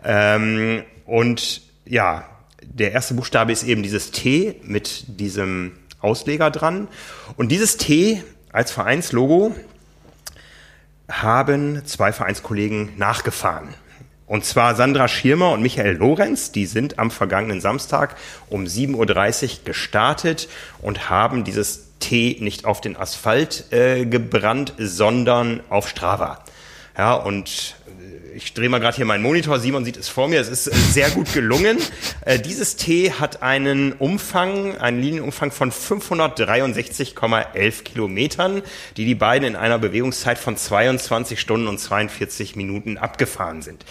Ähm, 0.05 0.83
und 1.05 1.61
ja, 1.85 2.25
der 2.61 2.91
erste 2.91 3.13
Buchstabe 3.13 3.51
ist 3.51 3.63
eben 3.63 3.83
dieses 3.83 4.11
T 4.11 4.55
mit 4.63 5.05
diesem 5.07 5.73
Ausleger 5.99 6.51
dran. 6.51 6.87
Und 7.35 7.51
dieses 7.51 7.77
T 7.77 8.23
als 8.51 8.71
Vereinslogo 8.71 9.55
haben 11.09 11.85
zwei 11.85 12.11
Vereinskollegen 12.11 12.93
nachgefahren. 12.97 13.73
Und 14.25 14.43
zwar 14.43 14.75
Sandra 14.75 15.07
Schirmer 15.07 15.51
und 15.51 15.61
Michael 15.61 15.95
Lorenz, 15.95 16.51
die 16.51 16.65
sind 16.65 16.99
am 16.99 17.11
vergangenen 17.11 17.61
Samstag 17.61 18.17
um 18.49 18.65
7.30 18.65 19.43
Uhr 19.43 19.63
gestartet 19.63 20.49
und 20.81 21.09
haben 21.09 21.45
dieses 21.45 21.97
T 21.99 22.37
nicht 22.41 22.65
auf 22.65 22.81
den 22.81 22.97
Asphalt 22.97 23.71
äh, 23.71 24.05
gebrannt, 24.05 24.73
sondern 24.77 25.61
auf 25.69 25.87
Strava. 25.87 26.43
Ja, 26.97 27.13
und 27.13 27.76
ich 28.37 28.53
drehe 28.53 28.69
mal 28.69 28.79
gerade 28.79 28.95
hier 28.95 29.05
meinen 29.05 29.23
Monitor, 29.23 29.59
Simon 29.59 29.83
sieht 29.83 29.97
es 29.97 30.07
vor 30.09 30.27
mir, 30.27 30.39
es 30.39 30.47
ist 30.47 30.67
äh, 30.67 30.75
sehr 30.75 31.09
gut 31.09 31.33
gelungen. 31.33 31.79
Äh, 32.21 32.37
dieses 32.39 32.75
T 32.75 33.11
hat 33.11 33.41
einen 33.41 33.93
Umfang, 33.93 34.77
einen 34.77 35.01
Linienumfang 35.01 35.49
von 35.51 35.71
563,11 35.71 37.81
Kilometern, 37.83 38.61
die 38.95 39.05
die 39.05 39.15
beiden 39.15 39.47
in 39.47 39.55
einer 39.55 39.79
Bewegungszeit 39.79 40.37
von 40.37 40.55
22 40.55 41.39
Stunden 41.39 41.67
und 41.67 41.79
42 41.79 42.55
Minuten 42.55 42.99
abgefahren 42.99 43.63
sind. 43.63 43.83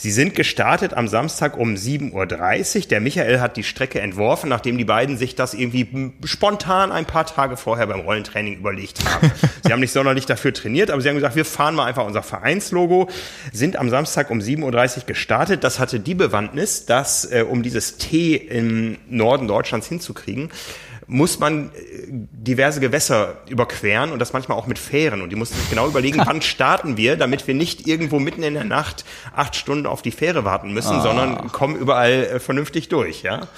Sie 0.00 0.12
sind 0.12 0.36
gestartet 0.36 0.94
am 0.94 1.08
Samstag 1.08 1.56
um 1.56 1.74
7.30 1.74 2.76
Uhr. 2.76 2.88
Der 2.88 3.00
Michael 3.00 3.40
hat 3.40 3.56
die 3.56 3.64
Strecke 3.64 4.00
entworfen, 4.00 4.48
nachdem 4.48 4.78
die 4.78 4.84
beiden 4.84 5.16
sich 5.16 5.34
das 5.34 5.54
irgendwie 5.54 6.12
spontan 6.22 6.92
ein 6.92 7.04
paar 7.04 7.26
Tage 7.26 7.56
vorher 7.56 7.88
beim 7.88 8.00
Rollentraining 8.00 8.58
überlegt 8.58 9.04
haben. 9.04 9.32
sie 9.64 9.72
haben 9.72 9.80
nicht 9.80 9.90
sonderlich 9.90 10.24
dafür 10.24 10.54
trainiert, 10.54 10.92
aber 10.92 11.02
sie 11.02 11.08
haben 11.08 11.16
gesagt, 11.16 11.34
wir 11.34 11.44
fahren 11.44 11.74
mal 11.74 11.86
einfach 11.86 12.06
unser 12.06 12.22
Vereinslogo, 12.22 13.08
sind 13.52 13.74
am 13.74 13.90
Samstag 13.90 14.30
um 14.30 14.38
7.30 14.38 14.98
Uhr 14.98 15.02
gestartet. 15.06 15.64
Das 15.64 15.80
hatte 15.80 15.98
die 15.98 16.14
Bewandtnis, 16.14 16.86
dass, 16.86 17.24
äh, 17.24 17.44
um 17.48 17.64
dieses 17.64 17.96
T 17.96 18.36
im 18.36 18.98
Norden 19.08 19.48
Deutschlands 19.48 19.88
hinzukriegen, 19.88 20.50
muss 21.08 21.40
man 21.40 21.70
äh, 21.70 21.70
diverse 22.10 22.80
Gewässer 22.80 23.38
überqueren 23.48 24.12
und 24.12 24.20
das 24.20 24.32
manchmal 24.32 24.56
auch 24.56 24.66
mit 24.66 24.78
Fähren. 24.78 25.22
Und 25.22 25.30
die 25.30 25.36
mussten 25.36 25.56
sich 25.56 25.68
genau 25.70 25.88
überlegen, 25.88 26.22
wann 26.24 26.42
starten 26.42 26.96
wir, 26.96 27.16
damit 27.16 27.46
wir 27.46 27.54
nicht 27.54 27.88
irgendwo 27.88 28.20
mitten 28.20 28.42
in 28.42 28.54
der 28.54 28.64
Nacht 28.64 29.04
acht 29.34 29.56
Stunden 29.56 29.86
auf 29.86 30.02
die 30.02 30.12
Fähre 30.12 30.44
warten 30.44 30.72
müssen, 30.72 30.96
ah. 30.96 31.00
sondern 31.00 31.50
kommen 31.50 31.76
überall 31.76 32.24
äh, 32.24 32.40
vernünftig 32.40 32.88
durch. 32.88 33.22
Ja. 33.22 33.48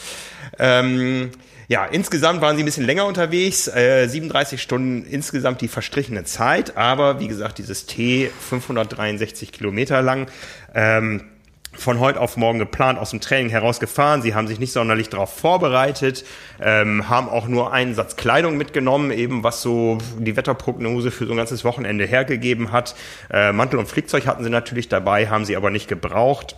Ähm, 0.59 1.31
ja, 1.69 1.85
insgesamt 1.87 2.41
waren 2.41 2.57
sie 2.57 2.63
ein 2.63 2.67
bisschen 2.67 2.87
länger 2.87 3.07
unterwegs, 3.07 3.69
äh, 3.69 4.09
37 4.09 4.61
Stunden 4.61 5.05
insgesamt 5.05 5.61
die 5.61 5.69
verstrichene 5.69 6.25
Zeit, 6.25 6.77
aber 6.77 7.21
wie 7.21 7.29
gesagt, 7.29 7.59
dieses 7.59 7.87
T 7.87 8.31
563 8.49 9.53
Kilometer 9.53 10.03
lang. 10.03 10.27
Ähm, 10.75 11.30
von 11.73 12.01
heute 12.01 12.21
auf 12.21 12.37
morgen 12.37 12.59
geplant, 12.59 12.99
aus 12.99 13.11
dem 13.11 13.21
Training 13.21 13.51
herausgefahren. 13.51 14.23
Sie 14.23 14.35
haben 14.35 14.49
sich 14.49 14.59
nicht 14.59 14.73
sonderlich 14.73 15.09
darauf 15.09 15.37
vorbereitet, 15.37 16.25
ähm, 16.61 17.09
haben 17.09 17.29
auch 17.29 17.47
nur 17.47 17.73
einen 17.73 17.95
Satz 17.95 18.17
Kleidung 18.17 18.57
mitgenommen, 18.57 19.11
eben 19.11 19.45
was 19.45 19.63
so 19.63 19.99
die 20.19 20.37
Wetterprognose 20.37 21.11
für 21.11 21.27
so 21.27 21.33
ein 21.33 21.37
ganzes 21.37 21.65
Wochenende 21.65 22.07
hergegeben 22.07 22.73
hat. 22.73 22.95
Äh, 23.33 23.53
Mantel 23.53 23.79
und 23.79 23.87
Flickzeug 23.87 24.27
hatten 24.27 24.45
sie 24.45 24.51
natürlich 24.51 24.89
dabei, 24.89 25.29
haben 25.29 25.45
sie 25.45 25.57
aber 25.57 25.71
nicht 25.71 25.89
gebraucht. 25.89 26.57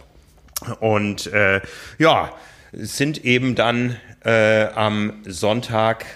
Und 0.81 1.27
äh, 1.33 1.61
ja, 1.99 2.33
sind 2.73 3.25
eben 3.25 3.55
dann 3.55 3.97
äh, 4.25 4.65
am 4.75 5.15
Sonntag 5.27 6.07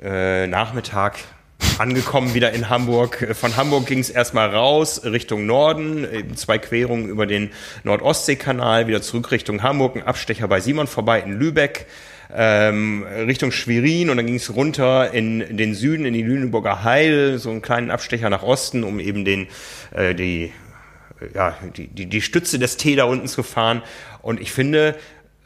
äh, 0.00 0.46
Nachmittag 0.46 1.18
angekommen 1.78 2.34
wieder 2.34 2.52
in 2.52 2.68
Hamburg. 2.68 3.34
Von 3.38 3.56
Hamburg 3.56 3.86
ging 3.86 3.98
es 3.98 4.10
erstmal 4.10 4.48
raus 4.48 5.04
Richtung 5.04 5.46
Norden, 5.46 6.06
zwei 6.36 6.58
Querungen 6.58 7.08
über 7.08 7.26
den 7.26 7.50
Nord-Ostsee-Kanal, 7.82 8.86
wieder 8.86 9.02
zurück 9.02 9.30
Richtung 9.30 9.62
Hamburg, 9.62 9.96
ein 9.96 10.02
Abstecher 10.02 10.48
bei 10.48 10.60
Simon 10.60 10.86
vorbei 10.86 11.20
in 11.20 11.38
Lübeck. 11.38 11.86
Ähm, 12.34 13.04
Richtung 13.04 13.52
Schwerin 13.52 14.10
und 14.10 14.16
dann 14.16 14.26
ging 14.26 14.36
es 14.36 14.54
runter 14.54 15.12
in 15.12 15.56
den 15.56 15.74
Süden, 15.74 16.06
in 16.06 16.14
die 16.14 16.22
Lüneburger 16.22 16.82
Heil, 16.82 17.38
so 17.38 17.50
einen 17.50 17.62
kleinen 17.62 17.90
Abstecher 17.90 18.30
nach 18.30 18.42
Osten, 18.42 18.82
um 18.82 18.98
eben 18.98 19.24
den, 19.24 19.46
äh, 19.92 20.14
die, 20.14 20.52
ja, 21.34 21.56
die, 21.76 21.86
die, 21.86 22.06
die 22.06 22.22
Stütze 22.22 22.58
des 22.58 22.76
T 22.76 22.96
da 22.96 23.04
unten 23.04 23.28
zu 23.28 23.42
fahren. 23.42 23.82
Und 24.22 24.40
ich 24.40 24.52
finde, 24.52 24.96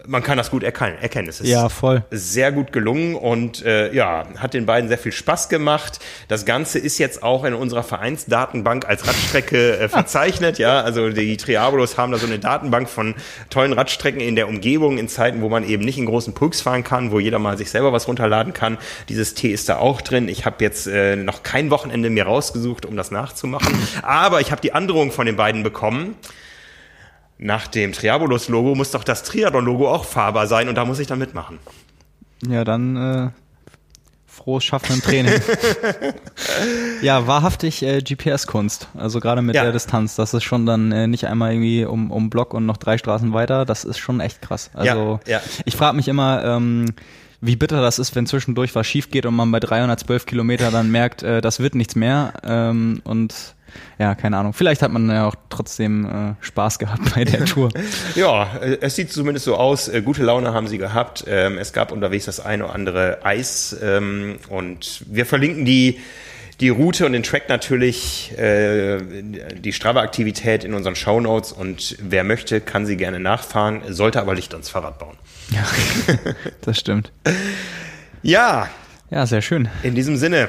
man 0.07 0.23
kann 0.23 0.39
das 0.39 0.51
gut 0.51 0.63
erkennen. 0.63 0.97
erkennen. 1.01 1.29
Es 1.29 1.41
ist 1.41 1.49
ja, 1.49 1.69
voll. 1.69 2.05
sehr 2.11 2.53
gut 2.53 2.73
gelungen 2.73 3.15
und 3.15 3.65
äh, 3.65 3.93
ja, 3.93 4.27
hat 4.37 4.55
den 4.55 4.65
beiden 4.65 4.89
sehr 4.89 4.99
viel 4.99 5.13
Spaß 5.13 5.49
gemacht. 5.49 5.99
Das 6.29 6.45
Ganze 6.45 6.79
ist 6.79 6.99
jetzt 6.99 7.23
auch 7.23 7.45
in 7.45 7.55
unserer 7.55 7.83
Vereinsdatenbank 7.83 8.89
als 8.89 9.07
Radstrecke 9.07 9.79
äh, 9.79 9.89
verzeichnet. 9.89 10.59
ja, 10.59 10.81
also 10.81 11.11
die 11.11 11.37
Triabolos 11.37 11.99
haben 11.99 12.13
da 12.13 12.19
so 12.19 12.27
eine 12.27 12.39
Datenbank 12.39 12.89
von 12.89 13.15
tollen 13.51 13.73
Radstrecken 13.73 14.21
in 14.21 14.37
der 14.37 14.49
Umgebung 14.49 14.99
in 14.99 15.09
Zeiten, 15.09 15.43
wo 15.43 15.49
man 15.49 15.69
eben 15.69 15.85
nicht 15.85 15.99
in 15.99 16.07
großen 16.07 16.33
Pulks 16.33 16.61
fahren 16.61 16.85
kann, 16.85 17.11
wo 17.11 17.19
jeder 17.19 17.39
mal 17.39 17.59
sich 17.59 17.71
selber 17.71 17.93
was 17.93 18.07
runterladen 18.07 18.53
kann. 18.53 18.79
Dieses 19.09 19.35
T 19.35 19.49
ist 19.49 19.69
da 19.69 19.79
auch 19.79 20.01
drin. 20.01 20.29
Ich 20.29 20.47
habe 20.47 20.63
jetzt 20.65 20.87
äh, 20.87 21.17
noch 21.17 21.43
kein 21.43 21.71
Wochenende 21.71 22.09
mir 22.11 22.25
rausgesucht, 22.25 22.87
um 22.87 22.97
das 22.97 23.11
nachzumachen, 23.11 23.75
aber 24.03 24.41
ich 24.41 24.53
habe 24.53 24.61
die 24.61 24.73
Androhung 24.73 25.11
von 25.11 25.27
den 25.27 25.37
beiden 25.37 25.63
bekommen 25.63 26.17
nach 27.39 27.69
dem 27.69 27.93
Triabolus-Logo 27.93 28.75
muss 28.75 28.91
doch 28.91 29.05
das 29.05 29.23
Triathlon-Logo 29.23 29.89
auch 29.89 30.05
fahrbar 30.05 30.47
sein 30.47 30.69
und 30.69 30.75
da 30.75 30.85
muss 30.85 30.99
ich 30.99 31.07
dann 31.07 31.19
mitmachen. 31.19 31.59
Ja, 32.47 32.65
dann 32.65 32.97
äh, 32.97 33.31
frohes 34.27 34.65
Schaffen 34.65 34.95
im 34.95 35.03
Training. 35.03 35.41
ja, 37.03 37.27
wahrhaftig 37.27 37.83
äh, 37.83 38.01
GPS-Kunst. 38.01 38.89
Also 38.97 39.21
gerade 39.21 39.43
mit 39.43 39.55
ja. 39.55 39.63
der 39.63 39.73
Distanz. 39.73 40.17
Das 40.17 40.35
ist 40.35 40.45
schon 40.45 40.67
dann 40.67 40.93
äh, 40.93 41.07
nicht 41.07 41.27
einmal 41.27 41.53
irgendwie 41.53 41.85
um, 41.85 42.11
um 42.11 42.31
Block 42.31 42.55
und 42.55 42.67
noch 42.67 42.77
drei 42.77 42.99
Straßen 42.99 43.33
weiter. 43.33 43.65
Das 43.65 43.85
ist 43.85 43.99
schon 43.99 44.21
echt 44.21 44.43
krass. 44.43 44.71
Also 44.75 45.21
ja, 45.27 45.39
ja. 45.39 45.43
ich 45.65 45.77
frage 45.77 45.97
mich 45.97 46.09
immer, 46.09 46.45
ähm, 46.45 46.87
wie 47.41 47.57
bitter 47.57 47.81
das 47.81 47.99
ist, 47.99 48.17
wenn 48.17 48.27
zwischendurch 48.27 48.75
was 48.75 48.87
schief 48.87 49.11
geht 49.11 49.27
und 49.27 49.37
man 49.37 49.51
bei 49.51 49.61
312 49.61 50.27
Kilometer 50.27 50.71
dann 50.71 50.91
merkt, 50.91 51.23
äh, 51.23 51.41
das 51.41 51.61
wird 51.61 51.75
nichts 51.75 51.95
mehr. 51.95 52.33
Ähm, 52.45 53.01
und 53.05 53.55
ja, 53.99 54.15
keine 54.15 54.39
Ahnung. 54.39 54.55
Vielleicht 54.55 54.83
hat 54.83 54.91
man 54.93 55.09
ja 55.11 55.27
auch 55.27 55.35
trotzdem 55.51 56.07
äh, 56.07 56.45
Spaß 56.45 56.79
gehabt 56.79 57.15
bei 57.15 57.25
der 57.25 57.45
Tour. 57.47 57.69
ja, 58.15 58.57
äh, 58.57 58.79
es 58.81 58.97
sieht 58.97 59.13
zumindest 59.13 59.45
so 59.45 59.57
aus. 59.57 59.89
Äh, 59.89 60.03
gute 60.03 60.23
Laune 60.23 60.53
haben 60.53 60.67
sie 60.67 60.79
gehabt. 60.79 61.25
Ähm, 61.29 61.59
es 61.59 61.73
gab 61.73 61.93
unterwegs 61.93 62.25
das 62.25 62.41
eine 62.41 62.65
oder 62.65 62.75
andere 62.75 63.25
Eis 63.25 63.77
ähm, 63.83 64.37
und 64.49 65.05
wir 65.07 65.27
verlinken 65.27 65.65
die 65.65 65.99
die 66.61 66.71
Route 66.71 67.07
und 67.07 67.13
den 67.13 67.23
Track 67.23 67.49
natürlich, 67.49 68.37
äh, 68.37 68.99
die 69.01 69.73
Strava-Aktivität 69.73 70.65
in 70.65 70.75
unseren 70.75 70.97
Shownotes 70.97 71.53
und 71.53 71.97
wer 72.01 72.25
möchte, 72.25 72.61
kann 72.61 72.85
sie 72.85 72.97
gerne 72.97 73.21
nachfahren, 73.21 73.83
sollte 73.89 74.21
aber 74.21 74.35
Licht 74.35 74.53
ans 74.55 74.69
Fahrrad 74.69 74.99
bauen. 74.99 75.17
Ja, 75.51 75.65
das 76.61 76.79
stimmt. 76.79 77.13
Ja. 78.23 78.69
Ja, 79.11 79.27
sehr 79.27 79.43
schön. 79.43 79.69
In 79.83 79.95
diesem 79.95 80.17
Sinne, 80.17 80.49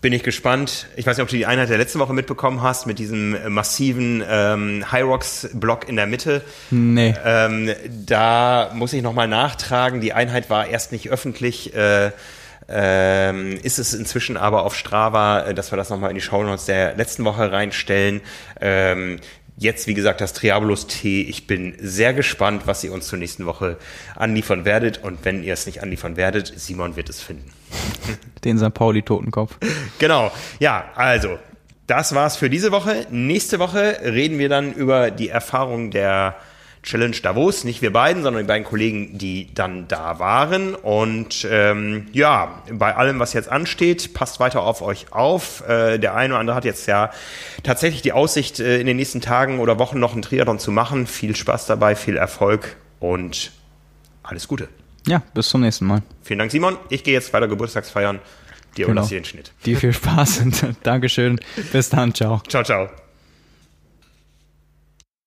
bin 0.00 0.12
ich 0.12 0.22
gespannt. 0.22 0.86
Ich 0.96 1.06
weiß 1.06 1.16
nicht, 1.16 1.22
ob 1.22 1.28
du 1.28 1.36
die 1.36 1.46
Einheit 1.46 1.68
der 1.68 1.78
letzten 1.78 1.98
Woche 1.98 2.12
mitbekommen 2.12 2.62
hast 2.62 2.86
mit 2.86 2.98
diesem 2.98 3.34
äh, 3.34 3.48
massiven 3.48 4.22
ähm, 4.28 4.84
High 4.92 5.04
Rocks 5.04 5.48
Block 5.54 5.88
in 5.88 5.96
der 5.96 6.06
Mitte. 6.06 6.42
Nee. 6.70 7.14
Ähm, 7.24 7.72
da 8.04 8.70
muss 8.74 8.92
ich 8.92 9.02
nochmal 9.02 9.28
nachtragen. 9.28 10.00
Die 10.00 10.12
Einheit 10.12 10.50
war 10.50 10.66
erst 10.68 10.92
nicht 10.92 11.10
öffentlich. 11.10 11.74
Äh, 11.74 12.12
ähm, 12.68 13.58
ist 13.62 13.78
es 13.78 13.94
inzwischen 13.94 14.36
aber 14.36 14.64
auf 14.64 14.74
Strava, 14.74 15.40
äh, 15.40 15.54
dass 15.54 15.72
wir 15.72 15.76
das 15.76 15.88
nochmal 15.88 16.10
in 16.10 16.16
die 16.16 16.22
Show 16.22 16.42
Notes 16.42 16.66
der 16.66 16.96
letzten 16.96 17.24
Woche 17.24 17.50
reinstellen. 17.50 18.20
Ähm, 18.60 19.18
Jetzt, 19.58 19.86
wie 19.86 19.94
gesagt, 19.94 20.20
das 20.20 20.34
Triabolus 20.34 20.86
T. 20.86 21.22
Ich 21.22 21.46
bin 21.46 21.74
sehr 21.78 22.12
gespannt, 22.12 22.66
was 22.66 22.84
ihr 22.84 22.92
uns 22.92 23.06
zur 23.06 23.18
nächsten 23.18 23.46
Woche 23.46 23.78
anliefern 24.14 24.66
werdet. 24.66 25.02
Und 25.02 25.24
wenn 25.24 25.42
ihr 25.42 25.54
es 25.54 25.64
nicht 25.64 25.82
anliefern 25.82 26.16
werdet, 26.16 26.52
Simon 26.56 26.96
wird 26.96 27.08
es 27.08 27.22
finden. 27.22 27.50
Den 28.44 28.58
St. 28.58 28.74
Pauli 28.74 29.02
Totenkopf. 29.02 29.56
Genau. 29.98 30.30
Ja, 30.58 30.90
also, 30.94 31.38
das 31.86 32.14
war's 32.14 32.36
für 32.36 32.50
diese 32.50 32.70
Woche. 32.70 33.06
Nächste 33.10 33.58
Woche 33.58 33.98
reden 34.02 34.38
wir 34.38 34.50
dann 34.50 34.74
über 34.74 35.10
die 35.10 35.30
Erfahrung 35.30 35.90
der 35.90 36.36
Challenge 36.86 37.16
Davos, 37.20 37.64
nicht 37.64 37.82
wir 37.82 37.92
beiden, 37.92 38.22
sondern 38.22 38.44
die 38.44 38.46
beiden 38.46 38.64
Kollegen, 38.64 39.18
die 39.18 39.52
dann 39.52 39.88
da 39.88 40.20
waren. 40.20 40.76
Und 40.76 41.46
ähm, 41.50 42.06
ja, 42.12 42.62
bei 42.70 42.94
allem, 42.94 43.18
was 43.18 43.32
jetzt 43.32 43.50
ansteht, 43.50 44.14
passt 44.14 44.38
weiter 44.38 44.62
auf 44.62 44.82
euch 44.82 45.12
auf. 45.12 45.68
Äh, 45.68 45.98
der 45.98 46.14
eine 46.14 46.34
oder 46.34 46.40
andere 46.40 46.56
hat 46.56 46.64
jetzt 46.64 46.86
ja 46.86 47.10
tatsächlich 47.64 48.02
die 48.02 48.12
Aussicht, 48.12 48.60
äh, 48.60 48.78
in 48.78 48.86
den 48.86 48.96
nächsten 48.96 49.20
Tagen 49.20 49.58
oder 49.58 49.80
Wochen 49.80 49.98
noch 49.98 50.12
einen 50.12 50.22
Triathlon 50.22 50.60
zu 50.60 50.70
machen. 50.70 51.08
Viel 51.08 51.34
Spaß 51.34 51.66
dabei, 51.66 51.96
viel 51.96 52.16
Erfolg 52.16 52.76
und 53.00 53.50
alles 54.22 54.46
Gute. 54.46 54.68
Ja, 55.08 55.22
bis 55.34 55.48
zum 55.48 55.62
nächsten 55.62 55.86
Mal. 55.86 56.02
Vielen 56.22 56.38
Dank, 56.38 56.52
Simon. 56.52 56.76
Ich 56.88 57.02
gehe 57.02 57.14
jetzt 57.14 57.32
weiter 57.32 57.48
Geburtstagsfeiern. 57.48 58.20
Dir 58.76 58.86
genau. 58.86 59.02
ich 59.02 59.08
den 59.08 59.24
Schnitt. 59.24 59.50
Dir 59.64 59.76
viel 59.76 59.92
Spaß 59.92 60.40
und 60.42 60.64
Dankeschön. 60.84 61.40
Bis 61.72 61.88
dann. 61.90 62.14
Ciao. 62.14 62.42
Ciao, 62.48 62.62
ciao. 62.62 62.88